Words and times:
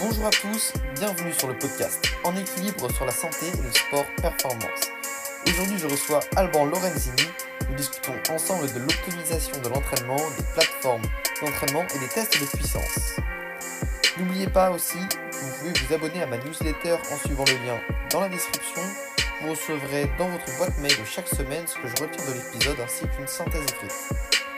Bonjour 0.00 0.24
à 0.24 0.30
tous, 0.30 0.72
bienvenue 0.94 1.30
sur 1.34 1.46
le 1.46 1.58
podcast 1.58 2.02
En 2.24 2.34
équilibre 2.34 2.90
sur 2.90 3.04
la 3.04 3.12
santé 3.12 3.48
et 3.48 3.62
le 3.62 3.70
sport 3.70 4.06
performance. 4.16 4.90
Aujourd'hui, 5.46 5.78
je 5.78 5.86
reçois 5.86 6.20
Alban 6.36 6.64
Lorenzini. 6.64 7.28
Nous 7.68 7.76
discutons 7.76 8.14
ensemble 8.30 8.72
de 8.72 8.78
l'optimisation 8.78 9.60
de 9.62 9.68
l'entraînement, 9.68 10.16
des 10.16 10.44
plateformes 10.54 11.02
d'entraînement 11.42 11.84
et 11.94 11.98
des 11.98 12.08
tests 12.08 12.40
de 12.40 12.46
puissance. 12.46 13.16
N'oubliez 14.16 14.46
pas 14.46 14.70
aussi 14.70 14.96
que 14.96 15.36
vous 15.36 15.58
pouvez 15.58 15.72
vous 15.86 15.94
abonner 15.94 16.22
à 16.22 16.26
ma 16.26 16.38
newsletter 16.38 16.96
en 17.12 17.16
suivant 17.18 17.44
le 17.44 17.66
lien 17.66 17.78
dans 18.10 18.20
la 18.20 18.30
description. 18.30 18.80
Vous 19.42 19.50
recevrez 19.50 20.10
dans 20.18 20.30
votre 20.30 20.56
boîte 20.56 20.78
mail 20.78 20.96
chaque 21.04 21.28
semaine 21.28 21.66
ce 21.66 21.74
que 21.74 21.88
je 21.88 22.02
retiens 22.02 22.24
de 22.24 22.38
l'épisode 22.38 22.80
ainsi 22.82 23.04
qu'une 23.06 23.28
synthèse 23.28 23.64
écrite. 23.64 24.08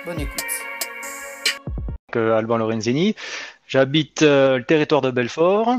Bonne 0.07 0.21
écoute. 0.21 0.45
Alban 2.17 2.59
Lorenzini. 2.59 3.17
J'habite 3.73 4.21
euh, 4.21 4.59
le 4.59 4.65
territoire 4.65 5.01
de 5.01 5.11
Belfort. 5.11 5.77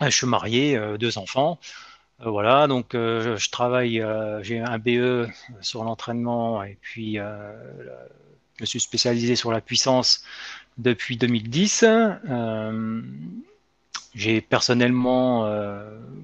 Je 0.00 0.08
suis 0.08 0.26
marié, 0.26 0.74
euh, 0.74 0.96
deux 0.96 1.18
enfants. 1.18 1.58
Euh, 2.22 2.30
voilà, 2.30 2.66
donc 2.66 2.92
je 2.94 3.50
travaille, 3.50 4.02
j'ai 4.40 4.58
un 4.58 4.78
BE 4.78 5.28
sur 5.60 5.84
l'entraînement 5.84 6.62
et 6.62 6.78
puis 6.80 7.16
je 7.16 8.60
me 8.62 8.64
suis 8.64 8.80
spécialisé 8.80 9.36
sur 9.36 9.52
la 9.52 9.60
puissance 9.60 10.24
depuis 10.78 11.18
2010. 11.18 11.84
j'ai 14.14 14.40
personnellement 14.40 15.46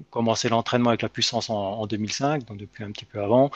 commencé 0.09 0.49
l'entraînement 0.49 0.89
avec 0.89 1.03
la 1.03 1.09
puissance 1.09 1.51
en, 1.51 1.85
2005, 1.85 2.45
donc 2.45 2.57
depuis 2.57 2.83
un 2.83 2.91
petit 2.91 3.05
peu 3.05 3.21
avant. 3.21 3.51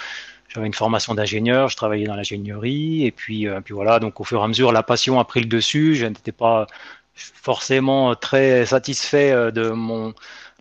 J'avais 0.47 0.67
une 0.67 0.73
formation 0.75 1.15
d'ingénieur, 1.15 1.69
je 1.69 1.75
travaillais 1.75 2.05
dans 2.05 2.15
l'ingénierie, 2.15 3.05
et 3.05 3.11
puis, 3.11 3.47
puis 3.63 3.73
voilà, 3.73 3.99
donc 3.99 4.19
au 4.19 4.23
fur 4.23 4.41
et 4.41 4.43
à 4.43 4.47
mesure, 4.47 4.71
la 4.71 4.83
passion 4.83 5.19
a 5.19 5.25
pris 5.25 5.39
le 5.39 5.47
dessus. 5.47 5.95
Je 5.95 6.05
n'étais 6.05 6.33
pas 6.33 6.67
forcément 7.15 8.15
très 8.15 8.65
satisfait 8.65 9.31
euh, 9.31 9.51
de 9.51 9.69
mon 9.69 10.13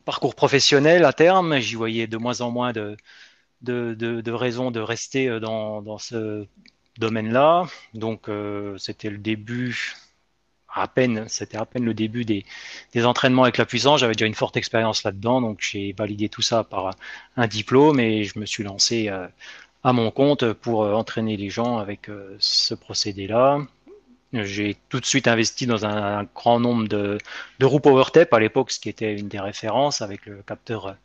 parcours 0.04 0.34
professionnel 0.34 1.04
à 1.04 1.12
terme. 1.12 1.58
J'y 1.58 1.74
voyais 1.74 2.06
de 2.06 2.16
moins 2.16 2.40
en 2.40 2.50
moins 2.50 2.72
de, 2.72 2.96
raisons 4.30 4.70
de 4.70 4.80
rester 4.80 5.28
euh, 5.28 5.40
dans, 5.40 5.98
ce 5.98 6.46
domaine-là. 6.98 7.66
Donc 7.94 8.28
euh, 8.28 8.76
c'était 8.78 9.10
le 9.10 9.18
début, 9.18 9.94
à 10.72 10.86
peine, 10.88 11.28
c'était 11.28 11.56
à 11.56 11.66
peine 11.66 11.84
le 11.84 11.94
début 11.94 12.24
des, 12.24 12.44
des 12.92 13.06
entraînements 13.06 13.42
avec 13.44 13.58
la 13.58 13.66
puissance. 13.66 14.00
J'avais 14.00 14.14
déjà 14.14 14.26
une 14.26 14.34
forte 14.34 14.56
expérience 14.56 15.04
là-dedans, 15.04 15.40
donc 15.40 15.58
j'ai 15.60 15.92
validé 15.96 16.28
tout 16.28 16.42
ça 16.42 16.64
par 16.64 16.94
un 17.36 17.46
diplôme 17.46 18.00
et 18.00 18.24
je 18.24 18.38
me 18.38 18.46
suis 18.46 18.62
lancé 18.64 19.08
à 19.82 19.92
mon 19.92 20.10
compte 20.10 20.52
pour 20.52 20.82
entraîner 20.82 21.36
les 21.36 21.50
gens 21.50 21.78
avec 21.78 22.08
ce 22.38 22.74
procédé-là. 22.74 23.60
J'ai 24.32 24.76
tout 24.88 25.00
de 25.00 25.04
suite 25.04 25.26
investi 25.26 25.66
dans 25.66 25.84
un, 25.84 26.22
grand 26.22 26.60
nombre 26.60 26.86
de, 26.86 27.18
de 27.58 27.66
roues 27.66 27.80
PowerTap 27.80 28.32
à 28.32 28.38
l'époque, 28.38 28.70
ce 28.70 28.78
qui 28.78 28.88
était 28.88 29.12
une 29.18 29.26
des 29.28 29.40
références 29.40 30.02
avec 30.02 30.24
le 30.26 30.42
capteur 30.42 30.96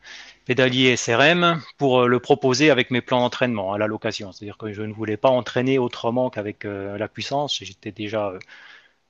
pédalier 0.45 0.95
SRM 0.95 1.62
pour 1.78 2.02
euh, 2.02 2.08
le 2.08 2.20
proposer 2.20 2.70
avec 2.70 2.92
mes 2.92 3.02
plans 3.02 3.22
d'entraînement 3.22 3.73
à 3.73 3.78
la 3.80 3.88
location. 3.88 4.32
C'est-à-dire 4.32 4.58
que 4.58 4.72
je 4.73 4.84
ne 4.84 4.94
voulais 4.94 5.17
pas 5.17 5.30
entraîner 5.30 5.80
autrement 5.80 6.30
qu'avec 6.30 6.66
euh, 6.66 6.98
la 6.98 7.08
puissance. 7.08 7.59
J'étais 7.64 7.92
déjà 7.92 8.28
euh, 8.30 8.40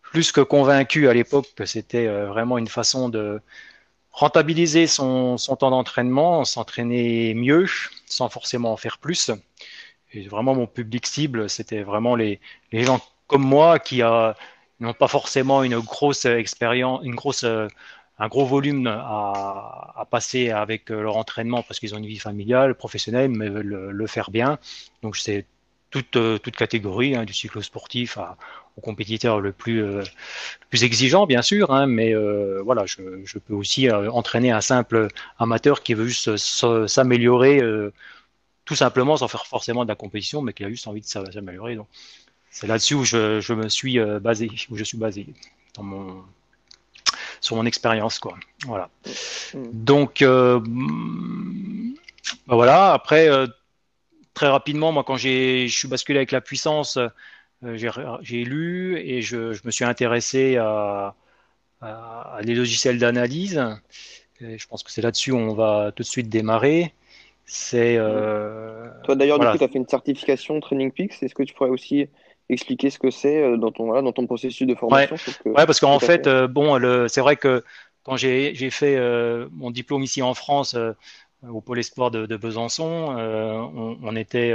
plus 0.01 0.31
que 0.31 0.41
convaincu 0.41 1.09
à 1.09 1.13
l'époque 1.13 1.47
que 1.55 1.65
c'était 1.65 2.07
vraiment 2.07 2.57
une 2.57 2.67
façon 2.67 3.09
de 3.09 3.41
rentabiliser 4.11 4.87
son, 4.87 5.37
son 5.37 5.57
temps 5.57 5.71
d'entraînement, 5.71 6.45
s'entraîner 6.45 7.33
mieux, 7.33 7.65
sans 8.05 8.29
forcément 8.29 8.71
en 8.73 8.77
faire 8.77 8.97
plus. 8.97 9.31
Et 10.13 10.27
vraiment, 10.29 10.55
mon 10.55 10.67
public 10.67 11.05
cible, 11.05 11.49
c'était 11.49 11.83
vraiment 11.83 12.15
les, 12.15 12.39
les 12.71 12.83
gens 12.83 13.01
comme 13.27 13.43
moi 13.43 13.79
qui 13.79 14.01
n'ont 14.79 14.93
pas 14.93 15.07
forcément 15.07 15.63
une 15.63 15.79
grosse 15.79 16.25
expérience, 16.25 17.01
une 17.03 17.15
grosse, 17.15 17.43
euh, 17.43 17.67
un 18.19 18.27
gros 18.27 18.45
volume 18.45 18.87
à, 18.87 20.07
passer 20.11 20.51
avec 20.51 20.91
euh, 20.91 21.01
leur 21.01 21.17
entraînement 21.17 21.63
parce 21.63 21.79
qu'ils 21.79 21.95
ont 21.95 21.97
une 21.97 22.05
vie 22.05 22.19
familiale, 22.19 22.75
professionnelle, 22.75 23.29
mais 23.31 23.49
veulent 23.49 23.89
le, 23.91 24.07
faire 24.07 24.31
bien. 24.31 24.59
Donc 25.01 25.17
c'est 25.17 25.45
toute, 25.89 26.15
euh, 26.17 26.37
toute 26.37 26.55
catégorie, 26.55 27.15
hein, 27.15 27.25
du 27.25 27.33
cycle 27.33 27.63
sportif 27.63 28.17
à, 28.17 28.37
au 28.77 28.81
compétiteur 28.81 29.39
le 29.39 29.51
plus, 29.53 29.81
le 29.81 30.03
plus 30.69 30.83
exigeant, 30.83 31.25
bien 31.25 31.41
sûr, 31.41 31.71
hein, 31.71 31.87
mais 31.87 32.13
voilà, 32.61 32.85
je, 32.85 33.39
peux 33.39 33.53
aussi 33.53 33.89
entraîner 33.91 34.51
un 34.51 34.61
simple 34.61 35.07
amateur 35.39 35.81
qui 35.81 35.93
veut 35.93 36.05
juste 36.05 36.35
s'améliorer 36.87 37.61
tout 38.65 38.75
simplement 38.75 39.15
sans 39.15 39.29
faire 39.29 39.45
forcément 39.45 39.83
de 39.85 39.89
la 39.89 39.95
compétition, 39.95 40.41
mais 40.41 40.51
qui 40.51 40.65
a 40.65 40.69
juste 40.69 40.87
envie 40.87 41.01
de 41.01 41.05
s'améliorer. 41.05 41.77
C'est 42.55 42.67
là-dessus 42.67 42.93
où 42.93 43.03
je, 43.03 43.53
me 43.53 43.67
suis 43.67 43.99
euh, 43.99 44.21
basé, 44.21 44.49
où 44.69 44.77
je 44.77 44.85
suis 44.85 44.97
basé 44.97 45.27
dans 45.73 45.83
mon, 45.83 46.23
sur 47.41 47.57
mon 47.57 47.65
expérience, 47.65 48.17
quoi. 48.17 48.37
Voilà. 48.65 48.89
Mm. 49.53 49.63
Donc, 49.73 50.21
euh, 50.21 50.61
bah 52.47 52.55
voilà. 52.55 52.93
Après, 52.93 53.27
euh, 53.27 53.45
très 54.33 54.47
rapidement, 54.47 54.93
moi, 54.93 55.03
quand 55.03 55.17
j'ai, 55.17 55.67
je 55.67 55.77
suis 55.77 55.89
basculé 55.89 56.17
avec 56.17 56.31
la 56.31 56.39
puissance, 56.39 56.97
j'ai 57.61 58.45
lu 58.45 58.99
et 58.99 59.21
je, 59.21 59.59
me 59.65 59.71
suis 59.71 59.83
intéressé 59.83 60.55
à, 60.55 61.13
à, 61.81 62.39
les 62.41 62.55
logiciels 62.55 62.99
d'analyse. 62.99 63.61
Je 64.39 64.65
pense 64.67 64.81
que 64.81 64.91
c'est 64.91 65.01
là-dessus 65.01 65.33
où 65.33 65.37
on 65.37 65.55
va 65.55 65.91
tout 65.93 66.03
de 66.03 66.07
suite 66.07 66.29
démarrer. 66.29 66.93
C'est. 67.45 67.97
Toi, 69.03 69.15
d'ailleurs, 69.15 69.39
du 69.39 69.45
coup, 69.45 69.57
tu 69.57 69.63
as 69.65 69.67
fait 69.67 69.77
une 69.77 69.89
certification 69.89 70.57
Training 70.61 70.93
Peaks. 70.93 71.21
Est-ce 71.21 71.35
que 71.35 71.43
tu 71.43 71.53
pourrais 71.53 71.69
aussi 71.69 72.07
expliquer 72.49 72.89
ce 72.89 72.99
que 72.99 73.11
c'est 73.11 73.41
euh, 73.41 73.57
dans 73.57 73.71
ton, 73.71 73.85
voilà, 73.85 74.01
dans 74.01 74.11
ton 74.11 74.25
processus 74.25 74.67
de 74.67 74.75
formation 74.75 75.15
Ouais, 75.45 75.65
parce 75.65 75.79
qu'en 75.79 75.99
fait, 75.99 76.27
euh, 76.27 76.47
bon, 76.47 76.79
c'est 77.07 77.21
vrai 77.21 77.35
que 77.35 77.63
quand 78.03 78.17
j'ai 78.17 78.69
fait 78.69 78.97
euh, 78.97 79.47
mon 79.51 79.71
diplôme 79.71 80.03
ici 80.03 80.21
en 80.21 80.33
France, 80.33 80.77
au 81.47 81.61
Pôle 81.61 81.79
Espoir 81.79 82.11
de, 82.11 82.25
de 82.25 82.37
Besançon, 82.37 83.15
on, 83.17 83.97
on, 84.01 84.15
était. 84.15 84.53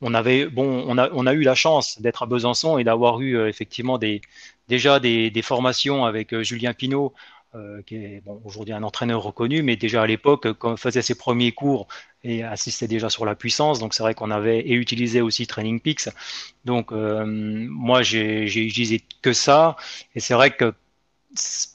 on 0.00 0.14
avait 0.14 0.46
bon, 0.46 0.84
on 0.86 0.98
a, 0.98 1.10
on 1.12 1.26
a 1.26 1.32
eu 1.32 1.42
la 1.42 1.54
chance 1.54 2.00
d'être 2.00 2.22
à 2.22 2.26
Besançon 2.26 2.78
et 2.78 2.84
d'avoir 2.84 3.20
eu 3.20 3.48
effectivement 3.48 3.98
des, 3.98 4.20
déjà 4.68 5.00
des, 5.00 5.30
des 5.30 5.42
formations 5.42 6.04
avec 6.04 6.38
Julien 6.42 6.74
Pinault 6.74 7.14
euh, 7.54 7.82
qui 7.82 7.96
est 7.96 8.22
aujourd'hui 8.44 8.72
un 8.72 8.82
entraîneur 8.82 9.22
reconnu, 9.22 9.62
mais 9.62 9.76
déjà 9.76 10.00
à 10.02 10.06
l'époque, 10.06 10.54
quand 10.54 10.76
faisait 10.78 11.02
ses 11.02 11.14
premiers 11.14 11.52
cours 11.52 11.86
et 12.24 12.42
assistait 12.42 12.88
déjà 12.88 13.10
sur 13.10 13.26
la 13.26 13.34
puissance, 13.34 13.78
donc 13.78 13.92
c'est 13.92 14.02
vrai 14.02 14.14
qu'on 14.14 14.30
avait 14.30 14.60
et 14.60 14.72
utilisé 14.72 15.20
aussi 15.20 15.46
Training 15.46 15.78
Peaks. 15.78 16.08
Donc 16.64 16.92
euh, 16.92 17.26
moi, 17.26 18.02
j'ai 18.02 18.44
utilisé 18.44 19.02
que 19.20 19.34
ça, 19.34 19.76
et 20.14 20.20
c'est 20.20 20.32
vrai 20.32 20.52
que 20.56 20.72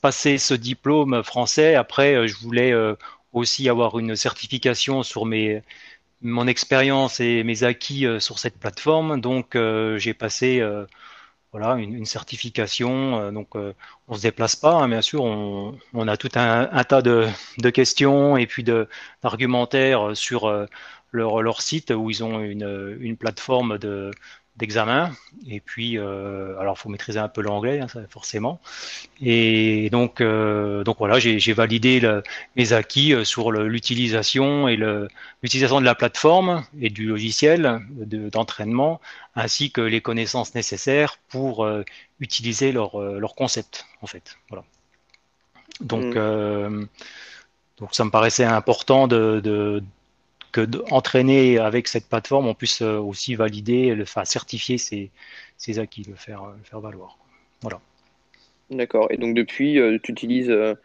passer 0.02 0.40
ce 0.40 0.56
diplôme 0.56 1.24
français, 1.24 1.76
après, 1.76 2.16
euh, 2.16 2.26
je 2.28 2.36
voulais 2.38 2.74
aussi 3.34 3.70
avoir 3.70 4.00
une 4.00 4.16
certification 4.16 5.04
sur 5.04 5.26
mes 5.26 5.62
mon 6.22 6.48
expérience 6.48 7.20
et 7.20 7.44
mes 7.44 7.64
acquis 7.64 8.08
sur 8.20 8.40
cette 8.40 8.58
plateforme. 8.58 9.22
Donc 9.22 9.56
j'ai 9.98 10.16
passé 10.16 10.64
voilà, 11.52 11.76
une, 11.76 12.06
certification. 12.06 13.20
Euh, 13.20 13.32
donc, 13.32 13.56
euh, 13.56 13.74
on 14.08 14.16
se 14.16 14.22
déplace 14.22 14.56
pas, 14.56 14.74
hein, 14.74 14.90
bien 14.90 15.02
sûr. 15.02 15.24
On, 15.24 16.08
a 16.08 16.18
tout 16.18 16.30
un, 16.36 16.84
tas 16.84 17.02
de, 17.02 17.30
questions 17.70 18.38
et 18.38 18.48
puis 18.48 18.64
d'argumentaires 18.64 20.16
sur 20.16 20.46
euh, 20.46 20.66
leur, 21.12 21.62
site 21.62 21.92
où 21.92 22.10
ils 22.10 22.24
ont 22.24 22.42
une 22.42 23.18
plateforme 23.18 23.78
de, 23.78 24.12
d'examen. 24.58 25.12
Et 25.48 25.60
puis, 25.60 25.98
euh, 25.98 26.58
alors, 26.60 26.78
faut 26.78 26.90
maîtriser 26.90 27.20
un 27.20 27.28
peu 27.28 27.42
l'anglais, 27.42 27.80
hein, 27.80 27.88
forcément. 28.10 28.60
Et 29.22 29.90
donc, 29.92 30.20
euh, 30.20 30.84
donc 30.84 30.98
voilà, 30.98 31.20
j'ai 31.20 31.54
validé 31.54 32.00
le, 32.00 32.24
mes 32.56 32.74
acquis 32.74 33.14
euh, 33.14 33.24
sur 33.24 33.52
l'utilisation 33.52 34.68
et 34.68 34.76
l'utilisation 35.42 35.80
de 35.80 35.86
la 35.86 35.96
plateforme 35.96 36.64
et 36.82 36.90
du 36.90 37.06
logiciel 37.06 37.82
d'entraînement, 37.92 39.00
ainsi 39.36 39.72
que 39.72 39.82
les 39.82 40.02
connaissances 40.02 40.56
nécessaires 40.56 41.18
pour 41.30 41.64
euh, 41.64 41.84
utiliser 42.20 42.72
leur, 42.72 43.00
leur 43.00 43.36
concept, 43.36 43.86
en 44.02 44.08
fait. 44.08 44.38
Voilà. 44.50 44.66
Donc, 45.82 46.16
mmh. 46.16 46.88
donc, 47.78 47.90
ça 47.94 48.04
me 48.04 48.10
paraissait 48.10 48.44
important 48.44 49.08
de, 49.08 49.40
de 49.44 49.84
que 50.52 50.62
d'entraîner 50.62 51.58
avec 51.58 51.88
cette 51.88 52.08
plateforme, 52.08 52.48
on 52.48 52.54
puisse 52.54 52.82
euh, 52.82 52.98
aussi 52.98 53.36
valider, 53.36 53.94
le, 53.96 54.04
enfin 54.04 54.26
certifier 54.26 54.78
ses, 54.78 55.12
ses 55.58 55.80
acquis, 55.80 56.04
le 56.04 56.16
faire, 56.16 56.46
le 56.46 56.64
faire 56.64 56.80
valoir. 56.80 57.18
Voilà. 57.62 57.80
D'accord. 58.70 59.08
Et 59.12 59.18
donc 59.18 59.36
depuis, 59.36 59.80
euh, 59.80 59.98
tu 60.02 60.12
utilises 60.12 60.50
euh, 60.50 60.76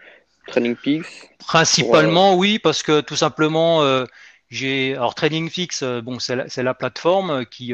Training 0.46 0.76
Peaks 0.76 1.30
Principalement, 1.38 2.36
oui, 2.36 2.58
parce 2.58 2.82
que 2.82 3.00
tout 3.00 3.16
simplement, 3.16 4.04
j'ai 4.50 4.94
alors 4.94 5.14
Training 5.14 5.48
Fix, 5.48 5.84
bon, 5.84 6.18
c'est 6.18 6.34
la, 6.34 6.46
la, 6.56 6.74
plateforme 6.74 7.46
qui 7.46 7.72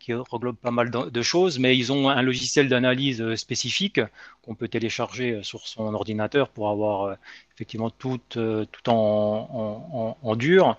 qui 0.00 0.14
reglobe 0.14 0.56
pas 0.56 0.70
mal 0.70 0.90
de 0.90 1.22
choses, 1.22 1.58
mais 1.58 1.76
ils 1.76 1.92
ont 1.92 2.08
un 2.08 2.22
logiciel 2.22 2.68
d'analyse 2.68 3.34
spécifique 3.36 4.00
qu'on 4.42 4.54
peut 4.54 4.66
télécharger 4.66 5.40
sur 5.42 5.68
son 5.68 5.94
ordinateur 5.94 6.48
pour 6.48 6.70
avoir 6.70 7.16
effectivement 7.54 7.90
tout, 7.90 8.20
euh, 8.38 8.64
en, 8.86 10.36
dur. 10.36 10.78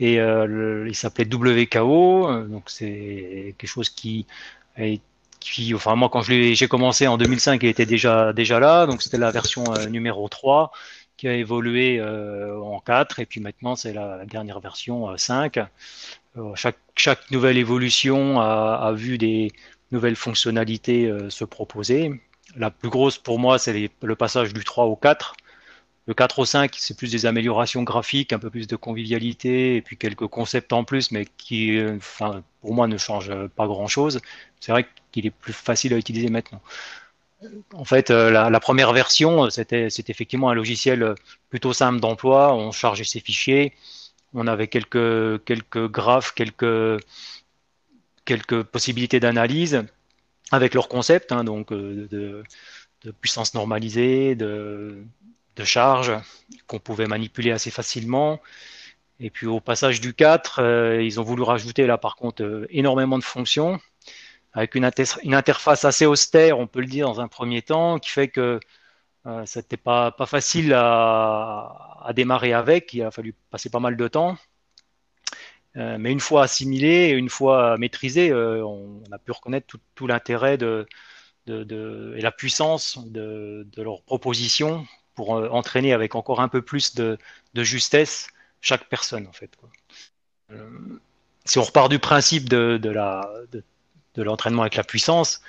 Et 0.00 0.18
euh, 0.18 0.86
il 0.88 0.94
s'appelait 0.94 1.26
WKO, 1.26 2.46
donc 2.48 2.64
c'est 2.70 3.54
quelque 3.58 3.68
chose 3.68 3.90
qui, 3.90 4.26
qui, 5.38 5.74
enfin 5.74 5.94
moi 5.94 6.08
quand 6.10 6.22
j'ai 6.22 6.68
commencé 6.68 7.06
en 7.06 7.18
2005, 7.18 7.62
il 7.62 7.68
était 7.68 7.86
déjà 7.86 8.32
déjà 8.32 8.58
là, 8.58 8.86
donc 8.86 9.02
c'était 9.02 9.18
la 9.18 9.30
version 9.30 9.64
numéro 9.90 10.26
3 10.28 10.72
qui 11.18 11.28
a 11.28 11.34
évolué 11.34 12.02
en 12.02 12.80
4 12.80 13.20
et 13.20 13.26
puis 13.26 13.40
maintenant 13.40 13.76
c'est 13.76 13.92
la, 13.92 14.24
dernière 14.24 14.60
version 14.60 15.14
5. 15.16 15.58
Chaque, 16.54 17.30
nouvelle 17.30 17.58
évolution 17.58 18.40
a, 18.40 18.92
vu 18.94 19.18
des 19.18 19.52
nouvelles 19.90 20.16
fonctionnalités 20.16 21.12
se 21.28 21.44
proposer. 21.44 22.20
La 22.56 22.70
plus 22.70 22.88
grosse 22.88 23.18
pour 23.18 23.38
moi, 23.38 23.58
c'est 23.58 23.90
le 24.02 24.16
passage 24.16 24.52
du 24.52 24.64
3 24.64 24.86
au 24.86 24.96
4. 24.96 25.34
Le 26.06 26.14
4 26.14 26.38
au 26.40 26.44
5, 26.44 26.74
c'est 26.76 26.96
plus 26.96 27.12
des 27.12 27.26
améliorations 27.26 27.82
graphiques, 27.82 28.32
un 28.32 28.38
peu 28.38 28.50
plus 28.50 28.66
de 28.66 28.76
convivialité, 28.76 29.76
et 29.76 29.82
puis 29.82 29.96
quelques 29.96 30.26
concepts 30.26 30.72
en 30.72 30.84
plus, 30.84 31.12
mais 31.12 31.26
qui, 31.36 31.80
enfin, 31.96 32.42
pour 32.60 32.74
moi, 32.74 32.88
ne 32.88 32.96
changent 32.96 33.46
pas 33.54 33.66
grand-chose. 33.66 34.20
C'est 34.60 34.72
vrai 34.72 34.86
qu'il 35.12 35.26
est 35.26 35.30
plus 35.30 35.52
facile 35.52 35.94
à 35.94 35.98
utiliser 35.98 36.28
maintenant. 36.28 36.60
En 37.74 37.84
fait, 37.84 38.10
euh, 38.10 38.30
la, 38.30 38.60
première 38.60 38.92
version, 38.92 39.50
c'était 39.50 39.88
effectivement 40.08 40.50
un 40.50 40.54
logiciel 40.54 41.14
plutôt 41.50 41.72
simple 41.72 42.00
d'emploi. 42.00 42.54
On 42.54 42.72
chargeait 42.72 43.04
ses 43.04 43.20
fichiers, 43.20 43.72
on 44.34 44.46
avait 44.46 44.68
quelques, 44.68 45.40
graphes, 45.88 46.34
quelques, 46.34 47.00
possibilités 48.64 49.20
d'analyse 49.20 49.84
avec 50.50 50.74
leurs 50.74 50.88
concepts, 50.88 51.32
hein, 51.32 51.44
donc 51.44 51.72
euh, 51.72 52.08
de, 52.10 52.44
puissance 53.20 53.54
normalisée, 53.54 54.34
de, 54.34 55.04
charge 55.64 56.12
qu'on 56.66 56.80
pouvait 56.80 57.06
manipuler 57.06 57.52
assez 57.52 57.70
facilement. 57.70 58.40
Et 59.20 59.30
puis 59.30 59.46
au 59.46 59.60
passage 59.60 60.00
du 60.00 60.12
4, 60.12 60.58
euh, 60.60 61.02
ils 61.02 61.20
ont 61.20 61.22
voulu 61.22 61.42
rajouter 61.42 61.86
là 61.86 61.98
par 61.98 62.16
contre 62.16 62.42
euh, 62.42 62.66
énormément 62.70 63.16
de 63.16 63.22
fonctions 63.22 63.78
avec 64.52 64.74
une, 64.74 64.84
interface 64.84 65.84
assez 65.84 66.06
austère, 66.06 66.58
on 66.58 66.66
peut 66.66 66.80
le 66.80 66.86
dire 66.86 67.06
dans 67.06 67.20
un 67.20 67.28
premier 67.28 67.62
temps, 67.62 67.98
qui 67.98 68.10
fait 68.10 68.28
que 68.28 68.60
euh, 69.26 69.42
c'était 69.46 69.76
pas, 69.76 70.14
facile 70.26 70.72
à, 70.74 72.10
démarrer 72.14 72.52
avec. 72.52 72.92
Il 72.94 73.02
a 73.02 73.10
fallu 73.10 73.34
passer 73.50 73.70
pas 73.70 73.80
mal 73.80 73.96
de 73.96 74.08
temps. 74.08 74.36
Euh, 75.76 75.96
mais 75.98 76.12
une 76.12 76.20
fois 76.20 76.44
assimilé, 76.44 77.10
une 77.10 77.30
fois 77.30 77.78
maîtrisé, 77.78 78.30
euh, 78.30 78.64
on, 78.64 79.02
a 79.10 79.18
pu 79.18 79.32
reconnaître 79.32 79.78
tout, 79.94 80.06
l'intérêt 80.06 80.58
de, 80.58 80.86
et 81.46 82.20
la 82.20 82.30
puissance 82.30 82.98
de, 83.06 83.66
leur 83.76 84.02
proposition 84.02 84.86
pour 85.14 85.36
euh, 85.36 85.48
entraîner 85.48 85.92
avec 85.92 86.14
encore 86.14 86.40
un 86.40 86.48
peu 86.48 86.62
plus 86.62 86.94
de, 86.94 87.18
justesse 87.56 88.28
chaque 88.60 88.88
personne 88.88 89.26
en 89.26 89.32
fait. 89.32 89.50
si 91.44 91.58
on 91.58 91.62
repart 91.62 91.90
du 91.90 91.98
principe 91.98 92.48
de, 92.48 92.78
l'entraînement 94.16 94.62
avec 94.62 94.76
la 94.76 94.84
puissance, 94.84 95.40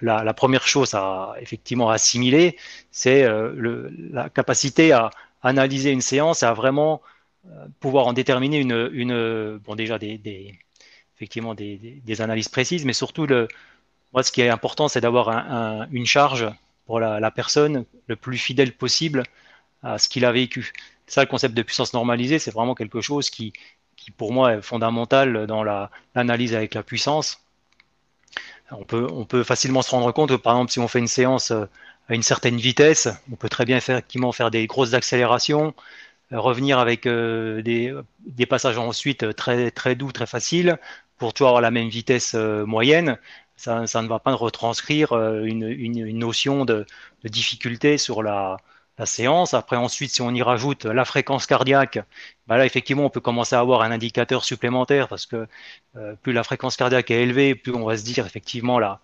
la, 0.00 0.34
première 0.34 0.66
chose 0.66 0.94
à 0.94 1.34
effectivement 1.40 1.90
assimiler, 1.90 2.56
c'est 2.90 3.26
la 4.10 4.28
capacité 4.30 4.92
à 4.92 5.10
analyser 5.42 5.90
une 5.90 6.00
séance 6.00 6.42
et 6.42 6.46
à 6.46 6.52
vraiment 6.54 7.02
pouvoir 7.80 8.06
en 8.06 8.12
déterminer 8.12 8.58
une, 8.58 9.58
bon 9.64 9.74
déjà 9.74 9.98
des, 9.98 10.54
effectivement 11.16 11.54
des, 11.54 12.20
analyses 12.20 12.48
précises, 12.48 12.84
mais 12.84 12.92
surtout 12.92 13.26
le, 13.26 13.48
moi 14.12 14.22
ce 14.22 14.32
qui 14.32 14.40
est 14.40 14.48
important 14.48 14.88
c'est 14.88 15.00
d'avoir 15.00 15.28
un, 15.28 15.88
une 15.90 16.06
charge 16.06 16.48
pour 16.86 17.00
la, 17.00 17.20
la, 17.20 17.30
personne 17.30 17.84
le 18.06 18.16
plus 18.16 18.38
fidèle 18.38 18.72
possible 18.72 19.24
à 19.82 19.98
ce 19.98 20.08
qu'il 20.08 20.24
a 20.24 20.32
vécu. 20.32 20.72
Ça, 21.06 21.22
le 21.22 21.28
concept 21.28 21.54
de 21.54 21.62
puissance 21.62 21.92
normalisée, 21.94 22.38
c'est 22.38 22.50
vraiment 22.50 22.74
quelque 22.74 23.00
chose 23.00 23.30
qui, 23.30 23.52
qui 23.96 24.10
pour 24.10 24.32
moi 24.32 24.54
est 24.54 24.62
fondamental 24.62 25.46
dans 25.46 25.64
l'analyse 25.64 26.54
avec 26.54 26.74
la 26.74 26.82
puissance. 26.82 27.40
On 28.70 28.84
peut, 28.84 29.44
facilement 29.44 29.82
se 29.82 29.90
rendre 29.90 30.10
compte 30.12 30.30
que 30.30 30.34
par 30.36 30.54
exemple 30.54 30.72
si 30.72 30.80
on 30.80 30.88
fait 30.88 30.98
une 30.98 31.06
séance 31.06 31.52
à 31.52 32.14
une 32.14 32.22
certaine 32.22 32.56
vitesse, 32.56 33.08
on 33.32 33.36
peut 33.36 33.48
très 33.48 33.64
bien 33.64 33.76
effectivement 33.76 34.32
faire 34.32 34.50
des 34.50 34.66
grosses 34.66 34.94
accélérations, 34.94 35.74
revenir 36.32 36.78
avec 36.78 37.06
euh, 37.06 37.62
des, 37.62 38.46
passages 38.46 38.78
ensuite 38.78 39.34
très, 39.36 39.70
très 39.70 39.94
doux, 39.94 40.12
très 40.12 40.26
faciles, 40.26 40.78
pour 41.18 41.32
toujours 41.32 41.48
avoir 41.48 41.62
la 41.62 41.70
même 41.70 41.88
vitesse 41.88 42.34
euh, 42.34 42.66
moyenne, 42.66 43.18
ça, 43.56 43.80
ne 43.80 44.08
va 44.08 44.18
pas 44.18 44.34
retranscrire 44.34 45.12
euh, 45.12 45.44
une, 45.44 46.18
notion 46.18 46.64
de, 46.64 46.86
difficulté 47.24 47.98
sur 47.98 48.22
la, 48.22 48.58
la, 48.98 49.06
séance. 49.06 49.54
Après, 49.54 49.76
ensuite, 49.76 50.10
si 50.10 50.22
on 50.22 50.30
y 50.32 50.42
rajoute 50.42 50.84
la 50.84 51.04
fréquence 51.04 51.46
cardiaque, 51.46 51.98
bah 52.46 52.56
là, 52.58 52.66
effectivement, 52.66 53.04
on 53.04 53.10
peut 53.10 53.20
commencer 53.20 53.54
à 53.56 53.60
avoir 53.60 53.82
un 53.82 53.90
indicateur 53.90 54.44
supplémentaire 54.44 55.08
parce 55.08 55.26
que 55.26 55.46
plus 56.22 56.32
la 56.32 56.44
fréquence 56.44 56.76
cardiaque 56.76 57.10
est 57.10 57.22
élevée, 57.22 57.54
plus 57.54 57.74
on 57.74 57.84
va 57.84 57.96
se 57.96 58.04
dire 58.04 58.26
effectivement 58.26 58.78
la, 58.78 59.00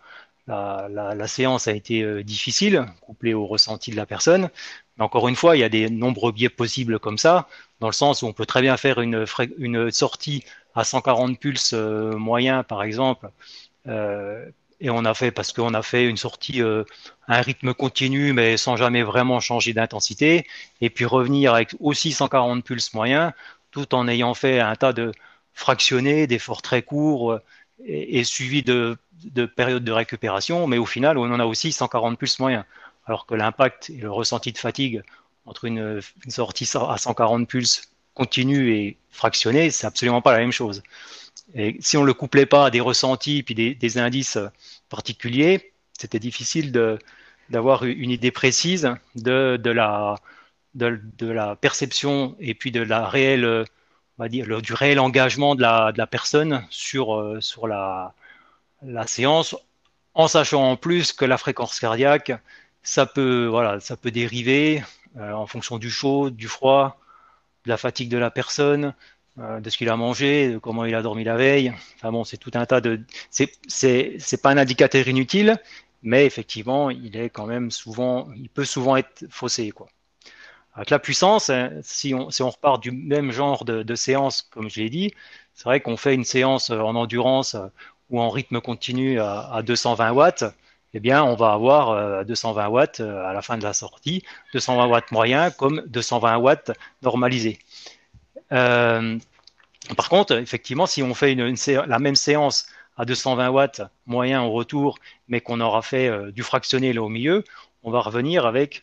la, 0.46 1.26
séance 1.26 1.68
a 1.68 1.72
été 1.72 2.24
difficile, 2.24 2.86
couplée 3.00 3.34
au 3.34 3.46
ressenti 3.46 3.90
de 3.90 3.96
la 3.96 4.06
personne. 4.06 4.50
Mais 4.96 5.04
encore 5.04 5.28
une 5.28 5.36
fois, 5.36 5.56
il 5.56 5.60
y 5.60 5.64
a 5.64 5.68
des 5.68 5.88
nombreux 5.90 6.32
biais 6.32 6.48
possibles 6.48 6.98
comme 6.98 7.18
ça, 7.18 7.48
dans 7.80 7.88
le 7.88 7.92
sens 7.92 8.22
où 8.22 8.26
on 8.26 8.32
peut 8.32 8.46
très 8.46 8.62
bien 8.62 8.76
faire 8.76 9.00
une, 9.00 9.24
une 9.58 9.90
sortie 9.90 10.44
à 10.74 10.84
140 10.84 11.38
pulses 11.38 11.72
euh, 11.74 12.16
moyens, 12.16 12.64
par 12.66 12.82
exemple, 12.82 13.30
euh, 13.88 14.48
et 14.82 14.90
on 14.90 15.04
a 15.06 15.14
fait 15.14 15.30
parce 15.30 15.52
qu'on 15.52 15.74
a 15.74 15.82
fait 15.82 16.04
une 16.06 16.18
sortie 16.18 16.60
euh, 16.62 16.84
à 17.28 17.38
un 17.38 17.40
rythme 17.40 17.72
continu, 17.72 18.32
mais 18.34 18.56
sans 18.58 18.76
jamais 18.76 19.02
vraiment 19.02 19.40
changer 19.40 19.72
d'intensité, 19.72 20.46
et 20.82 20.90
puis 20.90 21.06
revenir 21.06 21.54
avec 21.54 21.74
aussi 21.80 22.12
140 22.12 22.64
pulses 22.64 22.92
moyens, 22.92 23.32
tout 23.70 23.94
en 23.94 24.08
ayant 24.08 24.34
fait 24.34 24.60
un 24.60 24.76
tas 24.76 24.92
de 24.92 25.12
fractionnés, 25.54 26.26
d'efforts 26.26 26.62
très 26.62 26.82
courts, 26.82 27.38
et, 27.84 28.18
et 28.18 28.24
suivis 28.24 28.62
de, 28.62 28.98
de 29.24 29.46
périodes 29.46 29.84
de 29.84 29.92
récupération, 29.92 30.66
mais 30.66 30.78
au 30.78 30.86
final, 30.86 31.18
on 31.18 31.30
en 31.32 31.40
a 31.40 31.46
aussi 31.46 31.72
140 31.72 32.18
pulses 32.18 32.38
moyens. 32.38 32.64
Alors 33.06 33.26
que 33.26 33.34
l'impact 33.34 33.90
et 33.90 33.96
le 33.96 34.10
ressenti 34.10 34.52
de 34.52 34.58
fatigue 34.58 35.02
entre 35.46 35.64
une, 35.64 36.00
sortie 36.28 36.70
à 36.74 36.98
140 36.98 37.48
pulses 37.48 37.90
continue 38.14 38.74
et 38.74 38.96
fractionnée, 39.10 39.70
c'est 39.70 39.86
absolument 39.86 40.22
pas 40.22 40.32
la 40.32 40.38
même 40.38 40.52
chose. 40.52 40.82
Et 41.54 41.76
si 41.80 41.96
on 41.96 42.04
le 42.04 42.14
couplait 42.14 42.46
pas 42.46 42.66
à 42.66 42.70
des 42.70 42.80
ressentis 42.80 43.42
puis 43.42 43.54
des, 43.54 43.98
indices 43.98 44.38
particuliers, 44.88 45.72
c'était 45.98 46.18
difficile 46.18 46.72
d'avoir 47.50 47.84
une 47.84 48.10
idée 48.10 48.30
précise 48.30 48.90
de, 49.14 49.60
la, 49.70 50.16
perception 51.60 52.36
et 52.40 52.54
puis 52.54 52.70
de 52.70 52.80
la 52.80 53.06
réelle, 53.06 53.44
on 54.18 54.22
va 54.22 54.28
dire, 54.28 54.62
du 54.62 54.72
réel 54.72 54.98
engagement 55.00 55.54
de 55.54 55.62
la, 55.62 56.06
personne 56.06 56.64
sur, 56.70 57.14
euh, 57.14 57.40
la, 58.82 59.06
séance, 59.06 59.56
en 60.14 60.28
sachant 60.28 60.70
en 60.70 60.76
plus 60.76 61.12
que 61.12 61.24
la 61.24 61.38
fréquence 61.38 61.78
cardiaque 61.80 62.32
ça 62.82 63.06
peut, 63.06 63.46
voilà, 63.46 63.80
ça 63.80 63.96
peut 63.96 64.10
dériver 64.10 64.82
euh, 65.16 65.32
en 65.32 65.46
fonction 65.46 65.78
du 65.78 65.90
chaud, 65.90 66.30
du 66.30 66.48
froid, 66.48 67.00
de 67.64 67.70
la 67.70 67.76
fatigue 67.76 68.08
de 68.08 68.18
la 68.18 68.30
personne, 68.30 68.94
de 69.36 69.70
ce 69.70 69.78
qu'il 69.78 69.88
a 69.88 69.96
mangé, 69.96 70.52
de 70.52 70.58
comment 70.58 70.84
il 70.84 70.94
a 70.94 71.02
dormi 71.02 71.24
la 71.24 71.36
veille. 71.36 71.72
Enfin 71.96 72.12
bon, 72.12 72.24
c'est 72.24 72.36
tout 72.36 72.50
un 72.54 72.66
tas 72.66 72.80
de. 72.80 73.00
C'est, 73.30 74.42
pas 74.42 74.50
un 74.50 74.58
indicateur 74.58 75.08
inutile, 75.08 75.56
mais 76.02 76.26
effectivement, 76.26 76.90
il 76.90 77.16
est 77.16 77.30
quand 77.30 77.46
même 77.46 77.70
souvent, 77.70 78.28
il 78.36 78.48
peut 78.50 78.64
souvent 78.64 78.96
être 78.96 79.24
faussé, 79.30 79.70
quoi. 79.70 79.88
Avec 80.74 80.90
la 80.90 80.98
puissance, 80.98 81.50
hein, 81.50 81.70
si 81.82 82.14
on, 82.14 82.30
si 82.30 82.42
on 82.42 82.50
repart 82.50 82.82
du 82.82 82.92
même 82.92 83.30
genre 83.30 83.64
de, 83.64 83.94
séance, 83.94 84.42
comme 84.42 84.70
je 84.70 84.80
l'ai 84.80 84.90
dit, 84.90 85.12
c'est 85.54 85.64
vrai 85.64 85.80
qu'on 85.80 85.96
fait 85.98 86.14
une 86.14 86.24
séance 86.24 86.70
en 86.70 86.94
endurance 86.94 87.56
ou 88.10 88.20
en 88.20 88.30
rythme 88.30 88.60
continu 88.60 89.20
à, 89.20 89.50
à 89.52 89.62
220 89.62 90.12
watts 90.12 90.44
eh 90.94 91.00
bien, 91.00 91.24
on 91.24 91.34
va 91.34 91.52
avoir 91.52 92.24
220 92.24 92.64
euh, 92.64 92.68
watts 92.68 93.00
euh, 93.00 93.24
à 93.24 93.32
la 93.32 93.42
fin 93.42 93.56
de 93.56 93.62
la 93.62 93.72
sortie, 93.72 94.22
220 94.52 94.86
watts 94.86 95.10
moyen 95.10 95.50
comme 95.50 95.82
220 95.86 96.36
watts 96.38 96.72
normalisé. 97.02 97.58
Euh, 98.52 99.18
par 99.96 100.08
contre, 100.08 100.34
effectivement, 100.34 100.86
si 100.86 101.02
on 101.02 101.14
fait 101.14 101.34
la 101.34 101.98
même 101.98 102.16
séance 102.16 102.66
à 102.96 103.04
220 103.04 103.48
watts 103.50 103.82
moyen 104.06 104.42
au 104.42 104.52
retour, 104.52 104.98
mais 105.28 105.40
qu'on 105.40 105.60
aura 105.60 105.82
fait 105.82 106.10
du 106.32 106.42
fractionné 106.42 106.92
là 106.92 107.02
au 107.02 107.08
milieu, 107.08 107.42
on 107.82 107.90
va 107.90 108.00
revenir 108.00 108.46
avec 108.46 108.82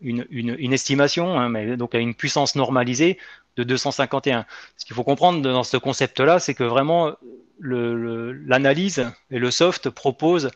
une, 0.00 0.72
estimation, 0.72 1.38
hein, 1.38 1.76
donc 1.76 1.94
à 1.94 1.98
une 1.98 2.14
puissance 2.14 2.56
normalisée 2.56 3.18
de 3.56 3.64
251. 3.64 4.46
Ce 4.76 4.84
qu'il 4.84 4.94
faut 4.94 5.04
comprendre 5.04 5.40
dans 5.42 5.64
ce 5.64 5.76
concept-là, 5.76 6.38
c'est 6.38 6.54
que 6.54 6.64
vraiment 6.64 7.12
l'analyse 7.60 9.10
et 9.30 9.38
le 9.38 9.50
soft 9.50 9.90
proposent, 9.90 10.50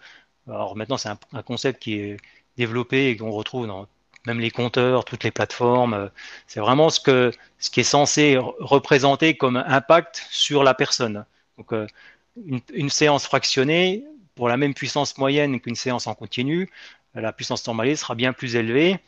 alors 0.48 0.76
maintenant 0.76 0.96
c'est 0.96 1.08
un, 1.08 1.42
concept 1.42 1.80
qui 1.80 1.94
est 1.94 2.16
développé 2.56 3.08
et 3.08 3.16
qu'on 3.16 3.30
retrouve 3.30 3.66
dans 3.66 3.86
même 4.26 4.40
les 4.40 4.50
compteurs, 4.50 5.04
toutes 5.04 5.24
les 5.24 5.30
plateformes, 5.30 6.10
c'est 6.46 6.60
vraiment 6.60 6.90
ce, 6.90 7.00
qui 7.00 7.80
est 7.80 7.82
censé 7.82 8.36
représenter 8.58 9.36
comme 9.36 9.56
impact 9.56 10.26
sur 10.30 10.64
la 10.64 10.74
personne. 10.74 11.24
Donc 11.56 11.72
euh, 11.72 11.86
une, 12.72 12.90
séance 12.90 13.24
fractionnée, 13.24 14.04
pour 14.34 14.48
la 14.48 14.56
même 14.56 14.74
puissance 14.74 15.18
moyenne 15.18 15.60
qu'une 15.60 15.74
séance 15.74 16.06
en 16.06 16.14
continu, 16.14 16.70
la 17.14 17.32
puissance 17.32 17.66
normalisée 17.66 17.96
sera 17.96 18.14
bien 18.14 18.32
plus 18.32 18.56
élevée. 18.56 18.98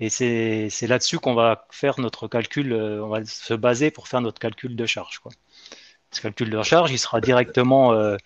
Et 0.00 0.08
c'est 0.08 0.86
là-dessus 0.86 1.18
qu'on 1.18 1.34
va 1.34 1.66
faire 1.70 2.00
notre 2.00 2.26
calcul, 2.26 2.72
euh, 2.72 3.04
on 3.04 3.08
va 3.08 3.24
se 3.24 3.54
baser 3.54 3.90
pour 3.90 4.08
faire 4.08 4.22
notre 4.22 4.38
calcul 4.38 4.74
de 4.74 4.86
charge. 4.86 5.20
Ce 6.10 6.20
calcul 6.20 6.50
de 6.50 6.62
charge, 6.62 6.90
il 6.90 6.98
sera 6.98 7.20
directement 7.20 7.92
euh, 7.92 8.16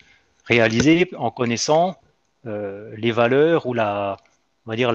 réalisé 0.45 1.09
en 1.17 1.31
connaissant 1.31 1.99
les 2.45 3.11
valeurs 3.11 3.65
ou 3.65 3.73
la, 3.73 4.17
on 4.65 4.69
va 4.71 4.75
dire 4.75 4.91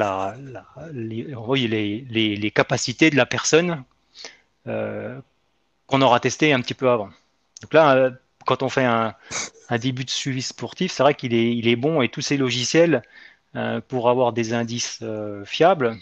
les, 0.93 2.53
capacités 2.55 3.11
de 3.11 3.17
la 3.17 3.27
personne 3.27 3.85
qu'on 4.65 6.03
aura 6.03 6.21
testé 6.21 6.53
un 6.53 6.61
petit 6.61 6.75
peu 6.75 6.89
avant. 6.89 7.11
Donc 7.63 7.75
là, 7.75 8.11
quand 8.47 8.63
on 8.63 8.69
fait 8.69 8.85
un, 8.85 9.15
début 9.79 10.05
de 10.05 10.11
suivi 10.11 10.43
sportif, 10.43 10.93
c'est 10.93 11.03
vrai 11.03 11.15
qu'il 11.15 11.35
est, 11.35 11.77
bon 11.77 12.03
et 12.03 12.09
tous 12.09 12.21
ces 12.21 12.37
logiciels, 12.37 13.03
euh, 13.57 13.81
pour 13.81 14.09
avoir 14.09 14.33
des 14.33 14.53
indices 14.53 15.01
euh, 15.03 15.45
fiables, 15.45 15.97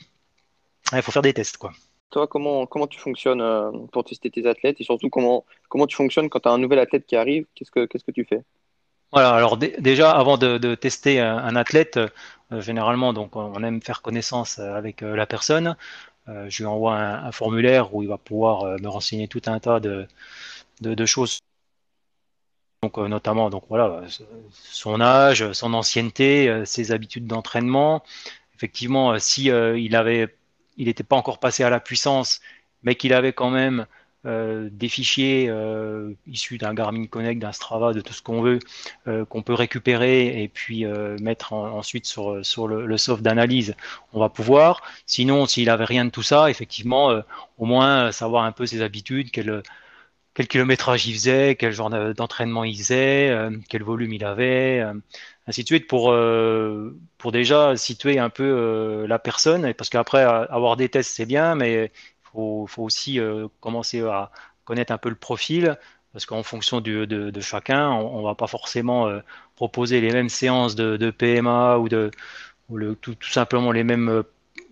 il 0.92 1.02
faut 1.02 1.12
faire 1.12 1.22
des 1.22 1.32
tests. 1.32 1.56
Quoi. 1.56 1.72
Toi, 2.10 2.26
comment, 2.26 2.66
comment 2.66 2.86
tu 2.86 2.98
fonctionnes 2.98 3.40
euh, 3.40 3.70
pour 3.92 4.04
tester 4.04 4.30
tes 4.30 4.46
athlètes 4.46 4.80
et 4.80 4.84
surtout 4.84 5.10
comment, 5.10 5.44
comment 5.68 5.86
tu 5.86 5.96
fonctionnes 5.96 6.28
quand 6.28 6.40
tu 6.40 6.48
as 6.48 6.52
un 6.52 6.58
nouvel 6.58 6.78
athlète 6.78 7.06
qui 7.06 7.16
arrive 7.16 7.46
Qu'est-ce 7.54 7.70
que, 7.70 7.86
qu'est-ce 7.86 8.04
que 8.04 8.10
tu 8.10 8.24
fais? 8.24 8.42
Voilà, 9.12 9.34
alors 9.34 9.56
déjà 9.56 10.10
avant 10.10 10.36
de, 10.38 10.74
tester 10.74 11.20
un, 11.20 11.56
athlète, 11.56 11.98
généralement 12.50 13.12
donc 13.12 13.36
on 13.36 13.62
aime 13.62 13.80
faire 13.82 14.02
connaissance 14.02 14.58
avec 14.58 15.00
la 15.00 15.26
personne. 15.26 15.76
je 16.26 16.58
lui 16.58 16.66
envoie 16.66 16.96
un, 16.96 17.32
formulaire 17.32 17.94
où 17.94 18.02
il 18.02 18.08
va 18.08 18.18
pouvoir 18.18 18.78
me 18.80 18.88
renseigner 18.88 19.28
tout 19.28 19.42
un 19.46 19.58
tas 19.60 19.80
de, 19.80 20.06
choses 21.06 21.40
donc 22.82 22.96
euh, 22.98 23.08
notamment 23.08 23.50
donc 23.50 23.64
voilà 23.68 24.02
son 24.52 25.00
âge, 25.00 25.52
son 25.52 25.74
ancienneté, 25.74 26.48
euh, 26.48 26.64
ses 26.64 26.92
habitudes 26.92 27.26
d'entraînement. 27.26 28.04
Effectivement, 28.54 29.12
euh, 29.12 29.18
si 29.18 29.50
avait, 29.50 30.36
il 30.76 30.86
n'était 30.86 31.04
pas 31.04 31.16
encore 31.16 31.38
passé 31.40 31.64
à 31.64 31.70
la 31.70 31.80
puissance, 31.80 32.40
mais 32.82 32.94
qu'il 32.94 33.12
avait 33.12 33.32
quand 33.32 33.50
même 33.50 33.86
des 34.24 34.88
fichiers 34.88 35.50
issus 36.26 36.58
d'un 36.58 36.74
Garmin 36.74 37.06
Connect, 37.06 37.40
d'un 37.40 37.52
Strava, 37.52 37.92
de 37.92 38.00
tout 38.00 38.12
ce 38.12 38.22
qu'on 38.22 38.42
veut, 38.42 38.58
qu'on 39.28 39.42
peut 39.42 39.54
récupérer 39.54 40.42
et 40.42 40.48
puis 40.48 40.84
mettre 41.20 41.52
ensuite 41.52 42.06
sur, 42.06 42.44
sur 42.44 42.68
le, 42.68 42.86
le 42.86 42.96
soft 42.98 43.22
d'analyse, 43.22 43.74
on 44.12 44.20
va 44.20 44.28
pouvoir. 44.28 44.82
Sinon, 45.06 45.46
s'il 45.46 45.70
avait 45.70 45.84
rien 45.84 46.04
de 46.04 46.10
tout 46.10 46.22
ça, 46.22 46.50
effectivement, 46.50 47.22
au 47.58 47.64
moins 47.64 48.12
savoir 48.12 48.44
un 48.44 48.52
peu 48.52 48.66
ses 48.66 48.82
habitudes, 48.82 49.30
quelle 49.30 49.62
quel 50.38 50.46
kilométrage 50.46 51.04
il 51.08 51.14
faisait, 51.14 51.56
quel 51.56 51.72
genre 51.72 51.90
d'entraînement 51.90 52.62
il 52.62 52.76
faisait, 52.76 53.28
euh, 53.30 53.50
quel 53.68 53.82
volume 53.82 54.12
il 54.12 54.24
avait, 54.24 54.80
euh, 54.80 54.94
ainsi 55.48 55.62
de 55.62 55.66
suite, 55.66 55.88
pour, 55.88 56.12
euh, 56.12 56.96
pour 57.18 57.32
déjà 57.32 57.76
situer 57.76 58.20
un 58.20 58.30
peu 58.30 59.04
la 59.08 59.18
personne. 59.18 59.74
Parce 59.74 59.90
qu'après, 59.90 60.22
avoir 60.22 60.76
des 60.76 60.88
tests, 60.88 61.10
c'est 61.16 61.26
bien, 61.26 61.56
mais 61.56 61.90
faut, 62.38 62.66
faut, 62.66 62.82
aussi 62.84 63.18
commencer 63.60 64.02
à 64.02 64.30
connaître 64.64 64.92
un 64.92 64.98
peu 64.98 65.08
le 65.08 65.14
profil. 65.14 65.76
Parce 66.12 66.24
qu'en 66.24 66.42
fonction 66.42 66.80
de, 66.80 67.04
de, 67.04 67.40
chacun, 67.40 67.90
on, 67.90 68.20
ne 68.20 68.24
va 68.24 68.34
pas 68.34 68.46
forcément 68.46 69.10
proposer 69.56 70.00
les 70.00 70.10
mêmes 70.10 70.30
séances 70.30 70.74
de, 70.74 71.10
PMA 71.10 71.78
ou, 71.78 71.88
de, 71.88 72.10
le, 72.72 72.94
tout, 72.94 73.16
simplement 73.20 73.72
les 73.72 73.84
mêmes, 73.84 74.22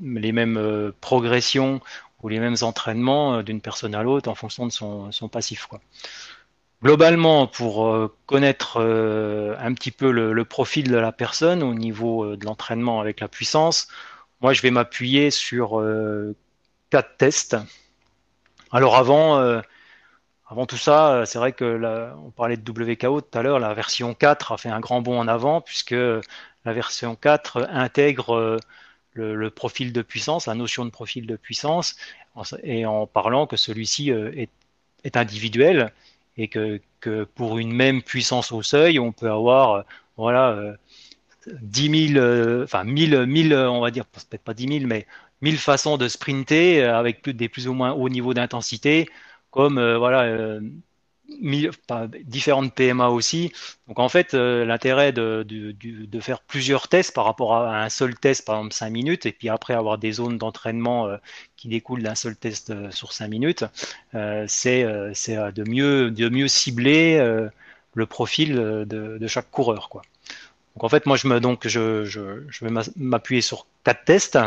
les 0.01 0.33
mêmes 0.33 0.93
progressions 1.01 1.81
ou 2.23 2.29
les 2.29 2.41
mêmes 2.41 2.57
entraînements 2.63 3.37
euh, 3.37 3.43
d'une 3.43 3.61
personne 3.61 3.95
à 3.95 4.03
l'autre 4.03 4.29
en 4.29 4.35
fonction 4.35 4.67
de 4.67 4.73
son, 4.73 5.13
son 5.13 5.29
passif. 5.29 5.67
Quoi. 5.67 5.81
Globalement, 6.83 7.47
pour 7.47 7.87
euh, 7.87 8.15
connaître 8.27 8.79
euh, 8.81 9.55
un 9.59 9.73
petit 9.75 9.91
peu 9.91 10.11
le, 10.11 10.45
profil 10.45 10.91
de 10.91 10.97
la 10.97 11.13
personne 11.13 11.63
au 11.63 11.75
niveau 11.75 12.37
de 12.37 12.45
l'entraînement 12.45 13.01
avec 13.01 13.21
la 13.21 13.29
puissance, 13.29 13.89
moi 14.41 14.53
je 14.53 14.63
vais 14.63 14.71
m'appuyer 14.71 15.31
sur 15.31 15.81
quatre 16.91 17.17
tests. 17.17 17.57
Alors 18.73 18.97
avant, 18.97 19.63
avant 20.49 20.67
tout 20.67 20.77
ça, 20.77 21.25
c'est 21.27 21.39
vrai 21.39 21.53
que 21.53 22.13
on 22.25 22.31
parlait 22.31 22.57
de 22.57 22.71
WKO 22.71 23.21
tout 23.21 23.39
à 23.39 23.43
l'heure, 23.43 23.59
la 23.59 23.75
version 23.75 24.15
4 24.15 24.53
a 24.53 24.57
fait 24.59 24.69
un 24.69 24.81
grand 24.81 25.03
bond 25.03 25.19
en 25.19 25.29
avant 25.29 25.61
puisque 25.61 25.93
la 25.93 26.73
version 26.73 27.15
4 27.15 27.69
intègre 27.71 28.59
le, 29.17 29.51
profil 29.51 29.93
de 29.93 30.03
puissance, 30.03 30.47
la 30.47 30.55
notion 30.55 30.85
de 30.85 30.91
profil 30.91 31.27
de 31.27 31.37
puissance, 31.37 31.97
et 32.63 32.87
en 32.87 33.07
parlant 33.07 33.47
que 33.47 33.57
celui-ci 33.57 34.13
euh, 34.13 34.33
est, 35.05 35.17
individuel 35.17 35.93
et 36.37 36.49
que, 36.49 36.81
pour 37.37 37.59
une 37.59 37.73
même 37.73 38.03
puissance 38.03 38.51
au 38.51 38.63
seuil, 38.63 38.99
on 38.99 39.13
peut 39.13 39.31
avoir 39.31 39.73
euh, 39.73 39.83
voilà 40.17 40.77
10 41.47 42.13
000, 42.15 42.63
enfin 42.65 42.83
1000, 42.83 43.27
1000, 43.27 43.55
on 43.55 43.81
va 43.81 43.93
dire 43.93 44.05
peut-être 44.07 44.43
pas 44.43 44.53
10 44.53 44.81
000, 44.81 44.87
mais 44.87 45.07
1000 45.43 45.59
façons 45.59 45.97
de 45.97 46.09
sprinter 46.09 46.83
avec 46.83 47.29
des 47.29 47.49
plus 47.49 47.69
ou 47.69 47.75
moins 47.75 47.93
hauts 47.93 48.09
niveaux 48.09 48.35
d'intensité, 48.35 49.09
comme 49.51 49.79
euh, 49.79 49.99
voilà 49.99 50.61
différentes 52.25 52.75
PMA 52.75 53.09
aussi. 53.09 53.53
Donc 53.89 53.99
en 53.99 54.09
fait, 54.09 54.35
euh, 54.35 54.65
l'intérêt 54.65 55.13
de, 55.13 55.45
faire 56.21 56.41
plusieurs 56.41 56.89
tests 56.89 57.15
par 57.15 57.25
rapport 57.25 57.55
à 57.55 57.83
un 57.83 57.89
seul 57.89 58.15
test, 58.15 58.45
par 58.45 58.57
exemple 58.59 58.75
5 58.75 58.91
minutes, 58.91 59.27
et 59.27 59.33
puis 59.33 59.49
après 59.49 59.75
avoir 59.75 59.99
des 59.99 60.13
zones 60.13 60.39
d'entraînement 60.39 61.07
euh, 61.07 61.17
qui 61.57 61.69
découlent 61.69 62.03
d'un 62.03 62.15
seul 62.15 62.37
test 62.37 62.71
euh, 62.71 62.91
sur 62.91 63.13
5 63.13 63.29
minutes, 63.29 63.65
c'est 64.47 64.85
de, 64.85 65.69
mieux, 65.69 66.11
de 66.11 66.29
mieux 66.29 66.49
cibler 66.49 67.19
le 67.95 68.07
profil 68.07 68.55
de, 68.55 69.27
chaque 69.27 69.51
coureur. 69.51 69.89
Quoi. 69.89 70.03
Donc 70.75 70.85
en 70.85 70.89
fait, 70.89 71.07
moi, 71.07 71.17
je, 71.17 71.29
me, 71.29 71.41
donc, 71.41 71.67
je, 71.67 72.05
je 72.05 72.65
vais 72.65 72.83
m'appuyer 72.97 73.41
sur 73.41 73.67
quatre 73.85 74.05
tests. 74.05 74.39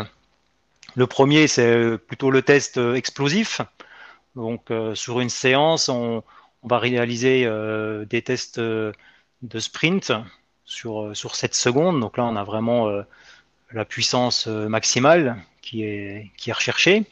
Le 0.96 1.06
premier, 1.06 1.46
c'est 1.46 1.98
plutôt 1.98 2.30
le 2.30 2.42
test 2.42 2.78
explosif. 2.78 3.60
Donc 4.36 4.70
sur 4.94 5.20
une 5.20 5.30
séance, 5.30 5.88
on, 5.88 6.22
va 6.62 6.78
réaliser 6.78 7.44
euh, 7.46 8.04
des 8.04 8.22
tests 8.22 8.58
euh, 8.58 8.92
de 9.42 9.58
sprint 9.58 10.12
sur, 10.64 11.02
euh, 11.02 11.14
sur 11.14 11.36
7 11.36 11.54
secondes. 11.54 12.00
Donc 12.00 12.16
là, 12.16 12.24
on 12.24 12.36
a 12.36 12.44
vraiment 12.44 12.90
la 13.72 13.84
puissance 13.84 14.46
maximale 14.46 15.36
qui 15.62 15.84
est, 15.84 16.30
qui 16.36 16.50
est 16.50 16.52
recherchée. 16.52 17.04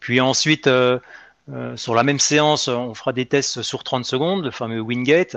Puis 0.00 0.20
ensuite, 0.20 0.68
sur 1.76 1.94
la 1.94 2.02
même 2.02 2.20
séance, 2.20 2.68
on 2.68 2.94
fera 2.94 3.12
des 3.12 3.26
tests 3.26 3.62
sur 3.62 3.84
30 3.84 4.04
secondes, 4.04 4.44
le 4.44 4.50
fameux 4.50 4.80
Wingate. 4.80 5.36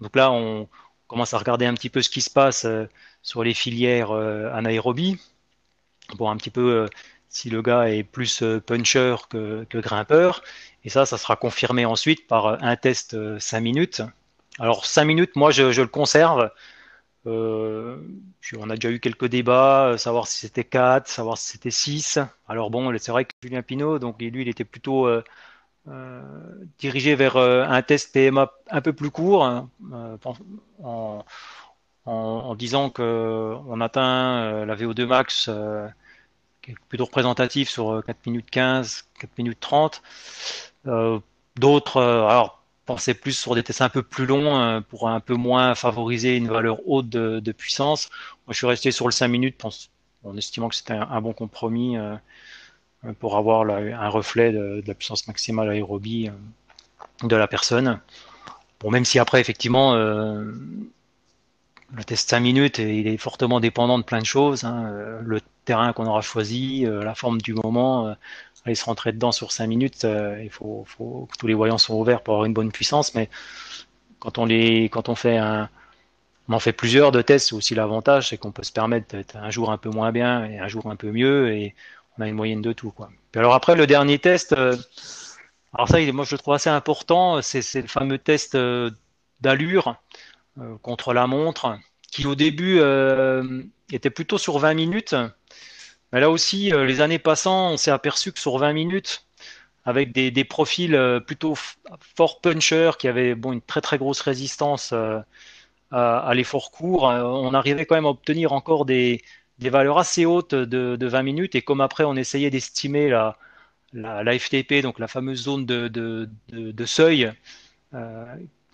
Donc 0.00 0.14
là, 0.16 0.30
on 0.30 0.68
commence 1.08 1.34
à 1.34 1.38
regarder 1.38 1.66
un 1.66 1.74
petit 1.74 1.90
peu 1.90 2.02
ce 2.02 2.10
qui 2.10 2.20
se 2.20 2.30
passe 2.30 2.66
sur 3.22 3.44
les 3.44 3.54
filières 3.54 4.12
anaérobie, 4.12 5.18
pour 6.16 6.30
un 6.30 6.36
petit 6.36 6.50
peu 6.50 6.88
si 7.32 7.50
le 7.50 7.62
gars 7.62 7.88
est 7.88 8.04
plus 8.04 8.44
puncher 8.66 9.16
que, 9.30 9.66
grimpeur. 9.72 10.42
Et 10.84 10.90
ça, 10.90 11.06
ça 11.06 11.18
sera 11.18 11.36
confirmé 11.36 11.84
ensuite 11.84 12.26
par 12.26 12.46
euh, 12.46 12.56
un 12.60 12.76
test 12.76 13.16
5 13.38 13.58
euh, 13.58 13.60
minutes. 13.60 14.02
Alors 14.58 14.84
5 14.84 15.04
minutes, 15.04 15.36
moi 15.36 15.50
je, 15.50 15.80
le 15.80 15.86
conserve. 15.86 16.50
Euh, 17.26 17.98
on 18.58 18.68
a 18.70 18.74
déjà 18.74 18.90
eu 18.90 19.00
quelques 19.00 19.26
débats, 19.26 19.94
savoir 19.96 20.26
si 20.26 20.40
c'était 20.40 20.64
4, 20.64 21.08
savoir 21.08 21.38
si 21.38 21.52
c'était 21.52 21.70
6. 21.70 22.18
Alors 22.48 22.70
bon, 22.70 22.92
c'est 22.98 23.12
vrai 23.12 23.24
que 23.24 23.32
Julien 23.42 23.62
Pinault, 23.62 23.98
donc 23.98 24.20
lui, 24.20 24.42
il 24.42 24.48
était 24.48 24.64
plutôt 24.64 25.08
dirigé 26.78 27.14
vers 27.14 27.36
un 27.36 27.82
test 27.82 28.12
PMA 28.12 28.52
un 28.70 28.80
peu 28.80 28.92
plus 28.92 29.10
court, 29.10 29.44
hein, 29.44 29.70
en, 30.82 31.24
en, 32.04 32.54
disant 32.56 32.90
qu'on 32.90 33.80
atteint 33.80 34.66
la 34.66 34.76
VO2 34.76 35.06
max 35.06 35.48
qui 36.62 36.74
plutôt 36.88 37.04
représentatif 37.04 37.68
sur 37.68 38.02
4 38.06 38.26
minutes 38.26 38.50
15, 38.50 39.04
4 39.18 39.30
minutes 39.38 39.60
30. 39.60 40.02
Euh, 40.86 41.18
d'autres, 41.56 41.98
euh, 41.98 42.26
alors, 42.26 42.62
pensaient 42.86 43.14
plus 43.14 43.32
sur 43.38 43.54
des 43.54 43.62
tests 43.62 43.82
un 43.82 43.88
peu 43.88 44.02
plus 44.02 44.26
longs 44.26 44.58
euh, 44.58 44.80
pour 44.80 45.08
un 45.08 45.20
peu 45.20 45.34
moins 45.34 45.74
favoriser 45.74 46.36
une 46.36 46.48
valeur 46.48 46.78
haute 46.86 47.08
de, 47.08 47.52
puissance. 47.52 48.10
Moi, 48.46 48.52
je 48.52 48.58
suis 48.58 48.66
resté 48.66 48.90
sur 48.90 49.06
le 49.06 49.12
5 49.12 49.28
minutes 49.28 49.64
en, 50.24 50.36
estimant 50.36 50.68
que 50.68 50.76
c'était 50.76 50.94
un, 50.94 51.20
bon 51.20 51.32
compromis 51.32 51.96
pour 53.18 53.36
avoir 53.36 53.68
un 53.68 54.08
reflet 54.08 54.52
de, 54.52 54.82
la 54.86 54.94
puissance 54.94 55.26
maximale 55.26 55.68
aérobie 55.70 56.30
de 57.24 57.36
la 57.36 57.48
personne. 57.48 58.00
Bon, 58.80 58.90
même 58.90 59.04
si 59.04 59.18
après, 59.18 59.40
effectivement, 59.40 59.94
le 61.94 62.04
test 62.04 62.30
5 62.30 62.40
minutes, 62.40 62.78
il 62.78 63.06
est 63.06 63.18
fortement 63.18 63.60
dépendant 63.60 63.98
de 63.98 64.04
plein 64.04 64.20
de 64.20 64.26
choses. 64.26 64.64
Hein. 64.64 64.90
Le 65.22 65.40
terrain 65.64 65.92
qu'on 65.92 66.06
aura 66.06 66.22
choisi, 66.22 66.86
la 66.86 67.14
forme 67.14 67.40
du 67.40 67.54
moment, 67.54 68.14
aller 68.64 68.74
se 68.74 68.84
rentrer 68.84 69.12
dedans 69.12 69.32
sur 69.32 69.52
5 69.52 69.66
minutes, 69.66 70.04
euh, 70.04 70.40
il 70.42 70.50
faut, 70.50 70.86
que 70.98 71.36
tous 71.38 71.46
les 71.46 71.54
voyants 71.54 71.78
soient 71.78 71.96
ouverts 71.96 72.22
pour 72.22 72.34
avoir 72.34 72.46
une 72.46 72.52
bonne 72.52 72.70
puissance. 72.72 73.14
Mais 73.14 73.28
quand 74.20 74.38
on, 74.38 74.44
les, 74.44 74.84
quand 74.88 75.08
on 75.08 75.14
fait 75.14 75.36
un, 75.36 75.68
on 76.48 76.52
en 76.54 76.60
fait 76.60 76.72
plusieurs 76.72 77.12
de 77.12 77.22
tests, 77.22 77.52
aussi 77.52 77.74
l'avantage, 77.74 78.28
c'est 78.28 78.38
qu'on 78.38 78.52
peut 78.52 78.62
se 78.62 78.72
permettre 78.72 79.16
d'être 79.16 79.36
un 79.36 79.50
jour 79.50 79.70
un 79.72 79.78
peu 79.78 79.90
moins 79.90 80.12
bien 80.12 80.44
et 80.44 80.58
un 80.58 80.68
jour 80.68 80.86
un 80.86 80.96
peu 80.96 81.10
mieux, 81.10 81.52
et 81.52 81.74
on 82.18 82.22
a 82.22 82.28
une 82.28 82.34
moyenne 82.34 82.62
de 82.62 82.72
tout. 82.72 82.92
Alors 83.34 83.54
après, 83.54 83.74
le 83.74 83.86
dernier 83.86 84.18
test, 84.18 84.52
euh, 84.52 84.76
alors 85.74 85.88
ça, 85.88 85.98
moi 86.12 86.24
je 86.24 86.34
le 86.34 86.38
trouve 86.38 86.54
assez 86.54 86.70
important, 86.70 87.42
c'est 87.42 87.74
le 87.74 87.88
fameux 87.88 88.18
test 88.18 88.54
euh, 88.54 88.90
d'allure 89.40 89.96
contre 90.82 91.12
la 91.12 91.26
montre, 91.26 91.78
qui 92.10 92.26
au 92.26 92.34
début 92.34 92.80
était 93.90 94.10
plutôt 94.10 94.38
sur 94.38 94.58
20 94.58 94.74
minutes, 94.74 95.14
mais 96.12 96.20
là 96.20 96.30
aussi, 96.30 96.72
euh, 96.72 96.84
les 96.84 97.00
années 97.00 97.18
passant, 97.18 97.72
on 97.72 97.76
s'est 97.76 97.90
aperçu 97.90 98.32
que 98.32 98.38
sur 98.38 98.58
20 98.58 98.72
minutes, 98.74 99.26
avec 99.84 100.12
des, 100.12 100.44
profils 100.44 100.94
euh, 100.94 101.20
plutôt 101.20 101.54
fort 102.16 102.40
puncher 102.40 102.92
qui 102.98 103.08
avaient 103.08 103.34
bon, 103.34 103.52
une 103.52 103.62
très 103.62 103.80
très 103.80 103.98
grosse 103.98 104.20
résistance 104.20 104.92
euh, 104.92 105.18
à, 105.90 106.32
l'effort 106.34 106.70
court, 106.70 107.04
on 107.04 107.52
arrivait 107.54 107.84
quand 107.86 107.96
même 107.96 108.06
à 108.06 108.10
obtenir 108.10 108.52
encore 108.52 108.86
des, 108.86 109.22
valeurs 109.58 109.98
assez 109.98 110.24
hautes 110.26 110.54
de, 110.54 111.06
20 111.06 111.22
minutes. 111.22 111.54
Et 111.54 111.62
comme 111.62 111.80
après, 111.80 112.04
on 112.04 112.16
essayait 112.16 112.50
d'estimer 112.50 113.10
la, 113.10 113.36
la, 113.92 114.38
FTP, 114.38 114.82
donc 114.82 114.98
la 114.98 115.08
fameuse 115.08 115.42
zone 115.42 115.66
de, 115.66 116.86
seuil, 116.86 117.32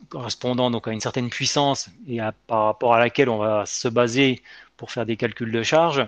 correspondant 0.09 0.71
donc 0.71 0.89
à 0.89 0.93
une 0.93 1.01
certaine 1.01 1.29
puissance 1.29 1.89
et 2.09 2.19
par 2.47 2.65
rapport 2.65 2.95
à 2.95 2.99
laquelle 2.99 3.29
on 3.29 3.39
va 3.39 3.67
se 3.67 3.89
baser 3.89 4.43
pour 4.77 4.91
faire 4.91 5.05
des 5.05 5.17
calculs 5.17 5.53
de 5.53 5.63
charge, 5.63 6.07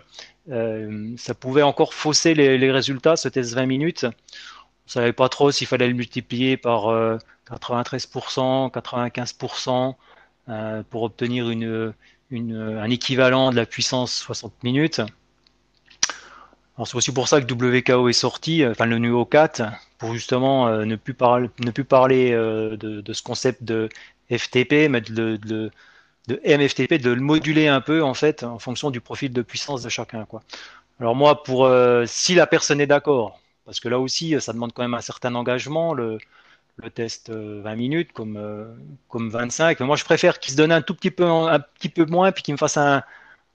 euh, 0.51 1.13
ça 1.17 1.35
pouvait 1.35 1.63
encore 1.63 1.93
fausser 1.93 2.35
les, 2.35 2.71
résultats, 2.71 3.17
ce 3.17 3.29
test 3.29 3.55
20 3.55 3.67
minutes. 3.67 4.05
On 4.05 4.09
ne 4.09 4.93
savait 4.93 5.13
pas 5.13 5.29
trop 5.29 5.51
s'il 5.51 5.67
fallait 5.67 5.89
le 5.89 5.95
multiplier 5.95 6.57
par 6.57 6.87
93%, 7.51 8.67
euh, 8.67 8.69
95% 8.69 9.95
euh, 10.49 10.83
pour 10.89 11.03
obtenir 11.03 11.51
une, 11.51 11.95
un 12.33 12.91
équivalent 12.91 13.51
de 13.51 13.57
la 13.57 13.67
puissance 13.67 14.13
60 14.15 14.65
minutes. 14.65 15.03
C'est 16.83 16.95
aussi 16.95 17.13
pour 17.13 17.29
ça 17.29 17.43
que 17.43 17.53
WKO 17.53 18.09
est 18.09 18.15
sorti, 18.15 18.65
enfin 18.67 18.87
le 18.87 18.99
nuo 18.99 19.27
4, 19.27 19.65
pour 20.01 20.15
justement 20.15 20.69
ne, 20.85 20.97
plus 20.97 21.15
parler, 21.15 21.49
ne 21.61 21.71
plus 21.71 21.85
parler 21.85 22.33
de, 22.33 23.13
ce 23.13 23.23
concept 23.23 23.63
de 23.63 23.89
FTP, 24.31 24.89
mais 24.89 25.01
de, 25.03 25.71
MFTP, 26.29 26.95
de 26.95 27.11
le 27.11 27.21
moduler 27.21 27.69
un 27.69 27.81
peu 27.81 28.03
en 28.03 28.15
fait 28.15 28.43
en 28.43 28.59
fonction 28.59 28.91
du 28.91 29.01
profil 29.01 29.33
de 29.33 29.43
puissance 29.43 29.83
de 29.83 29.89
chacun. 29.89 30.25
Quoi. 30.25 30.43
Alors 31.01 31.17
moi, 31.17 31.43
pour 31.43 31.65
euh, 31.65 32.05
si 32.07 32.35
la 32.35 32.47
personne 32.47 32.81
est 32.81 32.87
d'accord, 32.87 33.41
parce 33.65 33.81
que 33.81 33.89
là 33.89 33.99
aussi, 33.99 34.39
ça 34.41 34.53
demande 34.53 34.73
quand 34.73 34.83
même 34.83 34.95
un 34.95 35.01
certain 35.01 35.35
engagement, 35.35 35.95
le, 35.95 36.19
test 36.95 37.31
20 37.31 37.37
euh, 37.37 37.77
minutes 37.77 38.13
comme, 38.13 38.37
euh, 38.37 38.67
comme 39.09 39.31
25. 39.31 39.81
moi, 39.81 39.97
je 39.97 40.05
préfère 40.05 40.39
qu'il 40.39 40.53
se 40.53 40.57
donne 40.57 40.73
un 40.73 40.83
tout 40.83 40.95
petit 40.95 41.11
peu, 41.11 41.25
un 41.25 41.61
petit 41.61 41.89
peu 41.89 42.05
moins, 42.05 42.33
puis 42.33 42.43
qu'il 42.43 42.53
me 42.55 42.59
fasse 42.59 42.77
un, 42.77 43.03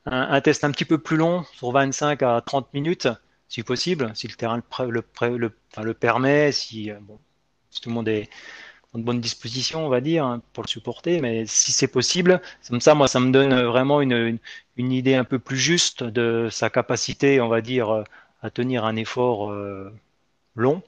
un, 0.05 0.41
test 0.41 0.63
un 0.63 0.71
petit 0.71 0.85
peu 0.85 0.97
plus 0.97 1.17
long, 1.17 1.43
sur 1.53 1.71
25 1.71 2.23
à 2.23 2.41
30 2.41 2.73
minutes, 2.73 3.07
si 3.47 3.63
possible, 3.63 4.11
si 4.15 4.27
le 4.27 4.35
terrain 4.35 4.61
le, 4.79 5.03
le, 5.83 5.93
permet, 5.93 6.51
si, 6.51 6.91
bon, 7.01 7.19
si 7.69 7.81
tout 7.81 7.89
le 7.89 7.95
monde 7.95 8.07
est, 8.07 8.29
de 8.97 9.03
bonne 9.03 9.21
disposition, 9.21 9.85
on 9.85 9.89
va 9.89 10.01
dire, 10.01 10.25
hein, 10.25 10.41
pour 10.53 10.63
le 10.63 10.69
supporter. 10.69 11.21
Mais 11.21 11.45
si 11.45 11.71
c'est 11.71 11.87
possible, 11.87 12.41
comme 12.69 12.81
ça, 12.81 12.95
moi, 12.95 13.07
ça 13.07 13.19
me 13.19 13.31
donne 13.31 13.53
vraiment 13.63 14.01
une, 14.01 14.39
idée 14.77 15.15
un 15.15 15.23
peu 15.23 15.39
plus 15.39 15.57
juste 15.57 16.03
de 16.03 16.47
sa 16.51 16.69
capacité, 16.69 17.41
on 17.41 17.47
va 17.47 17.61
dire, 17.61 18.03
à 18.41 18.49
tenir 18.49 18.85
un 18.85 18.95
effort 18.95 19.51
euh, 19.51 19.91
long. 20.55 20.81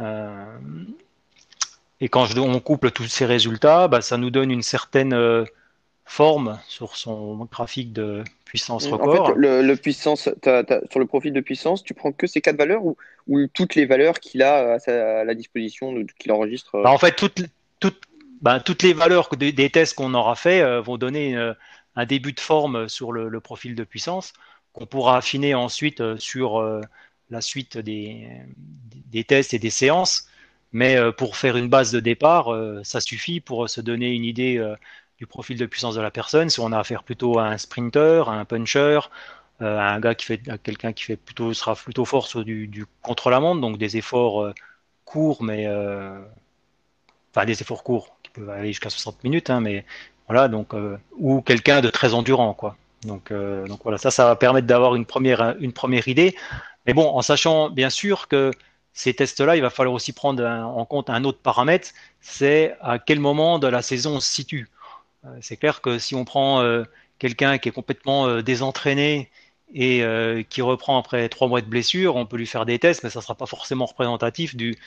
Euh, 0.00 0.58
et 2.00 2.08
quand 2.08 2.36
on 2.38 2.60
couple 2.60 2.90
tous 2.90 3.08
ces 3.08 3.26
résultats, 3.26 3.88
bah, 3.88 4.00
ça 4.00 4.16
nous 4.16 4.30
donne 4.30 4.50
une 4.50 4.62
certaine 4.62 5.12
euh, 5.12 5.44
forme 6.08 6.58
sur 6.66 6.96
son 6.96 7.36
graphique 7.52 7.92
de 7.92 8.24
puissance 8.46 8.86
record. 8.86 9.20
En 9.20 9.26
fait, 9.26 9.32
le, 9.36 9.74
puissance, 9.74 10.22
sur 10.22 10.98
le 10.98 11.04
profil 11.04 11.34
de 11.34 11.40
puissance, 11.40 11.84
tu 11.84 11.92
prends 11.92 12.12
que 12.12 12.26
ces 12.26 12.40
quatre 12.40 12.56
valeurs 12.56 12.82
ou, 12.82 12.96
ou 13.26 13.46
toutes 13.46 13.74
les 13.74 13.84
valeurs 13.84 14.18
qu'il 14.18 14.42
a 14.42 14.78
à, 14.86 15.24
la 15.24 15.34
disposition, 15.34 15.94
qu'il 16.18 16.32
enregistre 16.32 16.76
euh 16.76 16.82
bah, 16.82 16.90
En 16.90 16.98
fait, 16.98 17.14
toutes, 17.14 17.42
toutes, 17.78 18.00
bah, 18.40 18.58
toutes 18.58 18.82
les 18.82 18.94
valeurs 18.94 19.28
des, 19.36 19.52
des 19.52 19.68
tests 19.68 19.94
qu'on 19.94 20.14
aura 20.14 20.34
fait 20.34 20.62
euh, 20.62 20.80
vont 20.80 20.96
donner 20.96 21.36
euh, 21.36 21.52
un 21.94 22.06
début 22.06 22.32
de 22.32 22.40
forme 22.40 22.88
sur 22.88 23.12
le, 23.12 23.40
profil 23.40 23.74
de 23.74 23.84
puissance 23.84 24.32
qu'on 24.72 24.86
pourra 24.86 25.18
affiner 25.18 25.54
ensuite 25.54 26.16
sur 26.18 26.62
la 27.30 27.40
suite 27.40 27.76
des, 27.76 28.28
des, 29.10 29.24
tests 29.24 29.52
et 29.52 29.58
des 29.58 29.70
séances. 29.70 30.28
Mais 30.72 30.96
pour 31.16 31.36
faire 31.36 31.56
une 31.56 31.68
base 31.68 31.90
de 31.90 31.98
départ, 31.98 32.54
ça 32.84 33.00
suffit 33.00 33.40
pour 33.40 33.68
se 33.68 33.80
donner 33.80 34.10
une 34.12 34.24
idée 34.24 34.62
du 35.18 35.26
profil 35.26 35.58
de 35.58 35.66
puissance 35.66 35.96
de 35.96 36.00
la 36.00 36.10
personne. 36.10 36.48
Si 36.48 36.60
on 36.60 36.72
a 36.72 36.78
affaire 36.78 37.02
plutôt 37.02 37.38
à 37.38 37.46
un 37.46 37.58
sprinter, 37.58 38.28
à 38.28 38.32
un 38.32 38.44
puncher, 38.44 39.00
euh, 39.60 39.76
à 39.78 39.92
un 39.92 40.00
gars 40.00 40.14
qui 40.14 40.26
fait, 40.26 40.40
quelqu'un 40.62 40.92
qui 40.92 41.04
fait 41.04 41.16
plutôt 41.16 41.52
sera 41.52 41.74
plutôt 41.74 42.04
fort 42.04 42.28
sur 42.28 42.44
du, 42.44 42.86
contre-la-montre, 43.02 43.60
donc 43.60 43.76
des 43.78 43.96
efforts 43.96 44.42
euh, 44.42 44.54
courts, 45.04 45.42
mais 45.42 45.66
euh, 45.66 46.20
enfin 47.32 47.44
des 47.44 47.60
efforts 47.60 47.82
courts 47.82 48.16
qui 48.22 48.30
peuvent 48.30 48.50
aller 48.50 48.68
jusqu'à 48.68 48.90
60 48.90 49.24
minutes, 49.24 49.50
hein, 49.50 49.60
mais 49.60 49.84
voilà, 50.28 50.48
donc 50.48 50.74
ou 51.16 51.40
quelqu'un 51.40 51.80
de 51.80 51.88
très 51.88 52.12
endurant, 52.12 52.52
quoi. 52.52 52.76
Donc, 53.02 53.32
donc 53.32 53.80
voilà, 53.82 53.96
ça, 53.96 54.10
ça 54.10 54.26
va 54.26 54.36
permettre 54.36 54.66
d'avoir 54.66 54.94
une 54.94 55.06
première, 55.06 55.56
une 55.58 55.72
première 55.72 56.06
idée. 56.06 56.36
Mais 56.86 56.92
bon, 56.92 57.08
en 57.08 57.22
sachant 57.22 57.70
bien 57.70 57.88
sûr 57.88 58.28
que 58.28 58.50
ces 58.92 59.14
tests-là, 59.14 59.56
il 59.56 59.62
va 59.62 59.70
falloir 59.70 59.94
aussi 59.94 60.12
prendre 60.12 60.44
en 60.44 60.84
compte 60.84 61.08
un 61.08 61.24
autre 61.24 61.38
paramètre, 61.38 61.90
c'est 62.20 62.76
à 62.82 62.98
quel 62.98 63.20
moment 63.20 63.58
de 63.58 63.68
la 63.68 63.80
saison 63.80 64.16
on 64.16 64.20
se 64.20 64.30
situe. 64.30 64.68
Euh, 65.24 65.38
c'est 65.40 65.56
clair 65.56 65.80
que 65.80 65.98
si 65.98 66.14
on 66.14 66.24
prend 66.24 66.60
euh, 66.62 66.84
quelqu'un 67.18 67.58
qui 67.58 67.68
est 67.68 67.72
complètement 67.72 68.26
euh, 68.26 68.42
désentraîné 68.42 69.30
et 69.74 70.02
qui 70.48 70.62
reprend 70.62 70.98
après 70.98 71.28
trois 71.28 71.46
mois 71.46 71.60
de 71.60 71.66
blessure, 71.66 72.16
on 72.16 72.24
peut 72.24 72.38
lui 72.38 72.46
faire 72.46 72.64
des 72.64 72.78
tests, 72.78 73.02
mais 73.04 73.10
ça 73.10 73.18
ne 73.18 73.22
sera 73.22 73.34
pas 73.34 73.44
forcément 73.44 73.84
représentatif 73.84 74.56
du, 74.56 74.78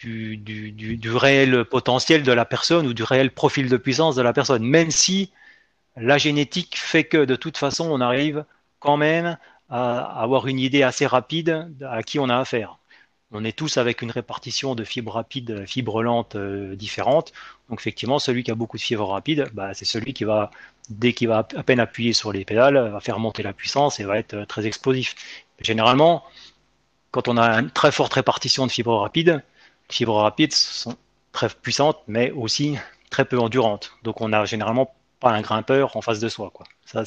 du, 0.00 1.10
réel 1.16 1.64
potentiel 1.64 2.22
de 2.22 2.30
la 2.30 2.44
personne 2.44 2.86
ou 2.86 2.94
du 2.94 3.02
réel 3.02 3.32
profil 3.32 3.68
de 3.68 3.76
puissance 3.76 4.14
de 4.14 4.22
la 4.22 4.32
personne, 4.32 4.62
même 4.62 4.92
si 4.92 5.32
la 5.96 6.16
génétique 6.16 6.78
fait 6.78 7.02
que 7.02 7.24
de 7.24 7.34
toute 7.34 7.58
façon, 7.58 7.90
on 7.90 8.00
arrive 8.00 8.44
quand 8.78 8.96
même 8.96 9.36
à 9.68 10.22
avoir 10.22 10.46
une 10.46 10.60
idée 10.60 10.84
assez 10.84 11.06
rapide 11.06 11.68
à 11.84 12.04
qui 12.04 12.20
on 12.20 12.28
a 12.28 12.38
affaire 12.38 12.78
on 13.32 13.44
est 13.44 13.56
tous 13.56 13.76
avec 13.78 14.02
une 14.02 14.10
répartition 14.10 14.74
de 14.74 14.84
fibres 14.84 15.12
rapides, 15.12 15.66
fibres 15.66 16.02
lentes 16.02 16.36
euh, 16.36 16.76
différentes. 16.76 17.32
Donc 17.68 17.80
effectivement, 17.80 18.18
celui 18.18 18.44
qui 18.44 18.50
a 18.50 18.54
beaucoup 18.54 18.76
de 18.76 18.82
fibres 18.82 19.08
rapides, 19.08 19.48
bah, 19.52 19.74
c'est 19.74 19.84
celui 19.84 20.14
qui 20.14 20.24
va, 20.24 20.50
dès 20.88 21.12
qu'il 21.12 21.28
va 21.28 21.38
à 21.38 21.62
peine 21.62 21.80
appuyer 21.80 22.12
sur 22.12 22.32
les 22.32 22.44
pédales, 22.44 22.76
va 22.90 23.00
faire 23.00 23.18
monter 23.18 23.42
la 23.42 23.52
puissance 23.52 24.00
et 24.00 24.04
va 24.04 24.18
être 24.18 24.34
euh, 24.34 24.46
très 24.46 24.66
explosif. 24.66 25.14
Généralement, 25.60 26.24
quand 27.10 27.28
on 27.28 27.36
a 27.36 27.60
une 27.60 27.70
très 27.70 27.92
forte 27.92 28.14
répartition 28.14 28.66
de 28.66 28.72
fibres 28.72 28.98
rapides, 28.98 29.42
les 29.90 29.94
fibres 29.94 30.16
rapides 30.16 30.52
sont 30.52 30.96
très 31.32 31.48
puissantes, 31.48 31.98
mais 32.06 32.30
aussi 32.32 32.76
très 33.10 33.24
peu 33.24 33.38
endurantes. 33.38 33.92
Donc 34.02 34.20
on 34.20 34.32
a 34.32 34.44
généralement 34.44 34.94
un 35.32 35.40
grimpeur 35.40 35.96
en 35.96 36.02
face 36.02 36.20
de 36.20 36.28
soi. 36.28 36.50
Quoi. 36.52 36.66
Ça, 36.84 37.04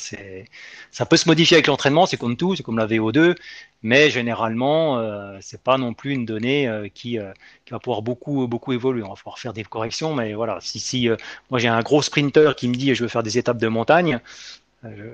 ça 0.91 1.05
peut 1.05 1.17
se 1.17 1.27
modifier 1.27 1.55
avec 1.55 1.67
l'entraînement, 1.67 2.05
c'est 2.05 2.17
comme 2.17 2.35
tout, 2.37 2.55
c'est 2.55 2.63
comme 2.63 2.77
la 2.77 2.87
VO2, 2.87 3.35
mais 3.83 4.09
généralement, 4.09 4.99
euh, 4.99 5.37
c'est 5.41 5.61
pas 5.61 5.77
non 5.77 5.93
plus 5.93 6.13
une 6.13 6.25
donnée 6.25 6.67
euh, 6.67 6.87
qui, 6.93 7.19
euh, 7.19 7.31
qui, 7.65 7.71
va 7.71 7.79
pouvoir 7.79 8.01
beaucoup, 8.01 8.47
beaucoup 8.47 8.73
évoluer. 8.73 9.03
On 9.03 9.09
va 9.09 9.15
pouvoir 9.15 9.39
faire 9.39 9.53
des 9.53 9.63
corrections, 9.63 10.15
mais 10.15 10.33
voilà, 10.33 10.57
si, 10.61 10.79
si 10.79 11.09
euh, 11.09 11.15
moi 11.49 11.59
j'ai 11.59 11.67
un 11.67 11.81
gros 11.81 12.01
sprinter 12.01 12.55
qui 12.55 12.67
me 12.67 12.75
dit 12.75 12.95
je 12.95 13.03
veux 13.03 13.09
faire 13.09 13.23
des 13.23 13.37
étapes 13.37 13.57
de 13.57 13.67
montagne, 13.67 14.19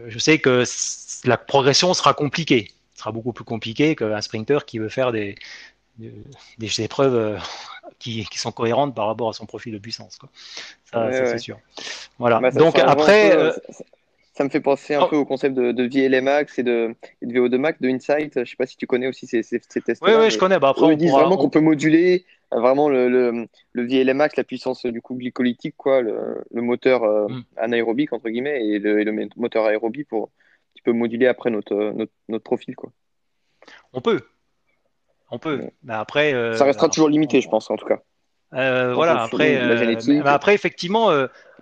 je 0.08 0.20
sais 0.20 0.40
que 0.40 0.64
la 1.24 1.38
progression 1.38 1.94
sera 1.94 2.14
compliquée, 2.14 2.70
sera 2.96 3.12
beaucoup 3.12 3.34
plus 3.34 3.46
compliquée 3.46 3.96
qu'un 3.96 4.22
sprinter 4.22 4.66
qui 4.66 4.78
veut 4.78 4.90
faire 4.90 5.12
des, 5.12 5.36
des 5.98 6.82
épreuves 6.82 7.40
qui, 8.00 8.26
qui, 8.26 8.40
sont 8.40 8.52
cohérentes 8.52 8.96
par 8.96 9.08
rapport 9.08 9.30
à 9.30 9.34
son 9.34 9.46
profil 9.46 9.74
de 9.74 9.78
puissance. 9.78 10.18
Quoi. 10.18 10.30
Ça, 10.86 11.12
c'est 11.12 11.38
sûr. 11.38 11.60
Voilà. 12.18 12.40
Bah, 12.40 12.52
Donc 12.52 12.80
après, 12.80 13.54
ça 14.34 14.44
me 14.44 14.50
fait 14.50 14.62
penser 14.62 14.96
un 14.96 15.04
oh. 15.04 15.08
peu 15.08 15.16
au 15.16 15.26
concept 15.26 15.56
de, 15.56 15.72
de 15.72 15.84
VLMAX 15.84 16.58
et 16.58 16.64
de, 16.64 16.96
de 17.22 17.40
VO2 17.40 17.58
Max, 17.58 17.80
de 17.80 17.90
Insight. 17.90 18.34
Je 18.34 18.40
ne 18.40 18.46
sais 18.46 18.56
pas 18.56 18.66
si 18.66 18.78
tu 18.78 18.88
connais 18.88 19.08
aussi 19.08 19.28
ces, 19.28 19.44
ces, 19.44 19.60
tests. 19.60 20.02
Oui, 20.04 20.12
oui, 20.20 20.32
je 20.32 20.38
connais. 20.40 20.58
Bah, 20.58 20.70
après, 20.70 20.86
on, 20.86 20.94
disent 20.94 21.12
vraiment 21.12 21.38
qu'on 21.38 21.50
peut 21.50 21.60
moduler 21.60 22.26
euh, 22.52 22.60
vraiment 22.60 22.90
le, 22.90 23.10
le, 23.10 23.48
le, 23.74 23.86
VLMAX, 23.86 24.36
la 24.36 24.44
puissance 24.44 24.86
du 24.88 25.02
coup 25.02 25.16
glycolytique, 25.16 25.76
quoi, 25.78 26.02
le, 26.02 26.44
le 26.52 26.62
moteur 26.64 27.04
euh, 27.04 27.28
mm. 27.28 27.44
anaérobique, 27.58 28.12
entre 28.12 28.30
guillemets, 28.30 28.66
et 28.66 28.80
le, 28.80 29.04
le 29.04 29.30
moteur 29.38 29.66
aérobie 29.66 30.04
pour 30.04 30.32
tu 30.76 30.82
peux 30.82 30.94
moduler 30.94 31.28
après 31.28 31.52
notre, 31.52 31.76
notre, 31.76 32.12
notre, 32.28 32.44
profil. 32.44 32.76
Quoi. 32.76 32.92
On 33.94 34.02
peut. 34.02 34.22
On 35.34 35.40
peut. 35.40 35.64
Mais 35.84 35.94
après, 35.94 36.34
euh, 36.34 36.56
ça 36.56 36.66
restera 36.66 36.90
toujours 36.90 37.10
limité, 37.10 37.42
je 37.42 37.50
pense, 37.50 37.70
en 37.72 37.76
tout 37.76 37.88
cas. 37.88 38.00
voilà, 38.52 39.24
après, 39.24 39.60
après, 40.24 40.54
effectivement, 40.54 41.10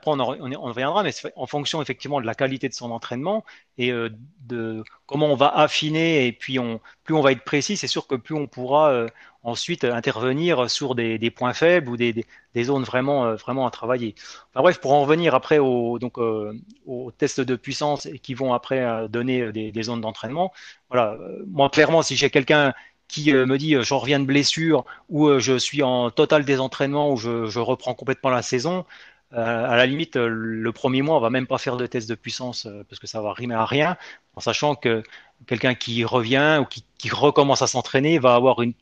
on, 0.06 0.20
on, 0.20 0.62
reviendra, 0.62 1.04
mais 1.04 1.12
en 1.36 1.46
fonction 1.46 1.82
effectivement 1.82 2.22
de 2.22 2.26
la 2.26 2.36
qualité 2.36 2.70
de 2.70 2.74
son 2.74 2.92
entraînement 2.92 3.44
et 3.78 3.92
euh, 3.92 4.10
de 4.42 4.84
comment 5.06 5.28
on 5.28 5.36
va 5.36 5.48
affiner 5.48 6.28
et 6.28 6.32
puis 6.32 6.60
on, 6.60 6.80
plus 7.04 7.16
on 7.16 7.22
va 7.22 7.32
être 7.32 7.44
précis, 7.44 7.78
c'est 7.78 7.88
sûr 7.88 8.08
que 8.08 8.16
plus 8.16 8.36
on 8.36 8.48
pourra 8.48 8.92
euh, 8.92 9.08
ensuite 9.44 9.84
intervenir 9.84 10.70
sur 10.70 10.96
des, 10.96 11.32
points 11.32 11.54
faibles 11.54 11.90
ou 11.90 11.98
des, 11.98 12.26
zones 12.58 12.84
vraiment, 12.84 13.26
euh, 13.26 13.36
vraiment 13.36 13.68
à 13.68 13.72
travailler. 13.72 14.16
Enfin, 14.52 14.62
bref, 14.62 14.80
pour 14.80 14.94
en 14.94 15.02
revenir 15.02 15.36
après 15.36 15.60
au, 15.60 16.00
donc, 16.00 16.18
aux 16.18 17.12
tests 17.12 17.42
de 17.42 17.56
puissance 17.56 18.06
et 18.06 18.20
qui 18.20 18.34
vont 18.34 18.54
après 18.54 19.08
donner 19.10 19.52
des, 19.52 19.84
zones 19.84 20.02
d'entraînement, 20.02 20.52
voilà, 20.90 21.18
moi 21.48 21.70
clairement, 21.70 22.02
si 22.02 22.16
j'ai 22.16 22.30
quelqu'un 22.30 22.74
qui 23.12 23.34
me 23.34 23.58
dit 23.58 23.76
je 23.82 23.94
reviens 23.94 24.20
de 24.20 24.26
blessure 24.26 24.86
ou 25.10 25.40
je 25.40 25.58
suis 25.58 25.84
en 25.84 26.10
total 26.10 26.46
désentraînement 26.46 27.12
ou 27.12 27.18
je, 27.18 27.46
je 27.46 27.60
reprends 27.60 27.94
complètement 27.94 28.30
la 28.30 28.42
saison, 28.42 28.86
euh, 29.34 29.66
à 29.70 29.78
la 29.78 29.86
limite, 29.86 30.18
euh, 30.18 30.28
le 30.28 30.72
premier 30.74 31.02
mois, 31.02 31.16
on 31.16 31.22
va 31.22 31.30
même 31.30 31.48
pas 31.48 31.58
faire 31.58 31.78
de 31.78 31.86
test 31.88 32.10
de 32.10 32.16
puissance 32.16 32.66
euh, 32.66 32.84
parce 32.90 33.00
que 33.00 33.08
ça 33.08 33.22
va 33.22 33.32
rimer 33.32 33.56
à 33.56 33.66
rien, 33.66 33.98
en 34.36 34.42
sachant 34.42 34.76
que 34.76 35.04
quelqu'un 35.48 35.74
qui 35.74 36.04
revient 36.04 36.60
ou 36.62 36.66
qui, 36.66 37.10
recommence 37.10 37.62
à 37.62 37.68
s'entraîner 37.68 38.20
va 38.20 38.36
avoir 38.36 38.62
une, 38.62 38.74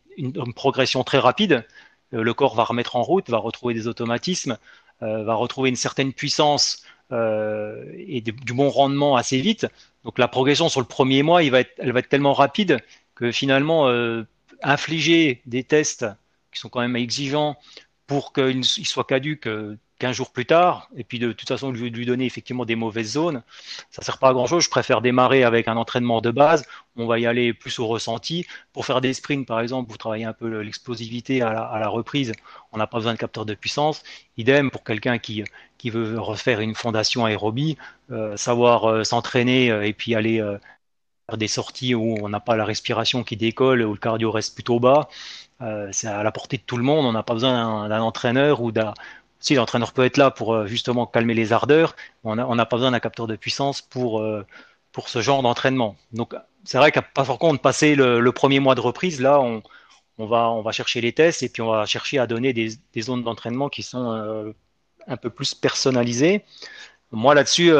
progression 0.56 1.04
très 1.04 1.20
rapide. 1.20 1.66
le 2.12 2.34
corps 2.34 2.56
va 2.56 2.66
remettre 2.66 2.96
en 2.98 3.04
route, 3.04 3.30
va 3.30 3.38
retrouver 3.38 3.74
des 3.74 3.88
automatismes, 3.88 4.58
va 5.00 5.34
retrouver 5.34 5.70
une 5.70 5.78
certaine 5.78 6.12
puissance 6.12 6.84
et 7.12 8.22
du 8.22 8.54
bon 8.54 8.70
rendement 8.70 9.16
assez 9.16 9.40
vite. 9.40 9.68
Donc 10.04 10.18
la 10.20 10.28
progression 10.28 10.68
sur 10.68 10.82
le 10.82 10.86
premier 10.86 11.24
mois, 11.24 11.42
elle 11.42 11.52
va 11.94 12.00
être 12.00 12.10
tellement 12.10 12.34
rapide 12.34 12.80
que 13.20 13.32
finalement, 13.32 13.92
infliger 14.64 15.42
des 15.46 15.64
tests 15.64 16.06
qui 16.54 16.60
sont 16.60 16.70
quand 16.70 16.80
même 16.80 16.96
exigeants 16.96 17.58
pour 18.08 18.32
qu'ils 18.34 18.64
soient 18.64 19.04
caduques 19.04 19.48
15 20.00 20.16
jours 20.16 20.32
plus 20.32 20.46
tard, 20.46 20.90
et 20.96 21.04
puis 21.04 21.20
de, 21.20 21.34
toute 21.34 21.48
façon 21.48 21.72
lui, 21.72 21.90
lui 21.90 22.06
donner 22.06 22.26
effectivement 22.26 22.64
des 22.64 22.78
mauvaises 22.78 23.12
zones, 23.12 23.44
ça 23.92 24.02
sert 24.02 24.18
pas 24.18 24.30
à 24.30 24.34
grand 24.34 24.48
chose. 24.48 24.64
Je 24.64 24.70
préfère 24.70 25.02
démarrer 25.02 25.44
avec 25.44 25.68
un 25.68 25.76
entraînement 25.76 26.22
de 26.22 26.32
base. 26.32 26.66
On 26.96 27.06
va 27.06 27.20
y 27.20 27.26
aller 27.26 27.54
plus 27.54 27.80
au 27.80 27.88
ressenti. 27.88 28.48
Pour 28.72 28.86
faire 28.86 29.02
des 29.02 29.14
sprints, 29.14 29.46
par 29.46 29.60
exemple, 29.60 29.92
vous 29.92 29.98
travaillez 29.98 30.24
un 30.24 30.34
peu 30.34 30.62
l'explosivité 30.62 31.42
à 31.42 31.52
la, 31.52 31.88
reprise. 31.90 32.32
On 32.72 32.78
n'a 32.78 32.88
pas 32.88 32.98
besoin 32.98 33.14
de 33.14 33.20
capteur 33.20 33.46
de 33.46 33.54
puissance. 33.54 34.04
Idem 34.38 34.72
pour 34.72 34.86
quelqu'un 34.86 35.18
qui, 35.18 35.44
veut 35.84 36.18
refaire 36.18 36.62
une 36.62 36.76
fondation 36.76 37.26
aérobie, 37.26 37.78
euh, 38.12 38.38
savoir 38.38 38.86
euh, 38.86 39.04
s'entraîner 39.04 39.70
euh, 39.70 39.86
et 39.86 39.92
puis 39.92 40.16
aller 40.16 40.42
des 41.38 41.48
sorties 41.48 41.96
où 41.96 42.18
on 42.22 42.30
n'a 42.30 42.40
pas 42.40 42.56
la 42.56 42.66
respiration 42.66 43.24
qui 43.24 43.38
décolle, 43.38 43.82
où 43.84 43.94
le 43.94 44.00
cardio 44.00 44.32
reste 44.32 44.56
plutôt 44.56 44.80
bas. 44.80 45.10
c'est 45.92 46.08
à 46.08 46.24
la 46.24 46.32
portée 46.32 46.58
de 46.58 46.64
tout 46.64 46.78
le 46.78 46.84
monde. 46.84 47.06
On 47.06 47.12
n'a 47.12 47.24
pas 47.24 47.34
besoin 47.34 47.88
d'un 47.90 48.02
entraîneur 48.02 48.62
ou 48.62 48.72
d'un 48.72 48.94
si 49.40 49.56
l'entraîneur 49.56 49.94
peut 49.94 50.06
être 50.06 50.18
là 50.18 50.32
pour 50.32 50.54
euh, 50.54 50.68
justement 50.68 51.06
calmer 51.06 51.34
les 51.34 51.54
ardeurs, 51.54 51.96
on 52.24 52.36
n'a 52.36 52.66
pas 52.66 52.76
besoin 52.76 52.92
d'un 52.92 53.00
capteur 53.00 53.28
de 53.28 53.36
puissance 53.36 53.82
pour, 53.82 54.20
euh, 54.20 54.46
pour 54.92 55.10
ce 55.10 55.22
genre 55.22 55.42
d'entraînement. 55.42 55.96
Donc 56.12 56.36
c'est 56.66 56.78
vrai 56.78 56.92
qu'à 56.92 57.04
fort 57.24 57.40
compte 57.40 57.62
passer 57.62 57.96
le, 57.96 58.32
premier 58.32 58.60
mois 58.60 58.76
de 58.76 58.82
reprise, 58.82 59.22
là 59.22 59.40
on, 59.40 59.64
on, 60.18 60.28
va, 60.28 60.50
on 60.50 60.62
va 60.62 60.72
chercher 60.72 61.02
les 61.02 61.14
tests 61.14 61.44
et 61.44 61.50
puis 61.50 61.62
on 61.62 61.72
va 61.72 61.86
chercher 61.86 62.20
à 62.20 62.28
donner 62.28 62.54
des, 62.54 62.72
des 62.94 63.02
zones 63.02 63.24
d'entraînement 63.24 63.70
qui 63.70 63.84
sont 63.84 64.12
euh, 64.12 64.52
un 65.08 65.18
peu 65.18 65.30
plus 65.30 65.56
personnalisées. 65.56 66.44
Moi 67.12 67.34
là-dessus, 67.34 67.72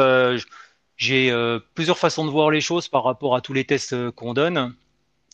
j'ai 1.00 1.34
plusieurs 1.74 1.98
façons 1.98 2.24
de 2.24 2.30
voir 2.30 2.50
les 2.50 2.60
choses 2.60 2.86
par 2.88 3.02
rapport 3.04 3.34
à 3.34 3.40
tous 3.40 3.52
les 3.52 3.64
tests 3.64 4.10
qu'on 4.12 4.34
donne. 4.34 4.74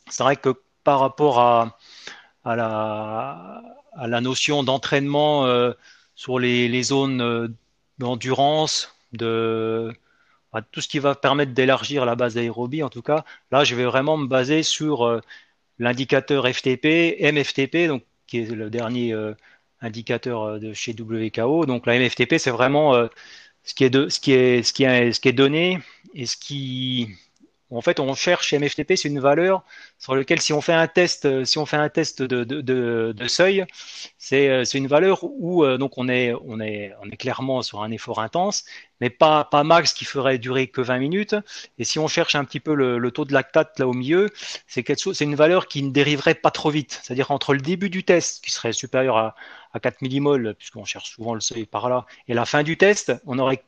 C'est 0.09 0.23
vrai 0.23 0.37
que 0.37 0.55
par 0.85 1.01
rapport 1.01 1.41
à, 1.41 1.77
la, 2.45 4.21
notion 4.21 4.63
d'entraînement 4.63 5.45
sur 6.17 6.39
les, 6.41 6.83
zones 6.83 7.21
euh, 7.21 7.49
d'endurance, 7.99 8.97
de 9.13 9.93
tout 10.73 10.81
ce 10.81 10.89
qui 10.89 10.99
va 10.99 11.15
permettre 11.15 11.53
d'élargir 11.53 12.07
la 12.07 12.17
base 12.17 12.35
d'aérobie. 12.35 12.83
En 12.83 12.89
tout 12.89 13.03
cas, 13.03 13.25
là, 13.53 13.63
je 13.63 13.75
vais 13.77 13.85
vraiment 13.85 14.17
me 14.17 14.27
baser 14.27 14.63
sur 14.63 15.07
euh, 15.07 15.21
l'indicateur 15.79 16.49
FTP, 16.49 17.19
MFTP, 17.21 17.87
donc 17.89 18.03
qui 18.27 18.39
est 18.39 18.51
le 18.51 18.71
dernier 18.71 19.13
euh, 19.13 19.35
indicateur 19.83 20.59
de 20.59 20.73
chez 20.73 20.95
WKO. 20.99 21.67
Donc 21.67 21.87
la 21.87 21.99
MFTP, 21.99 22.39
c'est 22.39 22.51
vraiment 22.51 22.95
ce 23.67 23.75
qui 23.75 23.85
est 23.85 25.33
donné 25.33 25.81
et 26.15 26.27
ce 26.27 26.37
qui 26.37 27.09
en 27.71 27.81
fait, 27.81 27.99
on 27.99 28.15
cherche 28.15 28.49
chez 28.49 28.59
MFTP, 28.59 28.95
c'est 28.95 29.09
une 29.09 29.19
valeur 29.19 29.65
sur 29.99 30.15
laquelle, 30.15 30.41
si 30.41 30.53
on 30.53 30.61
fait 30.61 30.73
un 30.73 30.87
test, 30.87 31.25
euh, 31.25 31.45
si 31.45 31.59
on 31.59 31.67
fait 31.67 31.77
un 31.77 31.89
test 31.89 32.23
de, 32.23 33.27
seuil, 33.27 33.65
c'est 34.19 34.49
euh, 34.49 34.65
une 34.65 34.87
valeur 34.87 35.25
où 35.25 35.65
euh, 35.65 35.77
donc 35.77 35.99
on 35.99 36.09
est 36.09 36.33
clairement 37.19 37.63
sur 37.63 37.83
un 37.83 37.91
effort 37.91 38.21
intense, 38.21 38.65
mais 39.01 39.11
pas, 39.11 39.45
pas 39.45 39.65
max 39.65 39.93
qui 39.93 40.05
ferait 40.05 40.39
durer 40.39 40.69
que 40.69 40.81
20 40.81 40.99
minutes. 40.99 41.37
Et 41.79 41.85
si 41.85 41.99
on 41.99 42.09
cherche 42.09 42.35
un 42.35 42.45
petit 42.45 42.61
peu 42.61 42.75
le, 42.75 43.11
taux 43.11 43.25
de 43.25 43.33
lactate 43.33 43.79
là 43.79 43.87
au 43.87 43.93
milieu, 43.93 44.31
c'est 44.67 44.83
quelque 44.83 45.01
chose, 45.01 45.17
c'est 45.17 45.25
une 45.25 45.35
valeur 45.35 45.69
qui 45.69 45.83
ne 45.83 45.91
dériverait 45.91 46.35
pas 46.35 46.51
trop 46.51 46.71
vite. 46.71 47.01
C'est-à-dire 47.03 47.31
entre 47.31 47.55
le 47.55 47.61
début 47.61 47.91
du 47.91 48.05
test, 48.05 48.45
qui 48.45 48.51
serait 48.51 48.73
supérieur 48.73 49.17
à, 49.17 49.35
à 49.73 49.81
4 49.81 50.03
millimoles, 50.03 50.55
puisqu'on 50.59 50.85
cherche 50.85 51.11
souvent 51.11 51.35
le 51.35 51.41
seuil 51.41 51.67
par 51.67 51.89
là, 51.89 52.07
et 52.29 52.35
la 52.35 52.45
fin 52.45 52.63
du 52.63 52.77
test, 52.77 53.13
on 53.27 53.39
aurait 53.39 53.63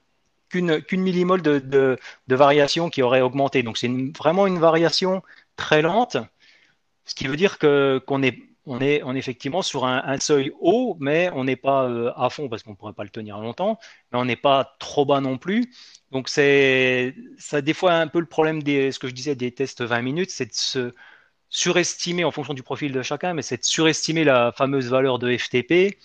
qu'une 0.49 0.81
qu'une 0.83 1.03
millimole 1.03 1.43
de, 1.43 1.59
de, 1.59 1.99
de, 2.29 2.35
variation 2.35 2.91
qui 2.91 3.03
aurait 3.03 3.21
augmenté. 3.21 3.63
Donc 3.63 3.79
c'est 3.79 3.91
vraiment 4.17 4.47
une 4.47 4.59
variation 4.59 5.23
très 5.57 5.83
lente, 5.83 6.17
ce 7.05 7.15
qui 7.15 7.27
veut 7.27 7.37
dire 7.37 7.59
que 7.59 8.03
qu'on 8.07 8.23
est 8.23 8.48
on 8.69 8.81
est, 8.81 9.03
effectivement 9.17 9.63
sur 9.63 9.85
un, 9.87 10.03
un, 10.05 10.19
seuil 10.19 10.53
haut, 10.61 10.97
mais 11.01 11.31
on 11.35 11.45
n'est 11.45 11.57
pas 11.57 11.85
euh, 11.89 12.13
à 12.17 12.31
fond 12.31 12.49
parce 12.49 12.63
qu'on 12.63 12.73
ne 12.73 12.77
pourrait 12.77 12.93
pas 12.93 13.05
le 13.05 13.11
tenir 13.11 13.39
longtemps, 13.39 13.79
mais 14.13 14.19
on 14.19 14.25
n'est 14.25 14.37
pas 14.37 14.77
trop 14.79 15.05
bas 15.05 15.21
non 15.21 15.39
plus. 15.39 15.73
Donc 16.13 16.29
c'est 16.29 17.15
ça 17.39 17.61
des 17.61 17.75
fois 17.75 17.95
un 17.95 18.09
peu 18.09 18.21
le 18.21 18.27
problème 18.27 18.63
des 18.63 18.93
ce 18.93 18.99
que 18.99 19.09
je 19.09 19.15
disais 19.15 19.35
des 19.35 19.53
tests 19.53 19.83
20 19.83 20.03
minutes, 20.03 20.31
c'est 20.31 20.47
de 20.47 20.55
se 20.55 20.95
surestimer 21.51 22.25
en 22.25 22.31
fonction 22.31 22.55
du 22.55 22.63
profil 22.63 22.93
de 22.93 23.03
chacun, 23.03 23.35
mais 23.35 23.43
c'est 23.43 23.59
de 23.59 23.65
surestimer 23.65 24.25
la 24.25 24.53
fameuse 24.53 24.89
valeur 24.91 25.19
de 25.19 25.37
FTP 25.37 25.99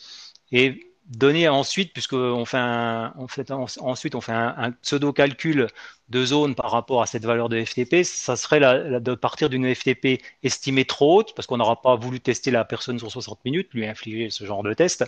et 0.52 0.93
donner 1.10 1.50
ensuite, 1.50 1.92
puisqu'on 1.92 2.46
fait, 2.46 2.58
un, 2.58 3.14
on 3.18 3.28
fait 3.28 3.52
ensuite 3.52 4.16
on 4.16 4.22
fait 4.22 4.32
un, 4.32 4.72
pseudo-calcul 4.82 5.68
de 6.10 6.26
zone 6.26 6.56
par 6.56 6.72
rapport 6.72 7.02
à 7.02 7.08
cette 7.08 7.26
valeur 7.26 7.50
de 7.50 7.64
FTP, 7.64 8.04
ça 8.04 8.36
serait 8.36 8.60
de 9.00 9.16
partir 9.16 9.50
d'une 9.50 9.74
FTP 9.74 10.22
estimée 10.44 10.86
trop 10.86 11.20
haute, 11.20 11.34
parce 11.36 11.48
qu'on 11.48 11.58
n'aura 11.58 11.82
pas 11.82 11.96
voulu 11.96 12.20
tester 12.20 12.52
la 12.52 12.64
personne 12.66 13.00
sur 13.00 13.12
60 13.12 13.44
minutes, 13.46 13.70
lui 13.74 13.86
infliger 13.86 14.30
ce 14.30 14.46
genre 14.46 14.64
de 14.64 14.74
test, 14.74 15.06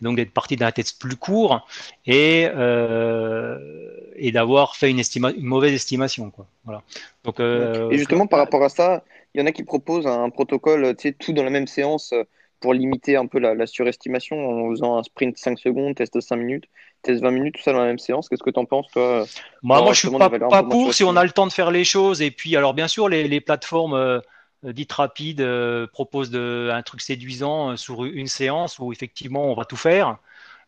donc 0.00 0.16
d'être 0.16 0.32
parti 0.32 0.56
d'un 0.56 0.72
test 0.72 1.00
plus 1.00 1.16
court 1.16 1.66
et, 2.06 2.48
euh, 2.54 3.90
et 4.16 4.32
d'avoir 4.32 4.76
fait 4.76 4.90
une, 4.90 4.98
estima 4.98 5.30
une 5.30 5.46
mauvaise 5.46 5.72
estimation. 5.72 6.30
Quoi. 6.30 6.46
Voilà. 6.64 6.82
Donc, 7.24 7.40
euh, 7.40 7.90
et 7.90 7.98
justement, 7.98 8.26
par 8.26 8.40
rapport 8.40 8.64
à 8.64 8.68
ça, 8.68 9.04
il 9.34 9.40
y 9.40 9.44
en 9.44 9.46
a 9.46 9.52
qui 9.52 9.62
proposent 9.62 10.06
un 10.06 10.28
protocole, 10.30 10.96
tu 10.96 11.08
sais, 11.08 11.12
tout 11.12 11.32
dans 11.32 11.44
la 11.44 11.50
même 11.50 11.66
séance 11.66 12.12
pour 12.60 12.74
limiter 12.74 13.16
un 13.16 13.26
peu 13.26 13.38
la, 13.38 13.66
surestimation 13.66 14.66
en 14.66 14.70
faisant 14.70 14.98
un 14.98 15.02
sprint 15.02 15.36
5 15.36 15.58
secondes, 15.58 15.94
test 15.94 16.20
5 16.20 16.36
minutes, 16.36 16.64
test 17.02 17.22
20 17.22 17.30
minutes, 17.30 17.54
tout 17.56 17.62
ça 17.62 17.72
dans 17.72 17.80
la 17.80 17.86
même 17.86 17.98
séance. 17.98 18.28
Qu'est-ce 18.28 18.42
que 18.42 18.50
tu 18.50 18.58
en 18.58 18.64
penses, 18.64 18.88
toi 18.92 19.24
Moi, 19.62 19.80
moi 19.82 19.92
je 19.92 20.00
suis 20.00 20.10
pas, 20.10 20.30
pas 20.30 20.62
pour 20.62 20.94
si 20.94 21.04
on 21.04 21.16
a 21.16 21.24
le 21.24 21.30
temps 21.30 21.46
de 21.46 21.52
faire 21.52 21.70
les 21.70 21.84
choses. 21.84 22.22
Et 22.22 22.30
puis, 22.30 22.56
alors, 22.56 22.74
bien 22.74 22.88
sûr, 22.88 23.08
les, 23.08 23.28
les 23.28 23.40
plateformes 23.40 24.20
euh, 24.64 24.72
dites 24.72 24.92
rapides 24.92 25.40
euh, 25.40 25.86
proposent 25.86 26.30
de, 26.30 26.70
un 26.72 26.82
truc 26.82 27.00
séduisant 27.00 27.70
euh, 27.70 27.76
sur 27.76 28.04
une 28.04 28.26
séance 28.26 28.78
où 28.78 28.92
effectivement 28.92 29.44
on 29.44 29.54
va 29.54 29.64
tout 29.64 29.76
faire. 29.76 30.18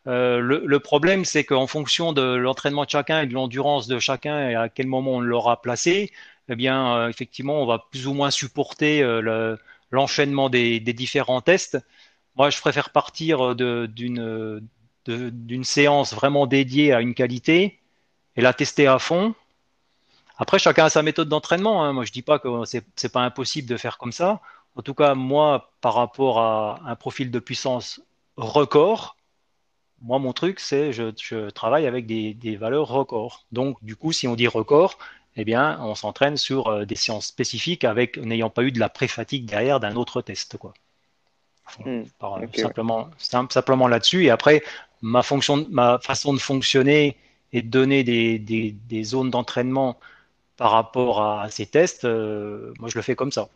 Le, 0.05 0.39
le, 0.65 0.79
problème, 0.79 1.25
c'est 1.25 1.43
qu'en 1.43 1.67
fonction 1.67 2.11
de 2.11 2.23
l'entraînement 2.23 2.85
de 2.85 2.89
chacun 2.89 3.21
et 3.21 3.27
de 3.27 3.33
l'endurance 3.33 3.87
de 3.87 3.99
chacun 3.99 4.49
et 4.49 4.55
à 4.55 4.67
quel 4.67 4.87
moment 4.87 5.17
on 5.17 5.19
l'aura 5.19 5.61
placé, 5.61 6.11
eh 6.49 6.55
bien, 6.55 7.07
effectivement, 7.07 7.61
on 7.61 7.67
va 7.67 7.85
plus 7.91 8.07
ou 8.07 8.13
moins 8.13 8.31
supporter 8.31 9.01
le, 9.03 9.59
l'enchaînement 9.91 10.49
des, 10.49 10.79
différents 10.79 11.41
tests. 11.41 11.77
Moi, 12.35 12.49
je 12.49 12.59
préfère 12.59 12.89
partir 12.89 13.55
d'une 13.55 14.63
séance 15.63 16.13
vraiment 16.13 16.47
dédiée 16.47 16.93
à 16.93 17.01
une 17.01 17.13
qualité 17.13 17.79
et 18.35 18.41
la 18.41 18.53
tester 18.53 18.87
à 18.87 18.97
fond. 18.99 19.35
Après, 20.37 20.57
chacun 20.57 20.85
a 20.85 20.89
sa 20.89 21.03
méthode 21.03 21.29
d'entraînement. 21.29 21.83
Hein. 21.83 21.93
Moi, 21.93 22.05
je 22.05 22.11
dis 22.11 22.23
pas 22.23 22.39
que 22.39 22.47
c'est 22.65 23.11
pas 23.11 23.21
impossible 23.21 23.67
de 23.67 23.77
faire 23.77 23.97
comme 23.97 24.11
ça. 24.11 24.41
En 24.75 24.81
tout 24.81 24.93
cas, 24.93 25.13
moi, 25.13 25.71
par 25.81 25.93
rapport 25.93 26.39
à 26.39 26.79
un 26.85 26.95
profil 26.95 27.29
de 27.29 27.39
puissance 27.39 28.01
record, 28.37 29.17
moi, 30.01 30.17
mon 30.17 30.33
truc, 30.33 30.59
c'est 30.59 30.93
je, 30.93 31.11
je 31.21 31.49
travaille 31.51 31.85
avec 31.85 32.07
des, 32.07 32.33
des 32.33 32.55
valeurs 32.55 32.87
records. 32.87 33.45
Donc, 33.51 33.77
du 33.83 33.95
coup, 33.95 34.11
si 34.13 34.27
on 34.27 34.35
dit 34.35 34.47
record, 34.47 34.97
eh 35.37 35.45
bien, 35.45 35.79
on 35.81 35.95
s'entraîne 35.95 36.37
sur 36.37 36.67
euh, 36.67 36.85
des 36.85 36.95
séances 36.95 37.27
spécifiques 37.27 37.83
avec 37.83 38.17
n'ayant 38.17 38.49
pas 38.49 38.63
eu 38.63 38.71
de 38.71 38.79
la 38.79 38.89
pré-fatigue 38.89 39.45
derrière 39.45 39.79
d'un 39.79 39.95
autre 39.95 40.21
test, 40.21 40.57
quoi. 40.57 40.73
Hmm, 41.85 42.03
euh, 42.23 42.47
simplement, 42.53 43.09
simplement 43.17 43.87
là-dessus. 43.87 44.25
Et 44.25 44.29
après, 44.29 44.61
ma 45.01 45.23
fonction, 45.23 45.65
ma 45.69 45.99
façon 45.99 46.33
de 46.33 46.39
fonctionner 46.39 47.15
et 47.53 47.61
de 47.61 47.69
donner 47.69 48.03
des, 48.03 48.39
des, 48.39 48.71
des 48.71 49.03
zones 49.03 49.29
d'entraînement 49.29 49.97
par 50.57 50.71
rapport 50.71 51.21
à 51.23 51.49
ces 51.49 51.65
tests, 51.65 52.03
euh, 52.03 52.73
moi 52.79 52.89
je 52.89 52.97
le 52.97 53.01
fais 53.01 53.15
comme 53.15 53.31
ça. 53.31 53.47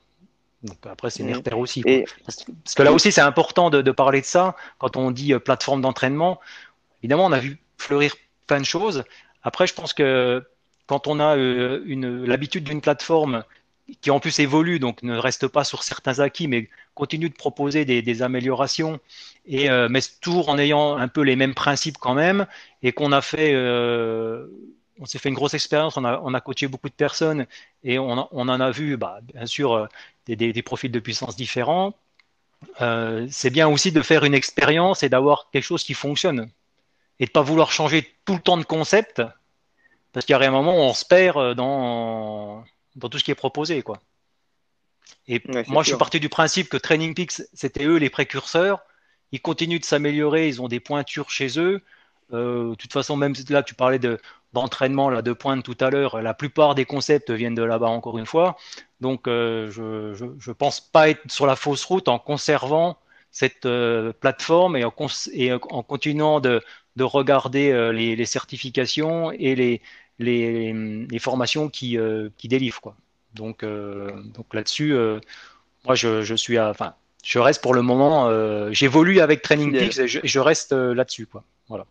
Donc 0.63 0.77
après, 0.89 1.09
c'est 1.09 1.23
mmh. 1.23 1.55
aussi. 1.55 1.83
Parce, 2.25 2.73
que 2.73 2.83
là 2.83 2.93
aussi, 2.93 3.11
c'est 3.11 3.21
important 3.21 3.69
de, 3.69 3.81
de, 3.81 3.91
parler 3.91 4.21
de 4.21 4.25
ça 4.25 4.55
quand 4.77 4.95
on 4.95 5.11
dit 5.11 5.33
plateforme 5.39 5.81
d'entraînement. 5.81 6.39
Évidemment, 7.03 7.25
on 7.25 7.33
a 7.33 7.39
vu 7.39 7.59
fleurir 7.77 8.15
plein 8.47 8.59
de 8.59 8.65
choses. 8.65 9.03
Après, 9.43 9.67
je 9.67 9.73
pense 9.73 9.93
que 9.93 10.43
quand 10.87 11.07
on 11.07 11.19
a 11.19 11.35
euh, 11.37 12.25
l'habitude 12.25 12.63
d'une 12.63 12.81
plateforme 12.81 13.43
qui 14.01 14.09
en 14.09 14.19
plus 14.19 14.39
évolue, 14.39 14.79
donc 14.79 15.03
ne 15.03 15.15
reste 15.15 15.47
pas 15.47 15.63
sur 15.63 15.83
certains 15.83 16.19
acquis, 16.19 16.47
mais 16.47 16.69
continue 16.95 17.29
de 17.29 17.35
proposer 17.35 17.85
des, 17.85 18.21
améliorations, 18.23 18.99
et 19.45 19.69
euh, 19.69 19.87
mais 19.89 19.99
toujours 20.21 20.49
en 20.49 20.57
ayant 20.57 20.97
un 20.97 21.07
peu 21.07 21.21
les 21.21 21.35
mêmes 21.35 21.53
principes 21.53 21.97
quand 21.99 22.15
même, 22.15 22.47
et 22.81 22.93
qu'on 22.93 23.11
a 23.11 23.21
fait, 23.21 23.53
euh, 23.53 24.47
on 24.99 25.05
s'est 25.05 25.19
fait 25.19 25.29
une 25.29 25.35
grosse 25.35 25.53
expérience, 25.53 25.97
on 25.97 26.03
a, 26.03 26.41
coaché 26.41 26.67
beaucoup 26.67 26.89
de 26.89 26.95
personnes, 26.95 27.45
et 27.83 27.99
on, 27.99 28.09
en 28.11 28.59
a 28.59 28.71
vu, 28.71 28.97
bah, 28.97 29.19
bien 29.21 29.45
sûr, 29.45 29.87
des, 30.25 30.63
profils 30.63 30.91
de 30.91 30.99
puissance 30.99 31.35
différents. 31.35 31.93
c'est 33.29 33.51
bien 33.51 33.67
aussi 33.67 33.91
de 33.91 34.01
faire 34.01 34.23
une 34.23 34.33
expérience 34.33 35.03
et 35.03 35.09
d'avoir 35.09 35.49
quelque 35.51 35.63
chose 35.63 35.83
qui 35.83 35.93
fonctionne, 35.93 36.49
et 37.19 37.27
de 37.27 37.31
pas 37.31 37.43
vouloir 37.43 37.71
changer 37.71 38.11
tout 38.25 38.33
le 38.33 38.41
temps 38.41 38.57
de 38.57 38.63
concept 38.63 39.21
parce 40.15 40.25
qu'il 40.25 40.35
y 40.35 40.43
a 40.43 40.47
un 40.47 40.51
moment 40.51 40.75
où 40.75 40.81
on 40.81 40.95
se 40.95 41.05
perd 41.05 41.37
euh, 41.37 41.53
dans, 41.53 42.63
dans 42.95 43.09
tout 43.09 43.19
ce 43.19 43.23
qui 43.23 43.29
est 43.29 43.35
proposé. 43.35 43.83
Quoi. 43.83 43.99
Et 45.27 45.41
moi, 45.67 45.83
je 45.83 45.89
suis 45.89 45.97
parti 45.97 46.19
du 46.19 46.29
principe 46.29 46.69
que 46.69 46.77
Training 46.77 47.13
Peaks, 47.13 47.43
c'était 47.53 47.85
eux 47.85 47.97
les 47.97 48.09
précurseurs. 48.09 48.81
Ils 49.31 49.41
continuent 49.41 49.79
de 49.79 49.85
s'améliorer, 49.85 50.47
ils 50.47 50.61
ont 50.61 50.67
des 50.67 50.79
pointures 50.79 51.29
chez 51.29 51.59
eux. 51.59 51.81
de 52.31 52.75
toute 52.75 52.93
façon, 52.93 53.17
même 53.17 53.33
là, 53.49 53.61
tu 53.61 53.75
parlais 53.75 53.99
de, 53.99 54.19
d'entraînement 54.55 55.09
là 55.09 55.21
de 55.21 55.33
pointe 55.33 55.63
tout 55.63 55.77
à 55.79 55.89
l'heure, 55.91 56.21
la 56.21 56.33
plupart 56.33 56.73
des 56.75 56.85
concepts 56.85 57.29
viennent 57.29 57.55
de 57.55 57.63
là-bas 57.63 57.89
encore 57.89 58.17
une 58.17 58.25
fois. 58.25 58.57
Donc 59.01 59.27
euh, 59.27 59.69
je, 59.69 60.33
je, 60.39 60.51
pense 60.51 60.79
pas 60.79 61.09
être 61.09 61.29
sur 61.29 61.45
la 61.45 61.55
fausse 61.55 61.83
route 61.83 62.07
en 62.07 62.17
conservant 62.17 62.97
cette 63.31 63.65
euh, 63.65 64.13
plateforme 64.13 64.77
et 64.77 64.85
en, 64.85 64.93
et 65.33 65.51
en 65.53 65.83
continuant 65.83 66.39
de, 66.39 66.63
de 66.95 67.03
regarder 67.03 67.71
euh, 67.71 67.91
les, 67.91 68.15
les, 68.15 68.25
certifications 68.25 69.31
et 69.33 69.55
les, 69.55 69.81
les, 70.19 70.73
les 71.09 71.19
formations 71.19 71.69
qui, 71.69 71.97
qui 72.37 72.47
délivrent 72.47 72.81
quoi. 72.81 72.95
Donc 73.33 73.65
donc 73.65 74.53
là-dessus, 74.53 74.93
moi 75.85 75.95
je, 75.95 76.21
je 76.21 76.35
suis 76.35 76.57
à, 76.57 76.69
enfin 76.69 76.95
je 77.23 77.39
reste 77.39 77.61
pour 77.61 77.73
le 77.73 77.81
moment, 77.81 78.29
j'évolue 78.71 79.19
avec 79.19 79.41
Training 79.41 79.71
Peaks 79.71 79.99
et 79.99 80.07
je, 80.07 80.19
je 80.23 80.39
reste 80.39 80.71
là-dessus 80.71 81.25
quoi. 81.25 81.43
Voilà. 81.67 81.85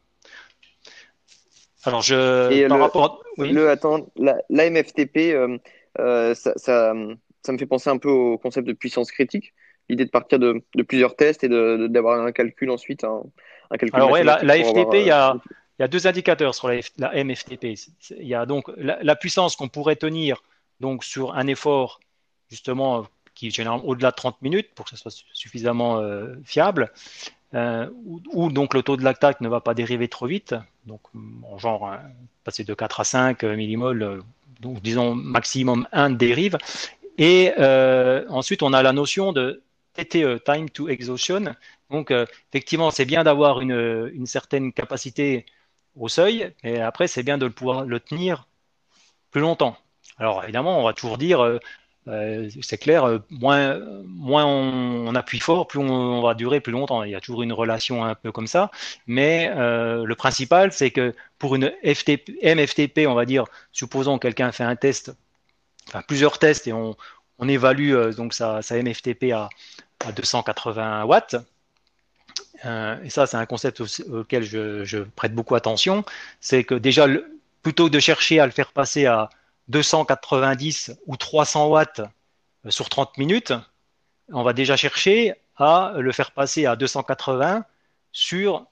Alors, 1.86 2.02
je. 2.02 2.66
par 2.68 2.78
le, 2.78 2.82
rapport. 2.82 3.22
Oui. 3.38 3.52
Le, 3.52 3.68
attends, 3.68 4.06
la, 4.16 4.36
euh, 4.50 5.58
euh, 5.98 6.34
ça, 6.34 6.52
ça, 6.56 6.94
ça, 7.42 7.52
me 7.52 7.58
fait 7.58 7.66
penser 7.66 7.90
un 7.90 7.98
peu 7.98 8.08
au 8.08 8.38
concept 8.38 8.66
de 8.66 8.72
puissance 8.72 9.10
critique. 9.10 9.54
L'idée 9.88 10.06
de 10.06 10.10
partir 10.10 10.38
de, 10.38 10.62
de, 10.74 10.82
plusieurs 10.82 11.14
tests 11.14 11.44
et 11.44 11.48
d'avoir 11.48 12.24
un 12.24 12.32
calcul 12.32 12.70
ensuite. 12.70 13.04
Un, 13.04 13.22
un 13.70 13.76
calcul 13.76 13.96
Alors, 13.96 14.12
oui, 14.12 14.22
la, 14.22 14.42
la 14.42 14.54
FTP, 14.56 14.94
il 14.94 15.06
y 15.06 15.10
a. 15.10 15.36
Il 15.78 15.82
y 15.82 15.84
a 15.84 15.88
deux 15.88 16.06
indicateurs 16.06 16.54
sur 16.54 16.68
la, 16.68 17.24
MFTP. 17.24 17.74
Il 18.10 18.26
y 18.26 18.34
a 18.34 18.46
donc 18.46 18.70
la, 18.76 19.16
puissance 19.16 19.56
qu'on 19.56 19.68
pourrait 19.68 19.96
tenir 19.96 20.42
donc 20.80 21.04
sur 21.04 21.34
un 21.34 21.46
effort 21.46 22.00
justement 22.50 23.06
qui 23.34 23.48
est 23.48 23.50
généralement 23.50 23.84
au-delà 23.84 24.10
de 24.10 24.16
30 24.16 24.40
minutes 24.42 24.68
pour 24.74 24.84
que 24.84 24.90
ce 24.90 24.96
soit 24.96 25.12
suffisamment 25.32 25.98
euh, 25.98 26.34
fiable. 26.44 26.92
Euh, 27.54 27.88
où, 28.32 28.50
donc 28.50 28.74
le 28.74 28.82
taux 28.82 28.96
de 28.96 29.04
lactate 29.04 29.40
ne 29.40 29.48
va 29.48 29.60
pas 29.60 29.74
dériver 29.74 30.08
trop 30.08 30.26
vite, 30.26 30.56
donc 30.86 31.00
en 31.44 31.56
genre 31.56 31.86
hein, 31.86 32.00
passer 32.42 32.64
de 32.64 32.74
4 32.74 33.00
à 33.00 33.04
5 33.04 33.44
euh, 33.44 33.54
millimoles, 33.54 34.22
donc 34.60 34.82
disons 34.82 35.14
maximum 35.14 35.86
1 35.92 36.10
dérive. 36.10 36.58
Et 37.16 37.52
ensuite 38.28 38.62
on 38.64 38.72
a 38.72 38.82
la 38.82 38.92
notion 38.92 39.32
de 39.32 39.62
TTE, 39.94 40.42
time 40.44 40.68
to 40.70 40.88
exhaustion. 40.88 41.54
Donc 41.90 42.12
effectivement 42.52 42.90
c'est 42.90 43.04
bien 43.04 43.22
d'avoir 43.22 43.60
une, 43.60 44.26
certaine 44.26 44.72
capacité 44.72 45.46
au 45.96 46.08
seuil, 46.08 46.52
mais 46.62 46.80
après 46.80 47.08
c'est 47.08 47.22
bien 47.22 47.38
de 47.38 47.48
pouvoir 47.48 47.84
le 47.84 48.00
tenir 48.00 48.46
plus 49.30 49.40
longtemps. 49.40 49.76
Alors 50.18 50.44
évidemment 50.44 50.80
on 50.80 50.84
va 50.84 50.92
toujours 50.92 51.18
dire 51.18 51.60
euh, 52.06 52.50
c'est 52.60 52.76
clair, 52.78 53.04
euh, 53.04 53.18
moins, 53.30 53.80
on, 54.46 55.14
appuie 55.14 55.40
fort, 55.40 55.66
plus 55.66 55.78
on, 55.78 56.20
va 56.20 56.34
durer 56.34 56.60
plus 56.60 56.72
longtemps. 56.72 57.02
Il 57.02 57.10
y 57.10 57.14
a 57.14 57.20
toujours 57.20 57.42
une 57.42 57.52
relation 57.52 58.04
un 58.04 58.14
peu 58.14 58.30
comme 58.32 58.46
ça. 58.46 58.70
Mais 59.06 59.50
euh, 59.56 60.04
le 60.04 60.14
principal, 60.14 60.72
c'est 60.72 60.90
que 60.90 61.14
pour 61.38 61.54
une 61.54 61.72
FTP, 61.82 62.32
MFTP, 62.42 63.06
on 63.08 63.14
va 63.14 63.24
dire, 63.24 63.44
supposons 63.72 64.18
que 64.18 64.22
quelqu'un 64.22 64.52
fait 64.52 64.64
un 64.64 64.76
test, 64.76 65.12
enfin 65.88 66.02
plusieurs 66.06 66.38
tests, 66.38 66.66
et 66.66 66.72
on, 66.72 66.96
évalue 67.46 67.94
donc 68.16 68.32
sa, 68.32 68.60
MFTP 68.70 69.32
à 69.32 69.48
280 70.16 71.04
watts. 71.04 71.36
Et 72.62 73.10
ça, 73.10 73.26
c'est 73.26 73.36
un 73.36 73.46
concept 73.46 73.80
auquel 73.80 74.42
je, 74.44 75.02
prête 75.02 75.34
beaucoup 75.34 75.54
attention. 75.54 76.04
C'est 76.40 76.64
que 76.64 76.74
déjà, 76.74 77.06
plutôt 77.62 77.86
que 77.86 77.90
de 77.90 78.00
chercher 78.00 78.40
à 78.40 78.46
le 78.46 78.52
faire 78.52 78.72
passer 78.72 79.06
à 79.06 79.28
290 79.68 80.96
ou 81.06 81.16
300 81.16 81.68
watts 81.68 82.00
euh, 82.66 82.70
sur 82.70 82.88
30 82.88 83.18
minutes, 83.18 83.52
on 84.32 84.42
va 84.42 84.52
déjà 84.52 84.76
chercher 84.76 85.34
à 85.56 85.94
le 85.96 86.12
faire 86.12 86.32
passer 86.32 86.66
à 86.66 86.76
280 86.76 87.64
sur 88.12 88.66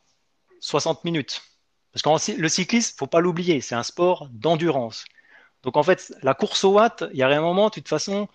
60 0.61 1.05
minutes. 1.05 1.42
Parce 1.92 2.03
que 2.03 2.33
le 2.40 2.49
cyclisme, 2.49 2.97
faut 2.97 3.07
pas 3.07 3.21
l'oublier, 3.21 3.61
c'est 3.61 3.75
un 3.75 3.83
sport 3.83 4.29
d'endurance. 4.31 5.05
Donc 5.62 5.77
en 5.77 5.83
fait, 5.83 6.14
la 6.23 6.35
course 6.35 6.64
au 6.64 6.73
watt, 6.73 7.05
il 7.12 7.18
y 7.18 7.23
a 7.23 7.29
un 7.29 7.40
moment, 7.40 7.68
de 7.68 7.75
toute 7.75 7.88
façon, 7.88 8.29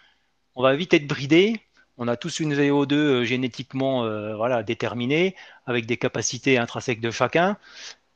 on 0.55 0.63
va 0.63 0.75
vite 0.75 0.93
être 0.93 1.07
bridé. 1.07 1.60
On 1.97 2.07
a 2.07 2.15
tous 2.15 2.39
une 2.39 2.53
VO2 2.53 2.93
euh, 2.93 3.23
génétiquement 3.25 4.05
euh, 4.05 4.36
voilà, 4.36 4.63
déterminée, 4.63 5.36
avec 5.65 5.86
des 5.86 5.97
capacités 5.97 6.57
intrinsèques 6.57 7.01
de 7.01 7.12
chacun. 7.12 7.57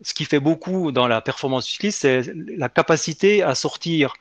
Ce 0.02 0.13
qui 0.13 0.26
fait 0.26 0.39
beaucoup 0.39 0.91
dans 0.91 1.08
la 1.08 1.22
performance 1.22 1.67
cycliste, 1.67 2.02
c'est 2.02 2.24
la 2.58 2.70
capacité 2.70 3.44
à 3.44 3.56
sortir 3.56 4.13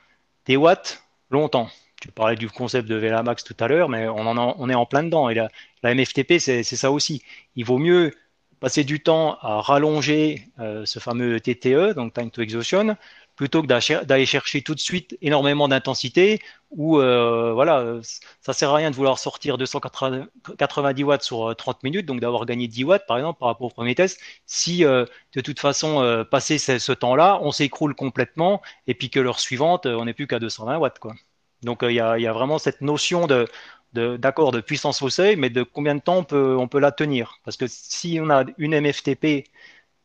des 0.47 0.57
watts 0.57 1.03
longtemps. 1.31 1.71
Tu 2.01 2.09
parlais 2.09 2.37
du 2.37 2.49
concept 2.49 2.89
de 2.89 2.97
Velamax 2.97 3.45
tout 3.45 3.57
à 3.61 3.69
l'heure, 3.69 3.89
mais 3.89 4.09
on, 4.09 4.69
est 4.69 4.75
en 4.75 4.87
plein 4.87 5.03
dedans. 5.03 5.29
Et 5.29 5.35
la, 5.35 5.49
la 5.83 5.95
MFTP, 5.95 6.39
c'est 6.39 6.63
ça 6.63 6.91
aussi. 6.91 7.23
Il 7.57 7.65
vaut 7.65 7.79
mieux 7.79 8.13
passer 8.61 8.85
du 8.85 9.01
temps 9.01 9.39
à 9.41 9.61
rallonger 9.61 10.47
euh, 10.61 10.85
ce 10.85 10.99
fameux 10.99 11.41
TTE, 11.41 11.95
donc 11.95 12.13
Time 12.13 12.31
to 12.31 12.43
Exhaustion, 12.43 12.97
plutôt 13.41 13.63
que 13.63 14.05
d'aller 14.05 14.27
chercher 14.27 14.61
tout 14.61 14.75
de 14.75 14.81
suite 14.81 15.17
énormément 15.23 15.67
d'intensité 15.67 16.43
ou 16.71 16.99
euh, 16.99 17.55
voilà, 17.55 17.99
ça 18.43 18.53
sert 18.53 18.69
à 18.69 18.75
rien 18.75 18.91
de 18.91 18.95
vouloir 18.95 19.19
sortir 19.19 19.57
290 19.57 21.05
watts 21.05 21.23
sur 21.23 21.57
30 21.57 21.77
euh, 21.77 21.79
minutes, 21.83 22.05
donc 22.05 22.21
d'avoir 22.21 22.45
gagné 22.45 22.69
10 22.69 22.85
watts 22.85 23.07
par 23.07 23.17
exemple 23.17 23.39
par 23.39 23.49
rapport 23.49 23.69
au 23.69 23.71
premier 23.71 23.95
test, 23.95 24.21
si 24.45 24.85
euh, 24.85 25.07
de 25.35 25.41
toute 25.41 25.59
façon 25.59 26.27
passer 26.31 26.59
ce, 26.59 26.93
temps-là, 26.93 27.39
on 27.41 27.51
s'écroule 27.51 27.95
complètement 27.95 28.61
et 28.87 28.93
puis 28.93 29.09
que 29.09 29.19
l'heure 29.19 29.41
suivante, 29.41 29.87
on 29.87 30.05
n'est 30.05 30.13
plus 30.13 30.27
qu'à 30.27 30.39
220 30.39 30.77
watts 30.77 30.99
quoi. 30.99 31.15
Donc 31.63 31.79
il 31.81 31.93
y 31.93 32.01
a, 32.01 32.19
y, 32.19 32.27
a, 32.27 32.33
vraiment 32.35 32.59
cette 32.59 32.83
notion 32.83 33.27
de 33.27 33.49
d'accord 33.95 34.53
de, 34.53 34.61
puissance 34.61 35.01
au 35.01 35.09
seuil, 35.09 35.37
mais 35.37 35.49
de 35.49 35.63
combien 35.63 35.95
de 35.95 36.01
temps 36.01 36.19
on 36.19 36.25
peut, 36.25 36.57
on 36.59 36.69
peut 36.69 36.79
la 36.79 36.93
tenir? 36.93 37.39
Parce 37.47 37.57
que 37.57 37.65
si 37.69 38.19
on 38.23 38.29
a 38.29 38.45
une 38.59 38.79
MFTP 38.79 39.49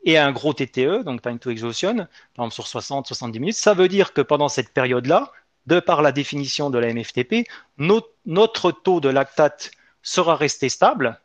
et 0.06 0.18
un 0.18 0.32
gros 0.32 0.54
TTE, 0.54 1.04
donc 1.04 1.22
time 1.22 1.40
to 1.40 1.50
exhaustion, 1.50 2.08
par 2.36 2.46
exemple 2.46 2.54
sur 2.54 2.66
60-70 2.66 3.32
minutes, 3.40 3.56
ça 3.56 3.74
veut 3.74 3.88
dire 3.88 4.14
que 4.14 4.22
pendant 4.22 4.48
cette 4.48 4.70
période-là, 4.70 5.32
de 5.66 5.80
par 5.80 6.02
la 6.02 6.12
définition 6.12 6.70
de 6.70 6.78
la 6.78 6.94
MFTP, 6.94 7.48
notre, 7.78 8.72
taux 8.72 9.00
de 9.00 9.10
lactate 9.10 9.72
sera 10.04 10.36
resté 10.36 10.70
stable. 10.70 11.20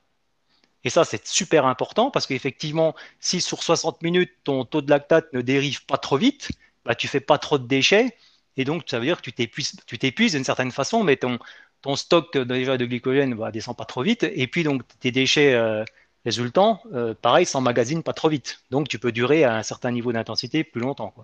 Et 0.82 0.88
ça, 0.88 1.04
c'est 1.04 1.26
super 1.26 1.66
important 1.66 2.10
parce 2.10 2.26
qu'effectivement, 2.26 2.94
si 3.20 3.42
sur 3.42 3.62
60 3.62 4.02
minutes, 4.02 4.32
ton 4.44 4.64
taux 4.64 4.80
de 4.80 4.88
lactate 4.88 5.30
ne 5.34 5.42
dérive 5.42 5.84
pas 5.84 5.98
trop 5.98 6.16
vite, 6.16 6.50
bah, 6.86 6.94
tu 6.94 7.06
fais 7.06 7.20
pas 7.20 7.36
trop 7.36 7.58
de 7.58 7.66
déchets. 7.66 8.16
Et 8.56 8.64
donc, 8.64 8.84
ça 8.86 8.98
veut 8.98 9.04
dire 9.04 9.20
que 9.20 9.30
tu 9.30 9.98
t'épuises 9.98 10.32
d'une 10.32 10.44
certaine 10.44 10.70
façon, 10.70 11.04
mais 11.04 11.16
ton, 11.16 11.38
ton 11.82 11.96
stock 11.96 12.36
déjà 12.38 12.78
de 12.78 12.86
glycogène 12.86 13.30
ne 13.30 13.34
bah, 13.34 13.50
descend 13.50 13.76
pas 13.76 13.84
trop 13.84 14.02
vite. 14.02 14.22
Et 14.22 14.46
puis, 14.46 14.62
donc, 14.62 14.82
tes 15.00 15.10
déchets 15.10 15.52
euh, 15.52 15.84
résultant, 16.24 16.82
euh, 16.92 17.14
pareil, 17.14 17.46
s'emmagasine 17.46 18.02
pas 18.02 18.12
trop 18.12 18.28
vite. 18.28 18.60
Donc, 18.70 18.88
tu 18.88 18.98
peux 18.98 19.12
durer 19.12 19.44
à 19.44 19.56
un 19.56 19.62
certain 19.62 19.90
niveau 19.90 20.12
d'intensité 20.12 20.64
plus 20.64 20.80
longtemps. 20.80 21.14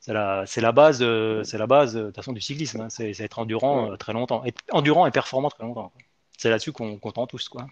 C'est 0.00 0.12
la, 0.14 0.72
base, 0.72 0.98
c'est 1.44 1.58
la 1.58 1.66
base 1.66 1.94
de 1.94 2.10
façon 2.12 2.32
du 2.32 2.40
cyclisme. 2.40 2.80
Hein. 2.80 2.88
C'est, 2.88 3.18
être 3.20 3.38
endurant 3.38 3.92
euh, 3.92 3.96
très 3.96 4.14
longtemps, 4.14 4.44
être 4.44 4.60
endurant 4.72 5.06
et 5.06 5.10
performant 5.10 5.50
très 5.50 5.62
longtemps. 5.62 5.92
C'est 6.38 6.48
là-dessus 6.48 6.72
qu'on, 6.72 6.98
tend 6.98 7.26
tous, 7.26 7.48
quoi. 7.50 7.66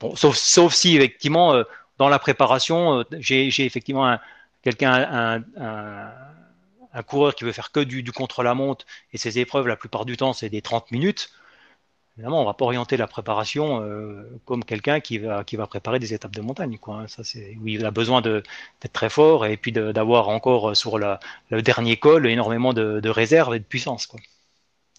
Bon, 0.00 0.14
sauf, 0.14 0.36
sauf 0.36 0.74
si 0.74 0.96
effectivement 0.96 1.54
euh, 1.54 1.64
dans 1.96 2.10
la 2.10 2.18
préparation, 2.18 3.04
j'ai, 3.12 3.48
effectivement 3.64 4.06
un, 4.06 4.20
quelqu'un, 4.60 4.92
un, 4.92 5.42
un, 5.56 6.12
un, 6.92 7.02
coureur 7.02 7.34
qui 7.34 7.44
veut 7.44 7.52
faire 7.52 7.72
que 7.72 7.80
du, 7.80 8.02
du 8.02 8.12
contre-la-montre 8.12 8.84
et 9.14 9.16
ses 9.16 9.38
épreuves 9.38 9.66
la 9.66 9.76
plupart 9.76 10.04
du 10.04 10.18
temps 10.18 10.34
c'est 10.34 10.50
des 10.50 10.60
30 10.60 10.90
minutes 10.90 11.30
évidemment, 12.16 12.40
on 12.42 12.44
va 12.44 12.54
pas 12.54 12.64
orienter 12.64 12.96
la 12.96 13.06
préparation 13.06 13.82
euh, 13.82 14.22
comme 14.46 14.64
quelqu'un 14.64 15.00
qui 15.00 15.18
va, 15.18 15.44
qui 15.44 15.56
va 15.56 15.66
préparer 15.66 15.98
des 15.98 16.14
étapes 16.14 16.34
de 16.34 16.40
montagne. 16.40 16.78
Quoi. 16.78 16.96
Hein. 16.96 17.08
Ça, 17.08 17.24
c'est, 17.24 17.56
oui, 17.60 17.74
il 17.74 17.84
a 17.84 17.90
besoin 17.90 18.22
d'être 18.22 18.48
très 18.92 19.10
fort 19.10 19.44
et 19.44 19.56
puis 19.56 19.72
d'avoir 19.72 20.28
encore 20.28 20.70
euh, 20.70 20.74
sur 20.74 20.98
la, 20.98 21.20
le 21.50 21.60
dernier 21.60 21.96
col 21.96 22.26
énormément 22.26 22.72
de, 22.72 23.00
de 23.00 23.08
réserve 23.10 23.54
et 23.54 23.58
de 23.58 23.64
puissance. 23.64 24.06
Quoi. 24.06 24.20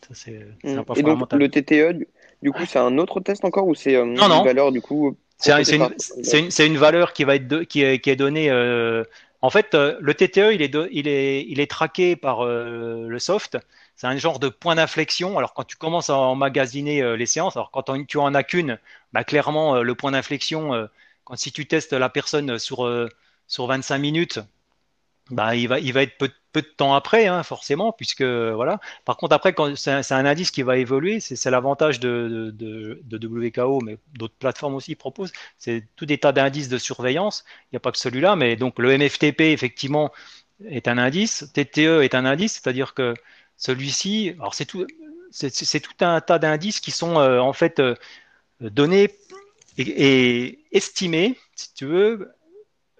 Ça, 0.07 0.13
c'est, 0.13 0.45
mmh. 0.63 0.83
Et 0.95 1.03
donc, 1.03 1.33
le 1.33 1.49
TTE, 1.49 2.05
du 2.43 2.51
coup, 2.51 2.65
c'est 2.67 2.79
un 2.79 2.97
autre 2.99 3.19
test 3.19 3.43
encore 3.45 3.67
ou 3.67 3.73
c'est 3.73 3.95
euh, 3.95 4.05
non, 4.05 4.39
une 4.39 4.45
valeur 4.45 4.71
du 4.71 4.81
coup 4.81 5.15
c'est, 5.39 6.65
une, 6.65 6.77
valeur 6.77 7.13
qui 7.13 7.23
va 7.23 7.35
être 7.35 7.63
qui, 7.63 7.83
est, 7.83 7.99
qui 7.99 8.09
est 8.09 8.15
donnée. 8.15 8.49
Euh, 8.49 9.03
en 9.43 9.51
fait, 9.51 9.75
le 9.75 10.13
TTE, 10.15 10.51
il 10.51 10.63
est, 10.63 10.73
il 10.91 11.07
est, 11.07 11.45
il 11.47 11.59
est 11.59 11.69
traqué 11.69 12.15
par 12.15 12.43
le 12.43 13.19
soft 13.19 13.59
c'est 13.97 14.07
un 14.07 14.17
genre 14.17 14.39
de 14.39 14.47
point 14.49 14.75
d'inflexion. 14.75 15.37
Alors 15.37 15.53
quand 15.53 15.65
tu 15.65 15.75
commences 15.75 16.09
à 16.09 16.17
emmagasiner 16.17 17.01
euh, 17.01 17.17
les 17.17 17.25
séances, 17.25 17.57
alors 17.57 17.71
quand 17.71 17.83
tu 18.07 18.17
en 18.17 18.33
as 18.33 18.43
qu'une, 18.43 18.79
bah, 19.11 19.23
clairement 19.23 19.75
euh, 19.77 19.81
le 19.81 19.95
point 19.95 20.11
d'inflexion, 20.11 20.73
euh, 20.73 20.87
quand 21.25 21.35
si 21.35 21.51
tu 21.51 21.67
testes 21.67 21.93
la 21.93 22.09
personne 22.09 22.59
sur 22.59 22.89
sur 23.47 23.67
25 23.67 23.97
minutes, 23.97 24.39
bah, 25.31 25.55
il 25.55 25.67
va 25.67 25.79
il 25.79 25.93
va 25.93 26.03
être 26.03 26.17
peu, 26.17 26.29
peu 26.53 26.61
de 26.61 26.67
temps 26.67 26.93
après, 26.95 27.27
hein, 27.27 27.43
forcément, 27.43 27.91
puisque 27.91 28.21
voilà. 28.23 28.79
Par 29.05 29.17
contre 29.17 29.33
après, 29.35 29.53
c'est 29.75 29.91
un, 29.91 30.01
un, 30.09 30.25
indice 30.25 30.51
qui 30.51 30.61
va 30.61 30.77
évoluer, 30.77 31.19
c'est 31.19 31.49
l'avantage 31.51 31.99
de, 31.99 32.51
de, 32.53 33.01
de, 33.03 33.27
WKO, 33.27 33.81
mais 33.81 33.97
d'autres 34.13 34.35
plateformes 34.39 34.75
aussi 34.75 34.95
proposent. 34.95 35.33
C'est 35.57 35.85
tout 35.95 36.05
des 36.05 36.17
tas 36.19 36.31
d'indices 36.31 36.69
de 36.69 36.77
surveillance. 36.77 37.43
Il 37.65 37.67
n'y 37.73 37.77
a 37.77 37.79
pas 37.81 37.91
que 37.91 37.97
celui-là, 37.97 38.35
mais 38.35 38.55
donc 38.55 38.79
le 38.79 38.97
MFTP 38.97 39.41
effectivement 39.41 40.11
est 40.65 40.87
un 40.87 40.97
indice, 40.97 41.51
TTE 41.53 42.03
est 42.03 42.15
un 42.15 42.25
indice, 42.25 42.53
c'est-à-dire 42.53 42.93
que 42.93 43.13
celui-ci, 43.57 44.33
alors 44.39 44.53
c'est 44.53 44.65
tout, 44.65 44.85
c'est 45.31 45.79
tout 45.79 45.93
un 46.01 46.21
tas 46.21 46.39
d'indices 46.39 46.79
qui 46.79 46.91
sont 46.91 47.19
euh, 47.19 47.39
en 47.39 47.53
fait 47.53 47.79
euh, 47.79 47.95
donnés 48.61 49.11
et, 49.77 50.59
estimés, 50.71 51.37
si 51.55 51.73
tu 51.73 51.85
veux, 51.85 52.31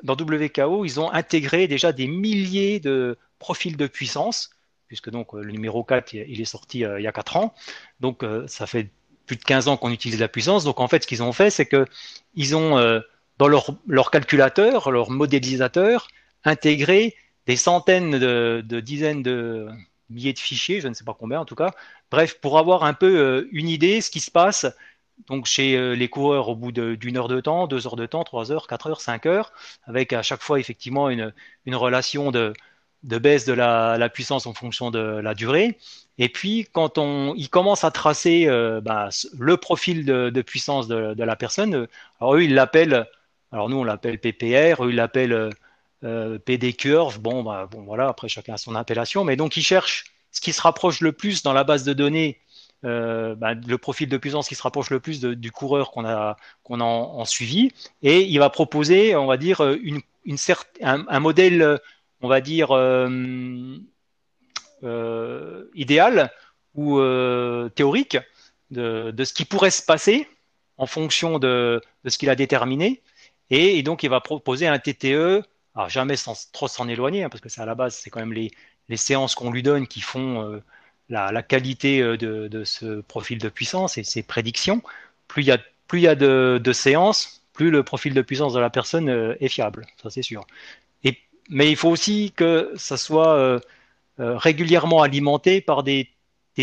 dans 0.04 0.14
WKO, 0.14 0.86
ils 0.86 1.00
ont 1.00 1.12
intégré 1.12 1.68
déjà 1.68 1.92
des 1.92 2.08
milliers 2.08 2.80
de 2.80 3.18
profils 3.40 3.78
de 3.78 3.88
puissance, 3.88 4.52
puisque 4.88 5.10
donc 5.10 5.34
le 5.34 5.52
numéro 5.52 5.84
4, 5.84 6.14
il 6.14 6.40
est 6.40 6.46
sorti 6.46 6.80
il 6.80 7.02
y 7.02 7.08
a 7.08 7.12
4 7.12 7.38
ans. 7.38 7.56
Donc 8.00 8.24
ça 8.46 8.68
fait 8.68 8.90
plus 9.26 9.38
de 9.38 9.44
15 9.44 9.70
ans 9.70 9.78
qu'on 9.78 9.92
utilise 9.92 10.20
la 10.20 10.28
puissance. 10.28 10.64
Donc 10.66 10.80
en 10.80 10.88
fait, 10.88 11.02
ce 11.02 11.08
qu'ils 11.08 11.24
ont 11.24 11.32
fait, 11.32 11.50
c'est 11.50 11.66
que 11.66 11.88
ils 12.36 12.56
ont 12.56 13.02
dans 13.40 13.48
leur, 13.48 13.76
leur, 13.88 14.12
calculateur, 14.12 14.92
leur 14.92 15.10
modélisateur, 15.10 16.08
intégré 16.44 17.16
des 17.48 17.56
centaines 17.56 18.20
de, 18.20 18.80
dizaines 18.82 19.24
de 19.24 19.68
milliers 20.10 20.34
de 20.34 20.40
fichiers, 20.40 20.82
je 20.82 20.88
ne 20.88 20.94
sais 20.94 21.04
pas 21.04 21.16
combien 21.18 21.40
en 21.40 21.46
tout 21.46 21.56
cas. 21.56 21.72
Bref, 22.12 22.40
pour 22.40 22.58
avoir 22.58 22.84
un 22.84 22.94
peu 22.94 23.48
une 23.52 23.70
idée 23.70 24.02
ce 24.02 24.10
qui 24.10 24.20
se 24.20 24.32
passe 24.32 24.66
donc 25.28 25.46
chez 25.46 25.76
euh, 25.76 25.94
les 25.94 26.10
coureurs 26.10 26.50
au 26.50 26.56
bout 26.56 26.72
d'une 26.72 27.18
heure 27.18 27.28
de 27.28 27.40
temps, 27.40 27.68
deux 27.68 27.88
heures 27.88 27.96
de 27.96 28.06
temps, 28.06 28.24
trois 28.24 28.52
heures, 28.52 28.68
quatre 28.68 28.88
heures, 28.88 29.02
cinq 29.02 29.26
heures, 29.26 29.52
avec 29.86 30.14
à 30.14 30.22
chaque 30.22 30.42
fois 30.42 30.60
effectivement 30.60 31.10
une, 31.10 31.34
une 31.66 31.76
relation 31.76 32.32
de, 32.32 32.54
de, 33.04 33.18
baisse 33.18 33.46
de 33.46 33.54
la, 33.54 33.98
la, 33.98 34.10
puissance 34.10 34.46
en 34.46 34.54
fonction 34.54 34.92
de 34.92 35.00
la 35.00 35.34
durée. 35.34 35.78
Et 36.18 36.30
puis 36.30 36.68
quand 36.72 36.98
on, 36.98 37.34
il 37.36 37.50
commence 37.50 37.84
à 37.84 37.92
tracer 37.92 38.48
euh, 38.48 38.80
bah, 38.82 39.10
le 39.38 39.58
profil 39.58 40.06
de, 40.06 40.42
puissance 40.42 40.88
de, 40.88 41.14
de, 41.14 41.24
la 41.24 41.36
personne, 41.36 41.76
euh, 41.76 41.88
alors 42.22 42.36
eux 42.36 42.44
ils 42.44 42.54
l'appellent, 42.54 43.08
alors 43.52 43.70
nous 43.70 43.78
on 43.78 43.84
l'appelle 43.84 44.20
PPR, 44.20 44.84
eux 44.84 44.90
ils 44.92 44.96
l'appellent 44.96 45.50
euh, 46.04 46.38
PD 46.40 46.74
curve. 46.74 47.20
Bon, 47.20 47.44
bah, 47.44 47.68
bon 47.70 47.84
voilà, 47.84 48.08
après 48.08 48.28
chacun 48.28 48.54
a 48.54 48.58
son 48.58 48.76
appellation, 48.76 49.24
mais 49.24 49.36
donc 49.36 49.58
ils 49.58 49.64
cherchent 49.64 50.06
ce 50.32 50.42
qui 50.42 50.54
se 50.54 50.62
rapproche 50.62 51.02
le 51.02 51.12
plus 51.12 51.44
dans 51.44 51.54
la 51.54 51.64
base 51.64 51.84
de 51.84 51.94
données 51.94 52.40
euh, 52.86 53.34
bah, 53.34 53.56
le 53.56 53.78
profil 53.80 54.08
de 54.08 54.18
puissance 54.18 54.48
qui 54.48 54.54
se 54.54 54.62
rapproche 54.62 54.92
le 54.92 55.00
plus 55.00 55.20
du 55.22 55.52
coureur 55.52 55.92
qu'on 55.92 56.06
a, 56.06 56.38
en, 56.70 57.26
suivi, 57.26 57.72
et 58.04 58.22
il 58.22 58.38
va 58.38 58.52
proposer, 58.52 59.16
on 59.16 59.26
va 59.26 59.38
dire, 59.38 59.62
une 59.82 60.02
un, 60.82 61.20
modèle, 61.20 61.80
on 62.22 62.28
va 62.28 62.40
dire, 62.40 62.72
euh, 62.72 63.78
euh, 64.84 65.64
idéal 65.74 66.32
ou 66.76 67.00
théorique 67.76 68.18
de, 68.70 69.24
ce 69.24 69.34
qui 69.34 69.46
pourrait 69.46 69.72
se 69.72 69.82
passer 69.82 70.28
en 70.78 70.86
fonction 70.86 71.40
de 71.40 71.82
ce 72.06 72.18
qu'il 72.20 72.30
a 72.30 72.36
déterminé, 72.36 73.02
et, 73.50 73.82
donc 73.82 74.04
il 74.04 74.10
va 74.12 74.22
proposer 74.22 74.68
un 74.68 74.78
TTE, 74.78 75.42
alors 75.78 75.90
jamais 75.90 76.18
sans 76.18 76.52
trop 76.52 76.68
s'en 76.68 76.90
éloigner, 76.90 77.24
hein, 77.24 77.30
parce 77.30 77.42
que 77.42 77.50
c'est 77.50 77.62
à 77.62 77.66
la 77.66 77.76
base, 77.76 77.96
c'est 77.96 78.10
quand 78.10 78.20
même 78.20 78.34
les, 78.34 78.52
séances 78.98 79.36
qu'on 79.36 79.52
lui 79.52 79.64
donne 79.64 79.88
qui 79.88 80.02
font 80.02 80.62
la, 81.10 81.44
qualité 81.44 82.02
euh, 82.02 82.18
de, 82.18 82.64
ce 82.64 83.02
profil 83.02 83.38
de 83.38 83.50
puissance 83.50 83.98
et 83.98 84.04
ses 84.04 84.24
prédictions, 84.24 84.82
plus 85.28 85.44
il 85.44 85.48
y 85.48 85.52
a, 85.52 85.60
plus 85.88 86.02
y 86.02 86.08
a 86.08 86.16
de, 86.16 86.72
séances, 86.74 87.44
plus 87.54 87.70
le 87.72 87.84
profil 87.84 88.14
de 88.14 88.22
puissance 88.22 88.54
de 88.54 88.60
la 88.60 88.70
personne 88.70 89.10
euh, 89.10 89.36
est 89.40 89.48
fiable, 89.48 89.86
ça 90.02 90.10
c'est 90.10 90.22
sûr. 90.22 90.46
Et, 91.04 91.18
mais 91.50 91.70
il 91.70 91.76
faut 91.76 91.90
aussi 91.90 92.34
que 92.36 92.72
ça 92.76 92.98
soit 92.98 93.36
euh, 93.36 93.60
régulièrement 94.20 95.02
alimenté 95.02 95.62
par 95.62 95.84
des, 95.84 96.10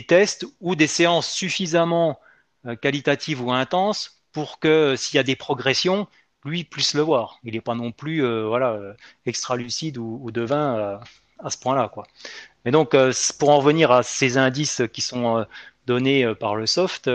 tests 0.08 0.44
ou 0.60 0.74
des 0.74 0.88
séances 0.88 1.30
suffisamment 1.30 2.18
qualitatives 2.80 3.40
ou 3.40 3.52
intenses 3.52 4.20
pour 4.32 4.58
que 4.58 4.96
s'il 4.96 5.18
y 5.18 5.20
a 5.20 5.22
des 5.22 5.36
progressions, 5.36 6.08
lui 6.44 6.64
puisse 6.64 6.94
le 6.94 7.02
voir. 7.02 7.38
Il 7.44 7.54
n'est 7.54 7.60
pas 7.60 7.74
non 7.74 7.92
plus 7.92 8.22
voilà, 8.46 8.78
extra 9.26 9.56
lucide 9.56 9.98
ou, 9.98 10.30
devin 10.30 11.00
à 11.38 11.50
ce 11.50 11.58
point-là. 11.58 11.90
Mais 12.64 12.70
donc, 12.70 12.94
euh, 12.94 13.12
pour 13.38 13.50
en 13.50 13.58
revenir 13.58 13.90
à 13.90 14.02
ces 14.02 14.38
indices 14.38 14.82
qui 14.92 15.00
sont 15.00 15.38
euh, 15.38 15.44
donnés 15.86 16.24
euh, 16.24 16.34
par 16.34 16.56
le 16.56 16.66
soft, 16.66 17.10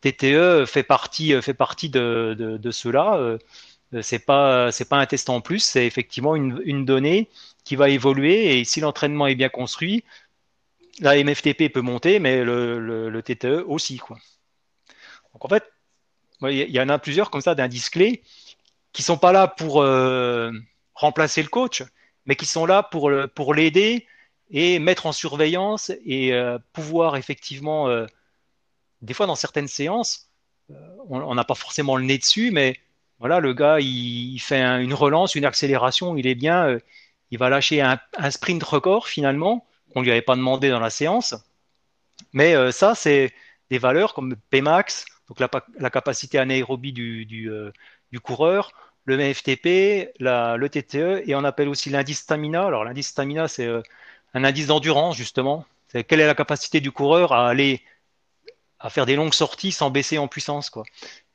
TTE 0.00 0.64
fait 0.66 0.82
partie, 0.82 1.40
fait 1.42 1.54
partie 1.54 1.88
de, 1.88 2.34
de, 2.38 2.56
de 2.56 2.70
ceux-là. 2.70 3.38
c'est 4.02 4.18
pas, 4.18 4.70
pas 4.88 4.98
un 4.98 5.06
test 5.06 5.30
en 5.30 5.40
plus, 5.40 5.60
c'est 5.60 5.86
effectivement 5.86 6.34
une, 6.34 6.84
donnée 6.84 7.28
qui 7.64 7.76
va 7.76 7.88
évoluer 7.88 8.58
et 8.58 8.64
si 8.64 8.80
l'entraînement 8.80 9.28
est 9.28 9.36
bien 9.36 9.48
construit, 9.48 10.04
la 11.00 11.22
MFTP 11.22 11.72
peut 11.72 11.80
monter, 11.80 12.18
mais 12.18 12.44
le, 12.44 13.08
le, 13.08 13.22
TTE 13.22 13.64
aussi, 13.66 13.98
quoi. 13.98 14.18
Donc 15.32 15.44
en 15.44 15.48
fait, 15.48 15.64
il 16.42 16.70
y 16.70 16.80
en 16.80 16.88
a 16.88 16.98
plusieurs 16.98 17.30
comme 17.30 17.40
ça 17.40 17.54
d'indices 17.54 17.88
clés 17.88 18.22
qui 18.92 19.02
sont 19.02 19.18
pas 19.18 19.32
là 19.32 19.48
pour 19.48 19.82
euh, 19.82 20.52
remplacer 20.94 21.42
le 21.42 21.48
coach, 21.48 21.82
mais 22.26 22.36
qui 22.36 22.46
sont 22.46 22.66
là 22.66 22.82
pour, 22.82 23.10
pour 23.34 23.54
l'aider 23.54 24.06
et 24.52 24.78
mettre 24.78 25.06
en 25.06 25.12
surveillance 25.12 25.90
et 26.04 26.32
euh, 26.32 26.58
pouvoir 26.72 27.16
effectivement, 27.16 27.88
euh, 27.88 28.06
des 29.00 29.14
fois 29.14 29.26
dans 29.26 29.34
certaines 29.34 29.68
séances, 29.68 30.28
euh, 30.70 30.74
on 31.08 31.34
n'a 31.34 31.44
pas 31.44 31.54
forcément 31.54 31.96
le 31.96 32.04
nez 32.04 32.18
dessus, 32.18 32.50
mais 32.52 32.76
voilà, 33.18 33.40
le 33.40 33.54
gars, 33.54 33.80
il, 33.80 34.38
fait 34.40 34.60
une 34.60 34.94
relance, 34.94 35.34
une 35.34 35.44
accélération, 35.44 36.16
il 36.16 36.26
est 36.26 36.34
bien, 36.34 36.78
il 37.30 37.38
va 37.38 37.48
lâcher 37.48 37.80
un, 37.80 37.98
sprint 38.30 38.62
record 38.62 39.06
finalement, 39.06 39.64
qu'on 39.92 40.02
lui 40.02 40.10
avait 40.10 40.22
pas 40.22 40.34
demandé 40.34 40.70
dans 40.70 40.80
la 40.80 40.90
séance. 40.90 41.34
Mais 42.32 42.72
ça, 42.72 42.96
c'est 42.96 43.32
des 43.70 43.78
valeurs 43.78 44.12
comme 44.12 44.34
Pmax, 44.50 45.04
donc 45.28 45.38
la, 45.38 45.48
la 45.78 45.90
capacité 45.90 46.38
anaérobie 46.38 46.92
du, 46.92 47.24
du, 47.24 47.48
du 48.12 48.20
coureur, 48.20 48.72
le 49.04 49.16
MFTP, 49.16 50.12
la, 50.20 50.56
le 50.56 50.68
TTE, 50.68 51.22
et 51.26 51.34
on 51.34 51.44
appelle 51.44 51.68
aussi 51.68 51.90
l'indice 51.90 52.20
stamina. 52.20 52.66
Alors 52.66 52.84
l'indice 52.84 53.08
stamina, 53.08 53.48
c'est 53.48 53.68
un 54.34 54.44
indice 54.44 54.66
d'endurance 54.66 55.16
justement. 55.16 55.64
C'est 55.88 56.04
quelle 56.04 56.20
est 56.20 56.26
la 56.26 56.34
capacité 56.34 56.80
du 56.80 56.90
coureur 56.90 57.32
à 57.32 57.48
aller 57.48 57.82
à 58.78 58.90
faire 58.90 59.06
des 59.06 59.16
longues 59.16 59.34
sorties 59.34 59.72
sans 59.72 59.90
baisser 59.90 60.18
en 60.18 60.28
puissance 60.28 60.70
quoi. 60.70 60.84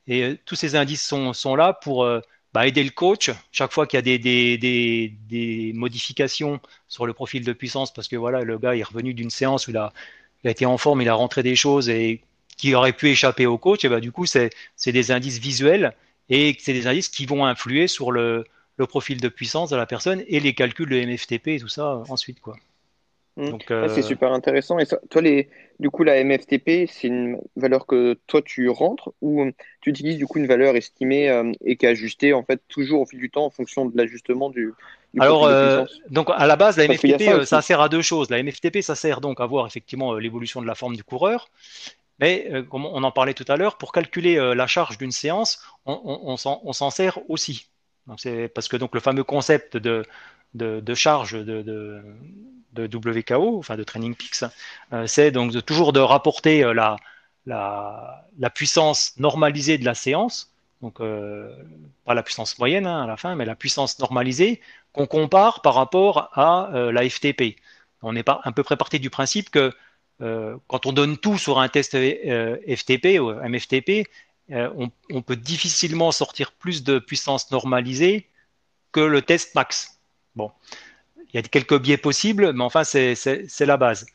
Et 0.06 0.22
euh, 0.22 0.38
tous 0.44 0.54
ces 0.54 0.76
indices 0.76 1.06
sont, 1.06 1.32
sont 1.32 1.54
là 1.56 1.72
pour 1.72 2.04
euh, 2.04 2.20
bah, 2.52 2.66
aider 2.66 2.82
le 2.82 2.90
coach 2.90 3.30
chaque 3.52 3.72
fois 3.72 3.86
qu'il 3.86 3.98
y 3.98 3.98
a 3.98 4.02
des, 4.02 4.18
des, 4.18 5.14
des, 5.28 5.72
modifications 5.74 6.60
sur 6.88 7.06
le 7.06 7.12
profil 7.12 7.44
de 7.44 7.52
puissance 7.52 7.92
parce 7.92 8.08
que 8.08 8.16
voilà 8.16 8.42
le 8.42 8.58
gars 8.58 8.74
est 8.76 8.82
revenu 8.82 9.14
d'une 9.14 9.30
séance 9.30 9.66
où 9.66 9.70
il 9.70 9.76
a, 9.76 9.92
il 10.44 10.48
a 10.48 10.50
été 10.50 10.66
en 10.66 10.78
forme, 10.78 11.02
il 11.02 11.08
a 11.08 11.14
rentré 11.14 11.42
des 11.42 11.56
choses 11.56 11.88
et 11.88 12.22
qui 12.56 12.74
auraient 12.74 12.92
pu 12.92 13.10
échapper 13.10 13.46
au 13.46 13.58
coach. 13.58 13.84
Et 13.84 13.88
bah, 13.88 14.00
du 14.00 14.12
coup 14.12 14.26
c'est 14.26 14.50
des 14.86 15.10
indices 15.10 15.38
visuels 15.38 15.94
et 16.30 16.56
c'est 16.58 16.72
des 16.72 16.86
indices 16.86 17.08
qui 17.08 17.26
vont 17.26 17.44
influer 17.44 17.86
sur 17.86 18.12
le, 18.12 18.44
le 18.76 18.86
profil 18.86 19.20
de 19.20 19.28
puissance 19.28 19.70
de 19.70 19.76
la 19.76 19.86
personne 19.86 20.22
et 20.26 20.40
les 20.40 20.54
calculs 20.54 20.88
de 20.88 21.00
MFTP 21.00 21.48
et 21.48 21.60
tout 21.60 21.68
ça 21.68 22.02
ensuite 22.08 22.40
quoi. 22.40 22.56
Mmh. 23.38 23.50
Donc, 23.50 23.70
euh, 23.70 23.88
c'est 23.88 24.02
super 24.02 24.32
intéressant. 24.32 24.80
Et 24.80 24.86
toi, 24.86 25.22
les, 25.22 25.48
du 25.78 25.90
coup, 25.90 26.02
la 26.02 26.22
MFTP, 26.24 26.90
c'est 26.90 27.06
une 27.06 27.38
valeur 27.54 27.86
que 27.86 28.18
toi 28.26 28.42
tu 28.42 28.68
rentres 28.68 29.12
ou 29.22 29.42
euh, 29.42 29.52
tu 29.80 29.90
utilises 29.90 30.16
du 30.16 30.26
coup 30.26 30.40
une 30.40 30.48
valeur 30.48 30.74
estimée 30.74 31.30
euh, 31.30 31.52
et 31.64 31.76
qui 31.76 31.86
est 31.86 31.88
ajustée 31.88 32.32
en 32.32 32.42
fait 32.42 32.60
toujours 32.66 33.02
au 33.02 33.06
fil 33.06 33.20
du 33.20 33.30
temps 33.30 33.44
en 33.44 33.50
fonction 33.50 33.86
de 33.86 33.96
l'ajustement 33.96 34.50
du. 34.50 34.74
du 35.14 35.20
Alors, 35.20 35.48
donc 36.10 36.30
à 36.34 36.48
la 36.48 36.56
base, 36.56 36.78
la 36.78 36.88
MFTP, 36.88 37.44
ça, 37.44 37.62
sert 37.62 37.80
à 37.80 37.88
deux 37.88 38.02
choses. 38.02 38.28
La 38.28 38.42
MFTP, 38.42 38.80
ça 38.80 38.96
sert 38.96 39.20
donc 39.20 39.40
à 39.40 39.46
voir 39.46 39.68
effectivement 39.68 40.14
l'évolution 40.14 40.60
de 40.60 40.66
la 40.66 40.74
forme 40.74 40.96
du 40.96 41.04
coureur. 41.04 41.48
Mais 42.20 42.50
comme 42.70 42.84
on 42.84 43.02
en 43.04 43.12
parlait 43.12 43.34
tout 43.34 43.44
à 43.48 43.56
l'heure, 43.56 43.78
pour 43.78 43.92
calculer 43.92 44.36
la 44.54 44.66
charge 44.66 44.98
d'une 44.98 45.12
séance, 45.12 45.62
on, 45.86 46.36
s'en 46.36 46.90
sert 46.90 47.18
aussi. 47.30 47.68
C'est 48.16 48.48
parce 48.48 48.68
que 48.68 48.76
donc 48.76 48.94
le 48.94 49.00
fameux 49.00 49.24
concept 49.24 49.76
de, 49.76 50.04
de, 50.54 50.94
charge 50.94 51.32
de, 51.32 51.62
de, 51.62 52.96
WKO, 52.96 53.58
enfin 53.58 53.76
de 53.76 53.84
Training 53.84 54.14
Peaks, 54.14 54.50
euh, 54.92 55.06
c'est 55.06 55.30
donc 55.30 55.64
toujours 55.64 55.92
de 55.92 56.00
rapporter 56.00 56.64
euh, 56.64 56.72
la, 56.72 56.96
la, 57.46 58.24
la, 58.38 58.50
puissance 58.50 59.14
normalisée 59.18 59.78
de 59.78 59.84
la 59.84 59.94
séance, 59.94 60.52
donc 60.80 61.00
euh, 61.00 61.52
pas 62.04 62.14
la 62.14 62.22
puissance 62.22 62.58
moyenne 62.58 62.86
hein, 62.86 63.02
à 63.02 63.06
la 63.06 63.16
fin, 63.16 63.34
mais 63.34 63.44
la 63.44 63.56
puissance 63.56 63.98
normalisée 63.98 64.60
qu'on 64.92 65.06
compare 65.06 65.60
par 65.62 65.74
rapport 65.74 66.30
à 66.32 66.70
euh, 66.74 66.92
la 66.92 67.08
FTP. 67.08 67.56
On 68.02 68.14
est 68.14 68.22
pas, 68.22 68.40
à 68.44 68.52
peu 68.52 68.62
près 68.62 68.76
parti 68.76 69.00
du 69.00 69.10
principe 69.10 69.50
que 69.50 69.58
euh, 69.58 69.72
quand 70.20 70.86
on 70.86 70.92
donne 70.92 71.16
tout 71.16 71.38
sur 71.38 71.58
un 71.60 71.68
test 71.68 71.92
FTP 71.92 73.20
ou 73.20 73.32
MFTP, 73.32 74.08
on, 74.50 74.90
on, 75.10 75.22
peut 75.22 75.36
difficilement 75.36 76.10
sortir 76.10 76.52
plus 76.52 76.82
de 76.82 76.98
puissance 76.98 77.50
normalisée 77.50 78.28
que 78.92 79.00
le 79.00 79.22
test 79.22 79.54
max. 79.54 80.00
Bon, 80.34 80.50
il 81.32 81.36
y 81.36 81.38
a 81.38 81.42
quelques 81.42 81.78
biais 81.80 81.96
possibles, 81.96 82.52
mais 82.52 82.64
enfin, 82.64 82.84
c'est 82.84 83.60
la 83.60 83.76
base. 83.76 84.06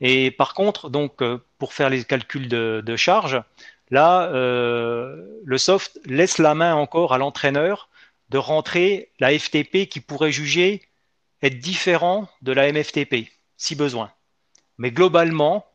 Et 0.00 0.30
par 0.30 0.54
contre, 0.54 0.90
donc, 0.90 1.22
euh, 1.22 1.38
pour 1.58 1.72
faire 1.72 1.90
les 1.90 2.04
calculs 2.04 2.48
de, 2.48 2.96
charge, 2.96 3.42
là, 3.90 4.30
euh, 4.32 5.40
le 5.44 5.58
soft 5.58 5.98
laisse 6.04 6.38
la 6.38 6.54
main 6.54 6.74
encore 6.74 7.12
à 7.14 7.18
l'entraîneur 7.18 7.88
de 8.28 8.38
rentrer 8.38 9.10
la 9.18 9.36
FTP 9.36 9.88
qui 9.88 10.00
pourrait 10.00 10.32
juger 10.32 10.82
être 11.42 11.58
différent 11.58 12.28
de 12.42 12.52
la 12.52 12.70
MFTP, 12.70 13.30
si 13.56 13.74
besoin. 13.74 14.12
Mais 14.78 14.90
globalement, 14.90 15.66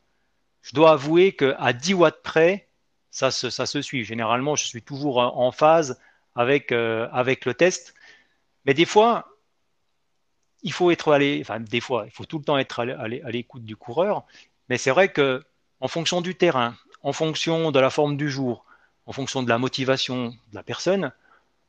je 0.62 0.74
dois 0.74 0.94
avouer 0.94 1.36
qu'à 1.36 1.74
10 1.74 1.94
watts 1.94 2.24
près, 2.24 2.68
ça 3.12 3.32
se, 3.32 3.50
ça 3.50 3.66
se 3.66 3.82
suit. 3.82 4.06
Généralement, 4.06 4.56
je 4.56 4.66
suis 4.66 4.82
toujours 4.82 5.20
en 5.20 5.52
phase 5.52 6.00
avec, 6.36 6.72
euh, 6.72 7.08
avec 7.12 7.46
le 7.46 7.54
test. 7.54 7.94
Mais 8.66 8.74
des 8.74 8.86
fois, 8.86 9.28
il 10.64 10.72
faut 10.72 10.92
être 10.92 11.12
allé, 11.12 11.40
enfin 11.42 11.60
des 11.60 11.82
fois, 11.82 12.06
il 12.06 12.12
faut 12.12 12.26
tout 12.26 12.40
le 12.40 12.46
temps 12.46 12.58
être 12.58 12.80
à 12.80 13.32
l'écoute 13.32 13.66
du 13.66 13.76
coureur, 13.76 14.24
mais 14.70 14.78
c'est 14.78 14.92
vrai 14.92 15.10
que 15.12 15.44
en 15.82 15.90
fonction 15.90 16.22
du 16.22 16.36
terrain, 16.36 16.76
en 17.02 17.12
fonction 17.12 17.72
de 17.72 17.80
la 17.80 17.90
forme 17.90 18.16
du 18.16 18.30
jour, 18.30 18.66
en 19.06 19.12
fonction 19.12 19.44
de 19.44 19.50
la 19.50 19.58
motivation 19.58 20.30
de 20.30 20.56
la 20.56 20.64
personne, 20.64 21.12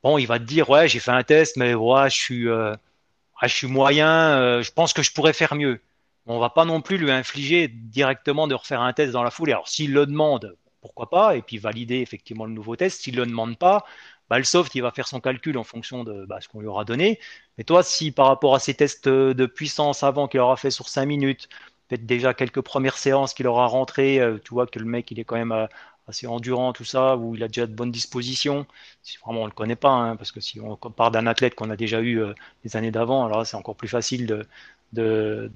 bon, 0.04 0.16
il 0.18 0.26
va 0.26 0.38
te 0.38 0.44
dire, 0.44 0.70
ouais, 0.70 0.88
j'ai 0.88 1.00
fait 1.00 1.10
un 1.10 1.24
test, 1.24 1.56
mais 1.56 1.74
ouais, 1.74 2.08
je 2.08 2.16
suis, 2.16 2.44
je 2.44 3.48
suis 3.48 3.66
moyen, 3.66 4.62
je 4.62 4.70
pense 4.70 4.92
que 4.92 5.02
je 5.02 5.12
pourrais 5.12 5.32
faire 5.32 5.56
mieux. 5.56 5.80
On 6.26 6.38
va 6.38 6.50
pas 6.50 6.64
non 6.64 6.80
plus 6.80 6.96
lui 6.98 7.10
infliger 7.10 7.68
directement 7.68 8.46
de 8.48 8.54
refaire 8.54 8.80
un 8.80 8.92
test 8.92 9.12
dans 9.12 9.22
la 9.22 9.30
foulée. 9.30 9.52
Alors, 9.52 9.68
s'il 9.68 9.92
le 9.92 10.06
demande, 10.06 10.56
pourquoi 10.80 11.10
pas, 11.10 11.36
et 11.36 11.42
puis 11.42 11.58
valider 11.58 12.00
effectivement 12.00 12.46
le 12.46 12.52
nouveau 12.52 12.76
test. 12.76 13.02
S'il 13.02 13.16
le 13.16 13.26
demande 13.26 13.58
pas, 13.58 13.84
bah, 14.30 14.38
le 14.38 14.44
soft, 14.44 14.74
il 14.74 14.82
va 14.82 14.90
faire 14.90 15.06
son 15.06 15.20
calcul 15.20 15.58
en 15.58 15.64
fonction 15.64 16.04
de 16.04 16.24
bah, 16.26 16.40
ce 16.40 16.48
qu'on 16.48 16.60
lui 16.60 16.66
aura 16.66 16.84
donné. 16.84 17.20
Mais 17.58 17.64
toi, 17.64 17.82
si 17.82 18.10
par 18.10 18.26
rapport 18.26 18.54
à 18.54 18.58
ces 18.58 18.74
tests 18.74 19.08
de 19.08 19.46
puissance 19.46 20.02
avant 20.02 20.28
qu'il 20.28 20.40
aura 20.40 20.56
fait 20.56 20.70
sur 20.70 20.88
5 20.88 21.06
minutes, 21.06 21.48
peut-être 21.88 22.06
déjà 22.06 22.34
quelques 22.34 22.62
premières 22.62 22.98
séances 22.98 23.34
qu'il 23.34 23.46
aura 23.46 23.66
rentrées, 23.66 24.20
euh, 24.20 24.38
tu 24.42 24.54
vois 24.54 24.66
que 24.66 24.78
le 24.78 24.86
mec, 24.86 25.10
il 25.10 25.20
est 25.20 25.24
quand 25.24 25.36
même 25.36 25.52
euh, 25.52 25.66
assez 26.08 26.26
endurant, 26.26 26.72
tout 26.72 26.84
ça, 26.84 27.16
ou 27.16 27.34
il 27.34 27.42
a 27.42 27.48
déjà 27.48 27.66
de 27.66 27.74
bonnes 27.74 27.90
dispositions. 27.92 28.66
Si 29.02 29.18
vraiment 29.18 29.42
on 29.42 29.46
le 29.46 29.52
connaît 29.52 29.76
pas, 29.76 29.90
hein, 29.90 30.16
parce 30.16 30.32
que 30.32 30.40
si 30.40 30.60
on 30.60 30.76
part 30.76 31.10
d'un 31.10 31.26
athlète 31.26 31.54
qu'on 31.54 31.70
a 31.70 31.76
déjà 31.76 32.00
eu 32.00 32.20
euh, 32.20 32.34
les 32.64 32.76
années 32.76 32.90
d'avant, 32.90 33.24
alors 33.26 33.46
c'est 33.46 33.56
encore 33.56 33.76
plus 33.76 33.88
facile 33.88 34.26
de, 34.26 34.46
de, 34.94 35.50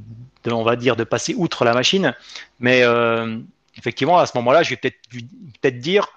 on 0.47 0.63
va 0.63 0.77
dire, 0.77 0.97
de 0.97 1.05
passer 1.05 1.35
outre 1.37 1.65
la 1.65 1.75
machine. 1.75 2.15
Mais 2.61 2.83
effectivement, 3.77 4.19
à 4.19 4.27
ce 4.27 4.37
moment-là, 4.39 4.63
je 4.63 4.71
vais 4.71 4.77
peut-être 4.77 4.99
peut-être 5.61 5.79
dire, 5.79 6.09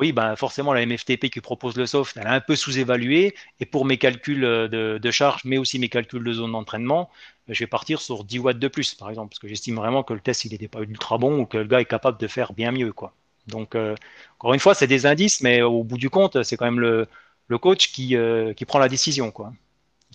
oui, 0.00 0.12
ben 0.12 0.34
forcément 0.34 0.72
la 0.72 0.84
MFTP 0.86 1.28
qui 1.28 1.40
propose 1.40 1.76
le 1.76 1.86
soft, 1.86 2.16
elle 2.16 2.26
a 2.26 2.32
un 2.32 2.40
peu 2.40 2.56
sous-évalué. 2.56 3.34
Et 3.60 3.66
pour 3.66 3.84
mes 3.84 3.98
calculs 3.98 4.40
de, 4.40 4.98
de, 5.00 5.10
charge, 5.10 5.42
mais 5.44 5.58
aussi 5.58 5.78
mes 5.78 5.90
calculs 5.90 6.24
de 6.24 6.32
zone 6.32 6.52
d'entraînement, 6.52 7.10
je 7.48 7.58
vais 7.60 7.66
partir 7.66 8.00
sur 8.00 8.24
10 8.24 8.38
watts 8.38 8.58
de 8.58 8.68
plus, 8.68 8.94
par 8.94 9.10
exemple, 9.10 9.30
parce 9.30 9.40
que 9.40 9.48
j'estime 9.48 9.76
vraiment 9.76 10.02
que 10.02 10.14
le 10.14 10.20
test 10.20 10.44
il 10.46 10.52
n'était 10.52 10.68
pas 10.68 10.80
ultra 10.80 11.18
bon 11.18 11.40
ou 11.40 11.46
que 11.46 11.58
le 11.58 11.64
gars 11.64 11.80
est 11.80 11.84
capable 11.84 12.18
de 12.18 12.26
faire 12.26 12.54
bien 12.54 12.72
mieux, 12.72 12.92
quoi. 12.92 13.12
Donc 13.46 13.74
euh, 13.74 13.94
encore 14.38 14.54
une 14.54 14.60
fois, 14.60 14.74
c'est 14.74 14.86
des 14.86 15.06
indices, 15.06 15.42
mais 15.42 15.62
au 15.62 15.84
bout 15.84 15.98
du 15.98 16.08
compte, 16.10 16.42
c'est 16.44 16.56
quand 16.56 16.64
même 16.64 16.80
le, 16.80 17.06
le 17.48 17.58
coach 17.58 17.92
qui, 17.92 18.16
euh, 18.16 18.54
qui 18.54 18.64
prend 18.64 18.78
la 18.78 18.88
décision, 18.88 19.30
quoi, 19.30 19.52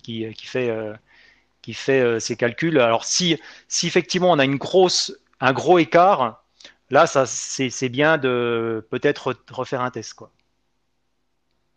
qui, 0.02 0.26
qui 0.34 0.46
fait 0.46 0.68
euh, 0.70 0.94
qui 1.66 1.74
fait 1.74 2.20
ses 2.20 2.36
calculs. 2.36 2.78
Alors 2.78 3.04
si 3.04 3.38
si 3.68 3.86
effectivement 3.86 4.30
on 4.30 4.38
a 4.38 4.44
une 4.44 4.56
grosse 4.56 5.18
un 5.40 5.52
gros 5.52 5.78
écart 5.78 6.44
là, 6.90 7.06
ça, 7.06 7.26
c'est 7.26 7.88
bien 7.88 8.18
de 8.18 8.86
peut-être 8.90 9.34
refaire 9.50 9.80
un 9.80 9.90
test. 9.90 10.14
Quoi. 10.14 10.30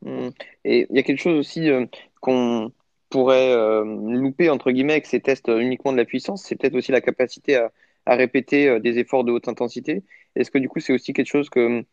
Hmm. 0.01 0.29
Et 0.65 0.87
il 0.89 0.95
y 0.95 0.99
a 0.99 1.03
quelque 1.03 1.21
chose 1.21 1.37
aussi 1.37 1.69
euh, 1.69 1.85
qu'on 2.21 2.71
pourrait 3.09 3.51
euh, 3.51 3.83
louper, 3.83 4.49
entre 4.49 4.71
guillemets, 4.71 4.93
avec 4.93 5.05
ces 5.05 5.19
tests 5.19 5.47
uniquement 5.47 5.91
de 5.91 5.97
la 5.97 6.05
puissance, 6.05 6.43
c'est 6.43 6.55
peut-être 6.55 6.75
aussi 6.75 6.91
la 6.91 7.01
capacité 7.01 7.55
à, 7.55 7.71
répéter 8.07 8.67
euh, 8.67 8.79
des 8.79 8.97
efforts 8.97 9.23
de 9.23 9.31
haute 9.31 9.47
intensité. 9.47 10.03
Est-ce 10.35 10.51
que 10.51 10.57
du 10.57 10.69
coup, 10.69 10.79
c'est 10.79 10.93
aussi 10.93 11.13
quelque 11.13 11.27
chose 11.27 11.49
que 11.49 11.83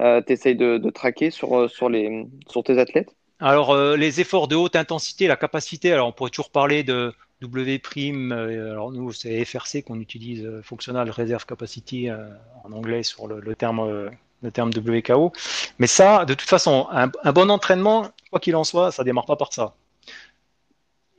tu 0.00 0.32
essayes 0.32 0.56
de, 0.56 0.90
traquer 0.90 1.30
sur, 1.30 1.70
sur, 1.70 1.88
les, 1.88 2.26
sur 2.48 2.64
tes 2.64 2.78
athlètes? 2.78 3.14
Alors, 3.38 3.76
les 3.96 4.20
efforts 4.20 4.48
de 4.48 4.56
haute 4.56 4.76
intensité, 4.76 5.26
la 5.26 5.36
capacité, 5.36 5.92
alors 5.92 6.08
on 6.08 6.12
pourrait 6.12 6.30
toujours 6.30 6.50
parler 6.50 6.82
de, 6.82 7.12
W', 7.42 8.32
euh, 8.32 8.70
alors 8.70 8.92
nous 8.92 9.12
c'est 9.12 9.44
FRC 9.44 9.82
qu'on 9.82 10.00
utilise, 10.00 10.44
euh, 10.44 10.62
Functional 10.62 11.10
Reserve 11.10 11.44
Capacity 11.44 12.08
euh, 12.08 12.28
en 12.64 12.72
anglais 12.72 13.02
sur 13.02 13.26
le, 13.26 13.54
terme, 13.56 14.10
WKO. 14.42 15.32
Mais 15.78 15.86
ça, 15.86 16.24
de 16.24 16.34
toute 16.34 16.48
façon, 16.48 16.86
un, 16.90 17.08
bon 17.32 17.50
entraînement, 17.50 18.10
quoi 18.30 18.40
qu'il 18.40 18.54
en 18.56 18.64
soit, 18.64 18.92
ça 18.92 19.04
démarre 19.04 19.26
pas 19.26 19.36
par 19.36 19.52
ça. 19.52 19.74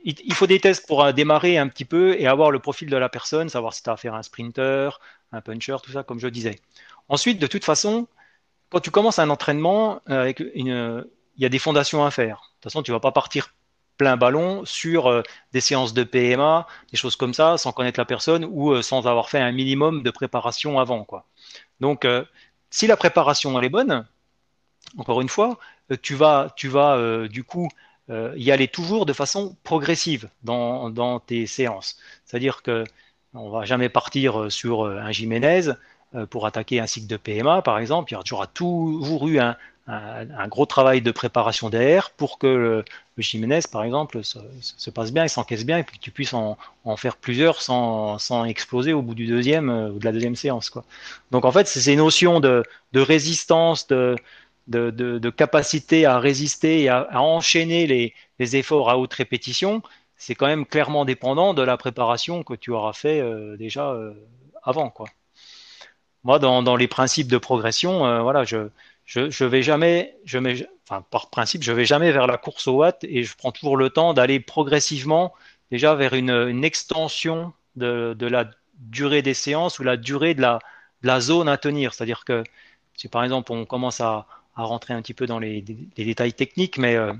Il, 0.06 0.34
faut 0.34 0.46
des 0.46 0.60
tests 0.60 0.86
pour 0.86 1.10
démarrer 1.14 1.56
un 1.56 1.66
petit 1.66 1.86
peu 1.86 2.14
et 2.20 2.26
avoir 2.26 2.50
le 2.50 2.58
profil 2.58 2.90
de 2.90 2.96
la 2.98 3.08
personne, 3.08 3.48
savoir 3.48 3.72
si 3.72 3.82
tu 3.82 3.88
as 3.88 3.94
à 3.94 3.96
faire 3.96 4.14
un 4.14 4.22
sprinter, 4.22 5.00
un 5.32 5.40
puncher, 5.40 5.76
tout 5.82 5.92
ça, 5.92 6.02
comme 6.02 6.20
je 6.20 6.28
disais. 6.28 6.60
Ensuite, 7.08 7.38
de 7.38 7.46
toute 7.46 7.64
façon, 7.64 8.06
quand 8.68 8.80
tu 8.80 8.90
commences 8.90 9.18
un 9.18 9.30
entraînement, 9.30 10.02
il 10.10 11.06
y 11.38 11.46
a 11.46 11.48
des 11.48 11.58
fondations 11.58 12.04
à 12.04 12.10
faire. 12.10 12.36
De 12.36 12.54
toute 12.60 12.64
façon, 12.64 12.82
tu 12.82 12.92
vas 12.92 13.00
pas 13.00 13.12
partir 13.12 13.54
plein 13.96 14.16
ballon 14.16 14.64
sur 14.64 15.06
euh, 15.06 15.22
des 15.52 15.60
séances 15.60 15.94
de 15.94 16.04
PMA, 16.04 16.66
des 16.90 16.96
choses 16.96 17.16
comme 17.16 17.34
ça, 17.34 17.58
sans 17.58 17.72
connaître 17.72 18.00
la 18.00 18.04
personne 18.04 18.44
ou 18.44 18.72
euh, 18.72 18.82
sans 18.82 19.06
avoir 19.06 19.28
fait 19.28 19.40
un 19.40 19.52
minimum 19.52 20.02
de 20.02 20.10
préparation 20.10 20.78
avant. 20.78 21.04
Quoi. 21.04 21.26
Donc, 21.80 22.04
euh, 22.04 22.24
si 22.70 22.86
la 22.86 22.96
préparation 22.96 23.58
elle 23.58 23.66
est 23.66 23.70
bonne, 23.70 24.06
encore 24.98 25.20
une 25.20 25.28
fois, 25.28 25.58
tu 26.02 26.14
vas, 26.14 26.52
tu 26.56 26.68
vas 26.68 27.28
du 27.28 27.44
coup 27.44 27.68
y 28.08 28.50
aller 28.50 28.68
toujours 28.68 29.06
de 29.06 29.12
façon 29.12 29.56
progressive 29.64 30.28
dans, 30.42 30.90
dans 30.90 31.20
tes 31.20 31.46
séances. 31.46 31.98
C'est-à-dire 32.24 32.62
que 32.62 32.84
on 33.32 33.50
va 33.50 33.64
jamais 33.64 33.88
partir 33.88 34.50
sur 34.52 34.84
un 34.86 35.12
Jiménez 35.12 35.72
pour 36.30 36.46
attaquer 36.46 36.80
un 36.80 36.86
cycle 36.86 37.06
de 37.06 37.16
PMA, 37.16 37.62
par 37.62 37.78
exemple. 37.78 38.12
Il 38.12 38.14
y 38.14 38.34
aura 38.34 38.46
toujours 38.46 39.28
eu 39.28 39.38
un, 39.38 39.56
un, 39.86 40.48
gros 40.48 40.66
travail 40.66 41.02
de 41.02 41.10
préparation 41.10 41.68
derrière 41.68 42.10
pour 42.10 42.38
que 42.38 42.46
le, 42.46 42.84
Jiménez, 43.18 43.60
par 43.70 43.84
exemple, 43.84 44.24
se, 44.24 44.90
passe 44.90 45.12
bien, 45.12 45.24
il 45.24 45.28
s'encaisse 45.28 45.64
bien 45.64 45.78
et 45.78 45.84
puis 45.84 45.98
que 45.98 46.02
tu 46.02 46.10
puisses 46.10 46.34
en, 46.34 46.56
faire 46.96 47.16
plusieurs 47.16 47.62
sans, 47.62 48.18
sans, 48.18 48.44
exploser 48.44 48.92
au 48.92 49.02
bout 49.02 49.14
du 49.14 49.26
deuxième 49.26 49.70
euh, 49.70 49.90
ou 49.90 49.98
de 49.98 50.04
la 50.04 50.12
deuxième 50.12 50.36
séance. 50.36 50.70
Quoi. 50.70 50.84
Donc 51.30 51.44
en 51.44 51.52
fait, 51.52 51.68
ces 51.68 51.96
notions 51.96 52.40
de, 52.40 52.64
de 52.92 53.00
résistance, 53.00 53.86
de, 53.86 54.16
de, 54.68 54.90
de, 54.90 55.30
capacité 55.30 56.06
à 56.06 56.18
résister 56.18 56.82
et 56.82 56.88
à, 56.88 57.20
enchaîner 57.20 57.86
les, 57.86 58.14
les, 58.38 58.56
efforts 58.56 58.90
à 58.90 58.98
haute 58.98 59.14
répétition, 59.14 59.82
c'est 60.16 60.34
quand 60.34 60.46
même 60.46 60.66
clairement 60.66 61.04
dépendant 61.04 61.54
de 61.54 61.62
la 61.62 61.76
préparation 61.76 62.42
que 62.42 62.54
tu 62.54 62.70
auras 62.72 62.94
fait 62.94 63.20
euh, 63.20 63.56
déjà 63.56 63.90
euh, 63.90 64.14
avant. 64.62 64.90
Quoi. 64.90 65.06
Moi, 66.24 66.38
dans, 66.38 66.62
dans, 66.62 66.76
les 66.76 66.88
principes 66.88 67.28
de 67.28 67.38
progression, 67.38 68.22
voilà, 68.22 68.44
je, 68.44 68.70
je, 69.04 69.30
je 69.30 69.44
vais 69.44 69.62
jamais, 69.62 70.16
je 70.24 70.38
mets, 70.38 70.66
enfin, 70.88 71.04
par 71.10 71.30
principe, 71.30 71.62
je 71.62 71.72
vais 71.72 71.84
jamais 71.84 72.12
vers 72.12 72.26
la 72.26 72.38
course 72.38 72.66
au 72.68 72.76
watt 72.76 73.04
et 73.04 73.22
je 73.22 73.36
prends 73.36 73.52
toujours 73.52 73.76
le 73.76 73.90
temps 73.90 74.14
d'aller 74.14 74.40
progressivement 74.40 75.34
déjà 75.70 75.94
vers 75.94 76.14
une, 76.14 76.64
extension 76.64 77.52
de, 77.76 78.16
la 78.20 78.50
durée 78.78 79.22
des 79.22 79.34
séances 79.34 79.78
ou 79.78 79.82
la 79.82 79.96
durée 79.96 80.34
de 80.34 80.42
la, 80.42 81.20
zone 81.20 81.48
à 81.48 81.56
tenir. 81.56 81.94
C'est-à-dire 81.94 82.24
que 82.24 82.44
si 82.96 83.08
par 83.08 83.24
exemple 83.24 83.52
on 83.52 83.64
commence 83.64 84.00
à, 84.00 84.26
rentrer 84.56 84.94
un 84.94 85.02
petit 85.02 85.14
peu 85.14 85.26
dans 85.26 85.40
les, 85.40 85.62
détails 85.62 86.32
techniques, 86.32 86.78
mais 86.78 86.94
euh, 86.94 87.12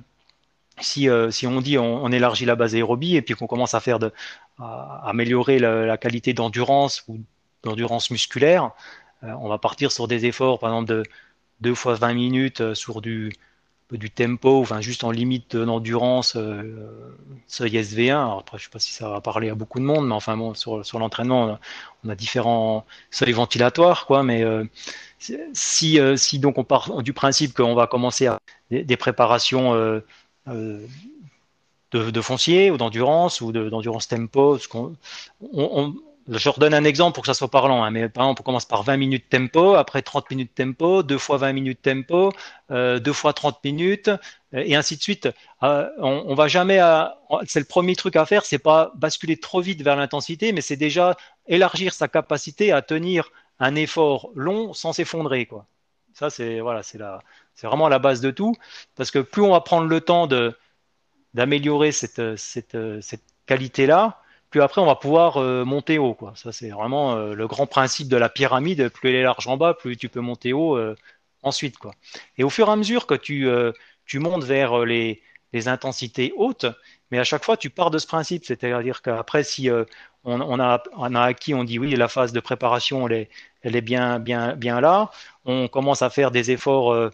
si, 0.81 1.09
euh, 1.09 1.33
si 1.33 1.49
on 1.49 1.61
dit 1.61 1.79
on, 1.79 2.13
élargit 2.13 2.45
la 2.45 2.55
base 2.55 2.77
aérobie 2.77 3.17
et 3.17 3.23
puis 3.23 3.35
qu'on 3.35 3.49
commence 3.49 3.75
à 3.75 3.81
faire 3.81 3.99
de 3.99 4.13
améliorer 4.59 5.59
la, 5.59 5.85
la 5.85 5.97
qualité 5.99 6.33
d'endurance 6.33 7.03
ou 7.09 7.19
d'endurance 7.65 8.13
musculaire, 8.13 8.71
euh, 9.25 9.33
on 9.41 9.49
va 9.49 9.59
partir 9.59 9.91
sur 9.91 10.07
des 10.07 10.27
efforts 10.27 10.59
par 10.59 10.71
exemple 10.71 10.89
de 10.89 11.03
deux 11.65 11.75
fois 11.75 11.95
20 11.95 12.15
minutes 12.15 12.61
euh, 12.61 12.75
sur 12.75 13.01
du, 13.01 13.33
du 13.97 14.11
tempo, 14.11 14.61
enfin 14.61 14.81
juste 14.81 15.05
en 15.05 15.11
limite 15.11 15.57
d'endurance, 15.57 16.37
euh, 16.37 17.15
seuil 17.47 17.73
SV1. 17.77 18.11
Alors 18.11 18.39
après, 18.41 18.59
je 18.59 18.65
sais 18.65 18.71
pas 18.71 18.79
si 18.79 18.93
ça 18.93 19.09
va 19.09 19.21
parler 19.21 19.51
à 19.51 19.55
beaucoup 19.55 19.79
de 19.79 19.85
monde, 19.85 20.07
mais 20.07 20.15
enfin 20.15 20.37
bon, 20.37 20.55
sur, 20.55 20.85
sur 20.85 20.99
l'entraînement, 20.99 21.59
on 22.05 22.09
a 22.09 22.15
différents 22.15 22.87
seuils 23.11 23.33
ventilatoires, 23.33 24.07
quoi. 24.07 24.23
Mais 24.23 24.43
euh, 24.43 24.65
si, 25.53 25.99
euh, 26.01 26.17
si 26.17 26.39
donc 26.39 26.59
on 26.59 26.65
part 26.65 27.03
du 27.03 27.13
principe 27.13 27.55
qu'on 27.55 27.75
va 27.75 27.87
commencer 27.87 28.27
à 28.27 28.39
des, 28.71 28.97
préparations 28.97 29.75
de, 29.75 30.03
de, 31.93 32.21
foncier 32.21 32.71
ou 32.71 32.77
d'endurance 32.77 33.41
ou 33.41 33.53
d'endurance 33.53 34.09
tempo, 34.09 34.59
on, 34.73 34.97
on, 35.53 35.95
je 36.29 36.49
redonne 36.49 36.75
un 36.75 36.85
exemple 36.85 37.15
pour 37.15 37.23
que 37.23 37.27
ça 37.27 37.35
soit 37.35 37.51
parlant, 37.51 37.83
hein, 37.85 37.91
mais 37.91 38.09
par 38.09 38.25
exemple, 38.25 38.41
on 38.43 38.45
commence 38.45 38.65
par 38.65 38.83
20 38.83 38.97
minutes 38.97 39.29
tempo, 39.29 39.75
après 39.75 40.03
30 40.03 40.31
minutes 40.31 40.55
tempo, 40.55 41.03
deux 41.03 41.19
fois 41.19 41.37
20 41.37 41.53
minutes 41.53 41.83
tempo, 41.83 42.33
euh, 42.71 42.99
deux 42.99 43.13
fois 43.13 43.33
30 43.33 43.63
minutes, 43.65 44.09
euh, 44.09 44.63
et 44.65 44.75
ainsi 44.75 44.97
de 44.97 45.03
suite. 45.03 45.29
Euh, 45.63 45.89
on, 45.99 46.25
on, 46.27 46.35
va 46.35 46.49
jamais, 46.49 46.81
c'est 47.47 47.61
le 47.61 47.67
premier 47.67 47.95
truc 47.95 48.17
à 48.17 48.25
faire, 48.25 48.45
c'est 48.47 48.59
pas 48.59 48.93
basculer 48.95 49.37
trop 49.37 49.61
vite 49.61 49.83
vers 49.83 49.97
l'intensité, 49.97 50.53
mais 50.53 50.63
c'est 50.63 50.77
déjà 50.77 51.17
élargir 51.47 51.93
sa 51.93 52.09
capacité 52.09 52.73
à 52.73 52.81
tenir 52.81 53.31
un 53.59 53.75
effort 53.75 54.31
long 54.35 54.73
sans 54.73 54.93
s'effondrer. 54.93 55.49
Ça, 56.15 56.31
c'est 56.31 56.61
voilà, 56.61 56.83
c'est 56.83 56.99
c'est 57.55 57.67
vraiment 57.67 57.89
la 57.89 57.99
base 57.99 58.21
de 58.21 58.31
tout, 58.31 58.55
parce 58.97 59.11
que 59.11 59.19
plus 59.19 59.43
on 59.43 59.51
va 59.53 59.61
prendre 59.61 59.89
le 59.89 60.01
temps 60.01 60.27
de 60.27 60.57
d'améliorer 61.35 61.91
cette, 61.93 62.37
cette, 62.37 62.77
cette 63.01 63.25
qualité-là, 63.47 64.23
plus 64.55 64.63
après 64.63 64.81
on 64.81 64.87
va 64.87 64.95
pouvoir 64.95 65.39
euh, 65.39 65.65
monter 65.65 65.99
haut. 65.99 66.15
Quoi. 66.15 66.33
Ça, 66.37 66.53
c'est 66.53 66.71
vraiment 66.71 67.17
euh, 67.17 67.35
le 67.35 67.49
grand 67.49 67.67
principe 67.67 68.07
de 68.07 68.17
la 68.17 68.29
pyramide. 68.29 68.89
Plus 68.89 69.09
elle 69.09 69.17
est 69.17 69.23
large 69.25 69.49
en 69.49 69.57
bas, 69.57 69.75
plus 69.75 69.97
tu 69.97 70.09
peux 70.09 70.21
monter 70.21 70.53
haut 70.53 70.77
euh, 70.77 70.95
ensuite. 71.43 71.77
Quoi. 71.77 71.93
Et 72.39 72.45
au 72.45 72.51
fur 72.51 72.69
et 72.69 72.71
à 72.71 72.77
mesure 72.77 73.09
que 73.09 73.15
tu, 73.15 73.49
tu 74.07 74.21
montes 74.21 74.45
vers 74.45 74.85
les, 74.85 75.21
les, 75.53 75.67
intensités 75.67 76.33
hautes, 76.37 76.67
mais 77.11 77.19
à 77.19 77.25
chaque 77.25 77.45
fois 77.45 77.57
tu 77.57 77.69
pars 77.69 77.91
de 77.91 77.99
ce 77.99 78.07
principe. 78.07 78.45
C'est-à-dire 78.45 79.03
qu'après, 79.03 79.43
si 79.43 79.69
on, 79.71 80.41
on, 80.41 80.61
a, 80.61 80.81
on 80.97 81.15
a 81.17 81.23
acquis, 81.23 81.53
on 81.53 81.65
dit 81.65 81.81
oui, 81.81 81.97
la 81.97 82.07
phase 82.07 82.33
de 82.33 82.39
préparation, 82.39 83.09
elle 83.09 83.15
est, 83.15 83.31
elle 83.63 83.75
est 83.75 83.81
bien, 83.81 84.21
bien, 84.21 84.55
bien 84.55 84.81
là. 84.81 85.11
On 85.45 85.67
commence 85.67 86.03
à 86.03 86.11
faire 86.11 86.31
des 86.31 86.53
efforts 86.53 87.11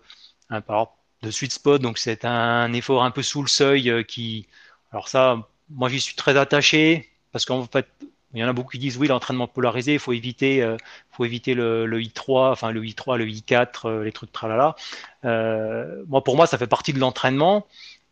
de 0.51 1.31
sweet 1.31 1.53
spot, 1.53 1.81
donc 1.81 1.97
c'est 1.97 2.27
un 2.27 2.71
effort 2.75 3.03
un 3.03 3.11
peu 3.11 3.23
sous 3.23 3.41
le 3.41 3.49
seuil 3.49 4.05
qui. 4.05 4.47
Alors 4.93 5.09
ça, 5.09 5.49
moi 5.71 5.89
j'y 5.89 6.01
suis 6.01 6.17
très 6.17 6.37
attaché 6.37 7.10
parce 7.33 7.45
qu'en 7.45 7.65
fait, 7.65 7.87
il 8.33 8.41
y 8.41 8.45
en 8.45 8.49
a 8.49 8.53
beaucoup 8.53 8.71
qui 8.71 8.79
disent 8.79 8.97
oui, 8.97 9.09
l'entraînement 9.09 9.49
polarisé, 9.49 9.95
il 9.95 9.99
faut 9.99 10.13
éviter, 10.13 10.63
euh, 10.63 10.77
faut 11.11 11.25
éviter 11.25 11.55
le, 11.55 11.87
le, 11.87 12.01
I3, 12.01 12.53
enfin 12.53 12.71
le 12.71 12.83
I3, 12.83 13.17
le 13.19 13.27
I4, 13.27 13.89
euh, 13.89 14.05
les 14.05 14.13
trucs 14.13 14.33
tralala. 14.33 14.77
Euh, 15.25 16.05
moi, 16.09 16.23
pour 16.23 16.37
moi, 16.37 16.47
ça 16.47 16.59
fait 16.59 16.67
partie 16.67 16.93
de 16.93 17.01
l'entraînement. 17.01 17.67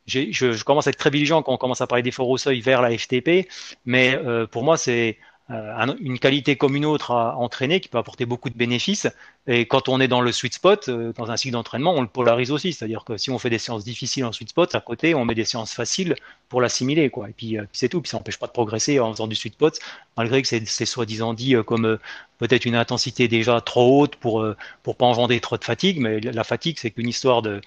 Je, 0.07 0.33
je, 0.33 0.65
commence 0.65 0.87
à 0.87 0.91
être 0.91 0.97
très 0.97 1.11
vigilant 1.11 1.43
quand 1.43 1.53
on 1.53 1.59
commence 1.59 1.83
à 1.83 1.87
parler 1.87 2.03
d'efforts 2.03 2.31
au 2.31 2.39
seuil 2.39 2.61
vers 2.61 2.81
la 2.81 2.97
FTP, 2.97 3.47
mais 3.85 4.17
euh, 4.17 4.47
pour 4.47 4.65
moi, 4.65 4.77
c'est 4.79 5.19
euh, 5.51 5.97
une 6.01 6.19
qualité 6.19 6.57
comme 6.57 6.77
une 6.77 6.85
autre 6.85 7.13
à 7.13 7.37
entraîner 7.37 7.81
qui 7.81 7.89
peut 7.89 7.97
apporter 7.97 8.27
beaucoup 8.27 8.51
de 8.51 8.57
bénéfices. 8.57 9.09
Et 9.47 9.67
quand 9.67 9.89
on 9.89 9.99
est 9.99 10.09
dans 10.09 10.21
le 10.21 10.31
sweet 10.31 10.53
spot, 10.55 10.89
euh, 10.89 11.13
dans 11.15 11.31
un 11.31 11.39
cycle 11.39 11.55
d'entraînement, 11.55 11.95
on 11.95 12.03
le 12.03 12.07
polarise 12.09 12.51
aussi. 12.51 12.75
C'est-à-dire 12.75 13.05
que 13.05 13.17
si 13.17 13.31
on 13.31 13.39
fait 13.39 13.49
des 13.49 13.59
séances 13.59 13.83
difficiles 13.83 14.27
en 14.27 14.33
sweet 14.33 14.51
spot, 14.51 14.75
à 14.75 14.81
côté, 14.81 15.15
on 15.15 15.25
met 15.25 15.35
des 15.35 15.47
séances 15.47 15.73
faciles 15.73 16.17
pour 16.51 16.61
l'assimiler. 16.61 17.09
Quoi. 17.09 17.31
Et 17.31 17.33
puis, 17.33 17.59
euh, 17.59 17.65
c'est 17.73 17.89
tout. 17.89 18.03
Puis 18.03 18.11
ça 18.11 18.19
n'empêche 18.19 18.39
pas 18.39 18.47
de 18.47 18.53
progresser 18.53 19.01
en 19.01 19.11
faisant 19.13 19.27
du 19.27 19.37
sweet 19.37 19.55
spot, 19.55 19.79
malgré 20.19 20.43
que 20.43 20.49
c'est 20.49 20.85
soi-disant 20.85 21.33
dit 21.33 21.55
comme 21.67 21.99
peut-être 22.39 22.67
une 22.67 22.77
intensité 22.77 23.27
déjà 23.29 23.61
trop 23.61 24.03
haute 24.03 24.17
pour 24.17 24.45
pour 24.83 24.97
pas 24.97 25.07
engendrer 25.07 25.41
trop 25.41 25.57
de 25.57 25.65
fatigue. 25.65 25.99
Mais 26.01 26.21
la 26.21 26.45
fatigue, 26.45 26.77
c'est 26.79 26.91
qu'une 26.91 27.09
histoire 27.09 27.43
de 27.43 27.61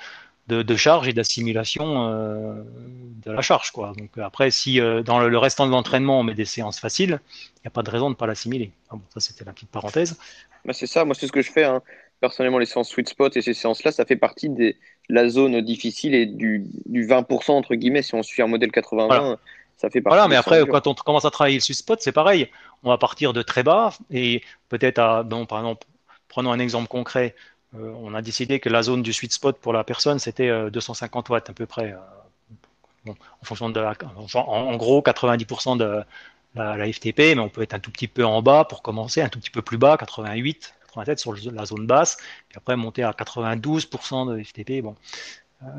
de, 0.47 0.75
charge 0.75 1.07
et 1.07 1.13
d'assimilation 1.13 2.09
euh, 2.09 2.63
de 3.25 3.31
la 3.31 3.41
charge. 3.41 3.71
Quoi. 3.71 3.93
Donc 3.97 4.17
après, 4.17 4.51
si 4.51 4.79
euh, 4.79 5.01
dans 5.01 5.19
le, 5.19 5.37
restant 5.37 5.65
de 5.65 5.71
l'entraînement 5.71 6.19
on 6.19 6.23
met 6.23 6.33
des 6.33 6.45
séances 6.45 6.79
faciles, 6.79 7.21
il 7.57 7.61
n'y 7.63 7.67
a 7.67 7.71
pas 7.71 7.83
de 7.83 7.89
raison 7.89 8.05
de 8.05 8.15
ne 8.15 8.17
pas 8.17 8.27
l'assimiler. 8.27 8.71
Ah 8.89 8.95
bon, 8.95 9.01
ça 9.13 9.19
c'était 9.19 9.45
la 9.45 9.53
petite 9.53 9.69
parenthèse. 9.69 10.17
Bah, 10.65 10.73
c'est 10.73 10.87
ça, 10.87 11.05
moi 11.05 11.15
c'est 11.15 11.27
ce 11.27 11.31
que 11.31 11.41
je 11.41 11.51
fais. 11.51 11.63
Hein. 11.63 11.81
Personnellement, 12.19 12.59
les 12.59 12.65
séances 12.65 12.89
sweet 12.89 13.09
spot 13.09 13.35
et 13.37 13.41
ces 13.41 13.53
séances-là, 13.53 13.91
ça 13.91 14.05
fait 14.05 14.15
partie 14.15 14.49
de 14.49 14.75
la 15.09 15.27
zone 15.29 15.61
difficile 15.61 16.13
et 16.13 16.25
du, 16.25 16.65
du 16.85 17.07
20% 17.07 17.51
entre 17.51 17.75
guillemets. 17.75 18.03
Si 18.03 18.13
on 18.13 18.21
suit 18.21 18.41
un 18.41 18.47
modèle 18.47 18.69
80-20, 18.69 19.37
ça 19.77 19.89
fait 19.89 20.01
partie. 20.01 20.15
Voilà, 20.15 20.27
mais 20.27 20.35
après, 20.35 20.65
quand 20.67 20.85
on 20.85 20.93
commence 20.93 21.25
à 21.25 21.31
travailler 21.31 21.57
le 21.57 21.61
sweet 21.61 21.77
spot, 21.77 21.99
c'est 22.01 22.11
pareil. 22.11 22.49
On 22.83 22.89
va 22.89 22.97
partir 22.97 23.33
de 23.33 23.41
très 23.41 23.63
bas 23.63 23.93
et 24.11 24.43
peut-être 24.69 24.99
à, 24.99 25.23
bon, 25.23 25.45
par 25.45 25.59
exemple, 25.59 25.87
prenons 26.27 26.51
un 26.51 26.59
exemple 26.59 26.87
concret. 26.87 27.35
Euh, 27.75 27.93
on 28.01 28.13
a 28.13 28.21
décidé 28.21 28.59
que 28.59 28.69
la 28.69 28.83
zone 28.83 29.01
du 29.01 29.13
sweet 29.13 29.33
spot 29.33 29.57
pour 29.59 29.73
la 29.73 29.83
personne, 29.83 30.19
c'était 30.19 30.69
250 30.69 31.29
euh, 31.29 31.33
watts 31.33 31.49
à 31.49 31.53
peu 31.53 31.65
près. 31.65 31.93
Euh, 31.93 33.11
en 33.11 33.45
fonction 33.45 33.69
de 33.69 33.81
en, 34.35 34.75
gros 34.77 35.01
90% 35.01 35.77
de 35.77 36.03
la, 36.53 36.93
FTP, 36.93 37.17
mais 37.35 37.39
on 37.39 37.49
peut 37.49 37.63
être 37.63 37.73
un 37.73 37.79
tout 37.79 37.89
petit 37.89 38.07
peu 38.07 38.23
en 38.23 38.43
bas 38.43 38.63
pour 38.65 38.83
commencer, 38.83 39.21
un 39.21 39.29
tout 39.29 39.39
petit 39.39 39.49
peu 39.49 39.63
plus 39.63 39.79
bas, 39.79 39.97
88, 39.97 40.75
87 40.89 41.19
sur 41.19 41.33
la 41.51 41.65
zone 41.65 41.87
basse, 41.87 42.17
et 42.53 42.57
après 42.57 42.75
monter 42.75 43.01
à 43.01 43.11
92% 43.11 44.31
de 44.31 44.43
FTP. 44.43 44.85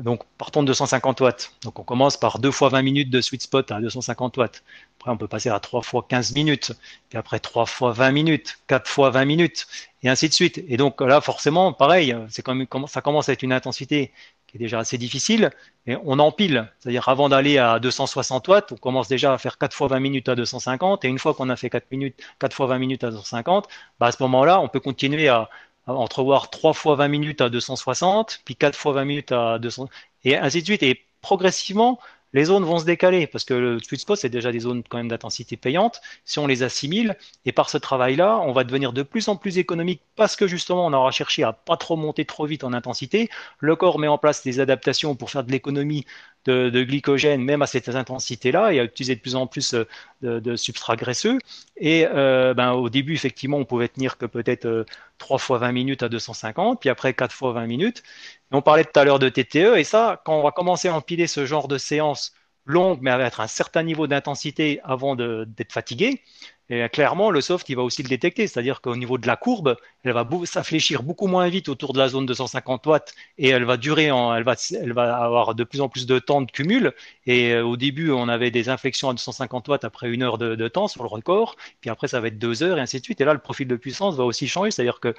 Donc 0.01 0.23
partons 0.37 0.61
de 0.61 0.67
250 0.67 1.19
watts. 1.21 1.53
Donc 1.63 1.77
on 1.79 1.83
commence 1.83 2.15
par 2.15 2.39
2 2.39 2.51
fois 2.51 2.69
20 2.69 2.81
minutes 2.81 3.09
de 3.09 3.19
sweet 3.19 3.41
spot 3.41 3.71
à 3.71 3.81
250 3.81 4.37
watts. 4.37 4.63
Après 4.99 5.11
on 5.11 5.17
peut 5.17 5.27
passer 5.27 5.49
à 5.49 5.59
3 5.59 5.81
fois 5.81 6.05
15 6.07 6.33
minutes, 6.35 6.71
puis 7.09 7.17
après 7.17 7.39
3 7.39 7.65
fois 7.65 7.91
20 7.91 8.11
minutes, 8.11 8.59
4 8.67 8.87
fois 8.87 9.09
20 9.09 9.25
minutes, 9.25 9.67
et 10.01 10.09
ainsi 10.09 10.29
de 10.29 10.33
suite. 10.33 10.63
Et 10.69 10.77
donc 10.77 11.01
là, 11.01 11.19
forcément, 11.19 11.73
pareil, 11.73 12.15
c'est 12.29 12.41
quand 12.41 12.55
même, 12.55 12.67
ça 12.87 13.01
commence 13.01 13.27
à 13.29 13.33
être 13.33 13.43
une 13.43 13.53
intensité 13.53 14.11
qui 14.47 14.57
est 14.57 14.59
déjà 14.59 14.79
assez 14.79 14.97
difficile, 14.97 15.51
et 15.87 15.97
on 16.05 16.19
empile. 16.19 16.71
C'est-à-dire, 16.79 17.09
avant 17.09 17.27
d'aller 17.27 17.57
à 17.57 17.79
260 17.79 18.47
watts, 18.47 18.71
on 18.71 18.77
commence 18.77 19.07
déjà 19.07 19.33
à 19.33 19.37
faire 19.37 19.57
4 19.57 19.73
fois 19.75 19.87
20 19.87 19.99
minutes 19.99 20.29
à 20.29 20.35
250, 20.35 21.03
et 21.03 21.07
une 21.09 21.19
fois 21.19 21.33
qu'on 21.33 21.49
a 21.49 21.55
fait 21.57 21.69
4 21.69 21.91
minutes, 21.91 22.15
4 22.39 22.55
fois 22.55 22.67
20 22.67 22.77
minutes 22.77 23.03
à 23.03 23.09
250, 23.09 23.67
bah 23.99 24.07
à 24.07 24.11
ce 24.11 24.21
moment-là, 24.23 24.61
on 24.61 24.69
peut 24.69 24.79
continuer 24.79 25.27
à, 25.27 25.49
à 25.87 25.93
entrevoir 25.93 26.49
3 26.49 26.73
fois 26.73 26.95
20 26.95 27.07
minutes 27.07 27.41
à 27.41 27.49
260, 27.49 28.41
puis 28.45 28.55
4 28.55 28.75
fois 28.77 28.93
20 28.93 29.05
minutes 29.05 29.31
à 29.31 29.59
200, 29.59 29.89
et 30.23 30.37
ainsi 30.37 30.61
de 30.61 30.65
suite. 30.65 30.83
Et 30.83 31.05
progressivement, 31.21 31.99
les 32.33 32.45
zones 32.45 32.63
vont 32.63 32.79
se 32.79 32.85
décaler 32.85 33.27
parce 33.27 33.45
que 33.45 33.53
le 33.53 33.79
sweet 33.79 34.01
spot, 34.01 34.17
c'est 34.17 34.29
déjà 34.29 34.51
des 34.51 34.59
zones 34.61 34.83
quand 34.89 34.97
même 34.97 35.07
d'intensité 35.07 35.55
payante. 35.55 36.01
Si 36.25 36.39
on 36.39 36.47
les 36.47 36.63
assimile, 36.63 37.15
et 37.45 37.51
par 37.51 37.69
ce 37.69 37.77
travail-là, 37.77 38.39
on 38.39 38.53
va 38.53 38.63
devenir 38.63 38.91
de 38.91 39.03
plus 39.03 39.27
en 39.27 39.35
plus 39.35 39.59
économique 39.59 40.01
parce 40.15 40.35
que 40.35 40.47
justement, 40.47 40.85
on 40.87 40.93
aura 40.93 41.11
cherché 41.11 41.43
à 41.43 41.53
pas 41.53 41.77
trop 41.77 41.95
monter 41.95 42.25
trop 42.25 42.45
vite 42.47 42.63
en 42.63 42.73
intensité. 42.73 43.29
Le 43.59 43.75
corps 43.75 43.99
met 43.99 44.07
en 44.07 44.17
place 44.17 44.43
des 44.43 44.59
adaptations 44.59 45.15
pour 45.15 45.29
faire 45.29 45.43
de 45.43 45.51
l'économie 45.51 46.05
de, 46.45 46.83
glycogène, 46.83 47.41
même 47.41 47.61
à 47.61 47.67
cette 47.67 47.89
intensité-là, 47.89 48.73
et 48.73 48.79
à 48.79 48.83
utiliser 48.83 49.15
de 49.15 49.21
plus 49.21 49.35
en 49.35 49.47
plus 49.47 49.73
euh, 49.73 49.85
de, 50.21 50.55
substrats 50.55 50.95
graisseux. 50.95 51.39
Et 51.77 52.05
euh, 52.07 52.53
ben, 52.53 52.73
au 52.73 52.89
début, 52.89 53.13
effectivement, 53.13 53.57
on 53.57 53.65
pouvait 53.65 53.87
tenir 53.87 54.17
que 54.17 54.25
peut-être 54.25 54.65
euh, 54.65 54.85
3 55.17 55.37
fois 55.37 55.57
20 55.59 55.71
minutes 55.71 56.03
à 56.03 56.09
250, 56.09 56.79
puis 56.79 56.89
après 56.89 57.13
4 57.13 57.33
fois 57.33 57.53
20 57.53 57.67
minutes. 57.67 58.03
on 58.51 58.61
parlait 58.61 58.83
tout 58.85 58.99
à 58.99 59.03
l'heure 59.05 59.19
de 59.19 59.29
TTE, 59.29 59.77
et 59.77 59.83
ça, 59.83 60.21
quand 60.25 60.37
on 60.37 60.43
va 60.43 60.51
commencer 60.51 60.87
à 60.87 60.95
empiler 60.95 61.27
ce 61.27 61.45
genre 61.45 61.67
de 61.67 61.77
séance 61.77 62.33
longue, 62.65 62.99
mais 63.01 63.11
avec 63.11 63.33
un 63.39 63.47
certain 63.47 63.83
niveau 63.83 64.07
d'intensité 64.07 64.79
avant 64.83 65.15
d'être 65.15 65.71
fatigué, 65.73 66.21
et 66.69 66.87
clairement, 66.89 67.29
le 67.29 67.41
soft, 67.41 67.67
il 67.69 67.75
va 67.75 67.83
aussi 67.83 68.03
le 68.03 68.09
détecter. 68.09 68.47
C'est-à-dire 68.47 68.79
qu'au 68.81 68.95
niveau 68.95 69.17
de 69.17 69.27
la 69.27 69.35
courbe, 69.35 69.75
elle 70.03 70.13
va 70.13 70.27
s'infléchir 70.45 71.03
beaucoup 71.03 71.27
moins 71.27 71.49
vite 71.49 71.67
autour 71.67 71.91
de 71.93 71.99
la 71.99 72.07
zone 72.07 72.25
de 72.25 72.33
150 72.33 72.85
watts 72.87 73.13
et 73.37 73.49
elle 73.49 73.65
va 73.65 73.75
durer, 73.75 74.11
en, 74.11 74.33
elle, 74.33 74.43
va, 74.43 74.55
elle 74.81 74.93
va 74.93 75.17
avoir 75.17 75.55
de 75.55 75.63
plus 75.65 75.81
en 75.81 75.89
plus 75.89 76.05
de 76.05 76.19
temps 76.19 76.41
de 76.41 76.49
cumul. 76.49 76.93
Et 77.25 77.51
euh, 77.51 77.65
au 77.65 77.75
début, 77.75 78.11
on 78.11 78.29
avait 78.29 78.49
des 78.49 78.69
inflexions 78.69 79.09
à 79.09 79.13
250 79.13 79.67
watts 79.67 79.83
après 79.83 80.09
une 80.09 80.23
heure 80.23 80.37
de, 80.37 80.67
temps 80.69 80.87
sur 80.87 81.03
le 81.03 81.09
record. 81.09 81.57
Puis 81.81 81.89
après, 81.89 82.07
ça 82.07 82.21
va 82.21 82.27
être 82.27 82.39
deux 82.39 82.63
heures 82.63 82.77
et 82.77 82.81
ainsi 82.81 82.99
de 82.99 83.03
suite. 83.03 83.19
Et 83.19 83.25
là, 83.25 83.33
le 83.33 83.39
profil 83.39 83.67
de 83.67 83.75
puissance 83.75 84.15
va 84.15 84.23
aussi 84.23 84.47
changer. 84.47 84.71
C'est-à-dire 84.71 85.01
que 85.01 85.13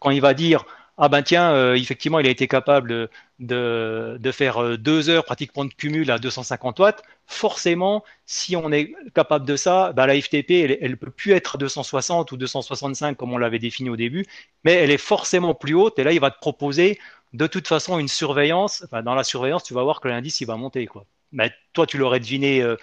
quand 0.00 0.10
il 0.10 0.20
va 0.20 0.34
dire 0.34 0.64
ah 1.00 1.08
ben 1.08 1.22
tiens, 1.22 1.52
euh, 1.52 1.74
effectivement, 1.74 2.18
il 2.18 2.26
a 2.26 2.30
été 2.30 2.48
capable 2.48 3.08
de, 3.38 4.30
faire 4.32 4.60
euh, 4.62 4.76
deux 4.76 5.08
heures 5.08 5.24
pratiquement 5.24 5.64
de 5.64 5.72
cumul 5.72 6.10
à 6.10 6.18
250 6.18 6.80
watts. 6.80 7.02
Forcément, 7.26 8.04
si 8.26 8.56
on 8.56 8.72
est 8.72 8.92
capable 9.14 9.46
de 9.46 9.54
ça, 9.54 9.92
ben, 9.92 10.06
la 10.06 10.20
FTP, 10.20 10.50
elle 10.80 10.90
ne 10.90 10.96
peut 10.96 11.10
plus 11.10 11.32
être 11.32 11.54
à 11.54 11.58
260 11.58 12.32
ou 12.32 12.36
265 12.36 13.16
comme 13.16 13.32
on 13.32 13.38
l'avait 13.38 13.60
défini 13.60 13.90
au 13.90 13.96
début, 13.96 14.26
mais 14.64 14.72
elle 14.74 14.90
est 14.90 14.98
forcément 14.98 15.54
plus 15.54 15.74
haute. 15.74 15.98
Et 16.00 16.04
là, 16.04 16.12
il 16.12 16.20
va 16.20 16.32
te 16.32 16.38
proposer 16.40 16.98
de 17.32 17.46
toute 17.46 17.68
façon 17.68 17.98
une 18.00 18.08
surveillance. 18.08 18.84
Dans 19.04 19.14
la 19.14 19.24
surveillance, 19.24 19.62
tu 19.62 19.74
vas 19.74 19.84
voir 19.84 20.00
que 20.00 20.08
l'indice, 20.08 20.40
il 20.40 20.46
va 20.46 20.56
monter. 20.56 20.86
Quoi. 20.86 21.04
Mais 21.32 21.52
toi, 21.74 21.86
tu 21.86 21.98
l'aurais 21.98 22.20
deviné 22.20 22.60
euh, 22.62 22.76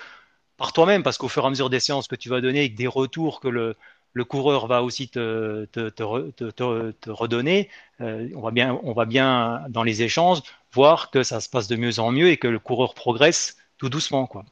par 0.58 0.74
toi-même, 0.74 1.04
parce 1.04 1.18
qu'au 1.18 1.28
fur 1.28 1.44
et 1.44 1.48
à 1.48 1.50
mesure 1.50 1.70
des 1.70 1.80
séances 1.82 2.08
que 2.08 2.16
tu 2.16 2.30
vas 2.30 2.42
donner, 2.42 2.70
des 2.70 2.88
retours 2.88 3.40
que 3.42 3.50
le, 3.50 3.76
le 4.16 4.24
coureur 4.24 4.66
va 4.66 4.82
aussi 4.82 5.10
te, 5.10 5.66
te, 5.66 5.90
te, 5.90 6.92
te 6.92 7.10
redonner. 7.10 7.70
Euh, 8.02 8.30
on, 8.36 8.42
va 8.42 8.52
bien, 8.52 8.80
on 8.84 8.94
va 8.94 9.06
bien, 9.06 9.66
dans 9.70 9.84
les 9.84 10.02
échanges, 10.02 10.40
voir 10.74 11.12
que 11.12 11.22
ça 11.22 11.40
se 11.42 11.50
passe 11.50 11.68
de 11.68 11.76
mieux 11.76 12.00
en 12.00 12.12
mieux 12.12 12.30
et 12.30 12.38
que 12.38 12.48
le 12.48 12.58
coureur 12.58 12.96
progresse 12.96 13.58
tout 13.78 13.90
doucement. 13.90 14.26
Quoi. 14.26 14.46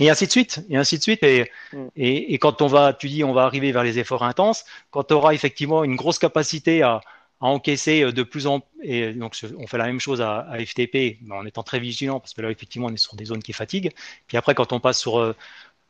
Et 0.00 0.10
ainsi 0.10 0.26
de 0.26 0.32
suite, 0.32 0.64
et 0.68 0.76
ainsi 0.76 0.98
de 0.98 1.02
suite. 1.02 1.22
Et, 1.22 1.50
mm. 1.72 1.86
et, 1.96 2.34
et, 2.34 2.38
quand 2.38 2.60
on 2.60 2.66
va, 2.66 2.92
tu 2.92 3.08
dis, 3.08 3.22
on 3.22 3.32
va 3.32 3.44
arriver 3.44 3.70
vers 3.70 3.84
les 3.84 4.00
efforts 4.00 4.24
intenses, 4.24 4.64
quand 4.90 5.04
tu 5.04 5.14
auras 5.14 5.32
effectivement 5.32 5.84
une 5.84 5.94
grosse 5.94 6.18
capacité 6.18 6.82
à, 6.82 7.00
à 7.40 7.46
encaisser 7.46 8.12
de 8.12 8.22
plus 8.24 8.48
en 8.48 8.62
et 8.82 9.12
donc 9.12 9.36
on 9.58 9.66
fait 9.68 9.78
la 9.78 9.86
même 9.86 10.00
chose 10.00 10.20
à, 10.20 10.40
à 10.50 10.58
FTP 10.58 11.18
en 11.30 11.46
étant 11.46 11.62
très 11.62 11.78
vigilant 11.78 12.18
parce 12.18 12.34
que 12.34 12.42
là 12.42 12.50
effectivement 12.50 12.88
on 12.88 12.94
est 12.94 12.96
sur 12.96 13.14
des 13.14 13.26
zones 13.26 13.42
qui 13.42 13.52
fatiguent. 13.52 13.92
Puis 14.26 14.36
après 14.36 14.54
quand 14.56 14.72
on 14.72 14.80
passe 14.80 14.98
sur 14.98 15.20
euh, 15.20 15.36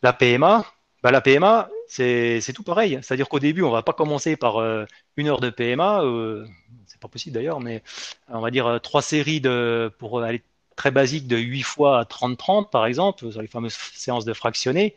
la 0.03 0.13
PMA, 0.13 0.67
bah, 1.03 1.11
la 1.11 1.21
PMA, 1.21 1.69
c'est 1.87 2.53
tout 2.55 2.63
pareil. 2.63 2.99
C'est-à-dire 3.03 3.29
qu'au 3.29 3.39
début, 3.39 3.63
on 3.63 3.71
va 3.71 3.83
pas 3.83 3.93
commencer 3.93 4.37
par 4.37 4.57
euh, 4.59 4.85
une 5.17 5.29
heure 5.29 5.41
de 5.41 5.51
PMA, 5.51 6.03
euh, 6.03 6.47
c'est 6.87 7.01
pas 7.01 7.09
possible 7.09 7.35
d'ailleurs, 7.35 7.61
mais 7.61 7.83
on 8.29 8.41
va 8.41 8.51
dire 8.51 8.67
euh, 8.67 8.79
trois 8.79 9.03
séries 9.03 9.41
de, 9.41 9.93
pour 9.99 10.21
aller 10.23 10.43
très 10.77 10.91
basique 10.91 11.27
de 11.29 11.37
8 11.37 11.63
fois 11.63 12.01
à 12.01 12.05
30-30 12.05 12.71
par 12.71 12.87
exemple, 12.87 13.31
sur 13.31 13.43
les 13.43 13.49
fameuses 13.49 13.75
séances 13.95 14.25
de 14.25 14.33
fractionnés. 14.33 14.97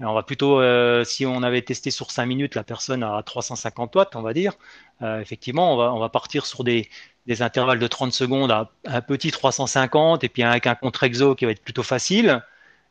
on 0.00 0.14
va 0.14 0.22
plutôt, 0.22 0.60
euh, 0.60 1.04
si 1.04 1.26
on 1.26 1.42
avait 1.42 1.62
testé 1.62 1.90
sur 1.90 2.10
5 2.10 2.26
minutes 2.26 2.54
la 2.54 2.64
personne 2.64 3.02
à 3.02 3.22
350 3.24 3.94
watts, 3.96 4.16
on 4.16 4.22
va 4.22 4.32
dire, 4.34 4.54
effectivement, 5.02 5.74
on 5.74 5.76
va, 5.76 5.92
on 5.94 5.98
va 5.98 6.08
partir 6.10 6.46
sur 6.46 6.64
des, 6.64 6.88
des 7.26 7.42
intervalles 7.42 7.78
de 7.78 7.86
30 7.86 8.12
secondes 8.12 8.50
à 8.50 8.70
un 8.86 9.00
petit 9.02 9.30
350 9.30 10.24
et 10.24 10.28
puis 10.28 10.42
avec 10.42 10.66
un 10.66 10.74
contre-exo 10.74 11.34
qui 11.34 11.44
va 11.44 11.52
être 11.52 11.62
plutôt 11.62 11.82
facile. 11.82 12.42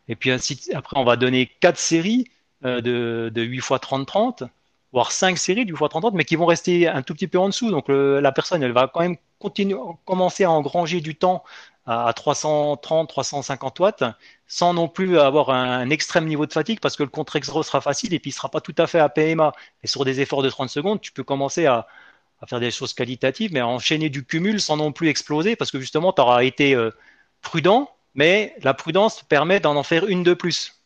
Et 0.08 0.16
puis 0.16 0.32
après, 0.32 0.98
on 1.00 1.04
va 1.06 1.16
donner 1.18 1.48
quatre 1.60 1.78
séries 1.78 2.26
euh, 2.26 2.39
de, 2.64 3.32
de 3.34 3.42
8 3.42 3.58
x 3.58 3.70
30-30, 3.70 4.48
voire 4.92 5.12
5 5.12 5.38
séries 5.38 5.66
du 5.66 5.74
x 5.74 5.82
30-30, 5.82 6.12
mais 6.14 6.26
qui 6.26 6.36
vont 6.36 6.46
rester 6.46 6.88
un 6.88 7.02
tout 7.02 7.14
petit 7.14 7.28
peu 7.28 7.40
en 7.40 7.48
dessous. 7.48 7.72
Donc 7.72 7.86
la 7.90 8.32
personne, 8.32 8.64
elle 8.64 8.72
va 8.72 8.88
quand 8.88 9.02
même 9.02 9.18
continuer, 9.40 9.80
commencer 10.06 10.44
à 10.44 10.52
engranger 10.52 11.02
du 11.02 11.16
temps 11.16 11.44
à 11.90 12.14
330, 12.14 13.10
350 13.10 13.80
watts, 13.80 14.04
sans 14.48 14.74
non 14.76 14.88
plus 14.88 15.18
avoir 15.18 15.50
un, 15.50 15.90
extrême 15.90 16.26
niveau 16.26 16.46
de 16.46 16.54
fatigue, 16.54 16.80
parce 16.80 16.96
que 16.96 17.04
le 17.04 17.10
contre-exo 17.10 17.64
sera 17.64 17.82
facile 17.82 18.14
et 18.14 18.20
puis 18.20 18.30
il 18.30 18.34
sera 18.34 18.50
pas 18.50 18.62
tout 18.62 18.76
à 18.78 18.86
fait 18.86 19.00
à 19.00 19.10
PMA. 19.10 19.54
Et 19.84 19.88
sur 19.88 20.06
des 20.06 20.22
efforts 20.22 20.44
de 20.44 20.50
30 20.50 20.70
secondes, 20.70 21.02
tu 21.02 21.12
peux 21.12 21.24
commencer 21.24 21.66
à, 21.66 21.88
à 22.42 22.48
faire 22.48 22.60
des 22.60 22.72
choses 22.72 22.94
qualitatives, 22.94 23.52
mais 23.54 23.60
à 23.60 23.68
enchaîner 23.68 24.10
du 24.10 24.24
cumul 24.24 24.62
sans 24.62 24.78
non 24.78 24.92
plus 24.92 25.10
exploser, 25.10 25.56
parce 25.56 25.72
que 25.72 25.80
justement, 25.80 26.14
tu 26.14 26.22
auras 26.22 26.44
été 26.44 26.76
euh, 26.76 26.92
prudent, 27.42 27.90
mais 28.14 28.56
la 28.62 28.74
prudence 28.76 29.24
permet 29.24 29.60
d'en 29.60 29.76
en 29.76 29.84
faire 29.84 30.06
une 30.06 30.24
de 30.24 30.34
plus 30.36 30.79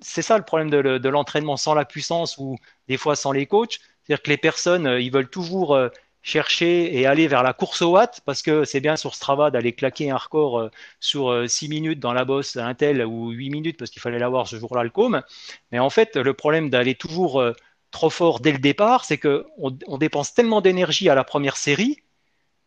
c'est 0.00 0.22
ça 0.22 0.38
le 0.38 0.44
problème 0.44 0.70
de, 0.70 1.08
l'entraînement 1.08 1.56
sans 1.56 1.74
la 1.74 1.84
puissance 1.84 2.38
ou 2.38 2.56
des 2.88 2.96
fois 2.96 3.16
sans 3.16 3.32
les 3.32 3.46
coachs. 3.46 3.80
C'est-à-dire 4.04 4.22
que 4.22 4.30
les 4.30 4.36
personnes, 4.36 4.86
euh, 4.86 5.00
ils 5.00 5.12
veulent 5.12 5.30
toujours 5.30 5.74
euh, 5.74 5.88
chercher 6.22 6.98
et 6.98 7.06
aller 7.06 7.26
vers 7.28 7.42
la 7.42 7.52
course 7.52 7.82
au 7.82 7.92
watt, 7.92 8.20
parce 8.24 8.42
que 8.42 8.64
c'est 8.64 8.80
bien 8.80 8.96
sur 8.96 9.14
Strava 9.14 9.50
d'aller 9.50 9.72
claquer 9.72 10.10
un 10.10 10.16
record 10.16 10.58
euh, 10.60 10.70
sur 11.00 11.44
6 11.48 11.66
euh, 11.66 11.68
minutes 11.68 12.00
dans 12.00 12.12
la 12.12 12.24
bosse 12.24 12.56
Intel 12.56 13.04
ou 13.04 13.30
8 13.30 13.50
minutes, 13.50 13.76
parce 13.76 13.90
qu'il 13.90 14.00
fallait 14.02 14.18
l'avoir 14.18 14.46
ce 14.48 14.56
jour-là 14.56 14.84
le 14.84 14.90
com. 14.90 15.22
Mais 15.72 15.78
en 15.78 15.90
fait, 15.90 16.16
le 16.16 16.34
problème 16.34 16.70
d'aller 16.70 16.94
toujours 16.94 17.42
trop 17.90 18.10
fort 18.10 18.40
dès 18.40 18.52
le 18.52 18.58
départ, 18.58 19.04
c'est 19.04 19.18
qu'on 19.18 19.44
on 19.86 19.98
dépense 19.98 20.34
tellement 20.34 20.60
d'énergie 20.60 21.08
à 21.08 21.14
la 21.14 21.24
première 21.24 21.56
série, 21.56 21.98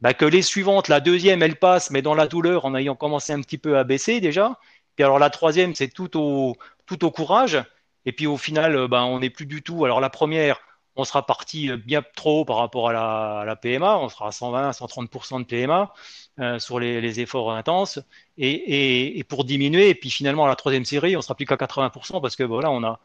bah, 0.01 0.13
que 0.13 0.25
les 0.25 0.41
suivantes, 0.41 0.89
la 0.89 0.99
deuxième, 0.99 1.41
elle 1.41 1.55
passe, 1.55 1.89
mais 1.91 2.01
dans 2.01 2.15
la 2.15 2.27
douleur, 2.27 2.65
en 2.65 2.75
ayant 2.75 2.95
commencé 2.95 3.33
un 3.33 3.41
petit 3.41 3.57
peu 3.57 3.77
à 3.77 3.83
baisser 3.83 4.19
déjà. 4.19 4.59
Puis 4.95 5.03
alors 5.03 5.19
la 5.19 5.29
troisième, 5.29 5.75
c'est 5.75 5.89
tout 5.89 6.17
au, 6.17 6.55
tout 6.85 7.05
au 7.05 7.11
courage. 7.11 7.63
Et 8.05 8.11
puis 8.11 8.27
au 8.27 8.37
final, 8.37 8.87
bah, 8.87 9.05
on 9.05 9.19
n'est 9.19 9.29
plus 9.29 9.45
du 9.45 9.61
tout. 9.63 9.85
Alors 9.85 9.99
la 9.99 10.09
première, 10.09 10.59
on 10.95 11.03
sera 11.03 11.25
parti 11.25 11.69
euh, 11.69 11.77
bien 11.77 12.03
trop 12.15 12.45
par 12.45 12.57
rapport 12.57 12.89
à 12.89 13.45
la, 13.45 13.55
PMA, 13.55 13.97
on 13.97 14.09
sera 14.09 14.27
à 14.27 14.31
120, 14.31 14.71
130% 14.71 15.39
de 15.39 15.45
PMA 15.45 15.93
euh, 16.39 16.59
sur 16.59 16.79
les, 16.79 17.19
efforts 17.19 17.51
intenses, 17.51 17.99
et, 18.37 19.23
pour 19.27 19.45
diminuer, 19.45 19.89
et 19.89 19.95
puis 19.95 20.09
finalement 20.09 20.45
à 20.45 20.47
la 20.47 20.55
troisième 20.55 20.85
série, 20.85 21.15
on 21.17 21.21
sera 21.21 21.35
plus 21.35 21.45
qu'à 21.45 21.55
80% 21.55 22.21
parce 22.21 22.35
que 22.35 22.43
voilà, 22.43 22.71
on, 22.71 22.83
a, 22.83 22.99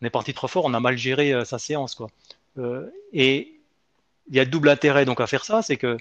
on 0.00 0.06
est 0.06 0.10
parti 0.10 0.34
trop 0.34 0.48
fort, 0.48 0.64
on 0.64 0.74
a 0.74 0.80
mal 0.80 0.96
géré 0.96 1.32
euh, 1.32 1.44
sa 1.44 1.58
séance. 1.58 1.94
Quoi. 1.94 2.08
et 3.12 3.58
il 4.28 4.36
y 4.36 4.40
a 4.40 4.44
double 4.44 4.68
intérêt 4.68 5.04
donc 5.04 5.20
à 5.20 5.26
faire 5.26 5.44
ça, 5.44 5.62
c'est 5.62 5.76
que 5.76 5.96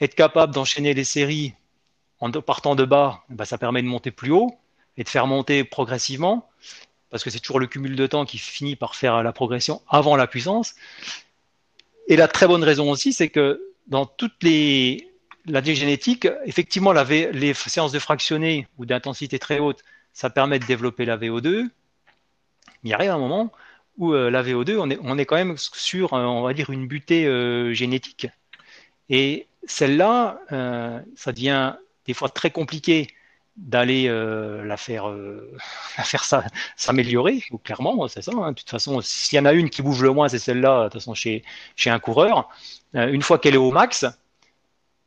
être 0.00 0.14
capable 0.14 0.54
d'enchaîner 0.54 0.94
les 0.94 1.04
séries 1.04 1.54
en 2.20 2.30
partant 2.30 2.74
de 2.74 2.84
bas, 2.84 3.22
ben, 3.28 3.44
ça 3.44 3.58
permet 3.58 3.82
de 3.82 3.88
monter 3.88 4.10
plus 4.10 4.30
haut 4.30 4.54
et 4.96 5.04
de 5.04 5.08
faire 5.08 5.26
monter 5.26 5.64
progressivement 5.64 6.48
parce 7.10 7.22
que 7.22 7.30
c'est 7.30 7.40
toujours 7.40 7.60
le 7.60 7.66
cumul 7.66 7.96
de 7.96 8.06
temps 8.06 8.24
qui 8.24 8.38
finit 8.38 8.76
par 8.76 8.94
faire 8.94 9.22
la 9.22 9.32
progression 9.32 9.80
avant 9.88 10.16
la 10.16 10.26
puissance. 10.26 10.74
Et 12.08 12.16
la 12.16 12.28
très 12.28 12.46
bonne 12.46 12.64
raison 12.64 12.90
aussi, 12.90 13.12
c'est 13.12 13.28
que 13.28 13.62
dans 13.86 14.06
toutes 14.06 14.42
les 14.42 15.10
la 15.46 15.62
génétique, 15.62 16.26
effectivement, 16.44 16.92
les 16.92 17.54
séances 17.54 17.92
de 17.92 17.98
fractionné 18.00 18.66
ou 18.78 18.84
d'intensité 18.84 19.38
très 19.38 19.60
haute, 19.60 19.84
ça 20.12 20.28
permet 20.28 20.58
de 20.58 20.66
développer 20.66 21.04
la 21.04 21.16
VO2. 21.16 21.68
Mais 22.82 22.90
il 22.90 22.94
arrive 22.94 23.10
un 23.10 23.18
moment 23.18 23.52
où 23.96 24.12
euh, 24.12 24.28
la 24.28 24.42
VO2, 24.42 24.76
on 24.76 24.90
est, 24.90 24.98
on 25.02 25.16
est 25.18 25.24
quand 25.24 25.36
même 25.36 25.56
sur, 25.56 26.14
euh, 26.14 26.24
on 26.24 26.42
va 26.42 26.52
dire, 26.52 26.70
une 26.70 26.86
butée 26.88 27.26
euh, 27.26 27.72
génétique. 27.72 28.26
Et 29.08 29.46
celle-là, 29.66 30.40
ça 31.14 31.32
devient 31.32 31.74
des 32.06 32.14
fois 32.14 32.28
très 32.28 32.50
compliqué 32.50 33.08
d'aller 33.56 34.06
euh, 34.08 34.64
la 34.64 34.76
faire, 34.76 35.08
euh, 35.08 35.50
la 35.98 36.04
faire 36.04 36.24
s'améliorer, 36.76 37.42
clairement, 37.64 38.06
c'est 38.08 38.22
ça. 38.22 38.32
Hein. 38.34 38.52
De 38.52 38.56
toute 38.56 38.70
façon, 38.70 39.00
s'il 39.00 39.36
y 39.36 39.40
en 39.40 39.46
a 39.46 39.52
une 39.52 39.70
qui 39.70 39.82
bouge 39.82 40.02
le 40.02 40.10
moins, 40.10 40.28
c'est 40.28 40.38
celle-là, 40.38 40.84
de 40.84 40.84
toute 40.84 40.94
façon, 40.94 41.14
chez, 41.14 41.42
un 41.86 41.98
coureur. 41.98 42.48
Euh, 42.94 43.08
une 43.08 43.22
fois 43.22 43.38
qu'elle 43.38 43.54
est 43.54 43.58
au 43.58 43.70
max, 43.70 44.04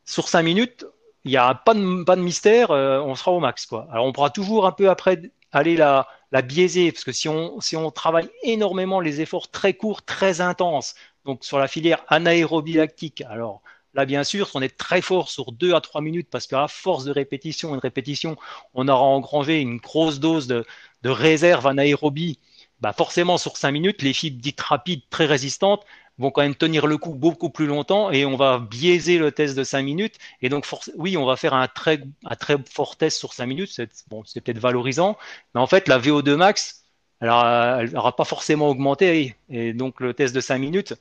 sur 0.04 0.28
5 0.28 0.42
minutes, 0.42 0.86
il 1.24 1.30
n'y 1.30 1.36
a 1.36 1.54
pas 1.54 1.74
de, 1.74 1.80
mystère, 2.16 2.70
on 2.70 3.14
sera 3.14 3.30
au 3.32 3.40
max. 3.40 3.68
Alors 3.92 4.06
on 4.06 4.12
pourra 4.12 4.30
toujours 4.30 4.66
un 4.66 4.72
peu 4.72 4.88
après 4.88 5.20
aller 5.52 5.76
la, 5.76 6.08
la 6.32 6.42
biaiser, 6.42 6.92
parce 6.92 7.04
que 7.04 7.12
si 7.12 7.28
on, 7.28 7.60
si 7.60 7.76
on 7.76 7.90
travaille 7.90 8.30
énormément 8.42 9.00
les 9.00 9.20
efforts 9.20 9.50
très 9.50 9.74
courts, 9.74 10.02
très 10.02 10.40
intenses, 10.40 10.94
donc 11.26 11.44
sur 11.44 11.58
la 11.58 11.68
filière 11.68 12.04
anaérobie 12.08 12.72
lactique, 12.72 13.22
alors 13.28 13.60
Là, 13.94 14.06
bien 14.06 14.22
sûr, 14.22 14.50
on 14.54 14.62
est 14.62 14.76
très 14.76 15.02
fort 15.02 15.30
sur 15.30 15.52
2 15.52 15.74
à 15.74 15.80
3 15.80 16.00
minutes 16.00 16.28
parce 16.30 16.46
qu'à 16.46 16.68
force 16.68 17.04
de 17.04 17.10
répétition 17.10 17.74
de 17.74 17.80
répétition, 17.80 18.36
on 18.74 18.86
aura 18.88 19.02
engrangé 19.02 19.60
une 19.60 19.78
grosse 19.78 20.20
dose 20.20 20.46
de, 20.46 20.64
réserve 21.04 21.66
anaérobie. 21.66 22.38
Bah 22.80 22.92
forcément, 22.92 23.36
sur 23.36 23.56
5 23.56 23.72
minutes, 23.72 24.02
les 24.02 24.12
fibres 24.12 24.40
dites 24.40 24.60
rapides, 24.60 25.02
très 25.10 25.26
résistantes, 25.26 25.84
vont 26.18 26.30
quand 26.30 26.42
même 26.42 26.54
tenir 26.54 26.86
le 26.86 26.98
coup 26.98 27.14
beaucoup 27.14 27.50
plus 27.50 27.66
longtemps 27.66 28.10
et 28.10 28.24
on 28.26 28.36
va 28.36 28.58
biaiser 28.58 29.18
le 29.18 29.32
test 29.32 29.56
de 29.56 29.64
5 29.64 29.82
minutes. 29.82 30.18
Et 30.42 30.48
donc, 30.48 30.66
oui, 30.96 31.16
on 31.16 31.24
va 31.26 31.36
faire 31.36 31.54
un 31.54 31.66
très, 31.68 32.02
un 32.24 32.36
très 32.36 32.56
fort 32.70 32.96
test 32.96 33.18
sur 33.18 33.32
5 33.32 33.46
minutes. 33.46 33.72
C'est 33.72 34.40
peut-être 34.40 34.58
valorisant. 34.58 35.18
Mais 35.54 35.60
en 35.60 35.66
fait, 35.66 35.88
la 35.88 35.98
VO2 35.98 36.36
max, 36.36 36.84
elle 37.20 37.28
n'aura 37.28 38.14
pas 38.16 38.24
forcément 38.24 38.68
augmenté. 38.68 39.36
Et 39.48 39.72
donc, 39.72 40.00
le 40.00 40.14
test 40.14 40.34
de 40.34 40.40
5 40.40 40.58
minutes, 40.58 40.94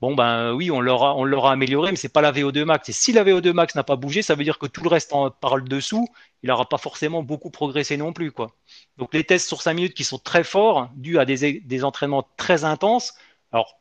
Bon 0.00 0.14
ben 0.14 0.52
oui, 0.54 0.70
on 0.70 0.80
l'aura, 0.80 1.14
on 1.16 1.24
l'aura 1.24 1.52
amélioré, 1.52 1.90
mais 1.90 1.96
c'est 1.96 2.08
pas 2.08 2.22
la 2.22 2.32
VO2 2.32 2.64
max. 2.64 2.88
Et 2.88 2.92
si 2.92 3.12
la 3.12 3.22
VO2 3.22 3.52
max 3.52 3.74
n'a 3.74 3.84
pas 3.84 3.96
bougé, 3.96 4.22
ça 4.22 4.34
veut 4.34 4.44
dire 4.44 4.58
que 4.58 4.66
tout 4.66 4.82
le 4.82 4.88
reste 4.88 5.12
en 5.12 5.30
parle 5.30 5.64
dessous, 5.64 6.08
il 6.42 6.48
n'aura 6.48 6.66
pas 6.66 6.78
forcément 6.78 7.22
beaucoup 7.22 7.50
progressé 7.50 7.98
non 7.98 8.14
plus, 8.14 8.32
quoi. 8.32 8.52
Donc 8.96 9.12
les 9.12 9.24
tests 9.24 9.46
sur 9.46 9.60
5 9.60 9.74
minutes 9.74 9.94
qui 9.94 10.04
sont 10.04 10.18
très 10.18 10.42
forts, 10.42 10.88
dus 10.96 11.18
à 11.18 11.26
des, 11.26 11.60
des 11.60 11.84
entraînements 11.84 12.26
très 12.38 12.64
intenses. 12.64 13.14
Alors 13.52 13.78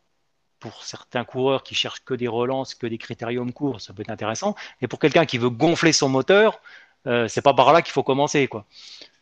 pour 0.60 0.84
certains 0.84 1.24
coureurs 1.24 1.64
qui 1.64 1.76
cherchent 1.76 2.04
que 2.04 2.14
des 2.14 2.28
relances, 2.28 2.76
que 2.76 2.88
des 2.88 2.98
critériums 2.98 3.54
courts, 3.54 3.82
ça 3.82 3.94
peut 3.94 4.02
être 4.02 4.10
intéressant. 4.10 4.56
Mais 4.82 4.88
pour 4.88 5.00
quelqu'un 5.00 5.26
qui 5.26 5.38
veut 5.38 5.50
gonfler 5.50 5.94
son 5.94 6.10
moteur, 6.10 6.60
euh, 7.08 7.28
c'est 7.28 7.42
pas 7.42 7.54
par 7.54 7.72
là 7.74 7.82
qu'il 7.82 7.94
faut 7.94 8.04
commencer, 8.04 8.48
quoi. 8.48 8.66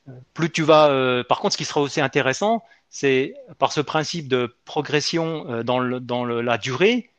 Euh, 0.09 0.11
plus 0.33 0.51
tu 0.51 0.63
vas. 0.63 0.89
Euh, 0.89 1.23
par 1.23 1.39
contre, 1.39 1.53
ce 1.53 1.57
qui 1.57 1.65
sera 1.65 1.81
aussi 1.81 2.01
intéressant, 2.01 2.63
c'est 2.89 3.35
par 3.57 3.71
ce 3.71 3.81
principe 3.81 4.27
de 4.27 4.55
progression 4.65 5.45
euh, 5.49 5.63
dans, 5.63 5.79
la 6.25 6.57
durée, 6.57 7.09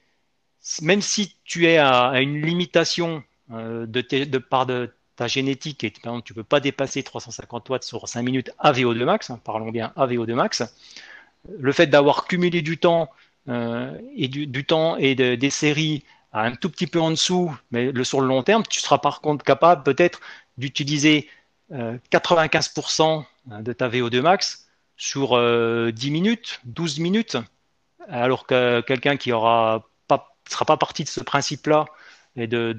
même 0.83 1.03
si 1.03 1.37
tu 1.45 1.67
es 1.67 1.79
à, 1.79 2.21
une 2.21 2.41
limitation 2.45 3.23
euh, 3.53 3.87
de, 3.87 4.01
de 4.01 4.93
ta 5.17 5.27
génétique 5.27 5.85
et 5.85 5.91
par 5.91 6.13
exemple, 6.13 6.27
tu 6.27 6.33
ne 6.33 6.37
peux 6.37 6.45
pas 6.45 6.61
dépasser 6.61 7.03
350 7.03 7.69
watts 7.69 7.85
sur 7.85 8.09
5 8.09 8.23
minutes 8.23 8.51
à 8.59 8.73
VO2 8.73 9.05
max, 9.05 9.31
hein, 9.31 9.41
parlons 9.43 9.71
bien 9.71 9.93
à 9.97 10.07
VO2 10.07 10.35
max, 10.35 10.63
le 11.59 11.73
fait 11.73 11.87
d'avoir 11.87 12.27
cumulé 12.27 12.63
du 12.63 12.79
temps 12.79 13.11
euh, 13.49 13.97
et 14.15 14.29
du, 14.29 14.65
temps 14.65 14.97
et 14.97 15.15
des 15.15 15.51
séries 15.51 16.05
à 16.33 16.43
un 16.43 16.55
tout 16.55 16.71
petit 16.71 16.87
peu 16.87 17.01
en 17.01 17.11
dessous, 17.11 17.57
mais 17.71 17.91
le, 17.91 18.05
sur 18.05 18.21
le 18.21 18.29
long 18.29 18.43
terme, 18.43 18.63
tu 18.69 18.81
seras 18.81 18.99
par 18.99 19.21
contre 19.21 19.45
capable 19.45 19.83
peut-être 19.83 20.21
d'utiliser 20.59 21.29
95% 21.71 23.25
de 23.61 23.73
ta 23.73 23.89
VO2 23.89 24.21
max 24.21 24.68
sur 24.99 25.29
10 25.31 25.35
euh, 25.37 25.93
minutes, 26.11 26.61
12 26.65 26.99
minutes, 26.99 27.37
alors 28.09 28.47
que 28.47 28.81
quelqu'un 28.81 29.17
qui 29.17 29.33
aura 29.33 29.89
pas 30.09 30.35
sera 30.49 30.65
pas 30.65 30.77
parti 30.77 31.05
de 31.05 31.09
ce 31.09 31.21
principe-là 31.21 31.87
et 32.37 32.47
de, 32.47 32.75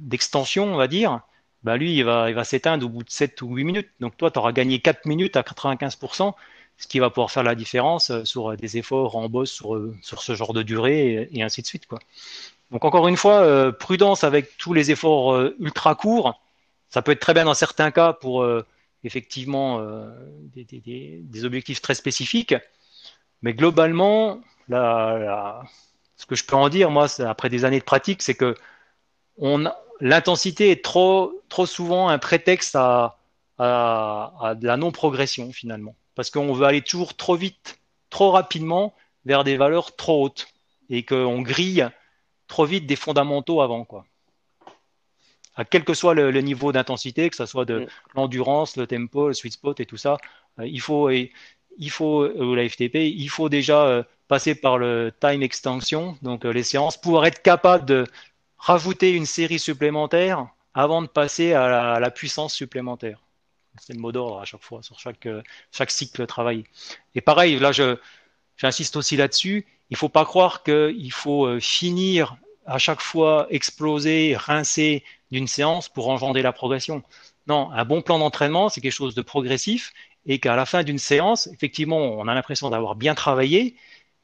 d'extension, 0.00 0.72
on 0.72 0.76
va 0.76 0.86
dire, 0.86 1.20
bah 1.62 1.76
lui, 1.76 1.96
il 1.96 2.04
va, 2.04 2.30
il 2.30 2.34
va 2.34 2.44
s'éteindre 2.44 2.86
au 2.86 2.88
bout 2.88 3.02
de 3.02 3.10
7 3.10 3.42
ou 3.42 3.54
8 3.54 3.64
minutes. 3.64 3.90
Donc 4.00 4.16
toi, 4.16 4.30
tu 4.30 4.38
auras 4.38 4.52
gagné 4.52 4.80
4 4.80 5.06
minutes 5.06 5.36
à 5.36 5.42
95%, 5.42 6.34
ce 6.78 6.86
qui 6.86 6.98
va 6.98 7.10
pouvoir 7.10 7.30
faire 7.30 7.42
la 7.42 7.54
différence 7.54 8.10
euh, 8.10 8.24
sur 8.24 8.56
des 8.56 8.78
efforts 8.78 9.16
en 9.16 9.28
boss 9.28 9.50
sur, 9.50 9.74
euh, 9.74 9.96
sur 10.02 10.22
ce 10.22 10.34
genre 10.34 10.52
de 10.52 10.62
durée 10.62 11.28
et, 11.32 11.42
ainsi 11.42 11.62
de 11.62 11.66
suite. 11.66 11.86
Quoi. 11.86 11.98
Donc 12.70 12.84
encore 12.84 13.08
une 13.08 13.16
fois, 13.16 13.72
prudence 13.72 14.22
avec 14.22 14.56
tous 14.56 14.72
les 14.72 14.92
efforts 14.92 15.40
ultra 15.58 15.96
courts. 15.96 16.40
Ça 16.88 17.02
peut 17.02 17.10
être 17.10 17.20
très 17.20 17.34
bien 17.34 17.44
dans 17.44 17.54
certains 17.54 17.90
cas 17.90 18.12
pour 18.12 18.44
effectivement 19.04 19.80
euh, 19.80 20.10
des, 20.54 21.44
objectifs 21.44 21.80
très 21.80 21.94
spécifiques. 21.94 22.54
Mais 23.42 23.54
globalement, 23.54 24.40
ce 24.68 26.26
que 26.26 26.34
je 26.34 26.44
peux 26.44 26.56
en 26.56 26.68
dire, 26.68 26.90
moi, 26.90 27.06
après 27.20 27.48
des 27.48 27.64
années 27.64 27.78
de 27.78 27.84
pratique, 27.84 28.22
c'est 28.22 28.34
que 28.34 28.54
l'intensité 30.00 30.70
est 30.70 30.84
trop, 30.84 31.42
trop 31.48 31.66
souvent 31.66 32.08
un 32.08 32.18
prétexte 32.18 32.76
à, 32.76 33.18
à, 33.58 34.54
de 34.56 34.66
la 34.66 34.76
non-progression 34.76 35.52
finalement. 35.52 35.94
Parce 36.14 36.30
qu'on 36.30 36.52
veut 36.52 36.66
aller 36.66 36.82
toujours 36.82 37.16
trop 37.16 37.36
vite, 37.36 37.78
trop 38.10 38.30
rapidement 38.30 38.94
vers 39.24 39.44
des 39.44 39.56
valeurs 39.56 39.96
trop 39.96 40.24
hautes 40.24 40.48
et 40.88 41.04
qu'on 41.04 41.40
grille 41.42 41.88
trop 42.48 42.64
vite 42.64 42.86
des 42.86 42.96
fondamentaux 42.96 43.62
avant. 43.62 43.84
Quoi 43.84 44.04
quel 45.70 45.84
que 45.84 45.94
soit 45.94 46.14
le, 46.14 46.40
niveau 46.40 46.72
d'intensité, 46.72 47.28
que 47.30 47.36
ce 47.36 47.46
soit 47.46 47.64
de 47.64 47.80
mm. 47.80 47.86
l'endurance, 48.14 48.76
le 48.76 48.86
tempo, 48.86 49.28
le 49.28 49.34
sweet 49.34 49.54
spot 49.54 49.80
et 49.80 49.86
tout 49.86 49.96
ça, 49.96 50.18
euh, 50.58 50.66
il 50.66 50.80
faut, 50.80 51.10
il 51.10 51.90
faut 51.90 52.26
ou 52.26 52.54
la 52.54 52.68
FTP, 52.68 52.96
il 52.96 53.28
faut 53.28 53.48
déjà 53.48 53.84
euh, 53.84 54.02
passer 54.28 54.54
par 54.54 54.78
le 54.78 55.12
time 55.20 55.42
extension, 55.42 56.16
donc 56.22 56.44
euh, 56.44 56.50
les 56.52 56.62
séances, 56.62 56.96
pour 56.96 57.24
être 57.26 57.42
capable 57.42 57.84
de 57.84 58.06
rajouter 58.58 59.12
une 59.12 59.26
série 59.26 59.58
supplémentaire 59.58 60.46
avant 60.74 61.02
de 61.02 61.08
passer 61.08 61.52
à 61.52 61.98
la, 61.98 62.10
puissance 62.10 62.54
supplémentaire. 62.54 63.20
C'est 63.80 63.94
le 63.94 64.00
mot 64.00 64.12
d'ordre 64.12 64.40
à 64.40 64.44
chaque 64.44 64.62
fois, 64.62 64.82
sur 64.82 64.98
chaque, 65.00 65.26
chaque 65.72 65.90
cycle 65.90 66.26
travaillé. 66.26 66.64
Et 67.14 67.20
pareil, 67.20 67.58
là, 67.58 67.72
j'insiste 68.56 68.96
aussi 68.96 69.16
là-dessus, 69.16 69.66
il 69.88 69.94
ne 69.94 69.96
faut 69.96 70.08
pas 70.08 70.24
croire 70.24 70.62
qu'il 70.62 71.12
faut 71.12 71.58
finir 71.58 72.36
à 72.66 72.78
chaque 72.78 73.00
fois 73.00 73.46
exploser, 73.50 74.36
rincer 74.36 75.02
d'une 75.30 75.46
séance 75.46 75.88
pour 75.88 76.08
engendrer 76.08 76.42
la 76.42 76.52
progression. 76.52 77.02
Non, 77.46 77.70
un 77.72 77.84
bon 77.84 78.02
plan 78.02 78.18
d'entraînement, 78.18 78.68
c'est 78.68 78.80
quelque 78.80 78.92
chose 78.92 79.14
de 79.14 79.22
progressif 79.22 79.92
et 80.26 80.38
qu'à 80.38 80.56
la 80.56 80.66
fin 80.66 80.82
d'une 80.82 80.98
séance, 80.98 81.46
effectivement, 81.48 81.98
on 81.98 82.28
a 82.28 82.34
l'impression 82.34 82.70
d'avoir 82.70 82.94
bien 82.94 83.14
travaillé, 83.14 83.76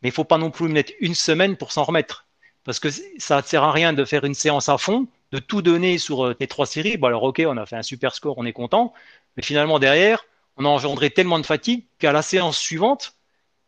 mais 0.02 0.10
il 0.10 0.12
faut 0.12 0.24
pas 0.24 0.38
non 0.38 0.50
plus 0.50 0.68
mettre 0.68 0.92
une 1.00 1.14
semaine 1.14 1.56
pour 1.56 1.72
s'en 1.72 1.84
remettre. 1.84 2.26
Parce 2.64 2.80
que 2.80 2.88
ça 2.90 3.38
ne 3.38 3.42
sert 3.42 3.62
à 3.62 3.72
rien 3.72 3.92
de 3.92 4.04
faire 4.04 4.24
une 4.24 4.34
séance 4.34 4.68
à 4.68 4.76
fond, 4.76 5.06
de 5.32 5.38
tout 5.38 5.62
donner 5.62 5.98
sur 5.98 6.36
tes 6.36 6.44
euh, 6.44 6.48
trois 6.48 6.66
séries. 6.66 6.96
Bon, 6.96 7.06
alors, 7.06 7.22
ok, 7.22 7.42
on 7.46 7.56
a 7.56 7.64
fait 7.64 7.76
un 7.76 7.82
super 7.82 8.14
score, 8.14 8.36
on 8.38 8.44
est 8.44 8.52
content. 8.52 8.92
Mais 9.36 9.42
finalement, 9.42 9.78
derrière, 9.78 10.24
on 10.56 10.64
a 10.64 10.68
engendré 10.68 11.10
tellement 11.10 11.38
de 11.38 11.46
fatigue 11.46 11.84
qu'à 11.98 12.12
la 12.12 12.22
séance 12.22 12.58
suivante, 12.58 13.14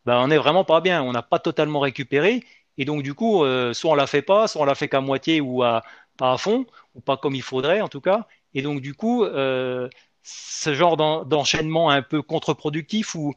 ben, 0.05 0.17
on 0.19 0.27
n'est 0.27 0.37
vraiment 0.37 0.65
pas 0.65 0.81
bien. 0.81 1.01
On 1.01 1.13
n'a 1.13 1.21
pas 1.21 1.39
totalement 1.39 1.79
récupéré 1.79 2.43
Et 2.77 2.85
donc, 2.85 3.03
du 3.03 3.13
coup, 3.13 3.43
soit 3.73 3.91
on 3.91 3.95
la 3.95 4.07
fait 4.07 4.21
pas, 4.21 4.47
soit 4.47 4.61
on 4.61 4.65
la 4.65 4.75
fait 4.75 4.89
qu'à 4.89 5.01
moitié 5.01 5.41
ou 5.41 5.63
à, 5.63 5.83
pas 6.19 6.33
à 6.33 6.37
fond, 6.37 6.65
ou 6.95 7.01
pas 7.01 7.17
comme 7.17 7.35
il 7.35 7.41
faudrait 7.41 7.81
en 7.81 7.89
tout 7.89 8.01
cas. 8.01 8.27
Et 8.53 8.61
donc, 8.61 8.81
du 8.81 8.93
coup, 8.93 9.25
ce 9.25 10.73
genre 10.73 10.97
d'enchaînement 11.25 11.89
un 11.89 12.01
peu 12.01 12.21
contre-productif 12.21 13.15
où 13.15 13.33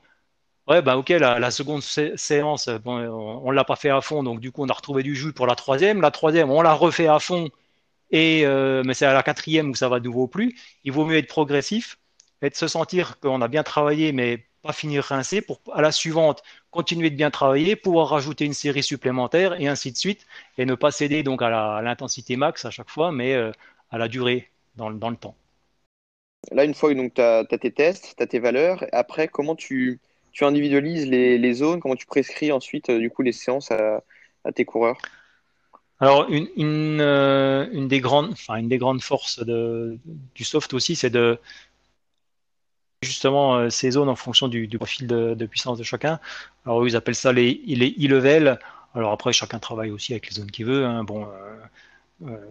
Ouais, 0.68 0.80
bah 0.80 0.96
ok, 0.96 1.08
la, 1.08 1.50
seconde 1.50 1.82
séance, 1.82 2.68
on, 2.84 3.50
ne 3.50 3.52
l'a 3.52 3.64
pas 3.64 3.74
fait 3.74 3.90
à 3.90 4.00
fond, 4.00 4.22
donc 4.22 4.38
du 4.38 4.52
coup 4.52 4.62
on 4.62 4.68
a 4.68 4.72
retrouvé 4.72 5.02
du 5.02 5.16
jus 5.16 5.32
pour 5.32 5.46
la 5.48 5.56
troisième. 5.56 6.00
La 6.00 6.12
troisième, 6.12 6.50
on 6.50 6.62
l'a 6.62 6.72
refait 6.72 7.08
à 7.08 7.18
fond, 7.18 7.50
et 8.10 8.46
euh, 8.46 8.82
mais 8.86 8.94
c'est 8.94 9.06
à 9.06 9.14
la 9.14 9.22
quatrième 9.24 9.70
où 9.70 9.74
ça 9.74 9.88
va 9.88 10.00
de 10.00 10.04
nouveau 10.04 10.28
plus. 10.28 10.56
Il 10.84 10.92
vaut 10.92 11.04
mieux 11.04 11.16
être 11.18 11.28
progressif, 11.28 11.98
et 12.42 12.50
de 12.50 12.54
se 12.56 12.68
sentir 12.68 13.18
qu'on 13.20 13.42
a 13.42 13.48
bien 13.48 13.64
travaillé, 13.64 14.12
mais 14.12 14.46
pas 14.62 14.72
finir 14.72 15.04
rincé, 15.04 15.40
pour 15.42 15.60
à 15.72 15.82
la 15.82 15.92
suivante 15.92 16.42
continuer 16.70 17.10
de 17.10 17.16
bien 17.16 17.30
travailler, 17.30 17.76
pouvoir 17.76 18.08
rajouter 18.08 18.44
une 18.44 18.54
série 18.54 18.82
supplémentaire, 18.82 19.60
et 19.60 19.66
ainsi 19.66 19.92
de 19.92 19.96
suite, 19.96 20.26
et 20.56 20.64
ne 20.64 20.74
pas 20.74 20.90
céder 20.90 21.22
donc 21.22 21.42
à 21.42 21.82
l'intensité 21.82 22.36
max 22.36 22.64
à 22.64 22.70
chaque 22.70 22.90
fois, 22.90 23.12
mais 23.12 23.34
euh, 23.34 23.50
à 23.90 23.98
la 23.98 24.08
durée 24.08 24.48
dans, 24.76 24.90
dans 24.90 25.10
le 25.10 25.16
temps. 25.16 25.34
Là, 26.50 26.64
une 26.64 26.74
fois 26.74 26.92
que 26.92 27.08
tu 27.08 27.20
as, 27.20 27.58
tes 27.58 27.70
tests, 27.70 28.14
tu 28.16 28.22
as 28.22 28.26
tes 28.26 28.38
valeurs, 28.38 28.84
après, 28.92 29.28
comment 29.28 29.54
tu, 29.54 30.00
tu 30.32 30.44
individualises 30.44 31.06
les, 31.06 31.54
zones, 31.54 31.80
comment 31.80 31.96
tu 31.96 32.06
prescris 32.06 32.50
ensuite 32.50 32.90
euh, 32.90 32.98
du 32.98 33.10
coup 33.10 33.22
les 33.22 33.32
séances 33.32 33.70
à, 33.70 34.02
tes 34.54 34.64
coureurs? 34.64 34.98
Alors, 36.00 36.26
une, 36.28 37.00
euh, 37.00 37.68
une, 37.70 37.86
des 37.86 38.00
grandes, 38.00 38.32
enfin, 38.32 38.56
une 38.56 38.68
des 38.68 38.78
grandes 38.78 39.02
forces 39.02 39.38
de, 39.44 39.98
du 40.34 40.42
soft 40.42 40.74
aussi, 40.74 40.96
c'est 40.96 41.10
de 41.10 41.38
justement 43.02 43.56
euh, 43.56 43.70
ces 43.70 43.92
zones 43.92 44.08
en 44.08 44.16
fonction 44.16 44.48
du, 44.48 44.68
profil 44.78 45.06
de, 45.06 45.46
puissance 45.46 45.78
de 45.78 45.84
chacun. 45.84 46.20
Alors, 46.66 46.86
ils 46.86 46.96
appellent 46.96 47.14
ça 47.14 47.32
les, 47.32 47.62
e-level. 47.68 48.58
Alors, 48.94 49.12
après, 49.12 49.32
chacun 49.32 49.58
travaille 49.58 49.90
aussi 49.90 50.12
avec 50.12 50.28
les 50.28 50.34
zones 50.36 50.50
qu'il 50.50 50.66
veut. 50.66 50.84
Hein. 50.84 51.04
Bon, 51.04 51.26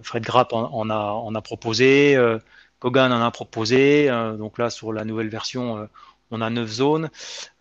Fred 0.01 0.23
Grapp 0.23 0.53
en, 0.53 0.89
a, 0.89 1.41
proposé, 1.41 2.17
Kogan 2.79 3.11
en 3.11 3.21
a 3.21 3.31
proposé. 3.31 4.07
donc 4.37 4.57
là, 4.57 4.69
sur 4.69 4.91
la 4.91 5.05
nouvelle 5.05 5.29
version, 5.29 5.87
on 6.31 6.41
a 6.41 6.49
neuf 6.49 6.69
zones. 6.69 7.09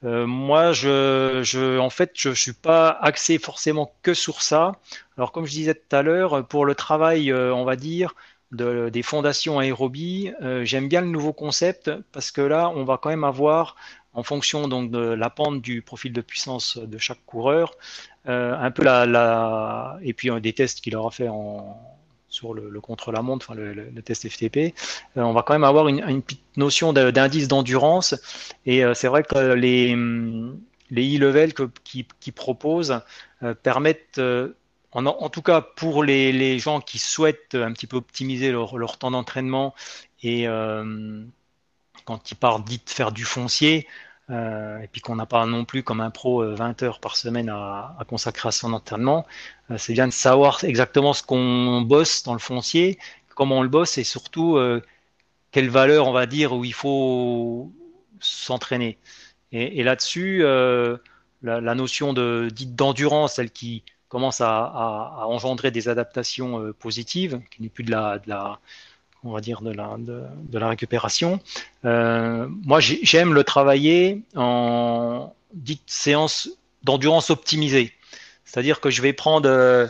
Euh, 0.05 0.27
moi, 0.27 0.73
je, 0.73 1.41
je, 1.43 1.79
en 1.79 1.91
fait, 1.91 2.13
je, 2.15 2.31
je 2.31 2.41
suis 2.41 2.53
pas 2.53 2.89
axé 2.89 3.39
forcément 3.39 3.93
que 4.03 4.15
sur 4.15 4.43
ça. 4.43 4.77
Alors, 5.17 5.33
comme 5.33 5.45
je 5.45 5.51
disais 5.53 5.75
tout 5.75 5.95
à 5.95 6.03
l'heure, 6.03 6.47
pour 6.47 6.65
le 6.65 6.75
travail, 6.75 7.31
euh, 7.31 7.53
on 7.53 7.65
va 7.65 7.77
dire, 7.77 8.15
de, 8.53 8.89
des 8.89 9.03
fondations 9.03 9.59
aérobie, 9.59 10.33
euh, 10.43 10.65
j'aime 10.65 10.89
bien 10.89 11.01
le 11.01 11.09
nouveau 11.09 11.33
concept 11.33 11.91
parce 12.13 12.31
que 12.31 12.41
là, 12.41 12.71
on 12.75 12.85
va 12.85 12.99
quand 12.99 13.11
même 13.11 13.25
avoir, 13.25 13.77
en 14.13 14.23
fonction 14.23 14.67
donc 14.69 14.91
de 14.91 14.99
la 14.99 15.31
pente 15.31 15.63
du 15.63 15.83
profil 15.83 16.13
de 16.13 16.21
puissance 16.21 16.77
de 16.79 16.99
chaque 16.99 17.25
coureur, 17.27 17.75
un 18.27 18.71
peu 18.71 18.85
la, 18.85 19.99
et 20.03 20.13
puis 20.13 20.31
des 20.41 20.53
tests 20.53 20.81
qu'il 20.81 20.95
aura 20.97 21.11
fait 21.11 21.29
en 21.29 21.79
sur 22.31 22.55
le, 22.55 22.81
contre-la-montre, 22.81 23.51
enfin 23.51 23.61
le, 23.61 24.03
test 24.03 24.27
FTP, 24.29 24.73
euh, 25.17 25.23
on 25.23 25.33
va 25.33 25.43
quand 25.43 25.53
même 25.53 25.65
avoir 25.65 25.89
une, 25.89 26.23
petite 26.23 26.41
notion 26.57 26.93
d'indice 26.93 27.49
d'endurance. 27.49 28.15
Et 28.65 28.85
euh, 28.85 28.95
c'est 28.95 29.09
vrai 29.09 29.23
que 29.25 29.53
les, 29.53 29.97
les 30.91 31.17
e-level 31.19 31.53
qui, 31.85 32.07
qui, 32.21 32.33
proposent 32.33 33.01
euh, 33.43 33.55
permettent, 33.55 34.21
en, 34.93 35.29
tout 35.29 35.43
cas 35.43 35.61
pour 35.61 36.03
les, 36.05 36.59
gens 36.59 36.81
qui 36.81 36.99
souhaitent 36.99 37.55
un 37.55 37.73
petit 37.73 37.87
peu 37.87 37.97
optimiser 37.97 38.53
leur, 38.53 38.99
temps 38.99 39.11
d'entraînement 39.11 39.75
et 40.23 40.47
quand 42.05 42.31
ils 42.31 42.37
partent 42.37 42.67
de 42.69 42.79
faire 42.87 43.13
du 43.13 43.25
foncier, 43.25 43.87
euh, 44.31 44.79
et 44.79 44.87
puis 44.87 45.01
qu'on 45.01 45.17
n'a 45.17 45.27
pas 45.27 45.45
non 45.45 45.65
plus 45.65 45.83
comme 45.83 46.01
un 46.01 46.11
pro 46.11 46.45
20 46.45 46.83
euh, 46.83 46.87
heures 46.87 47.01
par 47.01 47.17
semaine 47.17 47.49
à, 47.49 47.97
consacrer 48.09 48.49
à 48.49 48.53
son 48.53 48.73
entraînement, 48.73 49.27
euh, 49.71 49.79
c'est 49.79 49.93
bien 49.93 50.07
de 50.07 50.13
savoir 50.13 50.63
exactement 50.63 51.13
ce 51.13 51.23
qu'on 51.23 51.81
bosse 51.83 52.23
dans 52.23 52.33
le 52.35 52.39
foncier, 52.39 52.99
comment 53.35 53.59
on 53.59 53.63
le 53.63 53.69
bosse 53.69 53.99
et 53.99 54.05
surtout 54.05 54.59
quelle 55.51 55.69
valeur 55.71 56.07
on 56.07 56.13
va 56.13 56.27
dire 56.27 56.53
où 56.53 56.65
il 56.65 56.75
faut 56.75 57.73
s'entraîner. 58.21 58.99
Et, 59.53 59.83
là-dessus, 59.83 60.43
la, 61.43 61.75
notion 61.75 62.13
de 62.13 62.51
dite 62.53 62.75
d'endurance, 62.77 63.35
celle 63.37 63.51
qui 63.51 63.83
commence 64.11 64.43
à, 64.43 65.25
engendrer 65.27 65.71
des 65.71 65.89
adaptations 65.89 66.75
positives, 66.79 67.41
qui 67.51 67.63
n'est 67.63 67.71
plus 67.71 67.85
de 67.85 67.91
la, 67.91 68.19
de 68.19 68.29
la 68.29 68.61
on 69.23 69.33
va 69.33 69.41
dire, 69.41 69.61
de 69.61 69.73
la, 69.73 69.97
de, 69.99 70.59
la 70.59 70.69
récupération. 70.69 71.41
Euh, 71.85 72.47
moi, 72.65 72.81
j'aime 72.81 73.35
le 73.35 73.45
travailler 73.45 74.23
en 74.35 75.35
dite 75.53 75.83
séance 75.87 76.51
d'endurance 76.83 77.31
optimisée. 77.31 77.93
C'est-à-dire 78.45 78.81
que 78.81 78.91
je 78.91 79.03
vais 79.03 79.13
prendre 79.13 79.49
euh, 79.49 79.87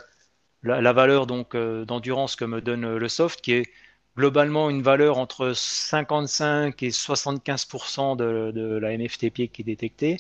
la, 0.63 0.93
valeur 0.93 1.27
donc 1.27 1.55
euh, 1.55 1.85
d'endurance 1.85 2.37
que 2.37 2.45
me 2.45 2.61
donne 2.61 2.97
le 2.97 3.09
soft, 3.09 3.41
qui 3.41 3.53
est 3.53 3.71
globalement 4.17 4.69
une 4.69 4.83
valeur 4.83 5.19
entre 5.19 5.53
55 5.55 6.83
et 6.83 6.91
75 6.91 7.69
de, 8.19 8.51
de 8.51 8.77
la 8.77 8.97
MFTP 8.99 9.51
qui 9.53 9.63
est 9.63 9.65
détectée 9.65 10.17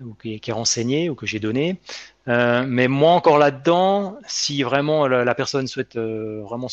ou 0.00 0.14
qui, 0.14 0.40
est 0.46 0.52
renseignée 0.52 1.10
ou 1.10 1.14
que 1.14 1.26
j'ai 1.26 1.40
donnée. 1.40 1.80
Mais 2.26 2.88
moi 2.88 3.12
encore 3.12 3.38
là-dedans, 3.38 4.18
si 4.26 4.62
vraiment 4.62 5.06
la, 5.06 5.34
personne 5.34 5.66
souhaite 5.66 5.96
vraiment 5.96 6.68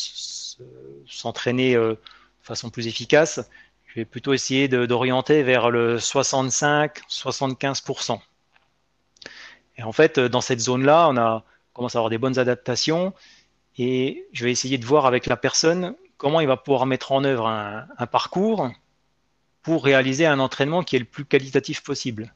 s'entraîner 1.05 1.75
euh, 1.75 1.91
de 1.91 1.97
façon 2.41 2.69
plus 2.69 2.87
efficace, 2.87 3.39
je 3.85 3.95
vais 3.95 4.05
plutôt 4.05 4.33
essayer 4.33 4.67
d'orienter 4.67 5.43
vers 5.43 5.69
le 5.69 5.97
65-75%. 5.97 8.19
Et 9.77 9.83
en 9.83 9.91
fait, 9.91 10.19
dans 10.19 10.41
cette 10.41 10.59
zone-là, 10.59 11.07
on 11.09 11.17
a 11.17 11.43
commencé 11.73 11.97
à 11.97 11.99
avoir 11.99 12.09
des 12.09 12.17
bonnes 12.17 12.39
adaptations 12.39 13.13
et 13.77 14.25
je 14.33 14.45
vais 14.45 14.51
essayer 14.51 14.77
de 14.77 14.85
voir 14.85 15.05
avec 15.05 15.25
la 15.25 15.37
personne 15.37 15.95
comment 16.17 16.41
il 16.41 16.47
va 16.47 16.57
pouvoir 16.57 16.85
mettre 16.85 17.11
en 17.11 17.23
œuvre 17.23 17.47
un, 17.47 18.07
parcours 18.07 18.69
pour 19.61 19.83
réaliser 19.83 20.25
un 20.25 20.39
entraînement 20.39 20.83
qui 20.83 20.95
est 20.95 20.99
le 20.99 21.05
plus 21.05 21.25
qualitatif 21.25 21.83
possible, 21.83 22.33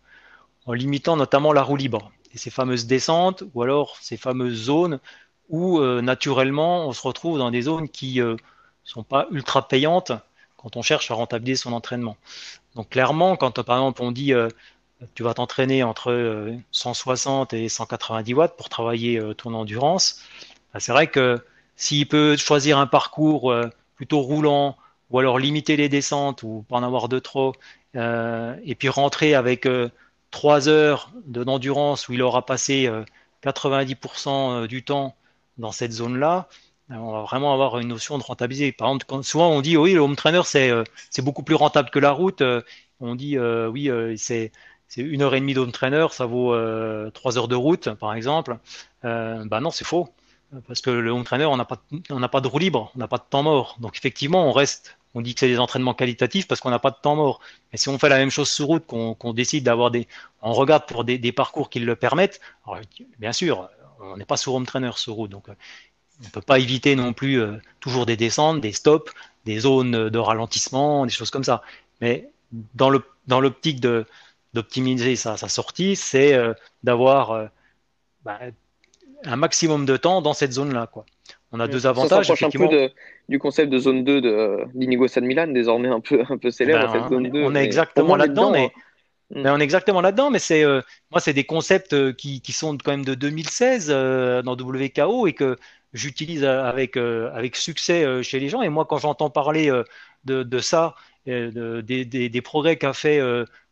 en 0.65 0.73
limitant 0.73 1.15
notamment 1.15 1.53
la 1.53 1.61
roue 1.61 1.75
libre 1.75 2.11
ces 2.37 2.49
fameuses 2.49 2.85
descentes 2.85 3.43
ou 3.53 3.61
alors 3.61 3.97
ces 4.01 4.17
fameuses 4.17 4.63
zones 4.63 4.99
où 5.49 5.79
euh, 5.79 6.01
naturellement 6.01 6.87
on 6.87 6.93
se 6.93 7.01
retrouve 7.01 7.37
dans 7.37 7.51
des 7.51 7.63
zones 7.63 7.89
qui 7.89 8.19
ne 8.19 8.25
euh, 8.25 8.37
sont 8.83 9.03
pas 9.03 9.27
ultra 9.31 9.67
payantes 9.67 10.11
quand 10.57 10.75
on 10.75 10.81
cherche 10.81 11.11
à 11.11 11.13
rentabiliser 11.13 11.61
son 11.61 11.73
entraînement. 11.73 12.17
Donc 12.75 12.89
clairement, 12.89 13.35
quand 13.35 13.61
par 13.63 13.77
exemple 13.77 14.01
on 14.01 14.11
dit 14.11 14.33
euh, 14.33 14.49
tu 15.13 15.23
vas 15.23 15.33
t'entraîner 15.35 15.83
entre 15.83 16.55
160 16.71 17.53
et 17.53 17.69
190 17.69 18.33
watts 18.33 18.57
pour 18.57 18.67
travailler 18.67 19.21
ton 19.37 19.53
endurance, 19.53 20.23
bah, 20.73 20.79
c'est 20.79 20.91
vrai 20.91 21.05
que 21.05 21.37
s'il 21.75 22.07
peut 22.07 22.35
choisir 22.35 22.79
un 22.79 22.87
parcours 22.87 23.53
plutôt 23.95 24.21
roulant 24.21 24.75
ou 25.11 25.19
alors 25.19 25.37
limiter 25.37 25.77
les 25.77 25.87
descentes 25.87 26.41
ou 26.41 26.65
pas 26.67 26.77
en 26.77 26.83
avoir 26.83 27.09
de 27.09 27.19
trop, 27.19 27.53
et 27.93 28.75
puis 28.75 28.89
rentrer 28.89 29.35
avec 29.35 29.67
trois 30.31 30.69
heures 30.69 31.11
d'endurance 31.25 32.07
où 32.07 32.13
il 32.13 32.21
aura 32.21 32.45
passé 32.45 32.89
90% 33.43 34.67
du 34.67 34.83
temps 34.83 35.15
dans 35.57 35.71
cette 35.71 35.91
zone-là, 35.91 36.47
euh, 36.91 36.95
on 36.95 37.11
va 37.11 37.21
vraiment 37.23 37.53
avoir 37.53 37.79
une 37.79 37.89
notion 37.89 38.17
de 38.17 38.23
rentabiliser. 38.23 38.71
Par 38.71 38.89
exemple, 38.89 39.23
souvent 39.23 39.49
on 39.49 39.61
dit 39.61 39.77
oui, 39.77 39.93
le 39.93 39.99
home 39.99 40.15
trainer 40.15 40.41
c'est 40.45 40.69
euh, 40.69 40.83
beaucoup 41.19 41.43
plus 41.43 41.55
rentable 41.55 41.89
que 41.89 41.99
la 41.99 42.11
route. 42.11 42.41
Euh, 42.41 42.61
on 42.99 43.15
dit 43.15 43.37
oui, 43.37 43.91
c'est 44.17 44.51
une 44.97 45.21
heure 45.21 45.35
et 45.35 45.39
demie 45.39 45.53
d'home 45.53 45.71
trainer, 45.71 46.07
ça 46.11 46.25
vaut 46.25 46.55
trois 47.11 47.37
heures 47.37 47.47
de 47.47 47.55
route, 47.55 47.89
par 47.93 48.15
exemple. 48.15 48.57
Euh, 49.05 49.45
bah 49.45 49.59
non, 49.59 49.69
c'est 49.69 49.85
faux, 49.85 50.09
parce 50.67 50.81
que 50.81 50.89
le 50.89 51.11
home 51.11 51.23
trainer, 51.23 51.45
on 51.45 51.57
n'a 51.57 51.65
pas 51.65 51.81
pas 52.31 52.41
de 52.41 52.47
roue 52.47 52.59
libre, 52.59 52.91
on 52.95 52.99
n'a 52.99 53.07
pas 53.07 53.17
de 53.17 53.23
temps 53.29 53.43
mort. 53.43 53.77
Donc 53.79 53.97
effectivement, 53.97 54.47
on 54.47 54.51
reste. 54.51 54.97
On 55.13 55.21
dit 55.21 55.33
que 55.33 55.39
c'est 55.39 55.47
des 55.47 55.59
entraînements 55.59 55.93
qualitatifs 55.93 56.47
parce 56.47 56.61
qu'on 56.61 56.69
n'a 56.69 56.79
pas 56.79 56.91
de 56.91 56.97
temps 57.01 57.15
mort. 57.15 57.39
Mais 57.71 57.77
si 57.77 57.89
on 57.89 57.97
fait 57.97 58.09
la 58.09 58.17
même 58.17 58.29
chose 58.29 58.49
sur 58.49 58.67
route, 58.67 58.85
qu'on 58.85 59.33
décide 59.33 59.63
d'avoir 59.63 59.89
des, 59.89 60.07
on 60.41 60.53
regarde 60.53 60.85
pour 60.85 61.03
des, 61.03 61.31
parcours 61.31 61.69
qui 61.69 61.79
le 61.79 61.95
permettent. 61.95 62.39
Bien 63.19 63.33
sûr, 63.33 63.69
on 63.99 64.17
n'est 64.17 64.25
pas 64.25 64.37
sur 64.37 64.53
home 64.53 64.65
trainer 64.65 64.91
sur 64.95 65.13
route, 65.13 65.31
donc 65.31 65.49
euh, 65.49 65.55
on 66.21 66.25
ne 66.25 66.29
peut 66.29 66.41
pas 66.41 66.59
éviter 66.59 66.95
non 66.95 67.13
plus 67.13 67.41
euh, 67.41 67.57
toujours 67.79 68.05
des 68.05 68.15
descentes, 68.15 68.61
des 68.61 68.73
stops, 68.73 69.11
des 69.45 69.59
zones 69.59 70.09
de 70.09 70.19
ralentissement, 70.19 71.05
des 71.05 71.11
choses 71.11 71.31
comme 71.31 71.43
ça. 71.43 71.63
Mais 71.99 72.29
dans 72.75 72.89
le 72.89 73.03
dans 73.27 73.41
l'optique 73.41 73.81
d'optimiser 74.53 75.15
sa, 75.15 75.35
sortie, 75.37 75.95
c'est 75.95 76.33
euh, 76.33 76.53
d'avoir 76.83 77.49
bah, 78.23 78.39
un 79.25 79.35
maximum 79.35 79.85
de 79.85 79.97
temps 79.97 80.21
dans 80.21 80.33
cette 80.33 80.53
zone-là. 80.53 80.87
Quoi. 80.87 81.05
On 81.51 81.59
a 81.59 81.67
deux 81.67 81.87
avantages. 81.87 82.27
Ça 82.27 82.45
un 82.45 82.49
peu 82.49 82.89
du 83.29 83.39
concept 83.39 83.71
de 83.71 83.77
zone 83.77 84.03
2 84.03 84.21
de 84.21 84.57
d'Inigo 84.73 85.07
San 85.07 85.25
Milan, 85.25 85.47
désormais 85.47 85.89
un 85.89 85.99
peu, 85.99 86.23
un 86.29 86.37
peu 86.37 86.51
célèbre, 86.51 86.91
ben, 86.91 87.09
zone 87.09 87.29
2. 87.29 87.43
On 87.43 87.55
est 87.55 87.63
exactement 87.63 88.15
là-dedans, 88.15 88.51
mais, 88.51 88.71
Mm. 89.31 89.41
Mais 89.41 89.49
on 89.49 89.59
est 89.59 89.63
exactement 89.63 90.01
là-dedans, 90.01 90.29
mais 90.31 90.39
c'est 90.39 90.63
euh, 90.63 90.81
moi 91.11 91.19
c'est 91.19 91.33
des 91.33 91.43
concepts 91.43 91.93
euh, 91.93 92.13
qui, 92.13 92.41
qui, 92.41 92.53
sont 92.53 92.77
quand 92.77 92.91
même 92.91 93.05
de 93.05 93.13
2016 93.13 93.87
euh, 93.89 94.41
dans 94.41 94.53
WKO 94.55 95.27
et 95.27 95.33
que 95.33 95.57
j'utilise 95.93 96.43
avec 96.45 96.97
avec 96.97 97.55
succès 97.55 98.23
chez 98.23 98.39
les 98.39 98.49
gens. 98.49 98.61
Et 98.61 98.69
moi 98.69 98.85
quand 98.85 98.97
j'entends 98.99 99.29
parler 99.29 99.69
de, 100.25 100.43
de, 100.43 100.59
ça, 100.59 100.95
de, 101.25 101.81
des, 101.81 102.05
des, 102.05 102.41
progrès 102.41 102.77
qu'a 102.77 102.93
fait 102.93 103.21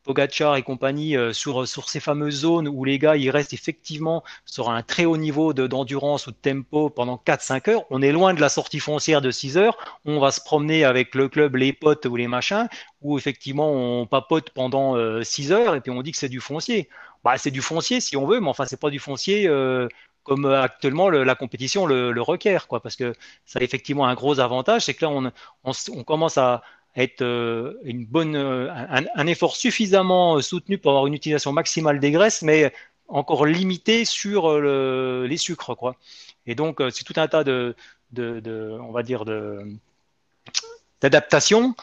Pogachar 0.06 0.56
et 0.56 0.64
compagnie 0.64 1.16
sur, 1.34 1.68
sur 1.68 1.90
ces 1.90 2.00
fameuses 2.00 2.42
zones 2.42 2.68
où 2.68 2.86
les 2.86 3.00
gars 3.00 3.18
ils 3.18 3.30
restent 3.30 3.54
effectivement 3.54 4.24
sur 4.46 4.70
un 4.70 4.82
très 4.84 5.06
haut 5.06 5.18
niveau 5.18 5.54
d'endurance 5.54 6.28
ou 6.28 6.32
de 6.32 6.38
tempo 6.38 6.90
pendant 6.90 7.22
4-5 7.26 7.70
heures. 7.70 7.84
On 7.90 8.02
est 8.02 8.12
loin 8.12 8.34
de 8.34 8.42
la 8.42 8.50
sortie 8.50 8.80
foncière 8.80 9.22
de 9.22 9.32
6 9.32 9.58
heures. 9.58 9.78
On 10.06 10.20
va 10.20 10.32
se 10.32 10.42
promener 10.42 10.86
avec 10.86 11.16
le 11.16 11.28
club, 11.28 11.56
les 11.56 11.74
potes 11.74 12.06
ou 12.06 12.16
les 12.16 12.28
machins, 12.28 12.68
où 13.02 13.18
effectivement 13.18 13.72
on 13.72 14.06
papote 14.06 14.52
pendant 14.52 14.96
6 15.24 15.52
heures 15.52 15.76
et 15.76 15.82
puis 15.82 15.92
on 15.92 16.02
dit 16.02 16.12
que 16.12 16.18
c'est 16.18 16.30
du 16.30 16.40
foncier. 16.40 16.90
Bah, 17.24 17.38
c'est 17.38 17.52
du 17.52 17.62
foncier 17.62 18.00
si 18.02 18.16
on 18.16 18.26
veut, 18.26 18.40
mais 18.40 18.50
enfin 18.50 18.66
c'est 18.66 18.80
pas 18.80 18.90
du 18.90 19.00
foncier 19.00 19.50
comme 20.26 20.46
euh, 20.46 20.62
actuellement 20.62 21.10
la 21.10 21.36
compétition 21.36 21.86
le, 21.86 22.22
requiert, 22.22 22.68
quoi, 22.68 22.82
parce 22.82 22.98
que 22.98 23.14
ça 23.46 23.60
a 23.60 23.64
effectivement 23.64 24.08
un 24.08 24.16
gros 24.16 24.40
avantage, 24.40 24.84
c'est 24.86 24.94
que 24.94 25.06
là 25.06 25.12
on, 25.12 25.32
on, 25.64 26.04
commence 26.04 26.38
à 26.38 26.64
être 26.96 27.22
euh, 27.22 27.80
une 27.84 28.06
bonne, 28.06 28.36
euh, 28.36 28.72
un, 28.72 29.28
effort 29.28 29.56
suffisamment 29.56 30.42
soutenu 30.42 30.78
pour 30.78 30.92
avoir 30.92 31.08
une 31.08 31.14
utilisation 31.14 31.52
maximale 31.52 32.00
des 32.00 32.12
graisses, 32.12 32.42
mais 32.42 32.74
encore 33.08 33.46
limité 33.46 34.06
sur 34.06 34.60
les 34.60 35.38
sucres, 35.38 35.76
quoi. 35.76 35.96
Et 36.48 36.56
donc 36.56 36.82
c'est 36.92 37.04
tout 37.04 37.14
un 37.18 37.28
tas 37.28 37.44
de, 37.44 37.76
de, 38.12 38.78
on 38.82 38.92
va 38.92 39.04
dire 39.04 39.26
d'adaptations 41.02 41.76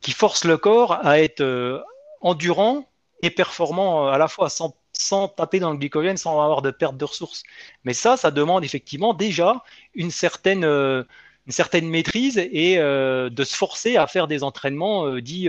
qui 0.00 0.12
forcent 0.12 0.44
le 0.44 0.58
corps 0.58 0.92
à 1.06 1.20
être 1.20 1.82
endurant 2.20 2.88
et 3.22 3.30
performant 3.30 4.08
à 4.08 4.18
la 4.18 4.28
fois 4.28 4.50
sans 4.50 4.74
sans 4.96 5.28
taper 5.28 5.58
dans 5.58 5.72
le 5.72 5.76
glycogène, 5.76 6.16
sans 6.16 6.40
avoir 6.42 6.62
de 6.62 6.70
perte 6.70 6.96
de 6.96 7.04
ressources. 7.04 7.42
Mais 7.84 7.92
ça, 7.92 8.16
ça 8.16 8.30
demande 8.30 8.64
effectivement 8.64 9.12
déjà 9.14 9.62
une 9.94 10.10
certaine, 10.10 10.64
euh, 10.64 11.04
une 11.46 11.52
certaine 11.52 11.88
maîtrise 11.88 12.38
et 12.38 12.78
euh, 12.78 13.30
de 13.30 13.44
se 13.44 13.54
forcer 13.54 13.96
à 13.96 14.06
faire 14.06 14.26
des 14.26 14.42
entraînements 14.42 15.06
euh, 15.06 15.20
dits 15.20 15.48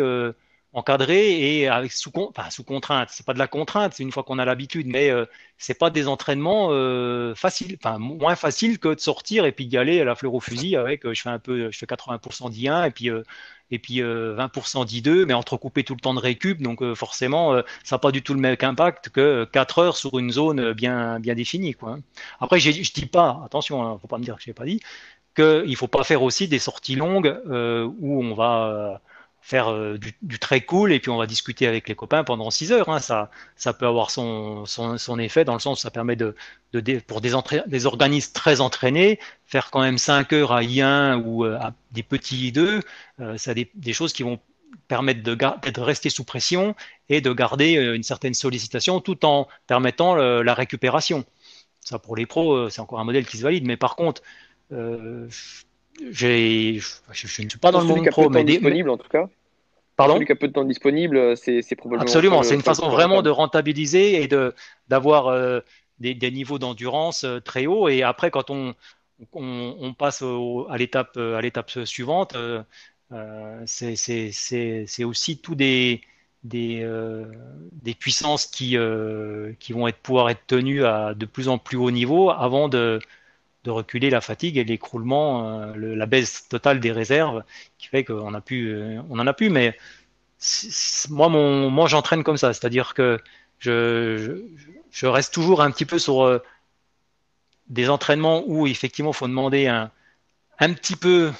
encadrés 0.74 1.62
et 1.62 1.70
avec 1.70 1.94
sous, 1.94 2.12
enfin, 2.16 2.50
sous 2.50 2.66
contrainte. 2.66 3.08
C'est 3.10 3.26
pas 3.26 3.34
de 3.34 3.40
la 3.40 3.48
contrainte, 3.48 3.94
c'est 3.94 4.04
une 4.04 4.12
fois 4.12 4.24
qu'on 4.24 4.40
a 4.40 4.46
l'habitude, 4.46 4.88
mais 4.88 5.10
c'est 5.58 5.80
pas 5.80 5.90
des 5.90 6.10
entraînements 6.10 6.68
faciles, 7.34 7.78
moins 7.98 8.36
faciles 8.36 8.78
que 8.78 8.94
de 8.94 9.00
sortir 9.00 9.46
et 9.46 9.54
puis 9.54 9.68
d'y 9.68 9.78
aller 9.78 10.02
à 10.02 10.04
la 10.04 10.16
fleur 10.16 10.34
au 10.34 10.42
fusil 10.42 10.76
avec. 10.76 11.10
je 11.10 11.22
fais 11.22 11.30
un 11.30 11.40
peu, 11.40 11.72
je 11.72 11.78
fais 11.78 11.86
80% 11.86 12.52
d'I1 12.52 12.88
et 12.88 12.92
puis 12.92 13.10
et 13.72 13.80
puis 13.80 14.00
20% 14.00 14.04
euh, 14.04 14.86
d'I2, 14.86 15.26
mais 15.26 15.34
entrecoupé 15.34 15.84
tout 15.84 15.96
le 15.96 16.00
temps 16.00 16.14
de 16.14 16.20
récup, 16.20 16.62
donc 16.62 16.82
euh, 16.82 16.96
forcément, 16.96 17.54
euh, 17.54 17.62
ça 17.84 17.96
n'a 17.96 18.00
pas 18.00 18.12
du 18.12 18.22
tout 18.22 18.34
le 18.34 18.40
même 18.40 18.56
impact 18.62 19.10
que 19.10 19.46
4 19.46 19.80
heures 19.80 19.98
sur 19.98 20.20
une 20.20 20.32
zone 20.32 20.74
bien, 20.74 21.20
bien 21.20 21.36
définie. 21.36 21.74
Quoi. 21.74 21.94
Hein. 21.94 22.00
Après, 22.40 22.60
je 22.60 22.70
dis 22.70 23.06
pas, 23.06 23.42
attention, 23.44 23.82
ne 23.82 23.88
hein, 23.96 24.00
faut 24.02 24.08
pas 24.08 24.18
me 24.18 24.24
dire 24.24 24.36
que 24.36 24.44
je 24.44 24.50
n'ai 24.50 24.54
pas 24.54 24.66
dit, 24.66 24.80
qu'il 25.36 25.70
ne 25.70 25.76
faut 25.76 25.88
pas 25.88 26.04
faire 26.04 26.24
aussi 26.24 26.48
des 26.48 26.60
sorties 26.60 26.96
longues 26.96 27.40
où 28.00 28.24
on 28.24 28.34
va 28.34 29.02
faire 29.46 29.72
euh, 29.72 30.00
du, 30.00 30.40
très 30.40 30.62
cool 30.62 30.92
et 30.92 31.00
puis 31.00 31.12
on 31.12 31.18
va 31.18 31.28
discuter 31.28 31.68
avec 31.68 31.88
les 31.88 31.94
copains 31.94 32.24
pendant 32.24 32.50
6 32.50 32.72
heures. 32.72 32.90
Hein. 32.90 33.00
Ça, 33.00 33.30
ça 33.56 33.74
peut 33.74 33.86
avoir 33.86 34.10
son, 34.10 34.66
son, 34.66 35.20
effet 35.20 35.46
dans 35.46 35.54
le 35.54 35.60
sens 35.60 35.80
où 35.80 35.82
ça 35.84 35.92
permet 35.92 36.16
de, 36.16 36.36
pour 37.06 37.22
des, 37.22 37.32
des 37.68 37.86
organismes 37.86 38.34
très 38.34 38.60
entraînés, 38.60 39.20
faire 39.46 39.70
quand 39.70 39.82
même 39.82 40.00
5 40.00 40.34
heures 40.34 40.52
à 40.52 40.64
I1 40.64 41.22
ou 41.24 41.46
euh, 41.46 41.60
à 41.60 41.74
des 41.92 42.02
petits 42.02 42.52
I2, 42.52 42.82
euh, 43.20 43.38
ça 43.38 43.54
des, 43.54 43.94
choses 43.94 44.14
qui 44.14 44.24
vont 44.24 44.40
permettre 44.88 45.22
de, 45.22 45.36
de, 45.36 45.82
rester 45.82 46.10
sous 46.10 46.24
pression 46.24 46.76
et 47.10 47.22
de 47.22 47.32
garder 47.32 47.74
une 47.74 48.04
certaine 48.04 48.34
sollicitation 48.34 49.00
tout 49.00 49.28
en 49.28 49.48
permettant 49.68 50.16
la 50.16 50.54
récupération. 50.56 51.24
Ça 51.82 52.00
pour 52.00 52.16
les 52.16 52.26
pros, 52.26 52.68
c'est 52.72 52.82
encore 52.82 53.00
un 53.00 53.04
modèle 53.04 53.28
qui 53.28 53.38
se 53.38 53.44
valide, 53.44 53.64
mais 53.66 53.78
par 53.78 53.96
contre, 53.96 54.24
euh, 54.72 55.28
j'ai, 56.12 56.80
je, 57.12 57.42
ne 57.42 57.50
suis 57.50 57.60
pas 57.60 57.72
dans 57.72 57.82
le 57.82 57.88
monde 57.88 58.08
pro, 58.10 58.30
mais 58.30 58.44
disponible 58.44 58.90
en 58.90 58.98
tout 58.98 59.08
cas. 59.08 59.30
Pardon 59.96 60.16
Celui 60.16 60.26
qui 60.26 60.32
a 60.34 60.36
peu 60.36 60.48
de 60.50 60.54
temps 60.54 60.66
disponible, 60.66 61.38
c'est, 61.38 61.62
probablement. 61.76 62.02
Absolument, 62.02 62.44
c'est 62.44 62.56
une 62.56 62.62
façon 62.62 62.90
vraiment 62.90 63.22
de 63.22 63.30
rentabiliser 63.30 64.22
et 64.22 64.28
de 64.28 64.54
d'avoir 64.90 65.28
euh, 65.28 65.62
des, 66.00 66.14
des, 66.14 66.32
niveaux 66.32 66.60
d'endurance 66.60 67.24
euh, 67.24 67.40
très 67.40 67.66
hauts. 67.66 67.88
Et 67.88 68.04
après, 68.04 68.30
quand 68.30 68.50
on, 68.50 68.76
on, 69.32 69.78
on 69.80 69.94
passe 69.94 70.22
à 70.22 70.78
l'étape 70.78 71.16
à 71.16 71.40
l'étape 71.40 71.72
suivante, 71.86 72.36
euh, 72.36 73.64
c'est, 73.66 73.96
c'est, 73.96 74.32
c'est, 74.34 75.04
aussi 75.06 75.38
tout 75.38 75.56
des 75.56 76.02
des, 76.44 76.86
des 77.72 77.94
puissances 77.94 78.48
qui, 78.48 78.78
qui 79.60 79.74
vont 79.74 79.88
être, 79.88 79.98
pouvoir 80.00 80.30
être 80.30 80.46
tenues 80.46 80.84
à 80.84 81.14
de 81.14 81.26
plus 81.26 81.48
en 81.48 81.58
plus 81.58 81.78
haut 81.78 81.92
niveau 81.92 82.30
avant 82.32 82.68
de, 82.68 83.00
de 83.66 83.72
reculer 83.72 84.10
la 84.10 84.22
fatigue 84.22 84.58
et 84.58 84.64
l'écroulement, 84.64 85.60
euh, 85.60 85.96
la 85.96 86.06
baisse 86.06 86.48
totale 86.48 86.80
des 86.80 86.92
réserves 86.92 87.44
qui 87.78 87.88
fait 87.88 88.04
qu'on 88.06 88.34
euh, 88.34 89.02
on 89.10 89.20
en 89.20 89.28
a 89.28 89.34
pu. 89.34 89.50
Mais 89.50 89.78
moi, 91.10 91.30
moi, 91.30 91.88
j'entraîne 91.88 92.24
comme 92.24 92.38
ça, 92.38 92.54
c'est-à-dire 92.54 92.94
que 92.94 93.20
je, 93.60 94.42
reste 95.04 95.34
toujours 95.34 95.62
un 95.62 95.72
petit 95.72 95.86
peu 95.86 96.00
sur 96.00 96.24
euh, 96.24 96.40
des 97.68 97.90
entraînements 97.90 98.44
où 98.46 98.68
effectivement, 98.68 99.14
faut 99.14 99.28
demander 99.28 99.68
un, 99.68 99.92
petit 100.60 100.96
peu 100.96 101.32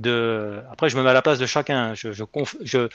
de. 0.00 0.60
Après, 0.72 0.90
je 0.90 0.96
me 0.96 1.02
mets 1.02 1.10
à 1.10 1.14
la 1.14 1.22
place 1.22 1.38
de 1.38 1.46
chacun. 1.46 1.94
Je, 1.94 2.10
je, 2.12 2.24
je, 2.62 2.88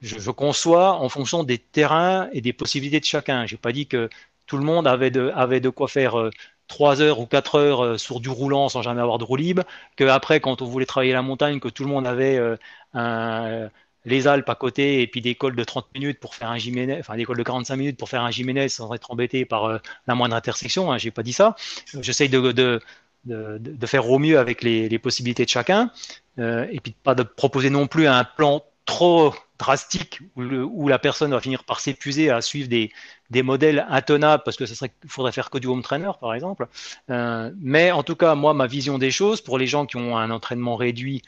je, 0.00 0.30
conçois 0.30 0.94
en 0.94 1.08
fonction 1.10 1.44
des 1.44 1.58
terrains 1.58 2.30
et 2.32 2.40
des 2.40 2.54
possibilités 2.54 3.00
de 3.00 3.04
chacun. 3.04 3.44
J'ai 3.44 3.58
pas 3.58 3.72
dit 3.72 3.86
que 3.86 4.08
tout 4.46 4.56
le 4.56 4.64
monde 4.64 4.86
avait 4.86 5.10
de, 5.10 5.30
avait 5.34 5.60
de 5.60 5.68
quoi 5.68 5.88
faire 5.88 6.30
3 6.68 7.00
heures 7.02 7.20
ou 7.20 7.26
4 7.26 7.54
heures 7.56 7.84
euh, 7.84 7.98
sur 7.98 8.20
du 8.20 8.28
roulant 8.28 8.68
sans 8.68 8.82
jamais 8.82 9.00
avoir 9.00 9.18
de 9.18 9.24
roue 9.24 9.36
libre, 9.36 9.64
que 9.96 10.04
après 10.04 10.40
quand 10.40 10.62
on 10.62 10.66
voulait 10.66 10.86
travailler 10.86 11.12
la 11.12 11.22
montagne, 11.22 11.60
que 11.60 11.68
tout 11.68 11.84
le 11.84 11.90
monde 11.90 12.06
avait 12.06 12.36
euh, 12.36 12.56
un, 12.94 13.68
les 14.04 14.26
Alpes 14.26 14.48
à 14.48 14.54
côté 14.54 15.02
et 15.02 15.06
puis 15.06 15.20
des 15.20 15.34
cols 15.34 15.56
de 15.56 15.64
30 15.64 15.86
minutes 15.94 16.20
pour 16.20 16.34
faire 16.34 16.50
un 16.50 16.58
Jiménez, 16.58 16.96
enfin 16.98 17.16
des 17.16 17.24
cols 17.24 17.36
de 17.38 17.42
45 17.42 17.76
minutes 17.76 17.98
pour 17.98 18.08
faire 18.08 18.22
un 18.22 18.30
Jiménez 18.30 18.68
sans 18.68 18.92
être 18.94 19.10
embêté 19.10 19.44
par 19.44 19.64
euh, 19.66 19.78
la 20.06 20.14
moindre 20.14 20.34
intersection. 20.36 20.90
Hein, 20.92 20.98
J'ai 20.98 21.10
pas 21.10 21.22
dit 21.22 21.32
ça. 21.32 21.56
J'essaye 22.00 22.28
de, 22.28 22.40
de, 22.52 22.80
de, 23.24 23.58
de, 23.58 23.86
faire 23.86 24.08
au 24.10 24.18
mieux 24.18 24.38
avec 24.38 24.62
les, 24.62 24.88
les 24.88 24.98
possibilités 24.98 25.44
de 25.44 25.50
chacun 25.50 25.90
euh, 26.38 26.66
et 26.70 26.80
puis 26.80 26.92
pas 27.02 27.14
de 27.14 27.22
proposer 27.22 27.70
non 27.70 27.86
plus 27.86 28.06
un 28.06 28.24
plan 28.24 28.64
trop 28.88 29.34
drastique 29.58 30.20
où, 30.34 30.88
la 30.88 30.98
personne 30.98 31.30
va 31.32 31.40
finir 31.40 31.62
par 31.64 31.78
s'épuiser 31.80 32.30
à 32.30 32.40
suivre 32.40 32.68
des, 32.70 33.42
modèles 33.42 33.84
intenables 33.90 34.42
parce 34.44 34.56
que 34.56 34.64
ce 34.64 34.74
serait 34.74 34.90
faudrait 35.06 35.32
faire 35.32 35.50
que 35.50 35.58
du 35.58 35.66
home 35.66 35.82
trainer 35.82 36.12
par 36.20 36.32
exemple. 36.32 36.66
Euh, 37.10 37.50
mais 37.60 37.92
en 37.92 38.02
tout 38.02 38.16
cas, 38.16 38.34
moi, 38.34 38.54
ma 38.54 38.66
vision 38.66 38.96
des 38.96 39.10
choses 39.10 39.42
pour 39.42 39.58
les 39.58 39.66
gens 39.66 39.84
qui 39.84 39.96
ont 39.96 40.16
un 40.16 40.30
entraînement 40.30 40.76
réduit, 40.76 41.22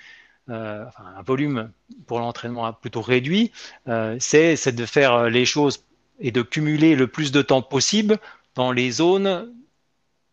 euh, 0.48 0.86
un 1.18 1.22
volume 1.22 1.70
pour 2.06 2.18
l'entraînement 2.18 2.72
plutôt 2.72 3.02
réduit, 3.02 3.52
euh, 3.88 4.16
c'est 4.20 4.74
de 4.74 4.86
faire 4.86 5.28
les 5.28 5.44
choses 5.44 5.84
et 6.18 6.30
de 6.30 6.40
cumuler 6.40 6.94
le 6.96 7.08
plus 7.08 7.30
de 7.30 7.42
temps 7.42 7.62
possible 7.62 8.18
dans 8.54 8.72
les 8.72 8.90
zones 8.90 9.52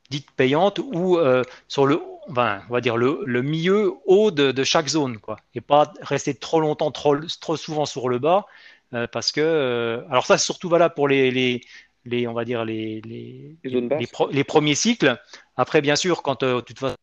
dites 0.09 0.31
payantes 0.31 0.79
ou 0.79 1.19
sur 1.67 1.85
le 1.85 1.99
On 2.29 2.33
va 2.33 2.81
dire 2.81 2.97
le, 2.97 3.21
le 3.25 3.41
milieu 3.41 3.93
haut 4.05 4.31
de, 4.31 4.51
de, 4.51 4.63
chaque 4.63 4.87
zone, 4.87 5.17
quoi, 5.17 5.37
et 5.55 5.61
pas 5.61 5.93
rester 6.01 6.33
trop 6.33 6.59
longtemps, 6.59 6.91
trop, 6.91 7.15
trop 7.39 7.55
souvent 7.55 7.85
sur 7.85 8.09
le 8.09 8.19
bas, 8.19 8.45
euh, 8.93 9.07
parce 9.07 9.31
que, 9.31 9.41
euh, 9.41 10.05
alors 10.09 10.25
ça, 10.25 10.37
c'est 10.37 10.45
surtout 10.45 10.69
valable 10.69 10.93
pour 10.93 11.07
les, 11.07 11.31
les, 11.31 11.61
les, 12.05 12.27
on 12.27 12.33
va 12.33 12.45
dire 12.45 12.65
les, 12.65 13.01
les, 13.01 13.57
les, 13.63 14.07
les, 14.31 14.43
premiers 14.43 14.75
cycles. 14.75 15.19
Après, 15.55 15.81
bien 15.81 15.95
sûr, 15.95 16.21
quand 16.21 16.43
euh, 16.43 16.61
tu 16.61 16.73
te 16.73 16.81
vas 16.81 16.95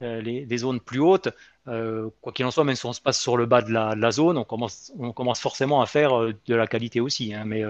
les, 0.00 0.46
les, 0.46 0.58
zones 0.58 0.80
plus 0.80 1.00
hautes, 1.00 1.28
quoi 1.64 2.32
qu'il 2.32 2.44
en 2.46 2.50
soit, 2.50 2.64
même 2.64 2.76
si 2.76 2.86
on 2.86 2.92
se 2.92 3.00
passe 3.00 3.20
sur 3.20 3.36
le 3.36 3.46
bas 3.46 3.62
de 3.62 3.72
la, 3.72 3.94
de 3.94 4.00
la, 4.00 4.10
zone, 4.12 4.38
on 4.38 4.44
commence, 4.44 4.92
on 4.98 5.12
commence 5.12 5.40
forcément 5.40 5.82
à 5.82 5.86
faire 5.86 6.12
de 6.20 6.54
la 6.54 6.66
qualité 6.66 7.00
aussi. 7.00 7.34
Hein, 7.34 7.44
mais 7.46 7.64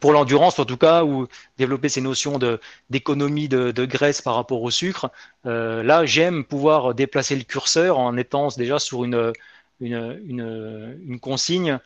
pour 0.00 0.12
l'endurance, 0.12 0.58
en 0.58 0.64
tout 0.64 0.76
cas, 0.76 1.04
ou 1.04 1.26
développer 1.58 1.88
ces 1.88 2.00
notions 2.00 2.38
de 2.38 2.60
d'économie 2.90 3.48
de, 3.48 3.70
de, 3.72 3.84
graisse 3.84 4.20
par 4.22 4.34
rapport 4.34 4.62
au 4.62 4.70
sucre, 4.70 5.10
euh, 5.46 5.82
là, 5.82 6.06
j'aime 6.06 6.44
pouvoir 6.44 6.94
déplacer 6.94 7.36
le 7.36 7.44
curseur 7.44 7.98
en 7.98 8.16
étant 8.16 8.48
déjà 8.56 8.78
sur 8.78 9.04
une 9.04 9.32
une, 9.80 10.20
une, 10.26 11.00
une 11.06 11.20
consigne 11.20 11.78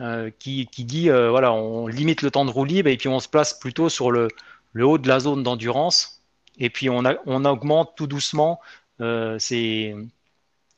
euh, 0.00 0.30
qui, 0.38 0.66
qui, 0.68 0.84
dit 0.84 1.10
euh, 1.10 1.30
voilà, 1.30 1.52
on 1.52 1.86
limite 1.86 2.22
le 2.22 2.30
temps 2.30 2.46
de 2.46 2.50
roue 2.50 2.64
libre 2.64 2.88
et 2.88 2.96
puis 2.96 3.08
on 3.08 3.20
se 3.20 3.28
place 3.28 3.52
plutôt 3.58 3.90
sur 3.90 4.10
le, 4.10 4.28
le 4.72 4.86
haut 4.86 4.96
de 4.98 5.06
la 5.06 5.20
zone 5.20 5.42
d'endurance 5.42 6.22
et 6.58 6.70
puis 6.70 6.88
on, 6.88 7.04
a, 7.04 7.16
on 7.26 7.44
augmente 7.44 7.92
tout 7.94 8.06
doucement 8.06 8.60
euh, 9.02 9.38
ces, 9.38 9.94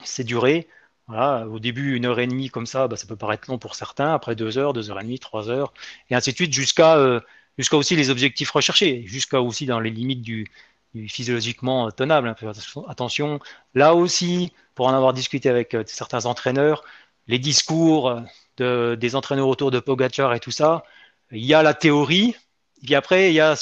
ces 0.04 0.24
durées. 0.24 0.68
Voilà, 1.06 1.46
au 1.48 1.58
début, 1.58 1.96
une 1.96 2.06
heure 2.06 2.18
et 2.18 2.26
demie 2.26 2.48
comme 2.48 2.66
ça, 2.66 2.88
bah, 2.88 2.96
ça 2.96 3.06
peut 3.06 3.16
paraître 3.16 3.50
long 3.50 3.58
pour 3.58 3.74
certains. 3.74 4.14
Après 4.14 4.34
deux 4.34 4.56
heures, 4.58 4.72
deux 4.72 4.90
heures 4.90 5.00
et 5.00 5.04
demie, 5.04 5.18
trois 5.18 5.50
heures, 5.50 5.72
et 6.10 6.14
ainsi 6.14 6.30
de 6.30 6.36
suite, 6.36 6.52
jusqu'à 6.52 6.96
euh, 6.96 7.20
jusqu'à 7.58 7.76
aussi 7.76 7.94
les 7.96 8.10
objectifs 8.10 8.50
recherchés, 8.50 9.04
jusqu'à 9.06 9.40
aussi 9.40 9.66
dans 9.66 9.80
les 9.80 9.90
limites 9.90 10.22
du, 10.22 10.50
du 10.94 11.08
physiologiquement 11.08 11.90
tenable. 11.90 12.28
Hein. 12.28 12.52
Attention, 12.88 13.38
là 13.74 13.94
aussi, 13.94 14.52
pour 14.74 14.86
en 14.86 14.94
avoir 14.94 15.12
discuté 15.12 15.48
avec 15.50 15.76
certains 15.86 16.26
entraîneurs, 16.26 16.84
les 17.26 17.38
discours 17.38 18.20
de, 18.56 18.96
des 18.98 19.16
entraîneurs 19.16 19.48
autour 19.48 19.70
de 19.70 19.80
Pogacar 19.80 20.34
et 20.34 20.40
tout 20.40 20.50
ça, 20.50 20.84
il 21.30 21.44
y 21.44 21.54
a 21.54 21.62
la 21.62 21.74
théorie, 21.74 22.34
puis 22.82 22.94
après, 22.94 23.30
il 23.30 23.34
y 23.34 23.40
a 23.40 23.54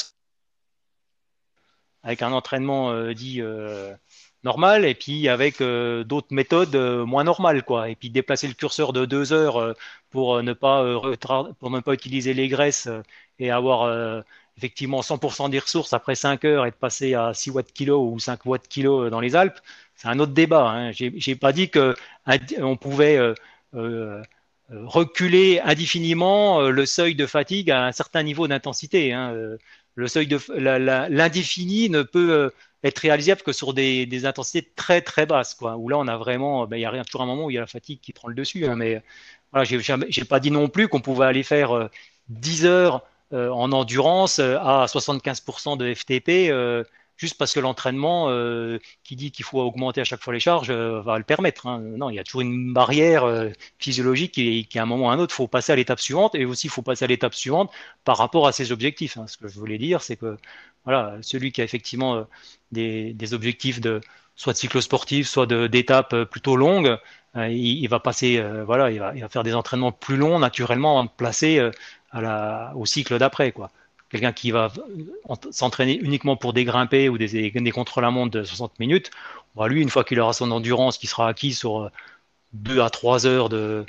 avec 2.02 2.22
un 2.22 2.32
entraînement 2.32 2.90
euh, 2.90 3.14
dit 3.14 3.40
euh, 3.40 3.94
normales 4.44 4.84
et 4.84 4.94
puis 4.94 5.28
avec 5.28 5.62
d'autres 5.62 6.28
méthodes 6.32 6.76
moins 6.76 7.24
normales 7.24 7.62
quoi. 7.62 7.90
Et 7.90 7.96
puis 7.96 8.10
déplacer 8.10 8.48
le 8.48 8.54
curseur 8.54 8.92
de 8.92 9.04
deux 9.04 9.32
heures 9.32 9.74
pour 10.10 10.42
ne 10.42 10.52
pas 10.52 10.84
pour 11.58 11.70
ne 11.70 11.80
pas 11.80 11.94
utiliser 11.94 12.34
les 12.34 12.48
graisses 12.48 12.88
et 13.38 13.50
avoir 13.50 14.22
effectivement 14.56 15.00
100% 15.00 15.50
des 15.50 15.58
ressources 15.58 15.92
après 15.92 16.14
5 16.14 16.44
heures 16.44 16.66
et 16.66 16.70
de 16.70 16.76
passer 16.76 17.14
à 17.14 17.32
6 17.34 17.50
watts 17.50 17.72
kilo 17.72 18.10
ou 18.10 18.18
5 18.18 18.44
watts 18.46 18.68
kilo 18.68 19.10
dans 19.10 19.20
les 19.20 19.34
Alpes, 19.36 19.58
c'est 19.94 20.08
un 20.08 20.18
autre 20.18 20.32
débat. 20.32 20.68
Hein. 20.70 20.92
J'ai 20.92 21.36
pas 21.36 21.52
dit 21.52 21.70
que 21.70 21.94
on 22.60 22.76
pouvait 22.76 23.16
euh, 23.16 23.34
euh, 23.74 24.22
reculer 24.70 25.60
indéfiniment 25.60 26.60
euh, 26.60 26.70
le 26.70 26.86
seuil 26.86 27.14
de 27.14 27.26
fatigue 27.26 27.70
à 27.70 27.86
un 27.86 27.92
certain 27.92 28.22
niveau 28.22 28.48
d'intensité. 28.48 29.12
Hein. 29.12 29.34
Le 29.94 30.08
seuil 30.08 30.26
de 30.26 30.38
l'indéfini 31.08 31.90
ne 31.90 32.02
peut 32.02 32.50
être 32.82 32.98
réalisable 32.98 33.42
que 33.42 33.52
sur 33.52 33.74
des, 33.74 34.26
intensités 34.26 34.70
très 34.74 35.02
très 35.02 35.26
basses, 35.26 35.54
quoi. 35.54 35.76
Où 35.76 35.88
là, 35.88 35.98
on 35.98 36.08
a 36.08 36.16
vraiment, 36.16 36.66
ben, 36.66 36.76
il 36.76 36.80
y 36.80 36.86
a 36.86 37.04
toujours 37.04 37.22
un 37.22 37.26
moment 37.26 37.46
où 37.46 37.50
il 37.50 37.54
y 37.54 37.58
a 37.58 37.60
la 37.60 37.66
fatigue 37.66 38.00
qui 38.00 38.12
prend 38.12 38.28
le 38.28 38.34
dessus. 38.34 38.66
Hein. 38.66 38.76
mais 38.76 39.02
voilà, 39.52 39.64
j'ai 39.64 40.24
pas 40.24 40.40
dit 40.40 40.50
non 40.50 40.68
plus 40.68 40.88
qu'on 40.88 41.00
pouvait 41.00 41.26
aller 41.26 41.42
faire 41.42 41.90
10 42.28 42.66
heures 42.66 43.02
euh, 43.32 43.48
en 43.50 43.72
endurance 43.72 44.40
euh, 44.40 44.58
à 44.58 44.84
75% 44.86 45.78
de 45.78 45.94
FTP 45.94 46.50
euh, 46.50 46.84
juste 47.22 47.38
parce 47.38 47.54
que 47.54 47.60
l'entraînement 47.60 48.28
qui 49.04 49.14
dit 49.16 49.30
qu'il 49.30 49.44
faut 49.44 49.60
augmenter 49.60 50.00
à 50.00 50.04
chaque 50.04 50.22
fois 50.22 50.34
les 50.34 50.40
charges 50.40 50.72
va 50.72 51.18
le 51.18 51.24
permettre. 51.24 51.68
Hein. 51.68 51.78
Non, 51.80 52.10
il 52.10 52.16
y 52.16 52.18
a 52.18 52.24
toujours 52.24 52.40
une 52.40 52.72
barrière 52.72 53.24
physiologique 53.78 54.32
qui, 54.32 54.78
à 54.78 54.82
un 54.82 54.86
moment 54.86 55.06
ou 55.06 55.10
à 55.10 55.12
un 55.12 55.18
autre, 55.20 55.34
faut 55.34 55.46
passer 55.46 55.72
à 55.72 55.76
l'étape 55.76 56.00
suivante 56.00 56.34
et 56.34 56.44
aussi 56.44 56.66
il 56.66 56.70
faut 56.70 56.82
passer 56.82 57.04
à 57.04 57.08
l'étape 57.08 57.34
suivante 57.34 57.70
par 58.04 58.18
rapport 58.18 58.48
à 58.48 58.52
ses 58.52 58.72
objectifs. 58.72 59.16
Hein. 59.16 59.26
Ce 59.28 59.36
que 59.36 59.46
je 59.46 59.56
voulais 59.58 59.78
dire, 59.78 60.02
c'est 60.02 60.16
que 60.16 60.36
voilà, 60.84 61.16
celui 61.22 61.52
qui 61.52 61.60
a 61.60 61.64
effectivement 61.64 62.26
des, 62.72 63.34
objectifs 63.34 63.80
de 63.80 64.00
soit 64.34 64.52
de 64.52 64.58
cyclosportif, 64.58 65.28
soit 65.28 65.46
d'étapes 65.46 66.24
plutôt 66.24 66.56
longues, 66.56 66.98
il, 67.36 67.84
il, 67.84 67.88
va 67.88 68.00
passer, 68.00 68.42
voilà, 68.66 68.90
il 68.90 68.98
va, 68.98 69.14
il 69.14 69.24
faire 69.28 69.44
des 69.44 69.54
entraînements 69.54 69.92
plus 69.92 70.16
longs 70.16 70.40
naturellement 70.40 70.98
la, 72.20 72.72
au 72.76 72.86
cycle 72.86 73.18
d'après, 73.18 73.52
quoi. 73.52 73.70
Quelqu'un 74.12 74.32
qui 74.32 74.50
va 74.50 74.70
s'entraîner 75.50 75.98
uniquement 75.98 76.36
pour 76.36 76.52
dégrimper 76.52 77.08
ou 77.08 77.16
des, 77.16 77.50
des 77.50 77.70
contre-la-montre 77.70 78.30
de 78.30 78.44
60 78.44 78.78
minutes, 78.78 79.10
bah 79.56 79.68
lui, 79.68 79.80
une 79.80 79.88
fois 79.88 80.04
qu'il 80.04 80.20
aura 80.20 80.34
son 80.34 80.50
endurance 80.50 80.98
qui 80.98 81.06
sera 81.06 81.28
acquise 81.28 81.58
sur 81.58 81.90
2 82.52 82.80
à 82.80 82.90
3 82.90 83.26
heures 83.26 83.48
de, 83.48 83.86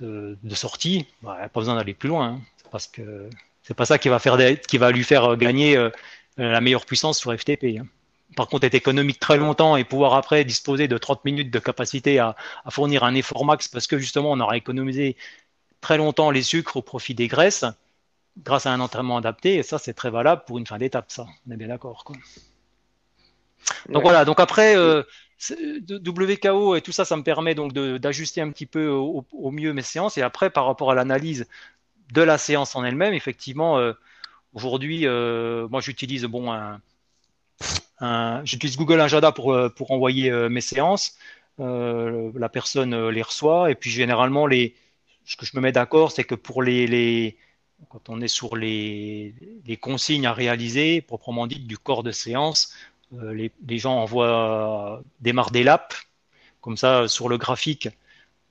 de, 0.00 0.54
sortie, 0.54 1.06
bah, 1.22 1.34
il 1.36 1.40
n'y 1.40 1.44
a 1.44 1.48
pas 1.50 1.60
besoin 1.60 1.76
d'aller 1.76 1.94
plus 1.94 2.08
loin. 2.08 2.28
Hein. 2.28 2.40
parce 2.70 2.86
que 2.86 3.28
c'est 3.62 3.74
pas 3.74 3.84
ça 3.84 3.98
qui 3.98 4.08
va, 4.08 4.18
faire 4.18 4.38
qui 4.66 4.78
va 4.78 4.90
lui 4.90 5.04
faire 5.04 5.36
gagner 5.36 5.76
euh, 5.76 5.90
la 6.38 6.62
meilleure 6.62 6.86
puissance 6.86 7.18
sur 7.18 7.38
FTP. 7.38 7.78
Hein. 7.78 7.86
Par 8.36 8.48
contre, 8.48 8.64
être 8.64 8.74
économique 8.74 9.20
très 9.20 9.36
longtemps 9.36 9.76
et 9.76 9.84
pouvoir 9.84 10.14
après 10.14 10.44
disposer 10.44 10.88
de 10.88 10.96
30 10.96 11.24
minutes 11.24 11.50
de 11.50 11.58
capacité 11.58 12.18
à, 12.18 12.36
fournir 12.70 13.04
un 13.04 13.14
effort 13.14 13.44
max 13.44 13.68
parce 13.68 13.86
que 13.86 13.98
justement 13.98 14.30
on 14.32 14.40
aura 14.40 14.56
économisé 14.56 15.16
très 15.80 15.98
longtemps 15.98 16.30
les 16.30 16.42
sucres 16.42 16.76
au 16.76 16.82
profit 16.82 17.14
des 17.14 17.28
graisses 17.28 17.64
grâce 18.44 18.66
à 18.66 18.72
un 18.72 18.80
entraînement 18.80 19.16
adapté. 19.16 19.56
Et 19.56 19.62
ça, 19.62 19.78
c'est 19.78 19.94
très 19.94 20.10
valable 20.10 20.42
pour 20.46 20.58
une 20.58 20.66
fin 20.66 20.78
d'étape, 20.78 21.10
ça. 21.10 21.26
On 21.46 21.52
est 21.52 21.56
bien 21.56 21.68
d'accord. 21.68 22.04
Donc 23.88 24.02
voilà, 24.02 24.24
donc 24.24 24.40
après, 24.40 24.76
euh, 24.76 25.02
WKO 25.50 26.76
et 26.76 26.80
tout 26.80 26.92
ça, 26.92 27.04
ça 27.04 27.16
me 27.16 27.22
permet 27.22 27.54
donc 27.54 27.72
d'ajuster 27.72 28.40
un 28.40 28.50
petit 28.50 28.66
peu 28.66 28.88
au, 28.88 29.50
mieux 29.50 29.72
mes 29.72 29.82
séances. 29.82 30.18
Et 30.18 30.22
après, 30.22 30.50
par 30.50 30.66
rapport 30.66 30.90
à 30.90 30.94
l'analyse 30.94 31.46
de 32.12 32.22
la 32.22 32.38
séance 32.38 32.76
en 32.76 32.84
elle-même, 32.84 33.14
effectivement, 33.14 33.78
euh, 33.78 33.92
aujourd'hui, 34.54 35.06
euh, 35.06 35.68
moi 35.68 35.80
j'utilise 35.80 36.24
bon 36.24 36.52
un, 36.52 36.80
j'utilise 38.44 38.76
Google 38.76 39.00
Agenda 39.00 39.32
pour, 39.32 39.56
pour 39.74 39.90
envoyer 39.90 40.30
mes 40.48 40.60
séances. 40.60 41.18
la 41.58 42.48
personne 42.48 43.08
les 43.08 43.22
reçoit 43.22 43.70
et 43.70 43.74
puis 43.74 43.90
généralement 43.90 44.46
les, 44.46 44.76
ce 45.24 45.36
que 45.36 45.44
je 45.44 45.56
me 45.56 45.60
mets 45.60 45.72
d'accord, 45.72 46.12
c'est 46.12 46.24
que 46.24 46.36
pour 46.36 46.62
les, 46.62 46.86
les, 46.86 47.36
quand 47.88 48.08
on 48.08 48.20
est 48.20 48.28
sur 48.28 48.56
les, 48.56 49.34
consignes 49.80 50.26
à 50.26 50.32
réaliser, 50.32 51.00
proprement 51.00 51.46
dites, 51.46 51.66
du 51.66 51.78
corps 51.78 52.02
de 52.02 52.12
séance, 52.12 52.74
euh, 53.14 53.50
les, 53.66 53.78
gens 53.78 53.96
envoient, 53.96 55.02
démarrent 55.20 55.50
des 55.50 55.62
laps, 55.62 55.96
comme 56.60 56.76
ça, 56.76 57.08
sur 57.08 57.28
le 57.28 57.38
graphique 57.38 57.88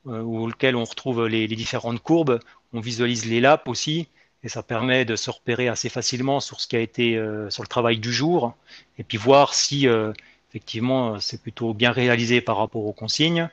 euh, 0.08 0.22
où 0.22 0.48
lequel 0.48 0.76
on 0.76 0.86
retrouve 0.86 1.28
les, 1.28 1.48
différentes 1.48 2.02
courbes, 2.02 2.40
on 2.74 2.80
visualise 2.80 3.26
les 3.26 3.42
laps 3.42 3.68
aussi, 3.70 4.08
et 4.44 4.50
ça 4.50 4.64
permet 4.64 5.04
de 5.04 5.16
se 5.16 5.30
repérer 5.30 5.68
assez 5.68 5.90
facilement 5.90 6.40
sur 6.40 6.62
ce 6.62 6.68
qui 6.68 6.78
a 6.78 6.80
été, 6.80 7.18
euh, 7.18 7.50
sur 7.50 7.64
le 7.64 7.68
travail 7.68 7.98
du 7.98 8.14
jour, 8.14 8.56
et 8.98 9.04
puis 9.04 9.18
voir 9.18 9.54
si 9.54 9.88
euh, 9.88 10.14
effectivement 10.50 11.20
c'est 11.20 11.42
plutôt 11.42 11.74
bien 11.74 11.92
réalisé 11.92 12.40
par 12.40 12.58
rapport 12.58 12.86
aux 12.86 12.94
consignes, 12.94 13.50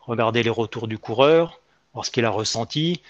regarder 0.00 0.42
les 0.42 0.50
retours 0.50 0.86
du 0.86 0.98
coureur, 0.98 1.60
ce 2.02 2.10
qu'il 2.10 2.26
a 2.26 2.30
ressenti. 2.30 3.00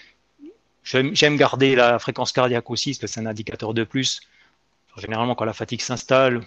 J'aime 0.87 1.35
garder 1.35 1.75
la 1.75 1.99
fréquence 1.99 2.31
cardiaque 2.31 2.69
aussi, 2.69 2.91
parce 2.91 2.99
que 2.99 3.07
c'est 3.07 3.19
un 3.19 3.25
indicateur 3.25 3.73
de 3.73 3.83
plus. 3.83 4.21
Généralement, 4.97 5.35
quand 5.35 5.45
la 5.45 5.53
fatigue 5.53 5.81
s'installe, 5.81 6.41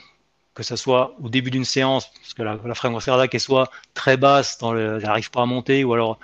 que 0.55 0.63
ce 0.63 0.77
soit 0.77 1.15
au 1.23 1.29
début 1.29 1.51
d'une 1.51 1.67
séance, 1.67 2.11
parce 2.21 2.35
que 2.35 2.43
la, 2.43 2.75
fréquence 2.75 3.05
cardiaque 3.05 3.35
est 3.35 3.39
soit 3.39 3.71
très 3.93 4.17
basse, 4.17 4.59
elle 4.63 4.99
n'arrive 5.03 5.31
pas 5.31 5.43
à 5.43 5.47
monter, 5.47 5.85
ou 5.85 5.93
alors 5.93 6.19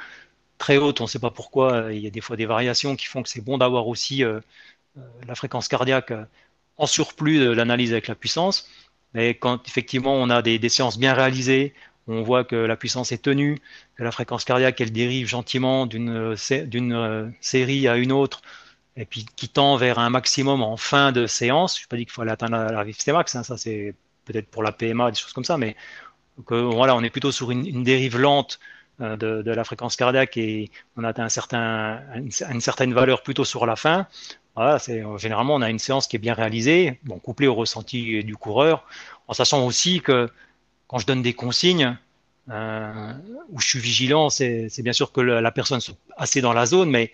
très 0.58 0.78
haute, 0.78 1.00
on 1.02 1.04
ne 1.04 1.08
sait 1.08 1.18
pas 1.18 1.30
pourquoi. 1.30 1.92
Il 1.92 2.00
y 2.00 2.06
a 2.06 2.10
des 2.10 2.22
fois 2.22 2.36
des 2.36 2.46
variations 2.46 2.96
qui 2.96 3.06
font 3.06 3.22
que 3.22 3.28
c'est 3.28 3.42
bon 3.42 3.58
d'avoir 3.58 3.86
aussi 3.86 4.24
euh, 4.24 4.40
euh, 4.98 5.00
la 5.28 5.34
fréquence 5.34 5.68
cardiaque 5.68 6.12
en 6.78 6.86
surplus 6.86 7.38
de 7.38 7.50
l'analyse 7.50 7.92
avec 7.92 8.08
la 8.08 8.14
puissance. 8.14 8.68
Mais 9.14 9.34
quand 9.34 9.66
effectivement 9.68 10.14
on 10.14 10.30
a 10.30 10.42
des 10.42 10.68
séances 10.68 10.98
bien 10.98 11.14
réalisées, 11.14 11.74
on 12.08 12.22
voit 12.22 12.44
que 12.44 12.56
la 12.56 12.76
puissance 12.76 13.12
est 13.12 13.22
tenue, 13.22 13.58
que 13.96 14.04
la 14.04 14.12
fréquence 14.12 14.44
cardiaque 14.44 14.80
elle 14.80 14.92
dérive 14.92 15.26
gentiment 15.26 15.86
d'une 15.86 16.36
d'une 16.66 16.92
euh, 16.92 17.28
série 17.40 17.88
à 17.88 17.96
une 17.96 18.12
autre, 18.12 18.42
et 18.96 19.04
puis 19.04 19.26
qui 19.36 19.48
tend 19.48 19.76
vers 19.76 19.98
un 19.98 20.10
maximum 20.10 20.62
en 20.62 20.76
fin 20.76 21.12
de 21.12 21.26
séance. 21.26 21.76
Je 21.78 21.84
n'ai 21.84 21.86
pas 21.88 21.96
qu'il 21.96 22.22
aller 22.22 22.30
atteindre 22.30 22.56
la, 22.56 22.84
la 22.84 23.12
max, 23.12 23.34
hein, 23.34 23.42
ça 23.42 23.56
c'est 23.56 23.94
peut-être 24.24 24.48
pour 24.48 24.62
la 24.62 24.72
PMA, 24.72 25.10
des 25.10 25.18
choses 25.18 25.32
comme 25.32 25.44
ça, 25.44 25.56
mais 25.58 25.76
on 26.50 27.04
est 27.04 27.10
plutôt 27.10 27.32
sur 27.32 27.50
une, 27.50 27.82
dérive 27.82 28.18
lente 28.18 28.58
euh, 29.00 29.16
de, 29.16 29.50
la 29.50 29.64
fréquence 29.64 29.96
cardiaque 29.96 30.36
et 30.36 30.70
on 30.96 31.04
atteint 31.04 31.28
une, 32.14 32.60
certaine 32.60 32.92
valeur 32.92 33.22
plutôt 33.22 33.44
sur 33.44 33.66
la 33.66 33.76
fin. 33.76 34.06
Voilà, 34.54 34.78
généralement 35.18 35.54
on 35.54 35.62
a 35.62 35.68
une 35.68 35.78
séance 35.78 36.08
qui 36.08 36.16
est 36.16 36.18
bien 36.18 36.32
réalisée, 36.32 36.98
bon 37.04 37.18
couplée 37.18 37.46
au 37.46 37.54
ressenti 37.54 38.24
du 38.24 38.36
coureur, 38.36 38.86
en 39.28 39.34
sachant 39.34 39.66
aussi 39.66 40.00
que 40.00 40.30
quand 40.88 40.98
je 40.98 41.06
donne 41.06 41.22
des 41.22 41.34
consignes, 41.34 41.96
euh, 42.50 43.12
où 43.50 43.60
je 43.60 43.66
suis 43.66 43.78
vigilant, 43.80 44.30
c'est 44.30 44.82
bien 44.82 44.92
sûr 44.92 45.12
que 45.12 45.20
la 45.20 45.50
personne 45.50 45.80
soit 45.80 45.96
assez 46.16 46.40
dans 46.40 46.52
la 46.52 46.66
zone, 46.66 46.90
mais 46.90 47.12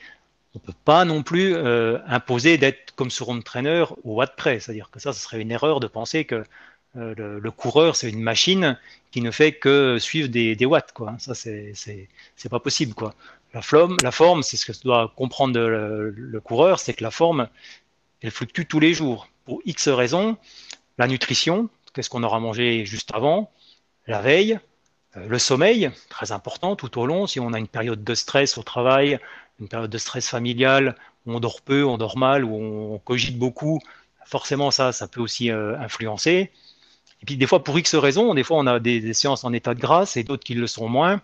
on 0.54 0.58
peut 0.58 0.74
pas 0.84 1.04
non 1.04 1.22
plus 1.22 1.54
euh, 1.54 1.98
imposer 2.06 2.58
d'être 2.58 2.94
comme 2.94 3.10
sur 3.10 3.30
home 3.30 3.42
trainer 3.42 3.84
au 4.04 4.16
watt 4.16 4.36
près. 4.36 4.60
C'est-à-dire 4.60 4.90
que 4.90 5.00
ça, 5.00 5.12
ce 5.12 5.20
serait 5.20 5.40
une 5.40 5.50
erreur 5.50 5.80
de 5.80 5.86
penser 5.86 6.26
que 6.26 6.44
euh, 6.96 7.40
le, 7.40 7.50
coureur, 7.50 7.96
c'est 7.96 8.10
une 8.10 8.20
machine 8.20 8.78
qui 9.10 9.22
ne 9.22 9.30
fait 9.30 9.52
que 9.52 9.98
suivre 9.98 10.28
des, 10.28 10.66
watts. 10.66 10.92
Quoi. 10.92 11.14
Ça, 11.18 11.34
c'est 11.34 12.48
pas 12.50 12.60
possible. 12.60 12.92
Quoi. 12.92 13.14
La, 13.54 13.62
forme, 13.62 13.96
la 14.02 14.10
forme, 14.10 14.42
c'est 14.42 14.58
ce 14.58 14.70
que 14.70 14.84
doit 14.84 15.12
comprendre 15.16 15.58
le, 15.58 16.10
le 16.10 16.40
coureur, 16.40 16.78
c'est 16.78 16.92
que 16.92 17.02
la 17.02 17.10
forme, 17.10 17.48
elle 18.20 18.30
fluctue 18.30 18.64
tous 18.68 18.80
les 18.80 18.92
jours. 18.92 19.28
Pour 19.46 19.62
X 19.64 19.88
raisons, 19.88 20.36
la 20.98 21.06
nutrition, 21.06 21.70
qu'est-ce 21.94 22.10
qu'on 22.10 22.22
aura 22.22 22.40
mangé 22.40 22.84
juste 22.84 23.10
avant, 23.14 23.50
la 24.06 24.20
veille, 24.20 24.58
euh, 25.16 25.26
le 25.26 25.38
sommeil, 25.38 25.90
très 26.08 26.32
important 26.32 26.76
tout 26.76 26.98
au 26.98 27.06
long. 27.06 27.26
Si 27.26 27.40
on 27.40 27.52
a 27.52 27.58
une 27.58 27.68
période 27.68 28.02
de 28.04 28.14
stress 28.14 28.58
au 28.58 28.62
travail, 28.62 29.18
une 29.60 29.68
période 29.68 29.90
de 29.90 29.98
stress 29.98 30.28
familial, 30.28 30.96
où 31.26 31.34
on 31.34 31.40
dort 31.40 31.62
peu, 31.62 31.84
on 31.84 31.98
dort 31.98 32.18
mal, 32.18 32.44
où 32.44 32.54
on 32.54 32.98
cogite 32.98 33.38
beaucoup, 33.38 33.80
forcément 34.24 34.70
ça, 34.70 34.92
ça 34.92 35.08
peut 35.08 35.20
aussi 35.20 35.50
euh, 35.50 35.78
influencer. 35.78 36.50
Et 37.22 37.26
puis 37.26 37.36
des 37.36 37.46
fois, 37.46 37.62
pour 37.62 37.78
X 37.78 37.94
raisons, 37.94 38.34
des 38.34 38.42
fois 38.42 38.58
on 38.58 38.66
a 38.66 38.80
des, 38.80 39.14
séances 39.14 39.44
en 39.44 39.52
état 39.52 39.74
de 39.74 39.80
grâce 39.80 40.16
et 40.16 40.24
d'autres 40.24 40.44
qui 40.44 40.54
le 40.54 40.66
sont 40.66 40.88
moins. 40.88 41.20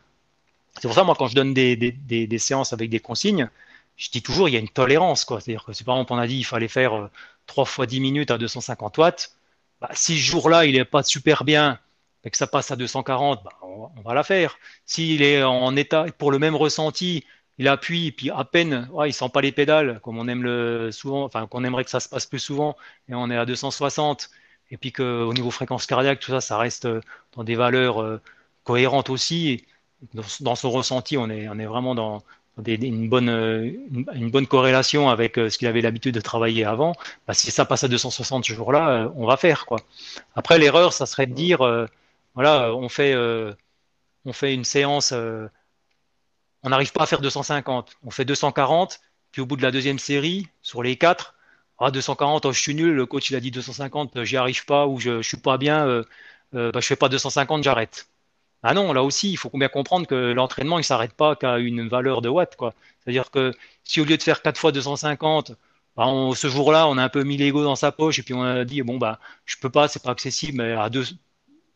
C'est 0.76 0.88
pour 0.88 0.94
ça, 0.94 1.02
moi, 1.04 1.16
quand 1.18 1.26
je 1.26 1.34
donne 1.34 1.54
des, 1.54 2.38
séances 2.38 2.72
avec 2.72 2.90
des 2.90 3.00
consignes, 3.00 3.50
je 3.96 4.10
dis 4.10 4.22
toujours, 4.22 4.48
il 4.48 4.52
y 4.52 4.56
a 4.56 4.60
une 4.60 4.68
tolérance. 4.68 5.26
C'est-à-dire 5.26 5.64
que 5.64 5.72
si 5.72 5.84
par 5.84 5.96
exemple 5.96 6.12
on 6.12 6.18
a 6.18 6.26
dit 6.26 6.36
il 6.38 6.44
fallait 6.44 6.68
faire 6.68 7.10
3 7.46 7.64
euh, 7.64 7.66
fois 7.66 7.86
10 7.86 8.00
minutes 8.00 8.30
à 8.30 8.38
250 8.38 8.98
watts, 8.98 9.32
bah, 9.80 9.90
si 9.94 10.18
ce 10.18 10.22
jour-là 10.30 10.66
il 10.66 10.74
n'est 10.74 10.84
pas 10.84 11.02
super 11.02 11.44
bien, 11.44 11.80
et 12.28 12.30
que 12.30 12.36
ça 12.36 12.46
passe 12.46 12.70
à 12.70 12.76
240, 12.76 13.42
bah, 13.42 13.52
on, 13.62 14.02
va 14.02 14.12
la 14.12 14.22
faire. 14.22 14.58
S'il 14.84 15.22
est 15.22 15.42
en 15.42 15.74
état, 15.76 16.04
pour 16.18 16.30
le 16.30 16.38
même 16.38 16.54
ressenti, 16.54 17.24
il 17.56 17.68
appuie, 17.68 18.12
puis 18.12 18.30
à 18.30 18.44
peine, 18.44 18.86
ouais, 18.92 19.08
il 19.08 19.14
sent 19.14 19.30
pas 19.32 19.40
les 19.40 19.50
pédales, 19.50 19.98
comme 20.02 20.18
on 20.18 20.28
aime 20.28 20.42
le 20.42 20.90
souvent, 20.92 21.24
enfin 21.24 21.46
qu'on 21.46 21.64
aimerait 21.64 21.84
que 21.84 21.90
ça 21.90 22.00
se 22.00 22.08
passe 22.08 22.26
plus 22.26 22.38
souvent, 22.38 22.76
et 23.08 23.14
on 23.14 23.30
est 23.30 23.36
à 23.36 23.46
260, 23.46 24.28
et 24.70 24.76
puis 24.76 24.92
qu'au 24.92 25.32
niveau 25.32 25.50
fréquence 25.50 25.86
cardiaque, 25.86 26.20
tout 26.20 26.30
ça, 26.30 26.42
ça 26.42 26.58
reste 26.58 26.84
euh, 26.84 27.00
dans 27.34 27.44
des 27.44 27.54
valeurs 27.54 28.02
euh, 28.02 28.20
cohérentes 28.64 29.08
aussi. 29.08 29.64
Dans, 30.12 30.54
son 30.54 30.70
ressenti, 30.70 31.16
on 31.16 31.30
est, 31.30 31.46
vraiment 31.64 31.94
dans, 31.94 32.22
une, 32.66 33.08
bonne, 33.08 33.30
une, 33.30 34.30
bonne 34.30 34.46
corrélation 34.46 35.08
avec 35.08 35.38
euh, 35.38 35.48
ce 35.48 35.56
qu'il 35.56 35.66
avait 35.66 35.80
l'habitude 35.80 36.14
de 36.14 36.20
travailler 36.20 36.66
avant. 36.66 36.92
Bah, 37.26 37.32
si 37.32 37.50
ça 37.50 37.64
passe 37.64 37.84
à 37.84 37.88
260 37.88 38.44
ce 38.44 38.52
jour-là, 38.52 39.10
on 39.16 39.26
va 39.26 39.38
faire 39.38 39.64
quoi. 39.64 39.80
Après, 40.36 40.58
l'erreur, 40.58 40.92
ça 40.92 41.06
serait 41.06 41.26
de 41.26 41.32
dire 41.32 41.88
voilà, 42.38 42.72
on 42.72 42.88
fait, 42.88 43.16
on 44.24 44.32
fait 44.32 44.54
une 44.54 44.64
séance, 44.64 45.12
on 46.62 46.68
n'arrive 46.70 46.92
pas 46.92 47.02
à 47.02 47.06
faire 47.06 47.20
250, 47.20 47.96
on 48.04 48.10
fait 48.10 48.24
240, 48.24 49.00
puis 49.32 49.42
au 49.42 49.46
bout 49.46 49.56
de 49.56 49.62
la 49.62 49.72
deuxième 49.72 49.98
série, 49.98 50.48
sur 50.62 50.82
les 50.82 50.96
quatre, 50.96 51.34
ah, 51.78 51.90
240, 51.90 52.52
je 52.52 52.60
suis 52.60 52.74
nul, 52.74 52.92
le 52.94 53.06
coach 53.06 53.30
il 53.30 53.36
a 53.36 53.40
dit 53.40 53.50
250, 53.50 54.24
j'y 54.24 54.36
arrive 54.36 54.64
pas 54.64 54.86
ou 54.86 54.98
je, 54.98 55.22
je 55.22 55.28
suis 55.28 55.36
pas 55.36 55.58
bien, 55.58 55.86
euh, 55.86 56.04
euh, 56.54 56.72
bah, 56.72 56.80
je 56.80 56.86
fais 56.86 56.96
pas 56.96 57.08
250, 57.08 57.62
j'arrête. 57.62 58.08
Ah 58.62 58.74
non, 58.74 58.92
là 58.92 59.04
aussi, 59.04 59.30
il 59.30 59.36
faut 59.36 59.50
bien 59.54 59.68
comprendre 59.68 60.06
que 60.06 60.32
l'entraînement, 60.32 60.78
il 60.78 60.84
s'arrête 60.84 61.14
pas 61.14 61.36
qu'à 61.36 61.58
une 61.58 61.88
valeur 61.88 62.22
de 62.22 62.28
watts. 62.28 62.56
C'est-à-dire 63.04 63.30
que 63.30 63.52
si 63.84 64.00
au 64.00 64.04
lieu 64.04 64.16
de 64.16 64.22
faire 64.22 64.42
4 64.42 64.58
fois 64.58 64.72
250, 64.72 65.52
bah, 65.96 66.06
ce 66.34 66.48
jour-là, 66.48 66.88
on 66.88 66.98
a 66.98 67.04
un 67.04 67.08
peu 67.08 67.22
mis 67.24 67.36
l'ego 67.36 67.62
dans 67.64 67.76
sa 67.76 67.92
poche 67.92 68.18
et 68.18 68.22
puis 68.22 68.34
on 68.34 68.42
a 68.42 68.64
dit, 68.64 68.82
bon, 68.82 68.98
bah, 68.98 69.20
je 69.44 69.56
peux 69.58 69.70
pas, 69.70 69.88
c'est 69.88 70.02
pas 70.02 70.10
accessible, 70.12 70.58
mais 70.58 70.72
à 70.72 70.90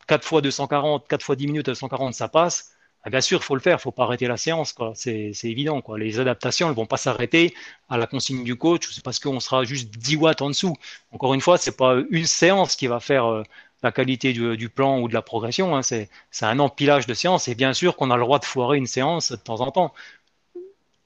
4 0.07 0.25
fois 0.25 0.41
240, 0.41 1.09
4 1.09 1.23
fois 1.23 1.37
10 1.37 1.47
minutes 1.47 1.69
à 1.69 1.73
240, 1.73 2.15
ça 2.15 2.29
passe. 2.29 2.73
Ah, 3.05 3.11
bien 3.11 3.21
sûr, 3.21 3.41
il 3.41 3.45
faut 3.45 3.57
le 3.57 3.61
faire, 3.61 3.79
il 3.79 3.81
faut 3.81 3.91
pas 3.91 4.05
arrêter 4.05 4.29
la 4.29 4.37
séance. 4.37 4.75
C'est, 4.95 5.33
évident, 5.45 5.81
quoi. 5.81 5.99
Les 5.99 6.21
adaptations, 6.21 6.69
elles 6.69 6.75
vont 6.75 6.87
pas 6.87 6.97
s'arrêter 6.97 7.53
à 7.89 7.99
la 7.99 8.07
consigne 8.07 8.45
du 8.45 8.55
coach, 8.55 8.89
c'est 8.93 9.03
parce 9.03 9.19
qu'on 9.19 9.41
sera 9.41 9.65
juste 9.65 9.91
10 9.91 10.17
watts 10.17 10.43
en 10.43 10.49
dessous. 10.51 10.77
Encore 11.11 11.35
une 11.35 11.41
fois, 11.41 11.59
c'est 11.59 11.77
pas 11.77 11.97
une 12.11 12.27
séance 12.27 12.77
qui 12.77 12.87
va 12.87 13.01
faire 13.01 13.27
euh, 13.27 13.43
la 13.83 13.91
qualité 13.93 14.33
du, 14.33 14.69
plan 14.69 15.01
ou 15.01 15.09
de 15.09 15.15
la 15.15 15.23
progression, 15.23 15.77
hein. 15.77 15.83
c'est, 15.83 16.09
un 16.43 16.59
empilage 16.61 17.07
de 17.07 17.15
séances, 17.15 17.49
et 17.49 17.55
bien 17.57 17.73
sûr 17.75 17.97
qu'on 17.97 18.11
a 18.11 18.17
le 18.17 18.23
droit 18.23 18.39
de 18.39 18.45
foirer 18.45 18.79
une 18.79 18.87
séance 18.87 19.33
de 19.33 19.37
temps 19.37 19.61
en 19.61 19.73
temps. 19.73 19.93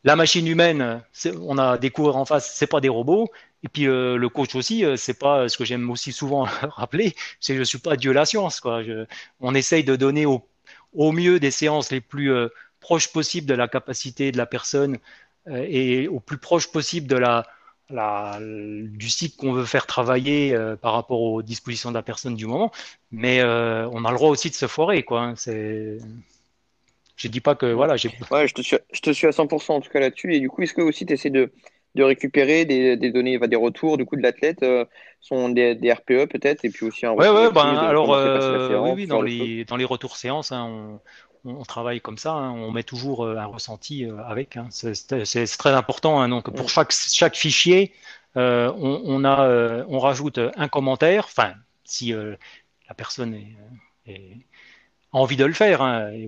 La 0.04 0.14
machine 0.16 0.46
humaine, 0.46 1.02
on 1.42 1.58
a 1.58 1.78
des 1.78 1.90
en 1.96 2.24
face, 2.26 2.54
c'est 2.54 2.66
pas 2.66 2.80
des 2.80 2.88
robots, 2.88 3.30
et 3.62 3.68
puis 3.68 3.86
euh, 3.88 4.16
le 4.16 4.28
coach 4.28 4.54
aussi, 4.54 4.84
euh, 4.84 4.96
c'est 4.96 5.18
pas 5.18 5.48
ce 5.48 5.56
que 5.56 5.64
j'aime 5.64 5.90
aussi 5.90 6.12
souvent 6.12 6.44
rappeler, 6.62 7.14
c'est 7.40 7.54
que 7.54 7.58
je 7.58 7.64
suis 7.64 7.78
pas 7.78 7.96
Dieu 7.96 8.12
la 8.12 8.26
science, 8.26 8.60
quoi. 8.60 8.82
on 9.40 9.54
essaye 9.54 9.84
de 9.84 9.96
donner 9.96 10.26
au 10.26 11.12
mieux 11.12 11.40
des 11.40 11.50
séances 11.50 11.90
les 11.90 12.00
plus 12.00 12.32
euh, 12.32 12.48
proches 12.80 13.12
possibles 13.12 13.46
de 13.46 13.54
la 13.54 13.68
capacité 13.68 14.32
de 14.32 14.38
la 14.38 14.46
personne 14.46 14.98
euh, 15.48 15.66
et 15.68 16.08
au 16.08 16.20
plus 16.20 16.38
proche 16.38 16.70
possible 16.70 17.06
de 17.06 17.16
la, 17.16 17.46
du 18.40 19.08
cycle 19.08 19.36
qu'on 19.36 19.52
veut 19.52 19.64
faire 19.64 19.86
travailler 19.86 20.56
par 20.82 20.92
rapport 20.92 21.20
aux 21.20 21.42
dispositions 21.42 21.90
de 21.90 21.94
la 21.94 22.02
personne 22.02 22.34
du 22.34 22.46
moment. 22.46 22.72
Mais 23.12 23.42
on 23.44 24.04
a 24.04 24.10
le 24.10 24.16
droit 24.16 24.30
aussi 24.30 24.50
de 24.50 24.54
se 24.54 24.66
foirer, 24.66 25.04
quoi. 25.04 25.22
Hein. 25.22 25.34
c'est 25.36 25.98
je 27.16 27.28
dis 27.28 27.40
pas 27.40 27.54
que 27.54 27.66
voilà 27.66 27.96
j'ai 27.96 28.10
ouais 28.30 28.46
je 28.46 28.54
te 28.54 28.60
suis 28.60 28.76
je 28.92 29.00
te 29.00 29.10
suis 29.10 29.26
à 29.26 29.30
100% 29.30 29.72
en 29.72 29.80
tout 29.80 29.90
cas 29.90 30.00
là-dessus 30.00 30.34
et 30.34 30.40
du 30.40 30.50
coup 30.50 30.62
est-ce 30.62 30.74
que 30.74 30.82
aussi 30.82 31.06
tu 31.06 31.14
essaies 31.14 31.30
de 31.30 31.50
de 31.96 32.02
récupérer 32.04 32.64
des, 32.64 32.96
des 32.96 33.10
données, 33.10 33.38
des 33.38 33.56
retours 33.56 33.96
du 33.96 34.04
coup 34.04 34.16
de 34.16 34.22
l'athlète, 34.22 34.62
euh, 34.62 34.84
sont 35.20 35.48
des, 35.48 35.74
des, 35.74 35.92
RPE 35.92 36.26
peut-être, 36.30 36.64
et 36.64 36.70
puis 36.70 36.86
aussi 36.86 37.06
un 37.06 37.12
ouais, 37.12 37.28
ouais, 37.28 37.50
ben, 37.50 37.74
alors 37.76 38.14
euh, 38.14 38.78
oui, 38.94 39.06
dans 39.06 39.22
les 39.22 39.64
dans 39.64 39.76
les 39.76 39.84
retours 39.84 40.16
séances, 40.16 40.52
hein, 40.52 41.00
on, 41.44 41.50
on, 41.50 41.64
travaille 41.64 42.00
comme 42.00 42.18
ça, 42.18 42.34
hein, 42.34 42.52
on 42.52 42.70
met 42.70 42.82
toujours 42.82 43.24
euh, 43.24 43.36
un 43.36 43.46
ressenti 43.46 44.06
avec. 44.28 44.56
Hein, 44.56 44.68
c'est 44.70 45.58
très 45.58 45.72
important. 45.72 46.20
Hein, 46.20 46.28
donc 46.28 46.54
pour 46.54 46.68
chaque 46.68 46.92
chaque 46.92 47.36
fichier, 47.36 47.92
on, 48.36 49.02
on, 49.04 49.24
a 49.24 49.84
on 49.88 49.98
rajoute 49.98 50.38
un 50.38 50.68
commentaire. 50.68 51.24
Enfin, 51.24 51.54
si 51.84 52.12
la 52.12 52.94
personne 52.94 53.34
est, 53.34 54.12
est, 54.12 54.36
a 55.12 55.16
envie 55.16 55.36
de 55.36 55.46
le 55.46 55.54
faire. 55.54 55.80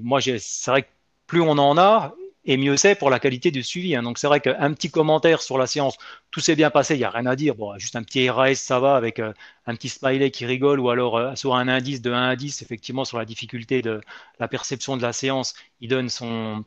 Moi, 0.03 0.21
c'est 0.21 0.71
vrai 0.71 0.83
que 0.83 0.89
plus 1.27 1.43
on 1.43 1.51
en 1.51 1.77
a, 1.77 2.15
et 2.49 2.57
mieux 2.57 2.77
c'est 2.79 2.95
pour 2.97 3.11
la 3.11 3.21
qualité 3.21 3.51
du 3.53 3.63
suivi. 3.63 3.95
Hein. 3.95 4.03
Donc 4.03 4.19
c'est 4.19 4.27
vrai 4.27 4.41
qu'un 4.41 4.73
petit 4.73 4.91
commentaire 4.91 5.43
sur 5.43 5.59
la 5.59 5.67
séance, 5.67 5.97
tout 6.31 6.41
s'est 6.41 6.57
bien 6.57 6.71
passé, 6.71 6.95
il 6.95 6.99
n'y 6.99 7.05
a 7.05 7.11
rien 7.11 7.27
à 7.27 7.37
dire. 7.37 7.55
Bon, 7.55 7.79
juste 7.79 7.95
un 7.95 8.03
petit 8.03 8.29
RAS, 8.31 8.55
ça 8.57 8.81
va, 8.81 8.97
avec 8.97 9.21
euh, 9.21 9.33
un 9.67 9.75
petit 9.77 9.91
smiley 9.91 10.31
qui 10.31 10.47
rigole, 10.47 10.81
ou 10.81 10.91
alors 10.91 11.17
euh, 11.19 11.35
sur 11.37 11.55
un 11.55 11.69
indice 11.69 12.01
de 12.03 12.11
1 12.11 12.31
à 12.31 12.37
10, 12.37 12.63
effectivement, 12.63 13.05
sur 13.05 13.19
la 13.19 13.27
difficulté 13.27 13.83
de 13.83 14.01
la 14.41 14.49
perception 14.49 14.97
de 14.97 15.03
la 15.03 15.13
séance, 15.13 15.55
il 15.81 15.89
donne 15.91 16.09
son, 16.09 16.65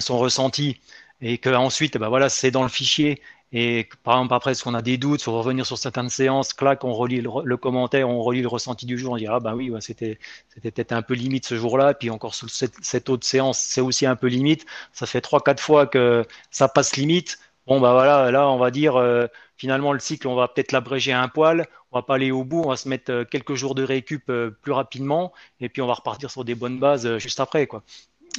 son 0.00 0.18
ressenti, 0.18 0.80
et 1.20 1.38
qu'ensuite, 1.38 1.96
ben 1.96 2.08
voilà, 2.08 2.28
c'est 2.28 2.50
dans 2.50 2.62
le 2.64 2.68
fichier, 2.68 3.22
et 3.56 3.88
par 4.02 4.16
exemple, 4.16 4.34
après, 4.34 4.50
est-ce 4.50 4.64
qu'on 4.64 4.74
a 4.74 4.82
des 4.82 4.98
doutes, 4.98 5.22
faut 5.22 5.38
revenir 5.38 5.64
sur 5.64 5.78
certaines 5.78 6.08
séances, 6.08 6.52
clac, 6.52 6.82
on 6.82 6.92
relit 6.92 7.20
le, 7.20 7.56
commentaire, 7.56 8.08
on 8.08 8.20
relit 8.20 8.42
le 8.42 8.48
ressenti 8.48 8.84
du 8.84 8.98
jour, 8.98 9.12
on 9.12 9.16
dit, 9.16 9.28
ah 9.28 9.38
ben 9.38 9.54
oui, 9.54 9.72
c'était 9.78 10.18
c'était 10.48 10.72
peut-être 10.72 10.90
un 10.90 11.02
peu 11.02 11.14
limite 11.14 11.46
ce 11.46 11.56
jour-là, 11.56 11.94
puis 11.94 12.10
encore 12.10 12.34
sous 12.34 12.48
cette, 12.48 13.08
autre 13.08 13.24
séance, 13.24 13.60
c'est 13.60 13.80
aussi 13.80 14.06
un 14.06 14.16
peu 14.16 14.26
limite. 14.26 14.66
Ça 14.92 15.06
fait 15.06 15.20
trois, 15.20 15.40
quatre 15.40 15.62
fois 15.62 15.86
que 15.86 16.26
ça 16.50 16.66
passe 16.68 16.96
limite. 16.96 17.38
Bon, 17.68 17.80
bah 17.80 17.92
voilà, 17.92 18.32
là, 18.32 18.48
on 18.48 18.58
va 18.58 18.72
dire, 18.72 18.96
euh, 18.96 19.26
finalement, 19.56 19.92
le 19.92 20.00
cycle, 20.00 20.26
on 20.26 20.34
va 20.34 20.48
peut-être 20.48 20.72
l'abréger 20.72 21.12
un 21.12 21.28
poil, 21.28 21.66
on 21.92 21.98
va 21.98 22.02
pas 22.02 22.16
aller 22.16 22.32
au 22.32 22.42
bout, 22.42 22.62
on 22.64 22.70
va 22.70 22.76
se 22.76 22.88
mettre 22.88 23.12
euh, 23.12 23.24
quelques 23.24 23.54
jours 23.54 23.76
de 23.76 23.84
récup 23.84 24.28
euh, 24.30 24.50
plus 24.62 24.72
rapidement, 24.72 25.32
et 25.60 25.68
puis 25.68 25.80
on 25.80 25.86
va 25.86 25.94
repartir 25.94 26.28
sur 26.28 26.44
des 26.44 26.56
bonnes 26.56 26.80
bases 26.80 27.18
juste 27.18 27.38
après, 27.38 27.68
quoi. 27.68 27.84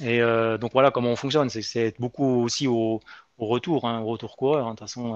Et 0.03 0.19
donc 0.59 0.73
voilà 0.73 0.91
comment 0.91 1.11
on 1.11 1.15
fonctionne. 1.15 1.49
C'est 1.49 1.95
beaucoup 1.99 2.43
aussi 2.43 2.67
au, 2.67 2.99
au 3.37 3.47
retour, 3.47 3.85
hein, 3.87 4.01
au 4.01 4.07
retour 4.07 4.37
coureur. 4.37 4.67
Hein. 4.67 4.71
De 4.71 4.77
toute 4.77 4.87
façon, 4.87 5.15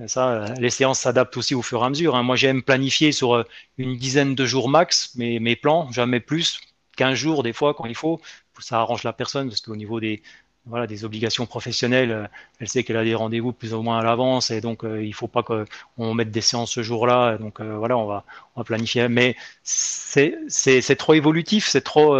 euh, 0.00 0.06
ça, 0.06 0.46
les 0.58 0.70
séances 0.70 1.00
s'adaptent 1.00 1.36
aussi 1.36 1.54
au 1.54 1.62
fur 1.62 1.82
et 1.82 1.86
à 1.86 1.88
mesure. 1.88 2.16
Hein. 2.16 2.22
Moi, 2.22 2.36
j'aime 2.36 2.62
planifier 2.62 3.12
sur 3.12 3.34
euh, 3.34 3.44
une 3.78 3.96
dizaine 3.96 4.34
de 4.34 4.46
jours 4.46 4.68
max 4.68 5.14
mes, 5.16 5.40
mes 5.40 5.56
plans, 5.56 5.90
jamais 5.92 6.20
plus, 6.20 6.60
15 6.96 7.14
jours 7.14 7.42
des 7.42 7.52
fois 7.52 7.74
quand 7.74 7.86
il 7.86 7.94
faut. 7.94 8.20
Ça 8.60 8.78
arrange 8.78 9.02
la 9.02 9.12
personne 9.12 9.48
parce 9.48 9.60
qu'au 9.60 9.76
niveau 9.76 10.00
des, 10.00 10.22
voilà, 10.66 10.86
des 10.86 11.04
obligations 11.04 11.44
professionnelles, 11.46 12.12
euh, 12.12 12.26
elle 12.60 12.68
sait 12.68 12.84
qu'elle 12.84 12.96
a 12.96 13.04
des 13.04 13.14
rendez-vous 13.14 13.52
plus 13.52 13.74
ou 13.74 13.82
moins 13.82 13.98
à 13.98 14.04
l'avance 14.04 14.50
et 14.50 14.60
donc 14.60 14.82
il 14.84 15.02
il 15.02 15.14
faut 15.14 15.28
pas 15.28 15.42
qu'on 15.42 16.14
mette 16.14 16.30
des 16.30 16.40
séances 16.40 16.72
ce 16.72 16.82
jour-là. 16.82 17.36
Donc 17.38 17.60
voilà, 17.60 17.98
on 17.98 18.06
va, 18.06 18.24
on 18.56 18.60
va 18.60 18.64
planifier. 18.64 19.08
Mais 19.08 19.36
c'est 19.62 20.96
trop 20.96 21.14
évolutif, 21.14 21.66
c'est 21.68 21.82
trop 21.82 22.16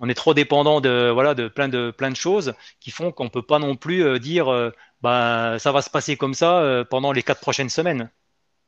on 0.00 0.08
est 0.08 0.14
trop 0.14 0.34
dépendant 0.34 0.80
de 0.80 1.10
voilà 1.12 1.34
de 1.34 1.48
plein 1.48 1.68
de 1.68 1.90
plein 1.90 2.10
de 2.10 2.16
choses 2.16 2.54
qui 2.80 2.90
font 2.90 3.12
qu'on 3.12 3.28
peut 3.28 3.42
pas 3.42 3.58
non 3.58 3.76
plus 3.76 4.02
euh, 4.04 4.18
dire 4.18 4.48
euh, 4.52 4.70
bah 5.02 5.58
ça 5.58 5.72
va 5.72 5.82
se 5.82 5.90
passer 5.90 6.16
comme 6.16 6.34
ça 6.34 6.60
euh, 6.60 6.84
pendant 6.84 7.12
les 7.12 7.22
quatre 7.22 7.40
prochaines 7.40 7.68
semaines. 7.70 8.10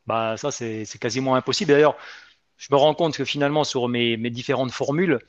Bah 0.07 0.37
ça 0.37 0.51
c'est 0.51 0.87
quasiment 1.01 1.35
impossible. 1.37 1.73
D'ailleurs, 1.73 1.97
je 2.59 2.69
me 2.71 2.77
rends 2.77 2.95
compte 2.95 3.17
que 3.17 3.25
finalement 3.25 3.65
sur 3.65 3.89
mes, 3.89 4.17
mes 4.17 4.31
différentes 4.31 4.73
formules, 4.73 5.21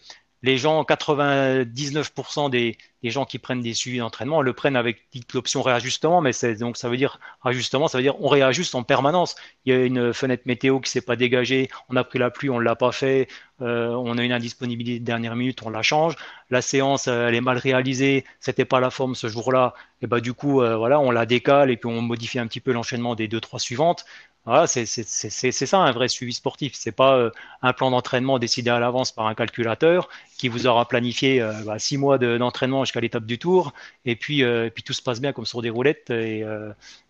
les 0.44 0.58
gens, 0.58 0.84
99% 0.84 2.50
des, 2.50 2.78
gens 3.04 3.26
qui 3.26 3.40
prennent 3.40 3.62
des 3.62 3.74
suivis 3.74 4.00
d'entraînement 4.00 4.42
le 4.42 4.54
prennent 4.54 4.76
avec 4.76 5.08
l'option 5.34 5.62
réajustement, 5.62 6.20
mais 6.22 6.32
donc 6.60 6.76
ça 6.78 6.90
veut 6.90 6.98
dire 6.98 7.20
ajustement, 7.44 7.88
ça 7.88 7.98
veut 7.98 8.04
dire 8.04 8.22
on 8.22 8.28
réajuste 8.28 8.76
en 8.76 8.84
permanence. 8.84 9.36
Il 9.66 9.74
y 9.74 9.76
a 9.76 9.84
une 9.84 10.14
fenêtre 10.14 10.44
météo 10.46 10.82
qui 10.82 10.92
s'est 10.92 11.02
pas 11.02 11.16
dégagée, 11.16 11.70
on 11.90 11.96
a 11.96 12.04
pris 12.04 12.20
la 12.20 12.30
pluie, 12.30 12.50
on 12.50 12.60
l'a 12.60 12.76
pas 12.76 12.92
fait, 12.92 13.30
euh, 13.62 13.90
on 13.92 14.18
a 14.18 14.24
une 14.24 14.34
indisponibilité 14.34 15.00
de 15.00 15.06
dernière 15.06 15.36
minute, 15.38 15.64
on 15.64 15.70
la 15.70 15.82
change. 15.82 16.16
La 16.50 16.62
séance, 16.62 17.08
euh, 17.08 17.28
elle 17.28 17.36
est 17.36 17.42
mal 17.42 17.58
réalisée, 17.58 18.26
c'était 18.42 18.66
pas 18.66 18.82
la 18.82 18.90
forme 18.90 19.16
ce 19.16 19.28
jour-là, 19.28 19.74
et 20.02 20.08
bah 20.08 20.20
du 20.20 20.34
coup, 20.34 20.62
euh, 20.62 20.76
voilà, 20.76 21.00
on 21.00 21.12
la 21.12 21.26
décale 21.26 21.72
et 21.72 21.78
puis 21.78 21.88
on 21.90 22.02
modifie 22.02 22.40
un 22.40 22.48
petit 22.48 22.60
peu 22.60 22.74
l'enchaînement 22.74 23.16
des 23.16 23.30
deux 23.30 23.40
trois 23.40 23.60
suivantes. 23.60 24.06
Voilà, 24.46 24.68
c'est 24.68 24.86
ça 24.86 25.80
un 25.80 25.92
vrai 25.94 26.10
suivi 26.10 26.34
sportif. 26.34 26.74
C'est 26.76 26.92
pas 26.92 27.16
euh, 27.16 27.32
un 27.62 27.72
plan 27.72 27.92
d'entraînement 27.92 28.40
décidé 28.40 28.70
à 28.70 28.80
l'avance 28.80 29.14
par 29.14 29.28
un 29.28 29.36
calculateur 29.36 30.10
qui 30.38 30.50
vous 30.50 30.68
aura 30.68 30.86
planifié 30.86 31.42
euh, 31.42 31.54
bah, 31.66 31.80
six 31.80 31.98
mois 31.98 32.18
d'entraînement 32.18 32.84
jusqu'à 32.84 33.00
l'étape 33.00 33.26
du 33.26 33.40
tour, 33.40 33.74
et 34.04 34.18
puis, 34.18 34.44
euh, 34.44 34.70
puis 34.70 34.84
tout 34.84 34.92
se 34.92 35.02
passe 35.02 35.22
bien 35.22 35.32
comme 35.32 35.46
sur 35.46 35.62
des 35.62 35.70
roulettes 35.70 36.10
et 36.10 36.44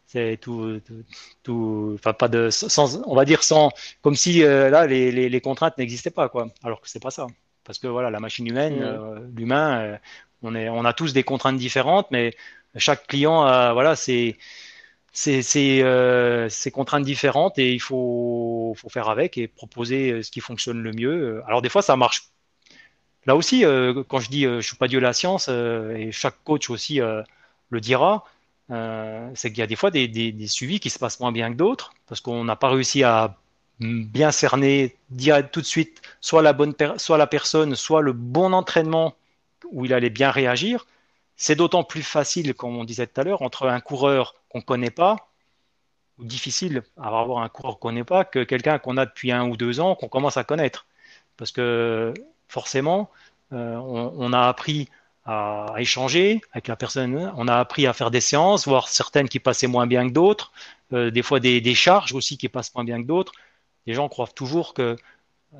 c'est 0.05 0.37
tout, 0.39 0.79
tout, 1.41 1.93
enfin 1.95 2.13
pas 2.13 2.27
de, 2.27 2.51
sans, 2.51 3.01
on 3.07 3.15
va 3.15 3.25
dire 3.25 3.41
sans, 3.41 3.71
comme 4.03 4.15
si 4.15 4.41
là 4.41 4.85
les, 4.85 5.11
les, 5.11 5.27
les 5.27 5.41
contraintes 5.41 5.75
n'existaient 5.79 6.11
pas 6.11 6.29
quoi. 6.29 6.49
Alors 6.63 6.81
que 6.81 6.87
c'est 6.89 7.01
pas 7.01 7.09
ça, 7.09 7.25
parce 7.63 7.79
que 7.79 7.87
voilà 7.87 8.11
la 8.11 8.19
machine 8.19 8.45
humaine, 8.45 8.79
mmh. 8.79 9.35
l'humain, 9.35 9.97
on 10.43 10.53
est, 10.53 10.69
on 10.69 10.85
a 10.85 10.93
tous 10.93 11.13
des 11.13 11.23
contraintes 11.23 11.57
différentes, 11.57 12.11
mais 12.11 12.35
chaque 12.75 13.07
client 13.07 13.41
a 13.41 13.73
voilà 13.73 13.95
c'est 13.95 14.37
euh, 15.27 16.47
c'est 16.49 16.71
contraintes 16.71 17.03
différentes 17.03 17.59
et 17.59 17.71
il 17.73 17.79
faut, 17.79 18.73
faut, 18.77 18.89
faire 18.89 19.09
avec 19.09 19.37
et 19.37 19.47
proposer 19.47 20.11
euh, 20.11 20.23
ce 20.23 20.31
qui 20.31 20.39
fonctionne 20.39 20.81
le 20.81 20.91
mieux. 20.91 21.43
Alors 21.47 21.61
des 21.61 21.69
fois 21.69 21.81
ça 21.81 21.95
marche. 21.95 22.29
Là 23.25 23.35
aussi, 23.35 23.63
euh, 23.65 24.03
quand 24.07 24.19
je 24.19 24.29
dis 24.29 24.43
je 24.43 24.61
suis 24.61 24.75
pas 24.75 24.87
Dieu 24.87 24.99
la 24.99 25.13
science 25.13 25.47
et 25.49 26.11
chaque 26.11 26.43
coach 26.43 26.69
aussi 26.69 26.99
le 26.99 27.79
dira, 27.79 28.25
c'est 28.69 29.49
qu'il 29.49 29.59
y 29.59 29.61
a 29.61 29.67
des 29.67 29.75
fois 29.75 29.91
des, 29.91 30.07
des, 30.07 30.31
des, 30.31 30.47
suivis 30.47 30.79
qui 30.79 30.89
se 30.89 30.99
passent 30.99 31.19
moins 31.19 31.31
bien 31.31 31.51
que 31.51 31.57
d'autres 31.57 31.93
parce 32.07 32.21
qu'on 32.21 32.43
n'a 32.43 32.55
pas 32.55 32.69
réussi 32.69 33.03
à 33.03 33.37
bien 33.79 34.31
cerner, 34.31 34.97
dire 35.09 35.49
tout 35.51 35.61
de 35.61 35.65
suite 35.65 36.01
soit 36.21 36.41
la 36.41 36.53
bonne 36.53 36.73
soit 36.97 37.17
la 37.17 37.27
personne, 37.27 37.75
soit 37.75 38.01
le 38.01 38.13
bon 38.13 38.53
entraînement 38.53 39.15
où 39.71 39.85
il 39.85 39.93
allait 39.93 40.09
bien 40.09 40.31
réagir. 40.31 40.85
C'est 41.35 41.55
d'autant 41.55 41.83
plus 41.83 42.03
facile, 42.03 42.53
comme 42.53 42.77
on 42.77 42.83
disait 42.83 43.07
tout 43.07 43.21
à 43.21 43.23
l'heure, 43.23 43.41
entre 43.41 43.67
un 43.67 43.79
coureur 43.79 44.35
qu'on 44.49 44.59
ne 44.59 44.63
connaît 44.63 44.91
pas, 44.91 45.29
ou 46.19 46.25
difficile 46.25 46.83
à 46.97 47.07
avoir 47.07 47.39
un 47.39 47.49
coureur 47.49 47.79
qu'on 47.79 47.89
ne 47.89 47.93
connaît 47.93 48.03
pas, 48.03 48.25
que 48.25 48.43
quelqu'un 48.43 48.77
qu'on 48.79 48.97
a 48.97 49.05
depuis 49.05 49.31
un 49.31 49.47
ou 49.47 49.57
deux 49.57 49.79
ans, 49.79 49.95
qu'on 49.95 50.07
commence 50.07 50.37
à 50.37 50.43
connaître. 50.43 50.85
Parce 51.37 51.51
que 51.51 52.13
forcément, 52.47 53.09
euh, 53.51 53.75
on, 53.75 54.33
a 54.33 54.47
appris 54.47 54.89
à, 55.25 55.73
échanger 55.77 56.41
avec 56.51 56.67
la 56.67 56.75
personne, 56.75 57.31
on 57.35 57.47
a 57.47 57.57
appris 57.57 57.87
à 57.87 57.93
faire 57.93 58.11
des 58.11 58.21
séances, 58.21 58.67
voir 58.67 58.87
certaines 58.89 59.29
qui 59.29 59.39
passaient 59.39 59.67
moins 59.67 59.87
bien 59.87 60.07
que 60.07 60.13
d'autres, 60.13 60.51
euh, 60.93 61.11
des 61.11 61.23
fois 61.23 61.39
des, 61.39 61.75
charges 61.75 62.13
aussi 62.13 62.37
qui 62.37 62.49
passent 62.49 62.73
moins 62.75 62.83
bien 62.83 63.01
que 63.01 63.07
d'autres. 63.07 63.33
Les 63.85 63.93
gens 63.93 64.07
croient 64.09 64.27
toujours 64.27 64.73
que 64.73 64.95
euh, 65.55 65.57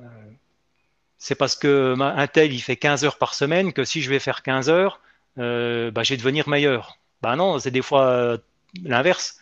c'est 1.17 1.35
parce 1.35 1.55
que 1.55 1.95
un 1.99 2.27
tel 2.27 2.53
il 2.53 2.59
fait 2.61 2.77
15 2.77 3.05
heures 3.05 3.17
par 3.17 3.33
semaine 3.33 3.73
que 3.73 3.83
si 3.85 4.01
je 4.01 4.09
vais 4.09 4.19
faire 4.19 4.43
15 4.43 4.69
heures, 4.69 4.99
euh, 5.37 5.91
bah, 5.91 6.03
je 6.03 6.11
vais 6.13 6.17
devenir 6.17 6.47
meilleur. 6.49 6.97
Bah 7.21 7.35
non, 7.35 7.59
c'est 7.59 7.71
des 7.71 7.81
fois 7.81 8.05
euh, 8.07 8.37
l'inverse. 8.83 9.39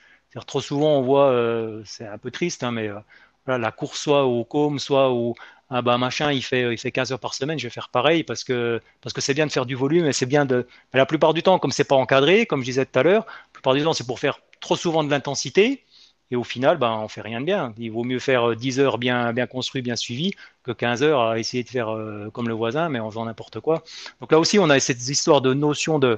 Trop 0.47 0.61
souvent, 0.61 0.97
on 0.97 1.01
voit, 1.01 1.31
euh, 1.31 1.81
c'est 1.85 2.05
un 2.07 2.17
peu 2.17 2.31
triste, 2.31 2.63
hein, 2.63 2.71
mais 2.71 2.89
voilà, 3.45 3.57
la 3.59 3.71
course 3.71 3.99
soit 3.99 4.25
au 4.25 4.45
com, 4.45 4.79
soit 4.79 5.09
au 5.11 5.35
ah 5.73 5.81
bah 5.81 5.97
machin, 5.97 6.31
il 6.33 6.43
fait 6.43 6.73
il 6.73 6.77
fait 6.77 6.91
15 6.91 7.13
heures 7.13 7.19
par 7.19 7.33
semaine, 7.33 7.57
je 7.57 7.65
vais 7.65 7.69
faire 7.71 7.89
pareil 7.89 8.23
parce 8.23 8.43
que 8.43 8.81
parce 9.01 9.13
que 9.13 9.21
c'est 9.21 9.33
bien 9.33 9.47
de 9.47 9.51
faire 9.51 9.65
du 9.65 9.75
volume 9.75 10.05
et 10.05 10.13
c'est 10.13 10.25
bien 10.25 10.45
de. 10.45 10.67
Mais 10.93 10.97
la 10.99 11.05
plupart 11.05 11.33
du 11.33 11.43
temps, 11.43 11.59
comme 11.59 11.71
c'est 11.71 11.85
pas 11.85 11.95
encadré, 11.95 12.45
comme 12.45 12.61
je 12.61 12.65
disais 12.65 12.85
tout 12.85 12.99
à 12.99 13.03
l'heure, 13.03 13.25
la 13.25 13.53
plupart 13.53 13.73
du 13.73 13.83
temps, 13.83 13.93
c'est 13.93 14.05
pour 14.05 14.19
faire 14.19 14.39
trop 14.59 14.75
souvent 14.75 15.03
de 15.03 15.09
l'intensité. 15.09 15.83
Et 16.31 16.35
au 16.35 16.43
final, 16.43 16.77
ben, 16.77 16.91
on 17.03 17.07
fait 17.07 17.21
rien 17.21 17.41
de 17.41 17.45
bien. 17.45 17.73
Il 17.77 17.91
vaut 17.91 18.03
mieux 18.03 18.19
faire 18.19 18.55
10 18.55 18.79
heures 18.79 18.97
bien, 18.97 19.33
bien 19.33 19.47
construit, 19.47 19.81
bien 19.81 19.95
suivi, 19.95 20.31
que 20.63 20.71
15 20.71 21.03
heures 21.03 21.21
à 21.21 21.39
essayer 21.39 21.63
de 21.63 21.69
faire 21.69 21.95
comme 22.33 22.47
le 22.47 22.53
voisin, 22.53 22.89
mais 22.89 22.99
en 22.99 23.09
faisant 23.09 23.25
n'importe 23.25 23.59
quoi. 23.59 23.83
Donc 24.21 24.31
là 24.31 24.39
aussi, 24.39 24.57
on 24.59 24.69
a 24.69 24.79
cette 24.79 25.07
histoire 25.07 25.41
de 25.41 25.53
notion 25.53 25.99
de, 25.99 26.17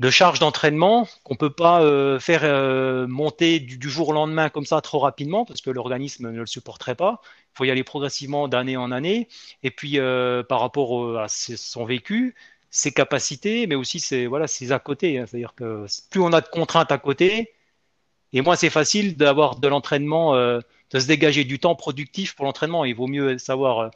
de 0.00 0.08
charge 0.10 0.38
d'entraînement 0.38 1.06
qu'on 1.24 1.36
peut 1.36 1.50
pas 1.50 1.82
euh, 1.82 2.18
faire 2.18 2.40
euh, 2.42 3.06
monter 3.06 3.60
du, 3.60 3.90
jour 3.90 4.08
au 4.08 4.12
lendemain 4.12 4.48
comme 4.48 4.64
ça 4.64 4.80
trop 4.80 4.98
rapidement 4.98 5.44
parce 5.44 5.60
que 5.60 5.68
l'organisme 5.70 6.30
ne 6.30 6.40
le 6.40 6.46
supporterait 6.46 6.94
pas. 6.94 7.20
Il 7.54 7.58
faut 7.58 7.64
y 7.64 7.70
aller 7.70 7.84
progressivement 7.84 8.48
d'année 8.48 8.78
en 8.78 8.92
année. 8.92 9.28
Et 9.62 9.70
puis 9.70 9.98
euh, 9.98 10.42
par 10.42 10.60
rapport 10.60 11.18
à 11.20 11.28
son 11.28 11.84
vécu, 11.84 12.34
ses 12.70 12.92
capacités, 12.92 13.66
mais 13.66 13.74
aussi 13.74 14.00
ses 14.00 14.26
voilà 14.26 14.46
ses 14.46 14.72
à 14.72 14.78
côté. 14.78 15.22
C'est-à-dire 15.26 15.54
que 15.54 15.84
plus 16.10 16.20
on 16.20 16.32
a 16.32 16.40
de 16.40 16.48
contraintes 16.48 16.92
à 16.92 16.98
côté, 16.98 17.52
et 18.32 18.42
moins 18.42 18.56
c'est 18.56 18.70
facile 18.70 19.16
d'avoir 19.16 19.56
de 19.56 19.68
l'entraînement, 19.68 20.34
de 20.34 20.62
se 20.92 21.06
dégager 21.06 21.44
du 21.44 21.58
temps 21.58 21.74
productif 21.74 22.34
pour 22.34 22.44
l'entraînement. 22.44 22.84
Il 22.84 22.94
vaut 22.94 23.06
mieux 23.08 23.38
savoir 23.38 23.90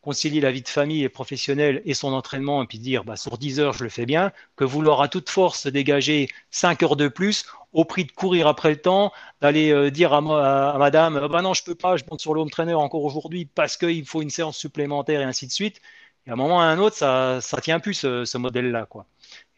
concilier 0.00 0.40
la 0.40 0.50
vie 0.50 0.62
de 0.62 0.68
famille 0.68 1.04
et 1.04 1.08
professionnelle 1.08 1.82
et 1.84 1.94
son 1.94 2.12
entraînement 2.12 2.62
et 2.62 2.66
puis 2.66 2.78
dire 2.78 3.04
bah, 3.04 3.16
sur 3.16 3.36
10 3.38 3.60
heures 3.60 3.72
je 3.74 3.84
le 3.84 3.90
fais 3.90 4.06
bien, 4.06 4.32
que 4.56 4.64
vouloir 4.64 5.02
à 5.02 5.08
toute 5.08 5.28
force 5.28 5.66
dégager 5.66 6.28
5 6.50 6.82
heures 6.82 6.96
de 6.96 7.08
plus 7.08 7.44
au 7.72 7.84
prix 7.84 8.04
de 8.04 8.12
courir 8.12 8.46
après 8.46 8.70
le 8.70 8.76
temps, 8.80 9.12
d'aller 9.40 9.70
euh, 9.70 9.90
dire 9.90 10.12
à, 10.12 10.18
à, 10.72 10.78
madame 10.78 11.28
bah 11.28 11.42
non 11.42 11.54
je 11.54 11.62
peux 11.62 11.74
pas, 11.74 11.96
je 11.96 12.04
monte 12.10 12.20
sur 12.20 12.34
l'home 12.34 12.50
trainer 12.50 12.74
encore 12.74 13.04
aujourd'hui 13.04 13.44
parce 13.44 13.76
qu'il 13.76 14.06
faut 14.06 14.22
une 14.22 14.30
séance 14.30 14.56
supplémentaire 14.56 15.20
et 15.20 15.24
ainsi 15.24 15.46
de 15.46 15.52
suite. 15.52 15.80
Et 16.26 16.30
à 16.30 16.32
un 16.34 16.36
moment 16.36 16.60
à 16.60 16.64
un 16.64 16.78
autre, 16.78 16.96
ça 16.96 17.40
ça 17.40 17.60
tient 17.60 17.80
plus 17.80 17.94
ce, 17.94 18.38
modèle-là. 18.38 18.86
quoi. 18.86 19.06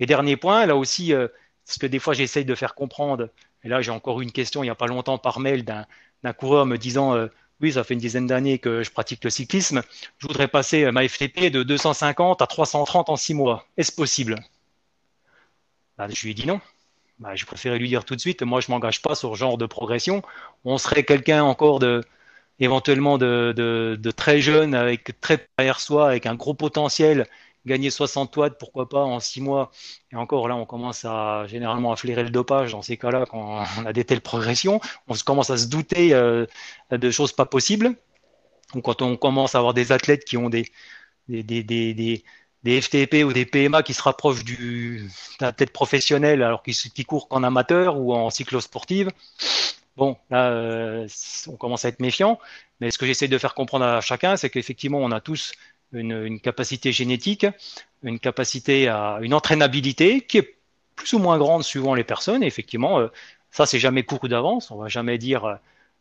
Et 0.00 0.06
dernier 0.06 0.36
point, 0.36 0.66
là 0.66 0.76
aussi, 0.76 1.12
euh, 1.14 1.28
ce 1.64 1.78
que 1.78 1.86
des 1.86 1.98
fois 1.98 2.14
j'essaye 2.14 2.44
de 2.44 2.54
faire 2.54 2.74
comprendre, 2.74 3.28
et 3.64 3.68
là 3.68 3.80
j'ai 3.82 3.90
encore 3.90 4.20
une 4.20 4.32
question 4.32 4.62
il 4.62 4.66
n'y 4.66 4.70
a 4.70 4.74
pas 4.74 4.86
longtemps 4.86 5.18
par 5.18 5.40
mail 5.40 5.64
d'un 5.64 6.32
coureur 6.32 6.66
me 6.66 6.76
disant 6.76 7.14
euh, 7.14 7.28
oui, 7.60 7.72
ça 7.72 7.84
fait 7.84 7.94
une 7.94 8.00
dizaine 8.00 8.26
d'années 8.26 8.58
que 8.58 8.82
je 8.82 8.90
pratique 8.90 9.22
le 9.22 9.30
cyclisme, 9.30 9.82
je 10.18 10.26
voudrais 10.26 10.48
passer 10.48 10.90
ma 10.90 11.06
FTP 11.08 11.50
de 11.50 11.62
250 11.62 12.42
à 12.42 12.46
330 12.48 13.08
en 13.08 13.14
six 13.16 13.34
mois. 13.34 13.66
Est-ce 13.76 13.92
possible? 13.92 14.40
Bah, 15.96 16.08
Je 16.10 16.22
lui 16.22 16.32
ai 16.32 16.34
dit 16.34 16.46
non. 16.46 16.60
Bah, 17.20 17.36
je 17.36 17.46
préférais 17.46 17.78
lui 17.78 17.88
dire 17.88 18.04
tout 18.04 18.16
de 18.16 18.20
suite, 18.20 18.42
moi 18.42 18.60
je 18.60 18.66
ne 18.68 18.72
m'engage 18.72 19.00
pas 19.00 19.14
sur 19.14 19.32
ce 19.32 19.38
genre 19.38 19.56
de 19.58 19.66
progression. 19.66 20.22
On 20.64 20.76
serait 20.76 21.04
quelqu'un 21.04 21.44
encore 21.44 21.80
éventuellement 22.58 23.16
de, 23.16 23.54
de, 23.56 24.10
très 24.10 24.40
jeune, 24.40 24.74
avec 24.74 25.20
très 25.20 25.46
derrière 25.56 25.78
soi, 25.80 26.08
avec 26.08 26.26
un 26.26 26.34
gros 26.34 26.54
potentiel 26.54 27.28
gagner 27.66 27.90
60 27.90 28.36
watts, 28.36 28.58
pourquoi 28.58 28.88
pas, 28.88 29.02
en 29.02 29.20
6 29.20 29.40
mois. 29.40 29.70
Et 30.12 30.16
encore 30.16 30.48
là, 30.48 30.56
on 30.56 30.66
commence 30.66 31.04
à 31.04 31.46
généralement 31.46 31.92
à 31.92 31.96
flairer 31.96 32.22
le 32.24 32.30
dopage 32.30 32.72
dans 32.72 32.82
ces 32.82 32.96
cas-là 32.96 33.26
quand 33.30 33.64
on 33.78 33.86
a 33.86 33.92
des 33.92 34.04
telles 34.04 34.20
progressions. 34.20 34.80
On 35.08 35.14
commence 35.24 35.50
à 35.50 35.56
se 35.56 35.66
douter 35.66 36.14
euh, 36.14 36.46
de 36.90 37.10
choses 37.10 37.32
pas 37.32 37.46
possibles. 37.46 37.96
Ou 38.74 38.80
quand 38.80 39.02
on 39.02 39.16
commence 39.16 39.54
à 39.54 39.58
avoir 39.58 39.74
des 39.74 39.92
athlètes 39.92 40.24
qui 40.24 40.36
ont 40.36 40.48
des, 40.48 40.66
des, 41.28 41.42
des, 41.42 41.62
des, 41.62 42.24
des 42.64 42.80
FTP 42.80 43.24
ou 43.24 43.32
des 43.32 43.46
PMA 43.46 43.82
qui 43.82 43.94
se 43.94 44.02
rapprochent 44.02 44.44
du 44.44 45.08
athlète 45.40 45.72
professionnel 45.72 46.42
alors 46.42 46.62
qu'ils 46.62 46.74
qui 46.74 47.04
courent 47.04 47.28
qu'en 47.28 47.42
amateur 47.42 47.98
ou 47.98 48.14
en 48.14 48.30
cyclosportive. 48.30 49.10
Bon, 49.96 50.16
là, 50.30 50.50
euh, 50.50 51.06
on 51.48 51.56
commence 51.56 51.84
à 51.84 51.88
être 51.88 52.00
méfiant. 52.00 52.38
Mais 52.80 52.90
ce 52.90 52.98
que 52.98 53.06
j'essaie 53.06 53.28
de 53.28 53.38
faire 53.38 53.54
comprendre 53.54 53.84
à 53.84 54.00
chacun, 54.00 54.36
c'est 54.36 54.48
qu'effectivement, 54.50 54.98
on 54.98 55.10
a 55.12 55.20
tous 55.20 55.52
une, 55.92 56.40
capacité 56.40 56.92
génétique, 56.92 57.46
une 58.02 58.18
capacité 58.18 58.88
à 58.88 59.18
une 59.22 59.34
entraînabilité 59.34 60.20
qui 60.22 60.38
est 60.38 60.56
plus 60.96 61.12
ou 61.14 61.18
moins 61.18 61.38
grande 61.38 61.64
suivant 61.64 61.94
les 61.94 62.04
personnes. 62.04 62.42
Effectivement, 62.42 62.98
euh, 63.00 63.08
ça 63.50 63.66
c'est 63.66 63.78
jamais 63.78 64.02
couru 64.04 64.28
d'avance. 64.28 64.70
On 64.70 64.76
va 64.76 64.88
jamais 64.88 65.18
dire, 65.18 65.44
euh, 65.44 65.54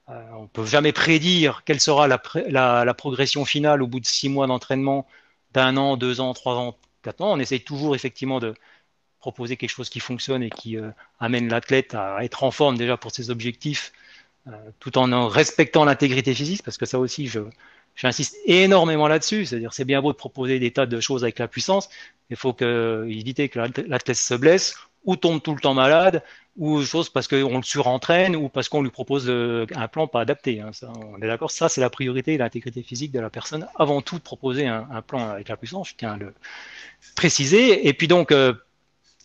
euh, 0.10 0.24
on 0.38 0.48
peut 0.48 0.66
jamais 0.66 0.92
prédire 0.92 1.64
quelle 1.66 1.80
sera 1.80 2.08
la, 2.08 2.94
progression 2.94 3.46
finale 3.46 3.82
au 3.82 3.88
bout 3.88 4.00
de 4.00 4.06
six 4.06 4.30
mois 4.30 4.48
d'entraînement, 4.48 5.08
d'un 5.54 5.78
an, 5.78 5.98
deux 5.98 6.22
ans, 6.22 6.34
trois 6.34 6.56
ans, 6.56 6.78
quatre 7.04 7.22
ans. 7.22 7.34
On 7.34 7.40
essaye 7.40 7.64
toujours 7.64 7.96
effectivement 7.96 8.40
de 8.40 8.54
proposer 9.20 9.58
quelque 9.58 9.70
chose 9.70 9.90
qui 9.90 10.00
fonctionne 10.00 10.44
et 10.44 10.50
qui 10.50 10.78
amène 11.20 11.48
l'athlète 11.48 11.94
à 11.94 12.24
être 12.24 12.44
en 12.44 12.50
forme 12.50 12.76
déjà 12.78 12.98
pour 12.98 13.12
ses 13.12 13.30
objectifs, 13.30 13.94
tout 14.80 14.98
en 14.98 15.28
respectant 15.28 15.86
l'intégrité 15.86 16.34
physique, 16.34 16.64
parce 16.64 16.78
que 16.78 16.88
ça 16.88 16.98
aussi, 16.98 17.28
je, 17.28 17.42
J'insiste 17.96 18.36
énormément 18.46 19.08
là-dessus, 19.08 19.46
c'est-à-dire 19.46 19.74
c'est 19.74 19.86
bien 19.86 20.02
beau 20.02 20.12
de 20.12 20.18
proposer 20.18 20.60
des 20.60 20.72
tas 20.72 20.86
de 20.86 21.00
choses 21.00 21.24
avec 21.24 21.40
la 21.40 21.48
puissance, 21.48 21.90
il 22.30 22.38
faut 22.38 22.56
éviter 22.62 23.50
que 23.50 23.60
l'athlète 23.60 24.16
se 24.16 24.34
blesse 24.34 24.76
ou 25.04 25.16
tombe 25.16 25.42
tout 25.42 25.54
le 25.54 25.60
temps 25.60 25.74
malade 25.74 26.24
ou 26.58 26.82
chose 26.84 27.10
parce 27.10 27.28
qu'on 27.28 27.58
le 27.58 27.64
surentraîne 27.64 28.36
ou 28.36 28.50
parce 28.50 28.68
qu'on 28.70 28.82
lui 28.82 28.90
propose 28.90 29.26
euh, 29.30 29.66
un 29.76 29.88
plan 29.88 30.08
pas 30.08 30.22
adapté. 30.22 30.60
Hein. 30.60 30.72
on 31.14 31.22
est 31.22 31.28
d'accord, 31.28 31.52
ça 31.52 31.70
c'est 31.70 31.82
la 31.82 31.90
priorité, 31.90 32.38
l'intégrité 32.38 32.84
physique 32.84 33.12
de 33.12 33.20
la 33.20 33.30
personne. 33.30 33.68
Avant 33.76 34.02
tout 34.02 34.18
de 34.18 34.24
proposer 34.24 34.68
un, 34.68 35.02
plan 35.02 35.30
avec 35.30 35.48
la 35.48 35.58
puissance, 35.58 35.90
je 35.90 35.96
tiens 35.98 36.14
à 36.14 36.18
le 36.18 36.34
préciser. 37.16 37.88
Et 37.88 37.94
puis 37.94 38.08
donc, 38.08 38.32
euh, 38.32 38.54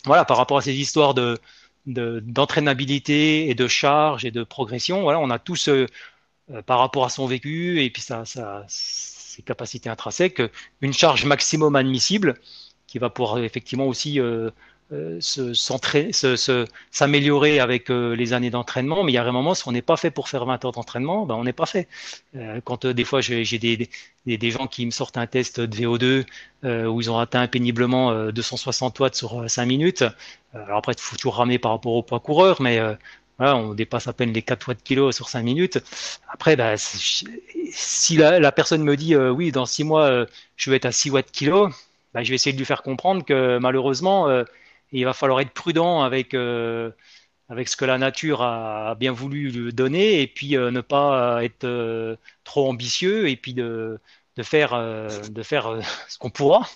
voilà, 0.04 0.24
par 0.24 0.36
rapport 0.36 0.58
à 0.58 0.62
ces 0.62 0.74
histoires 0.74 1.14
de 1.14 1.38
d'entraînabilité 1.86 3.48
et 3.48 3.54
de 3.54 3.68
charge 3.68 4.24
et 4.24 4.32
de 4.32 4.42
progression, 4.42 5.02
voilà, 5.02 5.20
on 5.20 5.30
a 5.30 5.38
tous 5.38 5.68
euh, 5.68 5.86
euh, 6.52 6.62
par 6.62 6.78
rapport 6.78 7.04
à 7.04 7.08
son 7.08 7.26
vécu 7.26 7.82
et 7.82 7.90
puis 7.90 8.02
sa, 8.02 8.22
ses 8.68 9.42
capacités 9.42 9.88
intrinsèques, 9.90 10.40
une 10.80 10.92
charge 10.92 11.24
maximum 11.24 11.74
admissible 11.74 12.36
qui 12.86 13.00
va 13.00 13.10
pouvoir 13.10 13.38
effectivement 13.38 13.86
aussi 13.88 14.20
euh, 14.20 14.50
euh 14.92 15.18
s'améliorer 16.92 17.58
avec 17.58 17.90
euh, 17.90 18.14
les 18.14 18.32
années 18.32 18.50
d'entraînement. 18.50 19.02
Mais 19.02 19.10
il 19.10 19.16
y 19.16 19.18
a 19.18 19.24
un 19.24 19.32
moment, 19.32 19.54
si 19.54 19.66
on 19.66 19.72
n'est 19.72 19.82
pas 19.82 19.96
fait 19.96 20.12
pour 20.12 20.28
faire 20.28 20.44
20 20.44 20.64
heures 20.64 20.70
d'entraînement, 20.70 21.26
ben 21.26 21.34
on 21.34 21.42
n'est 21.42 21.52
pas 21.52 21.66
fait. 21.66 21.88
quand 22.64 22.86
des 22.86 23.04
fois 23.04 23.20
j'ai 23.20 23.58
des, 23.58 23.88
des, 24.26 24.38
des, 24.38 24.50
gens 24.52 24.68
qui 24.68 24.86
me 24.86 24.92
sortent 24.92 25.16
un 25.16 25.26
test 25.26 25.60
de 25.60 25.76
VO2 25.76 26.86
où 26.86 27.00
ils 27.00 27.10
ont 27.10 27.18
atteint 27.18 27.48
péniblement 27.48 28.30
260 28.30 29.00
watts 29.00 29.16
sur 29.16 29.50
5 29.50 29.66
minutes, 29.66 30.04
alors 30.54 30.78
après 30.78 30.92
il 30.92 31.00
faut 31.00 31.16
toujours 31.16 31.36
ramener 31.36 31.58
par 31.58 31.72
rapport 31.72 31.94
au 31.94 32.02
poids 32.04 32.20
coureur, 32.20 32.62
mais 32.62 32.80
on 33.38 33.74
dépasse 33.74 34.08
à 34.08 34.12
peine 34.12 34.32
les 34.32 34.42
4 34.42 34.68
watts 34.68 34.82
kilo 34.82 35.12
sur 35.12 35.28
5 35.28 35.42
minutes. 35.42 35.78
Après, 36.28 36.56
bah, 36.56 36.74
si 36.76 38.16
la, 38.16 38.52
personne 38.52 38.82
me 38.82 38.96
dit 38.96 39.14
euh, 39.14 39.30
oui, 39.30 39.52
dans 39.52 39.66
6 39.66 39.84
mois, 39.84 40.04
euh, 40.04 40.26
je 40.56 40.70
vais 40.70 40.76
être 40.76 40.86
à 40.86 40.92
6 40.92 41.10
watts 41.10 41.30
kilo, 41.30 41.68
bah, 42.14 42.22
je 42.22 42.30
vais 42.30 42.36
essayer 42.36 42.52
de 42.52 42.58
lui 42.58 42.64
faire 42.64 42.82
comprendre 42.82 43.24
que 43.24 43.58
malheureusement, 43.58 44.28
euh, 44.28 44.44
il 44.92 45.04
va 45.04 45.12
falloir 45.12 45.40
être 45.40 45.50
prudent 45.52 46.02
avec, 46.02 46.34
avec 46.34 47.68
ce 47.68 47.76
que 47.76 47.84
la 47.84 47.98
nature 47.98 48.42
a, 48.42 48.94
bien 48.94 49.12
voulu 49.12 49.50
lui 49.50 49.72
donner 49.72 50.22
et 50.22 50.26
puis 50.26 50.52
ne 50.52 50.80
pas 50.80 51.44
être 51.44 52.16
trop 52.44 52.68
ambitieux 52.68 53.28
et 53.28 53.36
puis 53.36 53.52
de, 53.52 53.98
de 54.36 54.42
faire, 54.42 54.70
de 55.30 55.42
faire 55.42 55.80
ce 56.08 56.18
qu'on 56.18 56.30
pourra. 56.30 56.68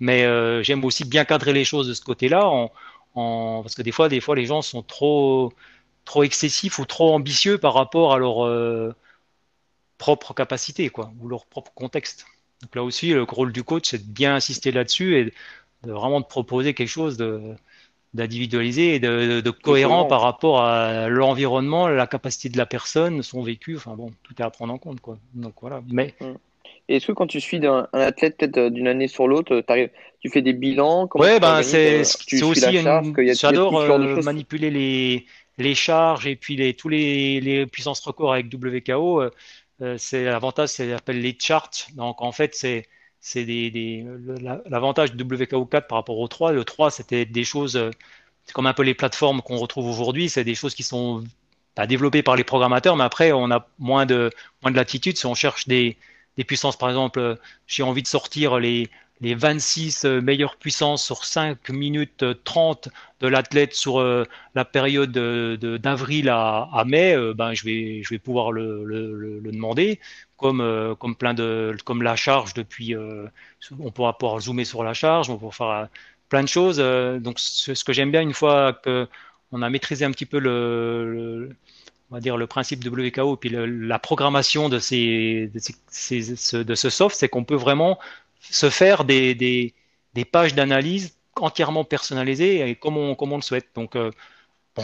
Mais 0.00 0.22
j'aime 0.64 0.84
aussi 0.84 1.04
bien 1.04 1.24
cadrer 1.24 1.52
les 1.52 1.64
choses 1.64 1.86
de 1.88 1.94
ce 1.94 2.02
côté-là, 2.02 2.68
parce 3.14 3.74
que 3.74 3.82
des 3.82 3.92
fois, 3.92 4.08
des 4.08 4.20
fois, 4.20 4.34
les 4.34 4.46
gens 4.46 4.62
sont 4.62 4.82
trop 4.82 5.52
trop 6.04 6.22
excessif 6.22 6.78
ou 6.78 6.84
trop 6.84 7.14
ambitieux 7.14 7.58
par 7.58 7.74
rapport 7.74 8.14
à 8.14 8.18
leur 8.18 8.44
euh, 8.44 8.94
propre 9.98 10.34
capacité, 10.34 10.88
quoi, 10.88 11.12
ou 11.20 11.28
leur 11.28 11.46
propre 11.46 11.72
contexte. 11.74 12.26
Donc 12.62 12.74
là 12.74 12.82
aussi, 12.82 13.10
le 13.10 13.22
rôle 13.22 13.52
du 13.52 13.62
coach, 13.62 13.90
c'est 13.90 14.06
de 14.06 14.12
bien 14.12 14.34
insister 14.34 14.72
là-dessus 14.72 15.16
et 15.18 15.24
de 15.86 15.92
vraiment 15.92 16.20
de 16.20 16.26
proposer 16.26 16.74
quelque 16.74 16.88
chose 16.88 17.16
de 17.16 17.54
d'individualisé 18.12 18.96
et 18.96 18.98
de, 18.98 19.50
cohérent 19.50 20.04
par 20.04 20.20
rapport 20.22 20.62
à 20.62 21.08
l'environnement, 21.08 21.86
la 21.86 22.08
capacité 22.08 22.48
de 22.48 22.58
la 22.58 22.66
personne, 22.66 23.22
son 23.22 23.40
vécu. 23.40 23.76
Enfin 23.76 23.94
bon, 23.94 24.10
tout 24.24 24.34
est 24.40 24.42
à 24.42 24.50
prendre 24.50 24.74
en 24.74 24.78
compte, 24.78 25.00
quoi. 25.00 25.16
Donc 25.34 25.54
voilà. 25.60 25.80
Mais 25.88 26.14
est-ce 26.88 27.06
que 27.06 27.12
quand 27.12 27.28
tu 27.28 27.40
suis 27.40 27.64
un, 27.64 27.86
athlète 27.92 28.36
peut-être 28.36 28.58
euh, 28.58 28.70
d'une 28.70 28.88
année 28.88 29.06
sur 29.06 29.28
l'autre, 29.28 29.64
tu 30.20 30.28
fais 30.28 30.42
des 30.42 30.52
bilans 30.52 31.08
Ouais, 31.14 31.38
ben 31.38 31.62
c'est 31.62 32.00
aussi 32.00 32.76
une... 32.76 33.34
J'adore 33.34 33.78
euh, 33.78 34.20
manipuler 34.22 34.70
les 34.70 35.26
les 35.58 35.74
charges 35.74 36.26
et 36.26 36.36
puis 36.36 36.56
les, 36.56 36.74
tous 36.74 36.88
les, 36.88 37.66
puissances 37.66 38.00
records 38.00 38.32
avec 38.32 38.52
WKO, 38.52 39.22
euh, 39.22 39.30
euh, 39.82 39.96
c'est 39.98 40.24
l'avantage, 40.24 40.70
c'est 40.70 40.92
appelle 40.92 41.20
les 41.20 41.36
charts. 41.38 41.88
Donc 41.94 42.22
en 42.22 42.32
fait, 42.32 42.54
c'est 42.54 42.88
l'avantage 44.66 45.14
de 45.14 45.24
WKO 45.24 45.66
4 45.66 45.86
par 45.86 45.98
rapport 45.98 46.18
au 46.18 46.28
3. 46.28 46.52
Le 46.52 46.64
3, 46.64 46.90
c'était 46.90 47.24
des 47.24 47.44
choses, 47.44 47.76
euh, 47.76 47.90
c'est 48.44 48.52
comme 48.52 48.66
un 48.66 48.74
peu 48.74 48.82
les 48.82 48.94
plateformes 48.94 49.42
qu'on 49.42 49.56
retrouve 49.56 49.86
aujourd'hui, 49.86 50.28
c'est 50.28 50.44
des 50.44 50.54
choses 50.54 50.74
qui 50.74 50.82
sont 50.82 51.24
pas 51.74 51.86
développées 51.86 52.22
par 52.22 52.36
les 52.36 52.44
programmateurs, 52.44 52.96
mais 52.96 53.04
après, 53.04 53.32
on 53.32 53.50
a 53.50 53.66
moins 53.78 54.06
de, 54.06 54.30
moins 54.62 54.72
de 54.72 54.76
latitude 54.76 55.16
si 55.16 55.26
on 55.26 55.34
cherche 55.34 55.68
des 55.68 55.96
puissances, 56.46 56.76
par 56.76 56.88
exemple, 56.88 57.38
j'ai 57.66 57.82
envie 57.82 58.02
de 58.02 58.08
sortir 58.08 58.58
les, 58.58 58.88
les 59.20 59.34
26 59.34 60.04
meilleures 60.04 60.56
puissances 60.56 61.04
sur 61.04 61.24
5 61.24 61.68
minutes 61.70 62.24
30 62.44 62.88
de 63.20 63.28
l'athlète 63.28 63.74
sur 63.74 64.02
la 64.54 64.64
période 64.64 65.12
d'avril 65.12 66.28
à, 66.30 66.84
mai, 66.86 67.14
ben, 67.34 67.52
je, 67.52 67.64
vais, 67.64 68.02
je 68.02 68.10
vais 68.10 68.18
pouvoir 68.18 68.50
le, 68.52 68.84
le, 68.84 69.40
demander. 69.52 70.00
Comme, 70.36 70.96
comme 70.98 71.16
plein 71.16 71.34
de 71.34 71.76
comme 71.84 72.02
la 72.02 72.16
charge 72.16 72.54
depuis 72.54 72.96
on 73.78 73.90
pourra 73.90 74.16
pouvoir 74.16 74.40
zoomer 74.40 74.64
sur 74.64 74.82
la 74.82 74.94
charge 74.94 75.28
on 75.28 75.36
pourra 75.36 75.52
faire 75.52 75.88
plein 76.30 76.42
de 76.42 76.48
choses 76.48 76.78
donc 76.78 77.38
ce, 77.38 77.84
que 77.84 77.92
j'aime 77.92 78.10
bien 78.10 78.22
une 78.22 78.32
fois 78.32 78.72
que 78.72 79.06
on 79.52 79.60
a 79.60 79.68
maîtrisé 79.68 80.04
un 80.04 80.12
petit 80.12 80.26
peu 80.26 80.38
le, 80.38 81.50
on 82.10 82.14
va 82.14 82.20
dire 82.20 82.36
le 82.36 82.46
principe 82.46 82.82
de 82.82 82.90
WKO 82.90 83.34
et 83.34 83.36
puis 83.36 83.50
la 83.50 83.98
programmation 83.98 84.68
de, 84.68 84.78
ces, 84.78 85.50
de, 85.52 86.74
ce 86.74 86.90
soft, 86.90 87.16
c'est 87.16 87.28
qu'on 87.28 87.44
peut 87.44 87.54
vraiment 87.54 87.98
se 88.40 88.70
faire 88.70 89.04
des, 89.04 89.34
des, 89.34 90.24
pages 90.24 90.54
d'analyse 90.54 91.16
entièrement 91.36 91.84
personnalisées 91.84 92.68
et 92.68 92.74
comme 92.74 92.96
on, 92.96 93.14
comme 93.14 93.32
on 93.32 93.36
le 93.36 93.42
souhaite. 93.42 93.68
Donc, 93.74 93.96
euh, 93.96 94.10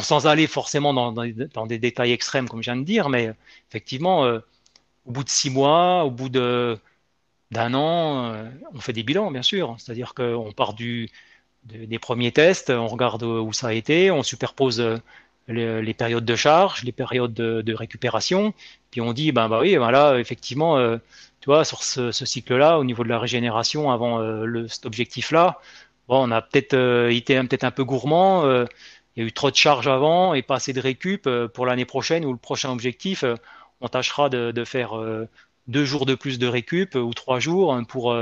sans 0.00 0.26
aller 0.26 0.46
forcément 0.46 0.92
dans, 0.94 1.12
dans, 1.12 1.66
des 1.66 1.78
détails 1.78 2.12
extrêmes, 2.12 2.48
comme 2.48 2.62
je 2.62 2.70
viens 2.70 2.76
de 2.76 2.84
dire, 2.84 3.08
mais 3.08 3.32
effectivement, 3.70 4.24
euh, 4.24 4.40
au 5.06 5.12
bout 5.12 5.24
de 5.24 5.28
six 5.28 5.50
mois, 5.50 6.04
au 6.04 6.10
bout 6.10 6.28
de 6.28 6.78
d'un 7.52 7.74
an, 7.74 8.32
euh, 8.34 8.50
on 8.74 8.80
fait 8.80 8.92
des 8.92 9.04
bilans, 9.04 9.30
bien 9.30 9.42
sûr. 9.42 9.76
C'est-à-dire 9.78 10.14
qu'on 10.14 10.52
part 10.52 10.74
du, 10.74 11.08
des 11.64 11.98
premiers 11.98 12.32
tests, 12.32 12.70
on 12.70 12.88
regarde 12.88 13.22
où 13.22 13.52
ça 13.52 13.68
a 13.68 13.72
été, 13.72 14.10
on 14.10 14.22
superpose 14.24 15.00
les, 15.48 15.94
périodes 15.94 16.24
de 16.24 16.36
charge, 16.36 16.82
les 16.84 16.92
périodes 16.92 17.32
de, 17.34 17.74
récupération, 17.74 18.54
puis 18.90 19.00
on 19.00 19.12
dit 19.12 19.32
ben 19.32 19.48
bah 19.48 19.60
oui, 19.60 19.76
ben 19.76 19.90
là 19.90 20.18
effectivement, 20.18 20.78
euh, 20.78 20.98
tu 21.40 21.46
vois, 21.46 21.64
sur 21.64 21.82
ce, 21.82 22.10
cycle-là, 22.12 22.78
au 22.78 22.84
niveau 22.84 23.04
de 23.04 23.08
la 23.08 23.18
régénération 23.18 23.90
avant 23.90 24.20
euh, 24.20 24.66
cet 24.68 24.86
objectif-là, 24.86 25.58
bon, 26.08 26.28
on 26.28 26.30
a 26.30 26.42
peut-être 26.42 26.74
euh, 26.74 27.10
été 27.10 27.40
peut-être 27.40 27.64
un 27.64 27.70
peu 27.70 27.84
gourmand. 27.84 28.44
il 29.16 29.22
y 29.22 29.24
a 29.24 29.28
eu 29.28 29.32
trop 29.32 29.50
de 29.50 29.56
charge 29.56 29.88
avant 29.88 30.34
et 30.34 30.42
pas 30.42 30.56
assez 30.56 30.72
de 30.72 30.80
récup 30.80 31.28
pour 31.54 31.66
l'année 31.66 31.84
prochaine 31.86 32.24
ou 32.24 32.32
le 32.32 32.38
prochain 32.38 32.70
objectif. 32.70 33.24
on 33.80 33.88
tâchera 33.88 34.28
de, 34.28 34.64
faire 34.64 34.92
deux 35.68 35.84
jours 35.84 36.06
de 36.06 36.14
plus 36.14 36.38
de 36.38 36.46
récup 36.46 36.94
ou 36.96 37.14
trois 37.14 37.40
jours 37.40 37.78
pour 37.88 38.16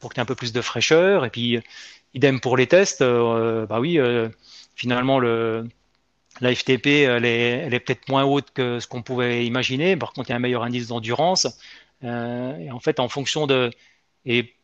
pour 0.00 0.12
qu'il 0.12 0.18
y 0.18 0.20
ait 0.20 0.22
un 0.22 0.26
peu 0.26 0.34
plus 0.34 0.52
de 0.52 0.60
fraîcheur. 0.60 1.24
Et 1.24 1.30
puis 1.30 1.58
idem 2.14 2.40
pour 2.40 2.56
les 2.56 2.66
tests. 2.66 3.02
bah 3.02 3.80
oui, 3.80 3.98
finalement 4.76 5.18
le 5.18 5.68
la 6.40 6.54
FTP, 6.54 6.86
elle 6.86 7.24
est, 7.24 7.80
peut-être 7.80 8.08
moins 8.08 8.24
haute 8.24 8.50
que 8.52 8.80
ce 8.80 8.86
qu'on 8.86 9.02
pouvait 9.02 9.46
imaginer. 9.46 9.96
Par 9.96 10.12
contre, 10.12 10.28
il 10.28 10.32
y 10.32 10.34
a 10.34 10.36
un 10.36 10.40
meilleur 10.40 10.62
indice 10.62 10.88
d'endurance. 10.88 11.46
Euh, 12.04 12.56
et 12.58 12.70
en 12.70 12.80
fait, 12.80 13.00
en 13.00 13.08
fonction 13.08 13.46
de. 13.46 13.70
Et, 14.24 14.54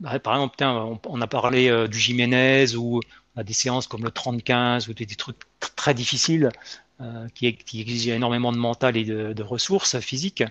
bah, 0.00 0.18
par 0.18 0.34
exemple, 0.34 1.00
on, 1.06 1.20
a 1.20 1.26
parlé 1.26 1.68
euh, 1.68 1.88
du 1.88 1.98
Jiménez 1.98 2.74
ou 2.76 3.00
on 3.36 3.40
a 3.40 3.44
des 3.44 3.52
séances 3.52 3.86
comme 3.86 4.04
le 4.04 4.10
30-15 4.10 4.88
ou 4.88 4.94
des, 4.94 5.06
trucs 5.06 5.38
très 5.76 5.94
difficiles 5.94 6.50
euh, 7.00 7.26
qui, 7.34 7.46
exigent 7.80 8.14
énormément 8.14 8.52
de 8.52 8.58
mental 8.58 8.96
et 8.96 9.04
de, 9.04 9.42
ressources 9.42 9.98
physiques. 10.00 10.44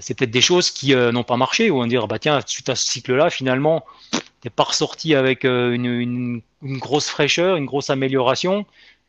c'est 0.00 0.14
peut-être 0.16 0.30
des 0.30 0.40
choses 0.40 0.70
qui 0.70 0.94
n'ont 0.94 1.24
pas 1.24 1.36
marché 1.36 1.70
ou 1.70 1.82
on 1.82 1.86
dire 1.86 2.08
bah 2.08 2.18
tiens 2.18 2.40
suite 2.46 2.70
à 2.70 2.74
ce 2.74 2.86
cycle-là 2.86 3.28
finalement 3.28 3.84
t'es 4.40 4.48
pas 4.48 4.62
ressorti 4.62 5.14
avec 5.14 5.44
une, 5.44 6.40
grosse 6.62 7.08
fraîcheur, 7.08 7.56
une 7.56 7.66
grosse 7.66 7.90
amélioration 7.90 8.64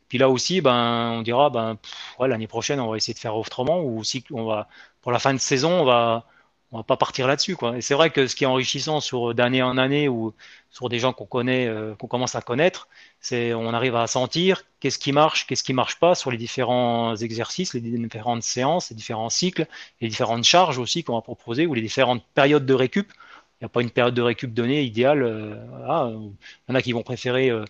puis 0.09 0.17
là 0.17 0.29
aussi, 0.29 0.61
ben, 0.61 1.11
on 1.17 1.21
dira, 1.21 1.49
ben, 1.49 1.77
l'année 2.19 2.47
prochaine, 2.47 2.79
on 2.79 2.89
va 2.89 2.97
essayer 2.97 3.13
de 3.13 3.19
faire 3.19 3.35
autrement, 3.35 3.81
ou 3.81 3.99
aussi, 3.99 4.23
on 4.31 4.45
va, 4.45 4.67
pour 5.01 5.11
la 5.11 5.19
fin 5.19 5.34
de 5.34 5.39
saison, 5.39 5.81
on 5.81 5.85
va, 5.85 6.25
on 6.71 6.77
va 6.77 6.84
pas 6.84 6.97
partir 6.97 7.27
là-dessus, 7.27 7.55
quoi. 7.55 7.77
Et 7.77 7.81
c'est 7.81 7.93
vrai 7.93 8.09
que 8.09 8.27
ce 8.27 8.35
qui 8.35 8.43
est 8.43 8.47
enrichissant 8.47 8.99
sur 8.99 9.34
d'année 9.34 9.61
en 9.61 9.77
année 9.77 10.09
ou 10.09 10.34
sur 10.69 10.89
des 10.89 10.99
gens 10.99 11.13
qu'on 11.13 11.25
connaît, 11.25 11.67
euh, 11.67 11.95
qu'on 11.95 12.07
commence 12.07 12.35
à 12.35 12.41
connaître, 12.41 12.88
c'est 13.21 13.53
on 13.53 13.73
arrive 13.73 13.95
à 13.95 14.05
sentir 14.07 14.63
qu'est-ce 14.79 14.99
qui 14.99 15.13
marche, 15.13 15.47
qu'est-ce 15.47 15.63
qui 15.63 15.73
marche 15.73 15.97
pas 15.99 16.13
sur 16.13 16.29
les 16.29 16.38
différents 16.38 17.15
exercices, 17.15 17.73
les 17.73 17.81
différentes 17.81 18.43
séances, 18.43 18.89
les 18.89 18.95
différents 18.95 19.29
cycles, 19.29 19.65
les 20.01 20.09
différentes 20.09 20.43
charges 20.43 20.77
aussi 20.77 21.03
qu'on 21.03 21.15
va 21.15 21.21
proposer 21.21 21.67
ou 21.67 21.73
les 21.73 21.81
différentes 21.81 22.23
périodes 22.34 22.65
de 22.65 22.73
récup. 22.73 23.11
Il 23.59 23.63
n'y 23.63 23.65
a 23.65 23.69
pas 23.69 23.81
une 23.81 23.89
période 23.89 24.13
de 24.13 24.21
récup 24.21 24.53
donnée 24.53 24.84
idéale. 24.84 25.23
Euh, 25.23 25.55
il 26.69 26.69
y 26.69 26.71
en 26.71 26.75
a 26.75 26.81
qui 26.81 26.91
vont 26.91 27.01
préférer 27.01 27.49
euh, 27.49 27.65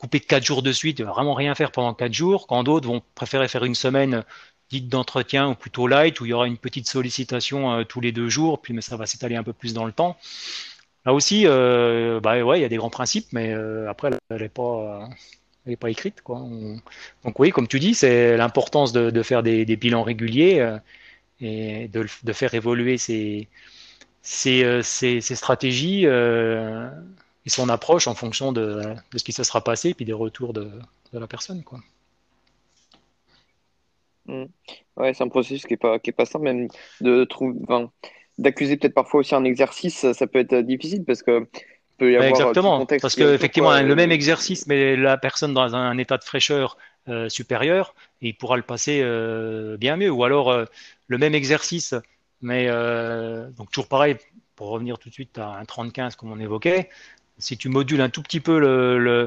couper 0.00 0.20
quatre 0.20 0.44
jours 0.44 0.62
de 0.62 0.72
suite, 0.72 1.02
vraiment 1.02 1.34
rien 1.34 1.54
faire 1.54 1.70
pendant 1.70 1.94
quatre 1.94 2.14
jours, 2.14 2.46
quand 2.46 2.64
d'autres 2.64 2.88
vont 2.88 3.02
préférer 3.14 3.48
faire 3.48 3.64
une 3.64 3.74
semaine 3.74 4.24
dite 4.70 4.88
d'entretien 4.88 5.50
ou 5.50 5.54
plutôt 5.54 5.86
light, 5.86 6.20
où 6.20 6.26
il 6.26 6.30
y 6.30 6.32
aura 6.32 6.46
une 6.46 6.56
petite 6.56 6.88
sollicitation 6.88 7.72
euh, 7.72 7.84
tous 7.84 8.00
les 8.00 8.12
deux 8.12 8.28
jours, 8.28 8.62
puis 8.62 8.72
mais 8.72 8.80
ça 8.80 8.96
va 8.96 9.06
s'étaler 9.06 9.36
un 9.36 9.42
peu 9.42 9.52
plus 9.52 9.74
dans 9.74 9.84
le 9.84 9.92
temps. 9.92 10.16
Là 11.04 11.12
aussi, 11.14 11.44
euh, 11.46 12.20
bah 12.20 12.42
ouais, 12.42 12.58
il 12.58 12.62
y 12.62 12.64
a 12.64 12.68
des 12.68 12.76
grands 12.76 12.90
principes, 12.90 13.28
mais 13.32 13.52
euh, 13.52 13.88
après, 13.90 14.10
elle 14.30 14.40
n'est 14.40 14.48
pas, 14.48 15.08
pas 15.78 15.90
écrite, 15.90 16.22
quoi. 16.22 16.42
Donc 17.24 17.38
oui, 17.38 17.50
comme 17.50 17.68
tu 17.68 17.78
dis, 17.78 17.94
c'est 17.94 18.36
l'importance 18.36 18.92
de, 18.92 19.22
faire 19.22 19.42
des, 19.42 19.64
bilans 19.76 20.02
réguliers 20.02 20.78
et 21.40 21.88
de, 21.88 22.32
faire 22.32 22.54
évoluer 22.54 22.98
ces, 22.98 23.48
ces, 24.22 24.82
ces 24.82 25.20
stratégies 25.20 26.06
et 27.46 27.50
son 27.50 27.68
approche 27.68 28.06
en 28.06 28.14
fonction 28.14 28.52
de, 28.52 28.82
de, 29.12 29.18
ce 29.18 29.24
qui 29.24 29.32
se 29.32 29.42
sera 29.42 29.62
passé 29.62 29.90
et 29.90 29.94
puis 29.94 30.04
des 30.04 30.12
retours 30.12 30.52
de, 30.52 30.70
de 31.12 31.18
la 31.18 31.26
personne. 31.26 31.62
Quoi. 31.62 31.80
Mmh. 34.26 34.44
Ouais, 34.96 35.14
c'est 35.14 35.24
un 35.24 35.28
processus 35.28 35.64
qui 35.64 35.72
n'est 35.72 35.78
pas, 35.78 35.98
qui 35.98 36.10
est 36.10 36.14
pas 36.14 36.26
simple, 36.26 36.44
même 36.44 36.68
de 37.00 37.24
trouver. 37.24 37.58
Enfin, 37.62 37.90
d'accuser 38.38 38.76
peut-être 38.76 38.94
parfois 38.94 39.20
aussi 39.20 39.34
un 39.34 39.44
exercice, 39.44 40.12
ça 40.12 40.26
peut 40.26 40.38
être 40.38 40.56
difficile 40.60 41.04
parce 41.04 41.22
que 41.22 41.46
peut 42.00 42.12
y 42.12 42.16
avoir 42.16 42.30
Exactement, 42.30 42.86
parce 42.86 43.14
qu'effectivement, 43.14 43.78
le 43.80 43.94
même 43.94 44.10
exercice, 44.10 44.66
mais 44.66 44.96
la 44.96 45.18
personne 45.18 45.54
dans 45.54 45.76
un, 45.76 45.98
état 45.98 46.16
de 46.16 46.24
fraîcheur 46.24 46.76
euh, 47.08 47.28
supérieur, 47.28 47.94
il 48.20 48.36
pourra 48.36 48.56
le 48.56 48.62
passer 48.62 49.00
euh, 49.02 49.76
bien 49.76 49.96
mieux. 49.96 50.10
Ou 50.10 50.24
alors 50.24 50.50
euh, 50.50 50.64
le 51.06 51.18
même 51.18 51.34
exercice, 51.34 51.94
mais 52.40 52.66
donc 53.56 53.70
toujours 53.70 53.88
pareil, 53.88 54.16
pour 54.56 54.68
revenir 54.68 54.98
tout 54.98 55.08
de 55.08 55.14
suite 55.14 55.38
à 55.38 55.48
un 55.58 55.64
30-15 55.64 56.16
comme 56.16 56.32
on 56.32 56.40
évoquait, 56.40 56.88
si 57.40 57.56
tu 57.56 57.68
modules 57.68 58.00
un 58.00 58.10
tout 58.10 58.22
petit 58.22 58.40
peu 58.40 58.58
le, 58.58 59.26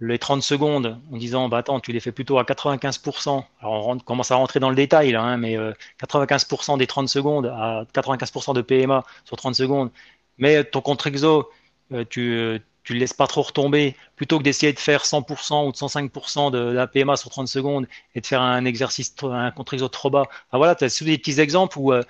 les 0.00 0.18
30 0.18 0.42
secondes 0.42 0.98
en 1.12 1.16
disant 1.16 1.48
bah 1.48 1.58
attends 1.58 1.80
tu 1.80 1.92
les 1.92 2.00
fais 2.00 2.12
plutôt 2.12 2.38
à 2.38 2.44
95%, 2.44 3.44
alors 3.60 3.88
on 3.88 3.98
commence 3.98 4.30
à 4.30 4.36
rentrer 4.36 4.60
dans 4.60 4.70
le 4.70 4.76
détail 4.76 5.14
hein, 5.14 5.36
mais 5.36 5.56
95% 6.02 6.74
euh, 6.74 6.76
des 6.78 6.86
30 6.86 7.08
secondes 7.08 7.46
à 7.46 7.84
95% 7.94 8.54
de 8.54 8.62
PMA 8.62 9.04
sur 9.24 9.36
30 9.36 9.54
secondes, 9.54 9.90
mais 10.38 10.64
ton 10.64 10.80
contre-exo 10.80 11.50
euh, 11.92 12.04
tu 12.08 12.60
tu 12.82 12.94
le 12.94 13.00
laisses 13.00 13.12
pas 13.12 13.26
trop 13.26 13.42
retomber, 13.42 13.94
plutôt 14.16 14.38
que 14.38 14.42
d'essayer 14.42 14.72
de 14.72 14.78
faire 14.78 15.04
100% 15.04 15.66
ou 15.66 15.72
de 15.72 15.76
105% 15.76 16.50
de, 16.50 16.58
la 16.58 16.86
PMA 16.86 17.16
sur 17.16 17.30
30 17.30 17.48
secondes 17.48 17.86
et 18.14 18.20
de 18.20 18.26
faire 18.26 18.42
un 18.42 18.64
exercice, 18.64 19.14
un 19.22 19.50
contre-exo 19.50 19.88
trop 19.88 20.10
bas. 20.10 20.24
Voilà, 20.52 20.74
tu 20.74 20.84
as 20.84 21.04
des 21.04 21.18
petits 21.18 21.40
exemples 21.40 21.78
où 21.78 21.92
euh, 21.92 22.02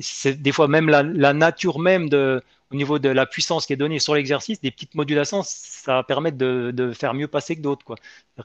c'est 0.00 0.40
des 0.40 0.52
fois 0.52 0.68
même 0.68 0.88
la, 0.88 1.32
nature 1.32 1.78
même 1.78 2.08
au 2.70 2.76
niveau 2.76 2.98
de 2.98 3.08
la 3.08 3.26
puissance 3.26 3.66
qui 3.66 3.72
est 3.72 3.76
donnée 3.76 3.98
sur 3.98 4.14
l'exercice, 4.14 4.60
des 4.60 4.70
petites 4.70 4.94
modulations, 4.94 5.42
ça 5.44 5.96
va 5.96 6.02
permettre 6.02 6.38
de, 6.38 6.92
faire 6.92 7.14
mieux 7.14 7.28
passer 7.28 7.56
que 7.56 7.60
d'autres. 7.60 7.94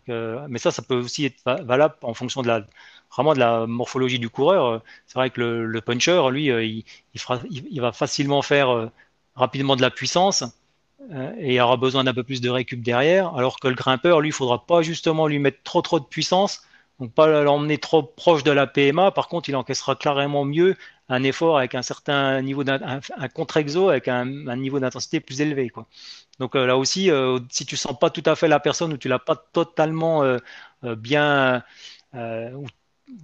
Mais 0.08 0.60
ça, 0.60 0.72
ça 0.72 0.82
peut 0.82 0.96
aussi 0.96 1.26
être 1.26 1.42
valable 1.64 1.96
en 2.02 2.14
fonction 2.14 2.42
de 2.42 2.48
la, 2.48 2.66
vraiment 3.12 3.34
de 3.34 3.40
la 3.40 3.68
morphologie 3.68 4.20
du 4.20 4.30
coureur. 4.30 4.82
C'est 5.08 5.16
vrai 5.16 5.30
que 5.30 5.42
le, 5.42 5.66
le 5.66 5.82
puncher, 5.82 6.22
lui, 6.32 6.52
euh, 6.52 6.64
il, 6.64 7.82
va 7.82 7.92
facilement 7.92 8.42
faire 8.42 8.70
euh, 8.70 8.92
rapidement 9.36 9.76
de 9.76 9.82
la 9.82 9.92
puissance 9.92 10.44
euh, 11.12 11.34
et 11.40 11.56
il 11.56 11.62
aura 11.62 11.78
besoin 11.78 12.04
d'un 12.04 12.14
peu 12.14 12.24
plus 12.24 12.42
de 12.42 12.50
récup 12.50 12.82
derrière, 12.82 13.36
alors 13.36 13.60
que 13.60 13.68
le 13.68 13.76
grimpeur, 13.76 14.22
lui, 14.22 14.30
il 14.30 14.34
faudra 14.34 14.66
pas 14.66 14.82
justement 14.82 15.28
lui 15.28 15.40
mettre 15.40 15.64
trop 15.64 15.82
trop 15.82 16.00
de 16.00 16.06
puissance, 16.06 16.64
donc 17.00 17.14
pas 17.14 17.44
l'emmener 17.44 17.78
trop 17.78 18.04
proche 18.04 18.44
de 18.44 18.52
la 18.52 18.68
PMA. 18.68 19.12
Par 19.12 19.28
contre, 19.28 19.50
il 19.50 19.56
encaissera 19.56 19.96
clairement 19.96 20.46
mieux 20.46 20.76
un 21.10 21.24
effort 21.24 21.58
avec 21.58 21.76
un 21.76 21.82
certain 21.82 22.42
niveau 22.42 22.64
d'un 22.64 22.80
un, 23.18 23.28
contre-exo 23.28 23.90
avec 23.90 24.08
un, 24.08 24.26
niveau 24.56 24.80
d'intensité 24.80 25.20
plus 25.20 25.42
élevé. 25.42 25.70
Quoi. 25.70 25.88
Donc 26.40 26.56
euh, 26.56 26.66
là 26.66 26.78
aussi, 26.78 27.12
euh, 27.12 27.40
si 27.50 27.66
tu 27.66 27.76
sens 27.76 27.98
pas 28.00 28.10
tout 28.12 28.24
à 28.26 28.36
fait 28.36 28.48
la 28.48 28.60
personne 28.60 28.94
ou 28.94 28.98
tu 28.98 29.08
l'as 29.10 29.20
pas 29.20 29.36
totalement 29.36 30.24
euh, 30.24 30.38
bien 30.96 31.64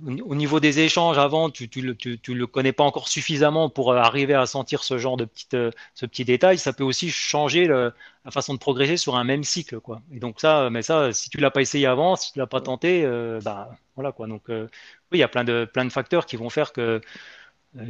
au 0.04 0.34
niveau 0.34 0.60
des 0.60 0.80
échanges 0.80 1.20
avant, 1.20 1.52
tu, 1.52 1.70
tu, 1.70 1.82
le, 1.82 1.96
tu, 1.96 2.18
le 2.34 2.48
connais 2.48 2.74
pas 2.74 2.84
encore 2.84 3.08
suffisamment 3.08 3.70
pour 3.70 3.94
arriver 3.94 4.34
à 4.34 4.48
sentir 4.48 4.84
ce 4.84 4.98
genre 4.98 5.16
de 5.16 5.26
petite, 5.26 5.56
ce 5.94 6.06
petit 6.08 6.26
détail. 6.26 6.58
Ça 6.58 6.74
peut 6.74 6.84
aussi 6.84 7.12
changer 7.12 7.68
la 7.68 7.92
façon 8.32 8.56
de 8.56 8.60
progresser 8.60 8.98
sur 8.98 9.16
un 9.16 9.24
même 9.24 9.44
cycle, 9.44 9.80
quoi. 9.80 10.02
Et 10.12 10.20
donc 10.20 10.42
ça, 10.42 10.72
mais 10.72 10.82
ça, 10.82 11.14
si 11.14 11.30
tu 11.30 11.38
l'as 11.38 11.52
pas 11.52 11.62
essayé 11.62 11.86
avant, 11.86 12.16
si 12.16 12.34
tu 12.34 12.40
l'as 12.40 12.48
pas 12.48 12.62
tenté, 12.62 13.08
bah 13.44 13.70
voilà 13.94 14.12
quoi. 14.12 14.26
Donc 14.26 14.46
oui, 14.50 14.68
il 15.14 15.20
y 15.20 15.24
a 15.24 15.28
plein 15.28 15.44
de 15.44 15.66
plein 15.72 15.86
de 15.86 15.92
facteurs 15.92 16.26
qui 16.26 16.36
vont 16.36 16.50
faire 16.50 16.74
que 16.74 17.00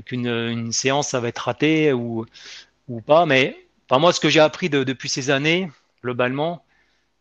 qu'une 0.06 0.28
une 0.28 0.72
séance 0.72 1.10
ça 1.10 1.20
va 1.20 1.28
être 1.30 1.40
ratée 1.40 1.94
ou, 1.94 2.26
ou 2.88 3.02
pas. 3.02 3.26
Mais 3.26 3.68
par 3.88 4.00
moi, 4.00 4.14
ce 4.14 4.20
que 4.20 4.30
j'ai 4.30 4.40
appris 4.40 4.70
de, 4.70 4.84
depuis 4.84 5.10
ces 5.10 5.30
années, 5.30 5.70
globalement, 6.04 6.64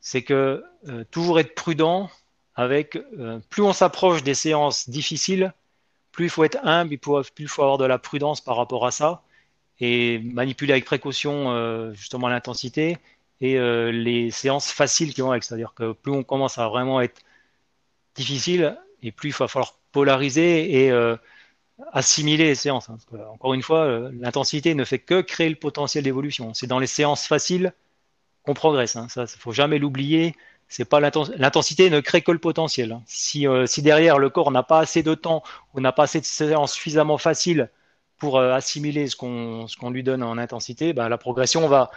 c'est 0.01 0.23
que 0.23 0.65
euh, 0.89 1.05
toujours 1.11 1.41
être 1.41 1.55
prudent 1.55 2.11
avec 2.55 2.97
euh, 2.97 3.41
plus 3.51 3.63
on 3.63 3.73
s'approche 3.73 4.23
des 4.23 4.35
séances 4.35 4.89
difficiles, 4.89 5.53
plus 6.13 6.27
il 6.27 6.31
faut 6.31 6.45
être 6.45 6.59
humble, 6.63 6.97
plus 6.99 7.25
il 7.39 7.49
faut 7.49 7.63
avoir 7.63 7.79
de 7.79 7.85
la 7.85 7.99
prudence 7.99 8.41
par 8.41 8.57
rapport 8.57 8.87
à 8.87 8.91
ça 8.91 9.23
et 9.81 10.21
manipuler 10.21 10.73
avec 10.73 10.85
précaution 10.85 11.51
euh, 11.53 11.93
justement 11.95 12.29
l'intensité 12.29 12.99
et 13.41 13.59
euh, 13.59 13.91
les 13.91 14.31
séances 14.31 14.71
faciles 14.71 15.13
qui 15.13 15.21
vont 15.21 15.31
avec. 15.31 15.45
C'est-à-dire 15.45 15.75
que 15.75 15.93
plus 15.93 16.13
on 16.13 16.23
commence 16.23 16.59
à 16.59 16.69
vraiment 16.69 17.01
être 17.01 17.21
difficile, 18.15 18.79
et 19.03 19.13
plus 19.13 19.31
il 19.31 19.35
va 19.35 19.49
falloir 19.49 19.75
polariser 19.93 20.85
et 20.85 20.91
euh, 20.93 21.17
assimiler 21.93 22.45
les 22.45 22.55
séances. 22.55 22.89
Hein. 22.89 22.99
encore 23.33 23.55
une 23.55 23.63
fois, 23.63 24.11
l'intensité 24.13 24.75
ne 24.75 24.85
fait 24.85 24.99
que 24.99 25.21
créer 25.21 25.49
le 25.49 25.57
potentiel 25.57 26.05
d'évolution. 26.05 26.55
C'est 26.55 26.67
dans 26.67 26.79
les 26.79 26.87
séances 26.87 27.27
faciles 27.27 27.73
qu'on 28.45 28.55
progresse. 28.55 28.97
Hein. 28.97 29.09
Ça, 29.09 29.25
il 29.25 29.41
faut 29.41 29.53
jamais 29.53 29.79
l'oublier. 29.79 30.37
C'est 30.69 30.85
pas 30.85 31.01
l'intensité 31.01 31.91
ne 31.91 32.01
crée 32.01 32.23
que 32.23 32.33
le 32.33 32.39
potentiel. 32.39 32.93
Hein. 32.93 33.03
Si, 33.07 33.47
si 33.67 33.83
derrière 33.83 34.19
le 34.19 34.31
corps 34.31 34.51
n'a 34.51 34.63
pas 34.63 34.81
assez 34.81 35.03
de 35.03 35.15
temps 35.15 35.43
ou 35.75 35.81
n'a 35.81 35.93
pas 35.93 36.05
assez 36.05 36.21
de 36.21 36.25
séances 36.25 36.73
suffisamment 36.73 37.19
faciles 37.19 37.69
pour 38.19 38.39
euh, 38.39 38.53
assimiler 38.55 39.09
ce 39.09 39.17
qu'on 39.17 39.91
lui 39.91 40.03
donne 40.03 40.23
en 40.23 40.39
intensité, 40.39 40.93
bah, 40.93 41.09
la 41.09 41.19
progression 41.19 41.69
va, 41.69 41.91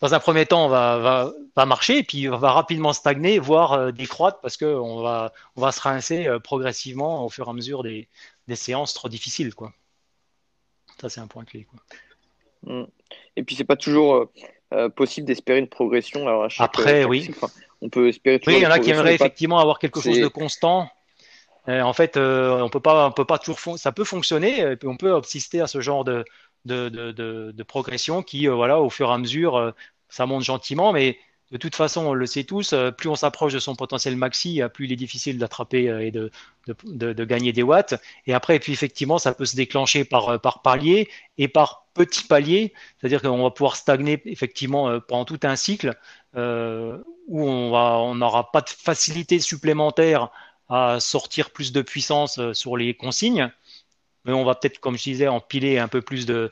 dans 0.00 0.14
un 0.14 0.20
premier 0.20 0.46
temps, 0.46 0.68
va, 0.68 1.32
marcher 1.66 1.98
et 1.98 2.02
puis 2.02 2.26
va 2.26 2.52
rapidement 2.52 2.92
stagner, 2.92 3.38
voire 3.38 3.72
euh, 3.72 3.92
décroître 3.92 4.40
parce 4.40 4.56
qu'on 4.56 5.02
va, 5.02 5.32
se 5.72 5.80
rincer 5.80 6.26
euh, 6.26 6.38
progressivement 6.38 7.24
au 7.24 7.28
fur 7.28 7.46
et 7.46 7.50
à 7.50 7.52
mesure 7.52 7.82
des, 7.82 8.08
des 8.50 8.56
séances 8.56 8.92
trop 8.92 9.08
difficiles. 9.08 9.54
Quoi. 9.54 9.72
Ça, 11.00 11.08
c'est 11.08 11.20
un 11.20 11.26
point 11.26 11.44
clé. 11.44 11.64
Quoi. 11.64 11.80
Mmh. 12.62 12.86
Et 13.36 13.42
puis, 13.42 13.56
c'est 13.56 13.64
pas 13.64 13.76
toujours 13.76 14.30
possible 14.94 15.26
d'espérer 15.26 15.58
une 15.58 15.68
progression. 15.68 16.28
Alors, 16.28 16.46
Après, 16.58 17.04
oui. 17.04 17.30
on 17.80 17.88
peut 17.88 18.08
espérer. 18.08 18.40
Oui, 18.46 18.56
il 18.58 18.62
y 18.62 18.66
en 18.66 18.70
a 18.70 18.78
qui 18.78 18.90
aimeraient 18.90 19.14
effectivement 19.14 19.58
avoir 19.58 19.78
quelque 19.78 20.00
chose 20.00 20.20
de 20.20 20.28
constant. 20.28 20.88
Euh, 21.68 21.82
en 21.82 21.92
fait, 21.92 22.16
euh, 22.16 22.60
on 22.60 22.68
peut 22.68 22.80
pas, 22.80 23.08
on 23.08 23.12
peut 23.12 23.24
pas 23.24 23.38
toujours, 23.38 23.78
ça 23.78 23.92
peut 23.92 24.04
fonctionner, 24.04 24.76
on 24.84 24.96
peut 24.96 25.14
assister 25.14 25.60
à 25.60 25.66
ce 25.66 25.80
genre 25.80 26.04
de, 26.04 26.24
de, 26.64 26.88
de, 26.88 27.12
de, 27.52 27.62
progression 27.62 28.22
qui, 28.22 28.48
euh, 28.48 28.54
voilà, 28.54 28.80
au 28.80 28.90
fur 28.90 29.10
et 29.10 29.12
à 29.12 29.18
mesure, 29.18 29.74
ça 30.08 30.26
monte 30.26 30.42
gentiment, 30.42 30.92
mais 30.92 31.18
de 31.50 31.56
toute 31.56 31.74
façon, 31.74 32.06
on 32.06 32.14
le 32.14 32.26
sait 32.26 32.44
tous, 32.44 32.74
plus 32.96 33.08
on 33.08 33.16
s'approche 33.16 33.52
de 33.52 33.58
son 33.58 33.74
potentiel 33.74 34.16
maxi, 34.16 34.60
plus 34.72 34.86
il 34.86 34.92
est 34.92 34.96
difficile 34.96 35.36
d'attraper 35.36 35.86
et 36.00 36.12
de, 36.12 36.30
de, 36.68 37.12
de, 37.12 37.24
gagner 37.24 37.52
des 37.52 37.64
watts. 37.64 37.94
Et 38.26 38.34
après, 38.34 38.58
puis 38.60 38.72
effectivement, 38.72 39.18
ça 39.18 39.34
peut 39.34 39.46
se 39.46 39.56
déclencher 39.56 40.04
par, 40.04 40.40
par 40.40 40.62
palier 40.62 41.08
et 41.38 41.48
par 41.48 41.86
petits 41.94 42.24
paliers, 42.24 42.72
c'est-à-dire 42.98 43.20
qu'on 43.20 43.42
va 43.42 43.50
pouvoir 43.50 43.74
stagner 43.74 44.22
effectivement 44.26 45.00
pendant 45.00 45.24
tout 45.24 45.40
un 45.42 45.56
cycle 45.56 45.96
euh, 46.36 46.98
où 47.26 47.44
on 47.48 48.14
n'aura 48.14 48.50
pas 48.52 48.60
de 48.60 48.68
facilité 48.68 49.40
supplémentaire 49.40 50.30
à 50.68 51.00
sortir 51.00 51.50
plus 51.50 51.72
de 51.72 51.82
puissance 51.82 52.38
euh, 52.38 52.54
sur 52.54 52.76
les 52.76 52.94
consignes. 52.94 53.50
Mais 54.24 54.32
on 54.32 54.44
va 54.44 54.54
peut-être, 54.54 54.78
comme 54.78 54.96
je 54.96 55.02
disais, 55.02 55.28
empiler 55.28 55.78
un 55.78 55.88
peu 55.88 56.02
plus 56.02 56.26
de, 56.26 56.50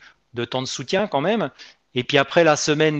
temps 0.50 0.62
de 0.62 0.66
soutien 0.66 1.06
quand 1.06 1.20
même. 1.20 1.50
Et 1.94 2.02
puis 2.04 2.18
après 2.18 2.44
la 2.44 2.56
semaine 2.56 2.98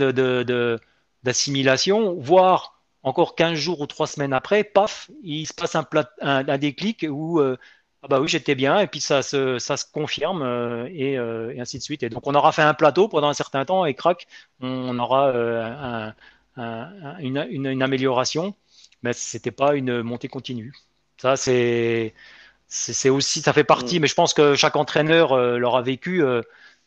d'assimilation, 1.29 2.15
voire 2.15 2.81
encore 3.03 3.35
15 3.35 3.55
jours 3.55 3.81
ou 3.81 3.87
3 3.87 4.07
semaines 4.07 4.33
après, 4.33 4.65
paf, 4.65 5.11
il 5.23 5.47
se 5.47 5.55
passe 5.55 5.77
un, 5.77 5.87
un, 6.21 6.59
déclic 6.59 7.07
où 7.09 7.41
euh, 7.41 7.57
ah 8.03 8.09
bah 8.09 8.21
oui, 8.21 8.29
j'étais 8.29 8.55
bien, 8.55 8.81
et 8.81 8.87
puis 8.87 9.01
ça 9.01 9.23
se, 9.23 9.59
ça 9.59 9.77
se 9.77 9.85
confirme, 9.91 10.43
euh, 10.43 10.89
et, 10.91 11.17
ainsi 11.61 11.79
de 11.79 11.83
suite. 11.83 12.03
Et 12.03 12.09
donc 12.09 12.27
on 12.27 12.35
aura 12.35 12.53
fait 12.53 12.63
un 12.63 12.75
plateau 12.75 13.09
pendant 13.09 13.29
un 13.29 13.35
certain 13.35 13.65
temps, 13.65 13.85
et 13.87 13.95
crac, 13.95 14.27
on 14.61 14.99
aura 14.99 16.15
une, 17.21 17.47
une, 17.51 17.83
amélioration, 17.83 18.55
mais 19.03 19.13
ce 19.13 19.37
n'était 19.37 19.51
pas 19.53 19.75
une 19.75 20.03
montée 20.03 20.29
continue. 20.29 20.73
Ça, 21.19 21.37
c'est 21.37 22.15
c'est 22.69 23.09
aussi, 23.09 23.41
ça 23.41 23.53
fait 23.53 23.65
partie, 23.65 23.99
mm. 23.99 24.03
mais 24.03 24.09
je 24.09 24.15
pense 24.15 24.35
que 24.35 24.55
chaque 24.55 24.77
entraîneur 24.77 25.33
euh, 25.33 25.59
l'aura 25.59 25.83
vécu, 25.83 26.23
euh, 26.23 26.43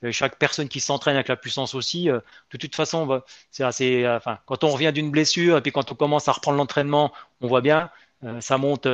chaque 0.09 0.37
personne 0.37 0.67
qui 0.67 0.79
s'entraîne 0.79 1.15
avec 1.15 1.27
la 1.27 1.35
puissance 1.35 1.75
aussi. 1.75 2.09
Euh, 2.09 2.19
de 2.51 2.57
toute 2.57 2.75
façon, 2.75 3.21
c'est 3.51 3.63
assez, 3.63 4.07
enfin, 4.07 4.39
quand 4.45 4.63
on 4.63 4.69
revient 4.69 4.91
d'une 4.93 5.11
blessure 5.11 5.57
et 5.57 5.61
puis 5.61 5.71
quand 5.71 5.91
on 5.91 5.95
commence 5.95 6.27
à 6.27 6.31
reprendre 6.31 6.57
l'entraînement, 6.57 7.11
on 7.41 7.47
voit 7.47 7.61
bien, 7.61 7.89
ça 8.39 8.57
monte 8.57 8.87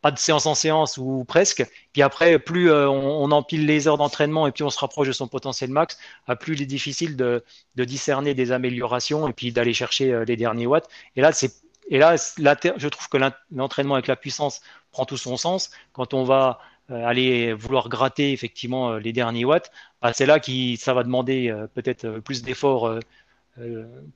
pas 0.00 0.10
de 0.10 0.18
séance 0.18 0.46
en 0.46 0.54
séance 0.54 0.98
ou 0.98 1.24
presque. 1.24 1.64
Puis 1.92 2.02
après, 2.02 2.38
plus 2.38 2.70
on, 2.72 3.30
empile 3.30 3.66
les 3.66 3.86
heures 3.86 3.98
d'entraînement 3.98 4.46
et 4.46 4.52
puis 4.52 4.64
on 4.64 4.70
se 4.70 4.78
rapproche 4.78 5.08
de 5.08 5.12
son 5.12 5.28
potentiel 5.28 5.70
max, 5.70 5.98
plus 6.40 6.54
il 6.54 6.62
est 6.62 6.66
difficile 6.66 7.16
de, 7.16 7.44
discerner 7.76 8.34
des 8.34 8.52
améliorations 8.52 9.28
et 9.28 9.32
puis 9.32 9.52
d'aller 9.52 9.74
chercher 9.74 10.24
les 10.26 10.36
derniers 10.36 10.66
watts. 10.66 10.88
Et 11.16 11.20
là, 11.20 11.32
c'est 11.32 11.52
et 11.88 11.98
là, 11.98 12.16
je 12.16 12.88
trouve 12.88 13.08
que 13.08 13.18
l'entraînement 13.50 13.94
avec 13.94 14.06
la 14.06 14.16
puissance 14.16 14.62
prend 14.92 15.04
tout 15.04 15.16
son 15.16 15.36
sens. 15.36 15.70
Quand 15.92 16.14
on 16.14 16.24
va 16.24 16.58
euh, 16.60 16.64
aller 16.94 17.52
vouloir 17.52 17.88
gratter 17.88 18.32
effectivement 18.32 18.92
euh, 18.92 18.98
les 18.98 19.12
derniers 19.12 19.44
watts, 19.44 19.70
bah, 20.00 20.12
c'est 20.12 20.26
là 20.26 20.40
que 20.40 20.76
ça 20.76 20.94
va 20.94 21.02
demander 21.04 21.48
euh, 21.48 21.66
peut-être 21.66 22.20
plus 22.20 22.42
d'efforts 22.42 22.98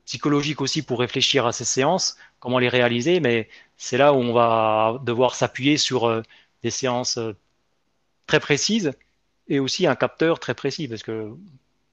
psychologiques 0.06 0.62
aussi 0.62 0.82
pour 0.82 0.98
réfléchir 1.00 1.46
à 1.46 1.52
ces 1.52 1.66
séances, 1.66 2.16
comment 2.40 2.58
les 2.58 2.70
réaliser. 2.70 3.20
Mais 3.20 3.48
c'est 3.76 3.98
là 3.98 4.14
où 4.14 4.16
on 4.16 4.32
va 4.32 4.98
devoir 5.04 5.34
s'appuyer 5.34 5.76
sur 5.76 6.22
des 6.62 6.70
séances 6.70 7.18
très 8.26 8.40
précises 8.40 8.92
et 9.48 9.60
aussi 9.60 9.86
un 9.86 9.94
capteur 9.94 10.40
très 10.40 10.54
précis 10.54 10.88
parce 10.88 11.02
que 11.02 11.36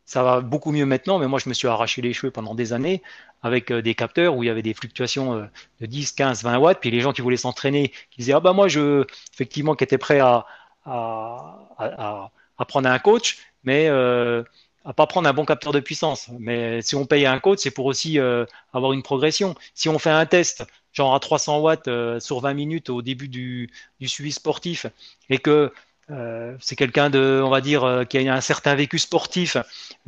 ça 0.05 0.21
va 0.23 0.41
beaucoup 0.41 0.71
mieux 0.71 0.85
maintenant, 0.85 1.17
mais 1.17 1.27
moi 1.27 1.39
je 1.39 1.47
me 1.49 1.53
suis 1.53 1.67
arraché 1.67 2.01
les 2.01 2.13
cheveux 2.13 2.31
pendant 2.31 2.55
des 2.55 2.73
années 2.73 3.01
avec 3.41 3.71
euh, 3.71 3.81
des 3.81 3.95
capteurs 3.95 4.35
où 4.35 4.43
il 4.43 4.47
y 4.47 4.49
avait 4.49 4.61
des 4.61 4.73
fluctuations 4.73 5.35
euh, 5.35 5.45
de 5.79 5.85
10, 5.85 6.11
15, 6.13 6.43
20 6.43 6.57
watts, 6.57 6.79
puis 6.81 6.91
les 6.91 6.99
gens 6.99 7.13
qui 7.13 7.21
voulaient 7.21 7.37
s'entraîner, 7.37 7.89
qui 8.11 8.19
disaient 8.19 8.33
ah 8.33 8.39
bah 8.39 8.53
moi 8.53 8.67
je 8.67 9.05
effectivement 9.33 9.75
qui 9.75 9.83
étaient 9.83 9.97
prêts 9.97 10.19
à, 10.19 10.45
à, 10.85 12.31
à, 12.57 12.65
prendre 12.65 12.89
un 12.89 12.99
coach, 12.99 13.39
mais 13.63 13.87
euh, 13.87 14.43
à 14.85 14.93
pas 14.93 15.07
prendre 15.07 15.27
un 15.27 15.33
bon 15.33 15.45
capteur 15.45 15.73
de 15.73 15.79
puissance. 15.79 16.29
Mais 16.39 16.81
si 16.81 16.95
on 16.95 17.05
paye 17.05 17.25
un 17.25 17.39
coach, 17.39 17.59
c'est 17.61 17.71
pour 17.71 17.85
aussi 17.85 18.19
euh, 18.19 18.45
avoir 18.73 18.93
une 18.93 19.03
progression. 19.03 19.55
Si 19.73 19.89
on 19.89 19.99
fait 19.99 20.09
un 20.09 20.25
test 20.25 20.65
genre 20.91 21.15
à 21.15 21.19
300 21.19 21.59
watts 21.59 21.89
sur 22.19 22.39
20 22.39 22.53
minutes 22.53 22.89
au 22.89 23.01
début 23.01 23.27
du, 23.27 23.69
suivi 24.05 24.31
sportif 24.31 24.85
et 25.29 25.39
que 25.39 25.71
euh, 26.09 26.57
c'est 26.59 26.75
quelqu'un 26.75 27.09
de, 27.09 27.41
on 27.43 27.49
va 27.49 27.61
dire, 27.61 27.83
euh, 27.85 28.03
qui 28.03 28.17
a 28.27 28.33
un 28.33 28.41
certain 28.41 28.75
vécu 28.75 28.99
sportif, 28.99 29.57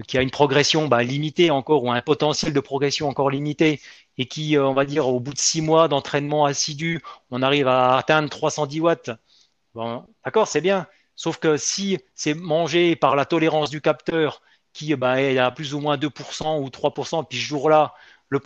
qui 0.07 0.17
a 0.17 0.21
une 0.21 0.31
progression 0.31 0.87
bah, 0.87 1.03
limitée 1.03 1.51
encore 1.51 1.83
ou 1.83 1.91
un 1.91 2.01
potentiel 2.01 2.53
de 2.53 2.59
progression 2.59 3.07
encore 3.07 3.29
limité, 3.29 3.81
et 4.17 4.25
qui, 4.25 4.57
euh, 4.57 4.65
on 4.67 4.73
va 4.73 4.85
dire, 4.85 5.07
au 5.07 5.19
bout 5.19 5.33
de 5.33 5.39
six 5.39 5.61
mois 5.61 5.87
d'entraînement 5.87 6.45
assidu, 6.45 7.01
on 7.31 7.41
arrive 7.41 7.67
à 7.67 7.97
atteindre 7.97 8.29
310 8.29 8.81
watts. 8.81 9.11
D'accord, 10.23 10.47
c'est 10.47 10.61
bien. 10.61 10.87
Sauf 11.15 11.37
que 11.37 11.57
si 11.57 11.99
c'est 12.13 12.33
mangé 12.33 12.95
par 12.95 13.15
la 13.15 13.25
tolérance 13.25 13.69
du 13.69 13.81
capteur, 13.81 14.41
qui 14.73 14.93
bah, 14.95 15.21
est 15.21 15.37
à 15.37 15.51
plus 15.51 15.73
ou 15.73 15.79
moins 15.79 15.97
2% 15.97 16.61
ou 16.61 16.69
3%, 16.69 17.25
puis 17.27 17.37
ce 17.39 17.43
jour-là, 17.45 17.93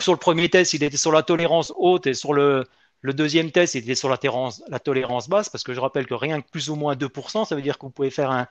sur 0.00 0.12
le 0.12 0.18
premier 0.18 0.48
test, 0.48 0.74
il 0.74 0.84
était 0.84 0.96
sur 0.96 1.12
la 1.12 1.22
tolérance 1.22 1.72
haute 1.76 2.06
et 2.06 2.14
sur 2.14 2.32
le, 2.34 2.66
deuxième 3.02 3.50
test 3.50 3.74
était 3.74 3.96
sur 3.96 4.08
la 4.08 4.16
tolérance, 4.16 4.62
la 4.68 4.78
tolérance 4.78 5.28
basse, 5.28 5.48
parce 5.48 5.64
que 5.64 5.74
je 5.74 5.80
rappelle 5.80 6.06
que 6.06 6.14
rien 6.14 6.40
que 6.40 6.48
plus 6.48 6.70
ou 6.70 6.76
moins 6.76 6.94
2%, 6.94 7.44
ça 7.44 7.56
veut 7.56 7.62
dire 7.62 7.78
que 7.78 7.86
vous 7.86 7.90
pouvez 7.90 8.10
faire 8.10 8.30
un, 8.30 8.46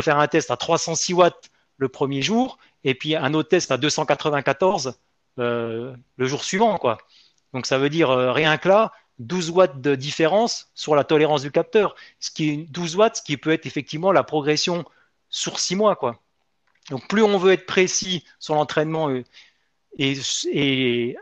faire 0.00 0.18
un 0.18 0.28
test 0.28 0.50
à 0.50 0.56
306 0.56 1.14
watts 1.14 1.50
le 1.78 1.88
premier 1.88 2.22
jour, 2.22 2.58
et 2.84 2.94
puis 2.94 3.16
un 3.16 3.34
autre 3.34 3.48
test 3.48 3.72
à 3.72 3.78
294 3.78 4.94
euh, 5.40 5.96
le 6.16 6.26
jour 6.26 6.44
suivant, 6.44 6.78
quoi. 6.78 6.98
Donc 7.52 7.66
ça 7.66 7.78
veut 7.78 7.88
dire 7.90 8.10
euh, 8.10 8.32
rien 8.32 8.58
que 8.58 8.68
là, 8.68 8.92
12 9.18 9.50
watts 9.50 9.80
de 9.80 9.94
différence 9.94 10.70
sur 10.74 10.94
la 10.94 11.04
tolérance 11.04 11.42
du 11.42 11.50
capteur, 11.50 11.94
ce 12.20 12.30
qui 12.30 12.50
est 12.50 12.56
12 12.70 12.96
watts, 12.96 13.16
ce 13.16 13.22
qui 13.22 13.36
peut 13.36 13.52
être 13.52 13.66
effectivement 13.66 14.12
la 14.12 14.24
progression 14.24 14.84
sur 15.28 15.58
6 15.58 15.76
mois, 15.76 15.96
quoi. 15.96 16.20
Donc 16.90 17.08
plus 17.08 17.22
on 17.22 17.38
veut 17.38 17.52
être 17.52 17.66
précis 17.66 18.24
sur 18.38 18.54
l'entraînement 18.54 19.08
euh, 19.08 19.24
et, 19.98 21.16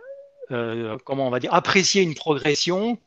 euh, 0.50 0.98
comment 1.04 1.26
on 1.26 1.30
va 1.30 1.40
dire, 1.40 1.54
apprécier 1.54 2.02
une 2.02 2.14
progression 2.14 2.98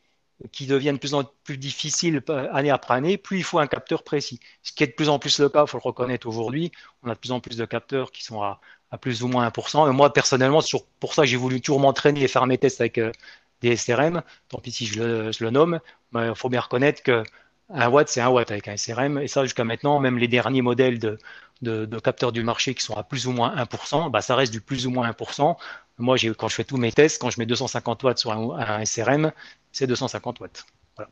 qui 0.51 0.67
devient 0.67 0.91
de 0.91 0.97
plus 0.97 1.13
en 1.13 1.23
plus 1.43 1.57
difficile 1.57 2.21
année 2.51 2.69
après 2.69 2.93
année, 2.93 3.17
plus 3.17 3.37
il 3.37 3.43
faut 3.43 3.59
un 3.59 3.67
capteur 3.67 4.03
précis. 4.03 4.39
Ce 4.63 4.71
qui 4.73 4.83
est 4.83 4.87
de 4.87 4.91
plus 4.93 5.09
en 5.09 5.17
plus 5.17 5.39
le 5.39 5.49
cas, 5.49 5.63
il 5.63 5.69
faut 5.69 5.77
le 5.77 5.83
reconnaître 5.83 6.27
aujourd'hui. 6.27 6.71
On 7.03 7.09
a 7.09 7.13
de 7.13 7.19
plus 7.19 7.31
en 7.31 7.39
plus 7.39 7.57
de 7.57 7.65
capteurs 7.65 8.11
qui 8.11 8.23
sont 8.23 8.41
à, 8.41 8.59
plus 9.01 9.23
ou 9.23 9.27
moins 9.27 9.47
1%. 9.47 9.89
Et 9.89 9.93
moi, 9.93 10.13
personnellement, 10.13 10.61
pour 10.99 11.13
ça 11.13 11.25
j'ai 11.25 11.37
voulu 11.37 11.61
toujours 11.61 11.79
m'entraîner 11.79 12.23
et 12.23 12.27
faire 12.27 12.45
mes 12.47 12.57
tests 12.57 12.81
avec 12.81 12.97
euh, 12.97 13.11
des 13.61 13.75
SRM. 13.75 14.21
Tant 14.49 14.59
pis 14.59 14.71
si 14.71 14.85
je 14.85 15.01
le, 15.01 15.49
nomme, 15.49 15.79
il 16.13 16.33
faut 16.35 16.49
bien 16.49 16.61
reconnaître 16.61 17.03
que 17.03 17.23
un 17.69 17.89
watt, 17.89 18.07
c'est 18.07 18.21
un 18.21 18.29
watt 18.29 18.49
avec 18.51 18.67
un 18.67 18.77
SRM. 18.77 19.19
Et 19.19 19.27
ça, 19.27 19.43
jusqu'à 19.43 19.63
maintenant, 19.63 19.99
même 19.99 20.17
les 20.17 20.27
derniers 20.27 20.61
modèles 20.61 20.99
de, 20.99 21.99
capteurs 21.99 22.31
du 22.31 22.43
marché 22.43 22.75
qui 22.75 22.83
sont 22.83 22.95
à 22.95 23.03
plus 23.03 23.27
ou 23.27 23.31
moins 23.31 23.55
1%, 23.55 24.11
bah, 24.11 24.21
ça 24.21 24.35
reste 24.35 24.51
du 24.51 24.61
plus 24.61 24.87
ou 24.87 24.91
moins 24.91 25.09
1%. 25.09 25.55
Moi, 25.97 26.17
quand 26.37 26.47
je 26.47 26.55
fais 26.55 26.63
tous 26.63 26.77
mes 26.77 26.91
tests, 26.91 27.21
quand 27.21 27.29
je 27.29 27.39
mets 27.39 27.45
250 27.45 28.03
watts 28.03 28.19
sur 28.19 28.31
un, 28.31 28.85
SRM, 28.85 29.31
c'est 29.71 29.87
250 29.87 30.39
watts. 30.41 30.65
Voilà. 30.95 31.09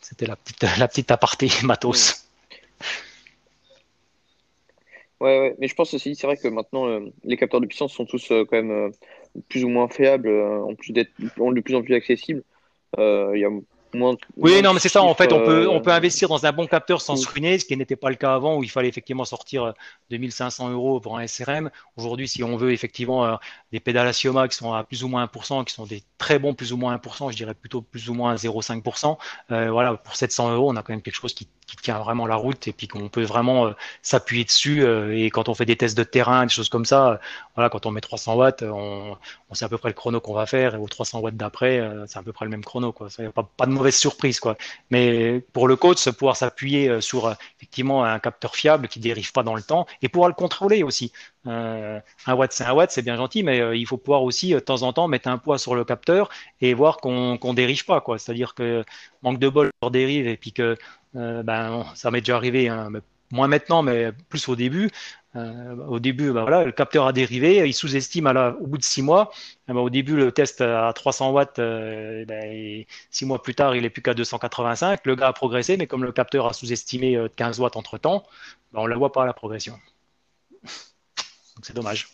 C'était 0.00 0.26
la 0.26 0.36
petite, 0.36 0.64
la 0.78 0.88
petite 0.88 1.10
aparté 1.10 1.50
matos. 1.62 2.26
Ouais, 5.20 5.38
ouais, 5.38 5.56
mais 5.58 5.66
je 5.66 5.74
pense 5.74 5.94
aussi, 5.94 6.14
c'est 6.14 6.26
vrai 6.26 6.36
que 6.36 6.48
maintenant, 6.48 6.88
euh, 6.88 7.00
les 7.24 7.38
capteurs 7.38 7.62
de 7.62 7.66
puissance 7.66 7.92
sont 7.94 8.04
tous 8.04 8.30
euh, 8.30 8.44
quand 8.44 8.56
même 8.56 8.70
euh, 8.70 8.90
plus 9.48 9.64
ou 9.64 9.68
moins 9.68 9.88
fiables, 9.88 10.28
en 10.28 10.74
plus 10.74 10.92
d'être 10.92 11.10
de 11.18 11.60
plus 11.60 11.74
en 11.74 11.82
plus 11.82 11.94
accessibles. 11.94 12.42
Il 12.98 13.38
y 13.38 13.44
a 13.44 13.50
oui, 14.36 14.62
non, 14.62 14.74
mais 14.74 14.80
c'est 14.80 14.88
ça. 14.88 15.02
En 15.02 15.14
fait, 15.14 15.32
on 15.32 15.44
peut, 15.44 15.68
on 15.68 15.80
peut 15.80 15.90
investir 15.90 16.28
dans 16.28 16.44
un 16.44 16.52
bon 16.52 16.66
capteur 16.66 17.00
sans 17.00 17.16
se 17.16 17.28
ruiner, 17.28 17.58
ce 17.58 17.64
qui 17.64 17.76
n'était 17.76 17.96
pas 17.96 18.10
le 18.10 18.16
cas 18.16 18.34
avant 18.34 18.56
où 18.56 18.62
il 18.62 18.70
fallait 18.70 18.88
effectivement 18.88 19.24
sortir 19.24 19.72
2500 20.10 20.70
euros 20.70 21.00
pour 21.00 21.18
un 21.18 21.26
SRM. 21.26 21.70
Aujourd'hui, 21.96 22.28
si 22.28 22.42
on 22.42 22.56
veut 22.56 22.72
effectivement 22.72 23.38
des 23.72 23.80
pédales 23.80 24.08
Asioma 24.08 24.48
qui 24.48 24.56
sont 24.56 24.72
à 24.72 24.84
plus 24.84 25.04
ou 25.04 25.08
moins 25.08 25.24
1%, 25.24 25.64
qui 25.64 25.72
sont 25.72 25.86
des 25.86 26.02
très 26.18 26.38
bons 26.38 26.54
plus 26.54 26.72
ou 26.72 26.76
moins 26.76 26.96
1%, 26.96 27.30
je 27.30 27.36
dirais 27.36 27.54
plutôt 27.54 27.80
plus 27.80 28.08
ou 28.10 28.14
moins 28.14 28.34
0,5%, 28.34 29.16
voilà, 29.48 29.94
pour 29.94 30.16
700 30.16 30.54
euros, 30.54 30.70
on 30.70 30.76
a 30.76 30.82
quand 30.82 30.92
même 30.92 31.02
quelque 31.02 31.14
chose 31.14 31.34
qui 31.34 31.48
qui 31.66 31.76
tient 31.76 31.98
vraiment 31.98 32.26
la 32.26 32.36
route 32.36 32.68
et 32.68 32.72
puis 32.72 32.86
qu'on 32.86 33.08
peut 33.08 33.24
vraiment 33.24 33.66
euh, 33.66 33.72
s'appuyer 34.02 34.44
dessus. 34.44 34.84
Euh, 34.84 35.16
et 35.16 35.30
quand 35.30 35.48
on 35.48 35.54
fait 35.54 35.64
des 35.64 35.76
tests 35.76 35.98
de 35.98 36.04
terrain, 36.04 36.44
des 36.44 36.52
choses 36.52 36.68
comme 36.68 36.84
ça, 36.84 37.10
euh, 37.10 37.16
voilà, 37.56 37.68
quand 37.70 37.86
on 37.86 37.90
met 37.90 38.00
300 38.00 38.36
watts, 38.36 38.62
on, 38.62 39.16
on 39.50 39.54
sait 39.54 39.64
à 39.64 39.68
peu 39.68 39.78
près 39.78 39.88
le 39.88 39.94
chrono 39.94 40.20
qu'on 40.20 40.32
va 40.32 40.46
faire 40.46 40.76
et 40.76 40.78
aux 40.78 40.88
300 40.88 41.20
watts 41.20 41.36
d'après, 41.36 41.82
c'est 42.06 42.18
à 42.18 42.22
peu 42.22 42.32
près 42.32 42.44
le 42.44 42.50
même 42.50 42.64
chrono. 42.64 42.92
Quoi. 42.92 43.10
Ça, 43.10 43.22
y 43.22 43.26
a 43.26 43.32
pas, 43.32 43.48
pas 43.56 43.66
de 43.66 43.72
mauvaise 43.72 43.96
surprise. 43.96 44.38
Quoi. 44.38 44.56
Mais 44.90 45.40
pour 45.52 45.66
le 45.66 45.76
coach, 45.76 46.08
pouvoir 46.10 46.36
s'appuyer 46.36 47.00
sur 47.00 47.34
effectivement 47.58 48.04
un 48.04 48.18
capteur 48.18 48.54
fiable 48.54 48.88
qui 48.88 49.00
dérive 49.00 49.32
pas 49.32 49.42
dans 49.42 49.54
le 49.54 49.62
temps 49.62 49.86
et 50.02 50.08
pouvoir 50.08 50.28
le 50.28 50.34
contrôler 50.34 50.82
aussi. 50.82 51.12
un 51.46 52.02
watt, 52.28 52.52
c'est 52.52 52.64
un 52.64 52.72
watt, 52.74 52.90
c'est 52.90 53.02
bien 53.02 53.16
gentil, 53.16 53.42
mais 53.42 53.78
il 53.78 53.86
faut 53.86 53.96
pouvoir 53.96 54.22
aussi 54.22 54.52
de 54.52 54.58
temps 54.60 54.82
en 54.82 54.92
temps 54.92 55.08
mettre 55.08 55.28
un 55.28 55.38
poids 55.38 55.58
sur 55.58 55.74
le 55.74 55.84
capteur 55.84 56.28
et 56.60 56.74
voir 56.74 56.98
qu'on 56.98 57.38
qu'on 57.38 57.54
dérive 57.54 57.84
pas. 57.84 58.02
C'est-à-dire 58.18 58.54
que 58.54 58.84
manque 59.22 59.38
de 59.38 59.48
bol, 59.48 59.70
on 59.82 59.90
dérive 59.90 60.28
et 60.28 60.36
puis 60.36 60.52
que 60.52 60.76
euh, 61.16 61.42
ben, 61.42 61.84
ça 61.94 62.10
m'est 62.10 62.20
déjà 62.20 62.36
arrivé, 62.36 62.68
hein, 62.68 62.90
moins 63.32 63.48
maintenant, 63.48 63.82
mais 63.82 64.12
plus 64.28 64.48
au 64.48 64.56
début. 64.56 64.90
Euh, 65.34 65.76
au 65.88 65.98
début, 65.98 66.32
ben, 66.32 66.42
voilà, 66.42 66.64
le 66.64 66.72
capteur 66.72 67.06
a 67.06 67.12
dérivé, 67.12 67.66
il 67.68 67.74
sous-estime 67.74 68.26
au 68.60 68.66
bout 68.66 68.78
de 68.78 68.82
six 68.82 69.02
mois. 69.02 69.30
Eh 69.68 69.72
ben, 69.72 69.80
au 69.80 69.90
début, 69.90 70.16
le 70.16 70.32
test 70.32 70.60
à 70.60 70.92
300 70.94 71.30
watts, 71.30 71.58
euh, 71.58 72.24
ben, 72.24 72.84
six 73.10 73.26
mois 73.26 73.42
plus 73.42 73.54
tard, 73.54 73.76
il 73.76 73.84
est 73.84 73.90
plus 73.90 74.02
qu'à 74.02 74.14
285. 74.14 75.00
Le 75.04 75.14
gars 75.14 75.28
a 75.28 75.32
progressé, 75.32 75.76
mais 75.76 75.86
comme 75.86 76.04
le 76.04 76.12
capteur 76.12 76.46
a 76.46 76.52
sous-estimé 76.52 77.18
15 77.36 77.60
watts 77.60 77.76
entre 77.76 77.98
temps, 77.98 78.24
ben, 78.72 78.80
on 78.80 78.84
ne 78.84 78.90
la 78.90 78.96
voit 78.96 79.12
pas 79.12 79.26
la 79.26 79.34
progression. 79.34 79.78
Donc 80.62 81.64
c'est 81.64 81.74
dommage. 81.74 82.08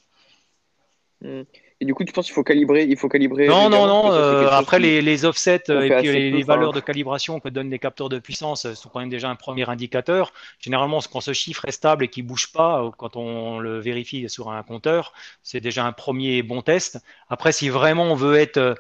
Hmm. 1.21 1.43
Et 1.83 1.85
du 1.85 1.95
coup, 1.95 2.05
tu 2.05 2.13
penses 2.13 2.27
qu'il 2.27 2.35
faut 2.37 2.45
calibrer, 2.45 2.85
il 2.85 2.97
faut 2.97 3.09
calibrer. 3.09 3.49
Non, 3.49 3.69
non, 3.69 3.89
non. 3.89 4.13
Euh, 4.13 4.49
après, 4.53 4.79
les, 4.79 5.25
offsets 5.25 5.65
euh, 5.69 5.81
et 5.81 5.97
puis 5.97 6.31
les, 6.31 6.43
valeurs 6.45 6.73
de 6.73 6.79
calibration 6.79 7.41
que 7.41 7.49
donnent 7.49 7.71
les 7.71 7.81
capteurs 7.81 8.09
de 8.09 8.21
puissance 8.21 8.67
euh, 8.67 8.75
sont 8.77 8.89
quand 8.89 9.01
même 9.01 9.09
déjà 9.09 9.29
un 9.29 9.35
premier 9.35 9.69
indicateur. 9.69 10.33
Généralement, 10.61 11.01
quand 11.13 11.21
ce 11.21 11.33
chiffre 11.33 11.65
est 11.67 11.73
stable 11.73 12.05
et 12.05 12.09
qu'il 12.09 12.25
bouge 12.25 12.53
pas, 12.53 12.89
quand 12.99 13.17
on 13.17 13.59
le 13.59 13.81
vérifie 13.81 14.29
sur 14.29 14.53
un 14.53 14.63
compteur, 14.63 15.13
c'est 15.43 15.59
déjà 15.59 15.85
un 15.85 15.91
premier 15.91 16.45
bon 16.45 16.63
test. 16.63 17.01
Après, 17.29 17.51
si 17.51 17.69
vraiment 17.69 18.05
on 18.05 18.15
veut 18.15 18.37
être 18.37 18.77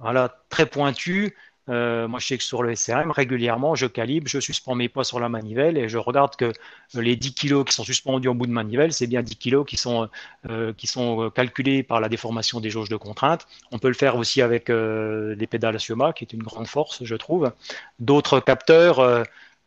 voilà, 0.00 0.36
très 0.48 0.66
pointu, 0.66 1.36
euh, 1.70 2.06
moi, 2.08 2.20
je 2.20 2.26
sais 2.26 2.38
que 2.38 2.44
sur 2.44 2.62
le 2.62 2.74
SRM, 2.74 3.10
régulièrement, 3.10 3.74
je 3.74 3.86
calibre, 3.86 4.28
je 4.28 4.38
suspends 4.38 4.74
mes 4.74 4.88
poids 4.88 5.04
sur 5.04 5.18
la 5.18 5.28
manivelle 5.28 5.78
et 5.78 5.88
je 5.88 5.96
regarde 5.96 6.36
que 6.36 6.52
les 6.94 7.16
10 7.16 7.34
kg 7.34 7.64
qui 7.64 7.74
sont 7.74 7.84
suspendus 7.84 8.28
au 8.28 8.34
bout 8.34 8.46
de 8.46 8.52
manivelle, 8.52 8.92
c'est 8.92 9.06
bien 9.06 9.22
10 9.22 9.36
kg 9.36 9.64
qui 9.64 9.76
sont, 9.76 10.08
euh, 10.50 10.72
qui 10.74 10.86
sont 10.86 11.30
calculés 11.30 11.82
par 11.82 12.00
la 12.00 12.08
déformation 12.08 12.60
des 12.60 12.70
jauges 12.70 12.90
de 12.90 12.96
contrainte. 12.96 13.46
On 13.72 13.78
peut 13.78 13.88
le 13.88 13.94
faire 13.94 14.16
aussi 14.16 14.42
avec 14.42 14.68
euh, 14.68 15.34
des 15.36 15.46
pédales 15.46 15.80
Sioma, 15.80 16.12
qui 16.12 16.24
est 16.24 16.32
une 16.32 16.42
grande 16.42 16.66
force, 16.66 17.02
je 17.02 17.14
trouve. 17.14 17.50
D'autres 17.98 18.40
capteurs, 18.40 19.00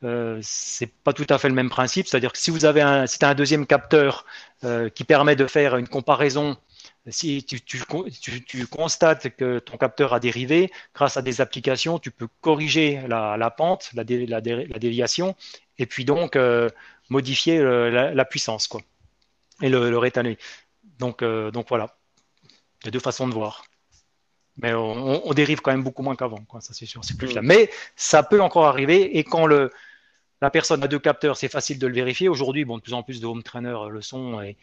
euh, 0.04 0.40
c'est 0.42 0.92
pas 1.04 1.14
tout 1.14 1.26
à 1.30 1.40
fait 1.40 1.50
le 1.50 1.56
même 1.56 1.70
principe. 1.70 2.08
C'est-à-dire 2.08 2.32
que 2.32 2.38
si 2.38 2.52
vous 2.52 2.66
avez 2.66 2.82
un, 2.82 3.06
un 3.22 3.36
deuxième 3.36 3.66
capteur 3.66 4.26
qui 4.96 5.04
permet 5.04 5.36
de 5.36 5.46
faire 5.46 5.78
une 5.78 5.88
comparaison 5.88 6.58
si 7.10 7.44
tu, 7.44 8.66
constates 8.68 9.36
que 9.36 9.60
ton 9.60 9.78
capteur 9.78 10.14
a 10.14 10.20
dérivé, 10.20 10.72
grâce 10.94 11.18
à 11.18 11.22
des 11.22 11.42
applications, 11.42 12.00
tu 12.00 12.12
peux 12.12 12.28
corriger 12.42 13.02
la, 13.08 13.54
pente, 13.56 13.92
la, 13.94 14.04
déviation, 14.04 15.36
et 15.78 15.86
puis 15.86 16.06
donc 16.06 16.36
euh, 16.36 16.70
modifier 17.10 17.62
la, 17.62 18.26
puissance 18.26 18.68
quoi, 18.68 18.82
et 19.62 19.70
le, 19.70 19.90
le. 19.90 20.38
Donc, 21.00 21.22
euh, 21.22 21.52
donc 21.52 21.70
voilà, 21.70 21.98
il 22.82 22.86
y 22.86 22.88
a 22.90 22.92
deux 22.92 23.00
façons 23.00 23.28
de 23.28 23.34
voir. 23.34 23.64
Mais 24.60 24.74
on, 24.74 25.34
dérive 25.34 25.62
quand 25.62 25.72
même 25.72 25.84
beaucoup 25.84 26.02
moins 26.02 26.16
qu'avant, 26.16 26.44
ça 26.60 26.74
c'est 26.74 26.88
sûr, 26.88 27.04
c'est 27.06 27.16
plus 27.16 27.34
là. 27.34 27.42
Mm. 27.42 27.46
Mais 27.46 27.70
ça 27.96 28.24
peut 28.24 28.42
encore 28.42 28.66
arriver, 28.66 29.18
et 29.18 29.24
quand 29.24 29.46
le, 29.46 29.72
la 30.42 30.50
personne 30.52 30.84
a 30.84 30.88
deux 30.88 31.00
capteurs, 31.00 31.38
c'est 31.38 31.48
facile 31.50 31.80
de 31.80 31.88
le 31.88 31.94
vérifier. 31.94 32.30
Aujourd'hui, 32.30 32.64
bon, 32.66 32.78
de 32.78 32.82
plus 32.82 32.94
en 32.94 33.04
plus 33.04 33.20
de 33.22 33.26
home 33.26 33.44
trainers 33.44 33.90
le 33.90 34.02
sont 34.02 34.42
et 34.42 34.58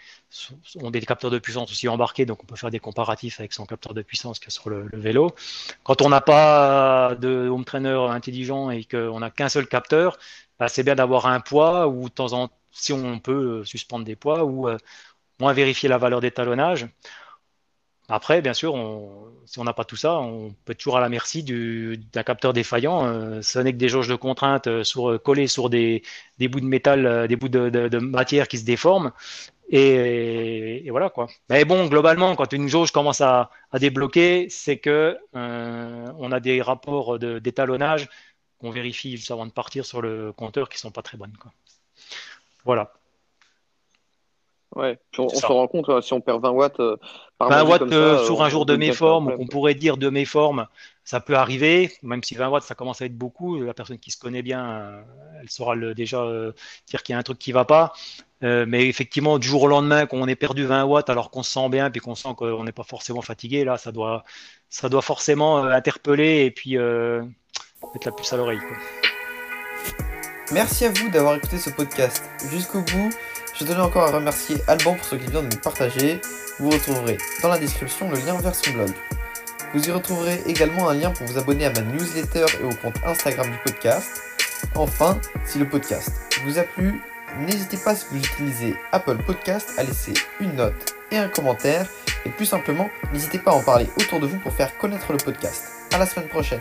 ont 0.80 0.90
des 0.90 1.00
capteurs 1.00 1.30
de 1.30 1.38
puissance 1.38 1.70
aussi 1.70 1.88
embarqués, 1.88 2.26
donc 2.26 2.42
on 2.42 2.46
peut 2.46 2.56
faire 2.56 2.70
des 2.70 2.78
comparatifs 2.80 3.40
avec 3.40 3.52
son 3.52 3.66
capteur 3.66 3.94
de 3.94 4.02
puissance 4.02 4.38
que 4.38 4.50
sur 4.50 4.70
le, 4.70 4.88
vélo. 4.92 5.34
Quand 5.82 6.02
on 6.02 6.08
n'a 6.08 6.20
pas 6.20 7.16
de 7.16 7.48
home 7.48 7.64
trainer 7.64 8.06
intelligent 8.10 8.70
et 8.70 8.84
qu'on 8.84 9.20
n'a 9.20 9.30
qu'un 9.30 9.48
seul 9.48 9.66
capteur, 9.66 10.18
bah, 10.58 10.68
c'est 10.68 10.84
bien 10.84 10.94
d'avoir 10.94 11.26
un 11.26 11.40
poids 11.40 11.88
ou 11.88 12.08
de 12.08 12.14
temps 12.14 12.32
en 12.32 12.50
si 12.74 12.92
on 12.92 13.18
peut 13.20 13.60
euh, 13.60 13.64
suspendre 13.64 14.04
des 14.04 14.16
poids 14.16 14.44
ou 14.44 14.68
euh, 14.68 14.78
moins 15.40 15.52
vérifier 15.52 15.88
la 15.88 15.98
valeur 15.98 16.20
d'étalonnage. 16.20 16.88
Après, 18.08 18.42
bien 18.42 18.52
sûr, 18.52 18.74
si 19.46 19.58
on 19.58 19.64
n'a 19.64 19.72
pas 19.72 19.84
tout 19.84 19.96
ça, 19.96 20.18
on 20.18 20.54
peut 20.64 20.72
être 20.72 20.78
toujours 20.78 20.98
à 20.98 21.00
la 21.00 21.08
merci 21.08 21.42
d'un 21.42 22.22
capteur 22.22 22.52
défaillant. 22.52 23.06
Euh, 23.06 23.42
ce 23.42 23.58
n'est 23.58 23.72
que 23.72 23.78
des 23.78 23.88
jauges 23.88 24.08
de 24.08 24.14
contrainte 24.14 24.66
euh, 24.66 24.82
euh, 24.96 25.18
collées 25.18 25.46
sur 25.46 25.70
des, 25.70 26.02
bouts 26.38 26.60
de 26.60 26.66
métal, 26.66 27.28
des 27.28 27.36
bouts 27.36 27.48
de, 27.48 27.98
matière 27.98 28.48
qui 28.48 28.58
se 28.58 28.64
déforment. 28.64 29.12
Et, 29.70 30.86
voilà 30.90 31.08
quoi. 31.08 31.28
Mais 31.48 31.64
bon, 31.64 31.86
globalement, 31.86 32.36
quand 32.36 32.52
une 32.52 32.68
jauge 32.68 32.90
commence 32.90 33.22
à, 33.22 33.50
débloquer, 33.78 34.48
c'est 34.50 34.78
que 34.78 35.16
on 35.32 36.30
a 36.32 36.40
des 36.40 36.60
rapports 36.60 37.18
d'étalonnage 37.18 38.08
qu'on 38.58 38.70
vérifie 38.70 39.16
juste 39.16 39.30
avant 39.30 39.46
de 39.46 39.52
partir 39.52 39.86
sur 39.86 40.02
le 40.02 40.32
compteur 40.32 40.68
qui 40.68 40.78
sont 40.78 40.90
pas 40.90 41.02
très 41.02 41.16
bonnes. 41.16 41.32
Voilà. 42.64 42.92
Ouais, 44.74 44.98
on, 45.18 45.28
se 45.28 45.46
rend 45.46 45.68
compte, 45.68 45.88
euh, 45.88 46.00
si 46.00 46.12
on 46.14 46.20
perd 46.20 46.42
20 46.42 46.50
watts 46.50 46.78
20 46.78 46.86
euh, 47.40 47.64
watts 47.64 47.82
euh, 47.82 48.24
sur 48.24 48.42
un 48.42 48.48
jour 48.48 48.66
de 48.66 48.74
méforme, 48.74 49.28
ou 49.28 49.36
qu'on 49.36 49.46
pourrait 49.46 49.74
dire 49.74 49.96
de 49.96 50.08
méforme, 50.08 50.66
ça 51.04 51.20
peut 51.20 51.36
arriver, 51.36 51.92
même 52.02 52.24
si 52.24 52.34
20 52.34 52.48
watts, 52.48 52.64
ça 52.64 52.74
commence 52.74 53.00
à 53.00 53.04
être 53.04 53.16
beaucoup. 53.16 53.60
La 53.60 53.72
personne 53.72 53.98
qui 53.98 54.10
se 54.10 54.18
connaît 54.18 54.42
bien, 54.42 55.04
elle 55.40 55.48
saura 55.48 55.76
le, 55.76 55.94
déjà 55.94 56.26
dire 56.88 57.02
qu'il 57.04 57.12
y 57.12 57.16
a 57.16 57.18
un 57.18 57.22
truc 57.22 57.38
qui 57.38 57.52
va 57.52 57.64
pas. 57.64 57.92
mais 58.40 58.88
effectivement, 58.88 59.38
du 59.38 59.46
jour 59.46 59.62
au 59.62 59.66
lendemain, 59.68 60.06
quand 60.06 60.16
on 60.16 60.26
est 60.26 60.34
perdu 60.34 60.64
20 60.64 60.84
watts 60.84 61.08
alors 61.08 61.30
qu'on 61.30 61.44
se 61.44 61.52
sent 61.52 61.68
bien, 61.68 61.90
puis 61.90 62.00
qu'on 62.00 62.16
sent 62.16 62.30
qu'on 62.36 62.64
n'est 62.64 62.72
pas 62.72 62.84
forcément 62.84 63.22
fatigué, 63.22 63.64
là, 63.64 63.76
ça 63.76 63.92
doit, 63.92 64.24
ça 64.70 64.88
doit 64.88 65.02
forcément 65.02 65.58
interpeller 65.64 66.46
et 66.46 66.50
puis 66.50 66.76
mettre 66.76 68.06
la 68.06 68.12
puce 68.12 68.32
à 68.32 68.36
l'oreille. 68.36 68.60
Merci 70.52 70.84
à 70.86 70.90
vous 70.90 71.10
d'avoir 71.10 71.36
écouté 71.36 71.58
ce 71.58 71.70
podcast 71.70 72.24
jusqu'au 72.50 72.80
bout. 72.80 73.10
Je 73.58 73.64
tenais 73.64 73.80
encore 73.80 74.08
à 74.08 74.10
remercier 74.10 74.56
Alban 74.66 74.94
pour 74.94 75.04
ce 75.04 75.14
qu'il 75.14 75.30
vient 75.30 75.42
de 75.42 75.54
nous 75.54 75.60
partager. 75.60 76.20
Vous 76.58 76.70
retrouverez 76.70 77.18
dans 77.40 77.48
la 77.48 77.58
description 77.58 78.10
le 78.10 78.16
lien 78.18 78.36
vers 78.40 78.54
son 78.54 78.72
blog. 78.72 78.90
Vous 79.72 79.88
y 79.88 79.92
retrouverez 79.92 80.42
également 80.46 80.88
un 80.88 80.94
lien 80.94 81.10
pour 81.12 81.26
vous 81.26 81.38
abonner 81.38 81.66
à 81.66 81.72
ma 81.72 81.82
newsletter 81.82 82.46
et 82.60 82.64
au 82.64 82.74
compte 82.74 82.96
Instagram 83.06 83.48
du 83.48 83.58
podcast. 83.64 84.22
Enfin, 84.74 85.20
si 85.44 85.60
le 85.60 85.68
podcast 85.68 86.10
vous 86.44 86.58
a 86.58 86.64
plu, 86.64 87.00
n'hésitez 87.38 87.76
pas 87.76 87.94
si 87.94 88.06
vous 88.10 88.18
utilisez 88.18 88.74
Apple 88.90 89.18
Podcast 89.24 89.70
à 89.78 89.84
laisser 89.84 90.14
une 90.40 90.56
note 90.56 90.94
et 91.12 91.18
un 91.18 91.28
commentaire. 91.28 91.86
Et 92.26 92.30
plus 92.30 92.46
simplement, 92.46 92.90
n'hésitez 93.12 93.38
pas 93.38 93.52
à 93.52 93.54
en 93.54 93.62
parler 93.62 93.86
autour 93.98 94.18
de 94.18 94.26
vous 94.26 94.38
pour 94.38 94.52
faire 94.52 94.76
connaître 94.78 95.12
le 95.12 95.18
podcast. 95.18 95.66
À 95.92 95.98
la 95.98 96.06
semaine 96.06 96.28
prochaine. 96.28 96.60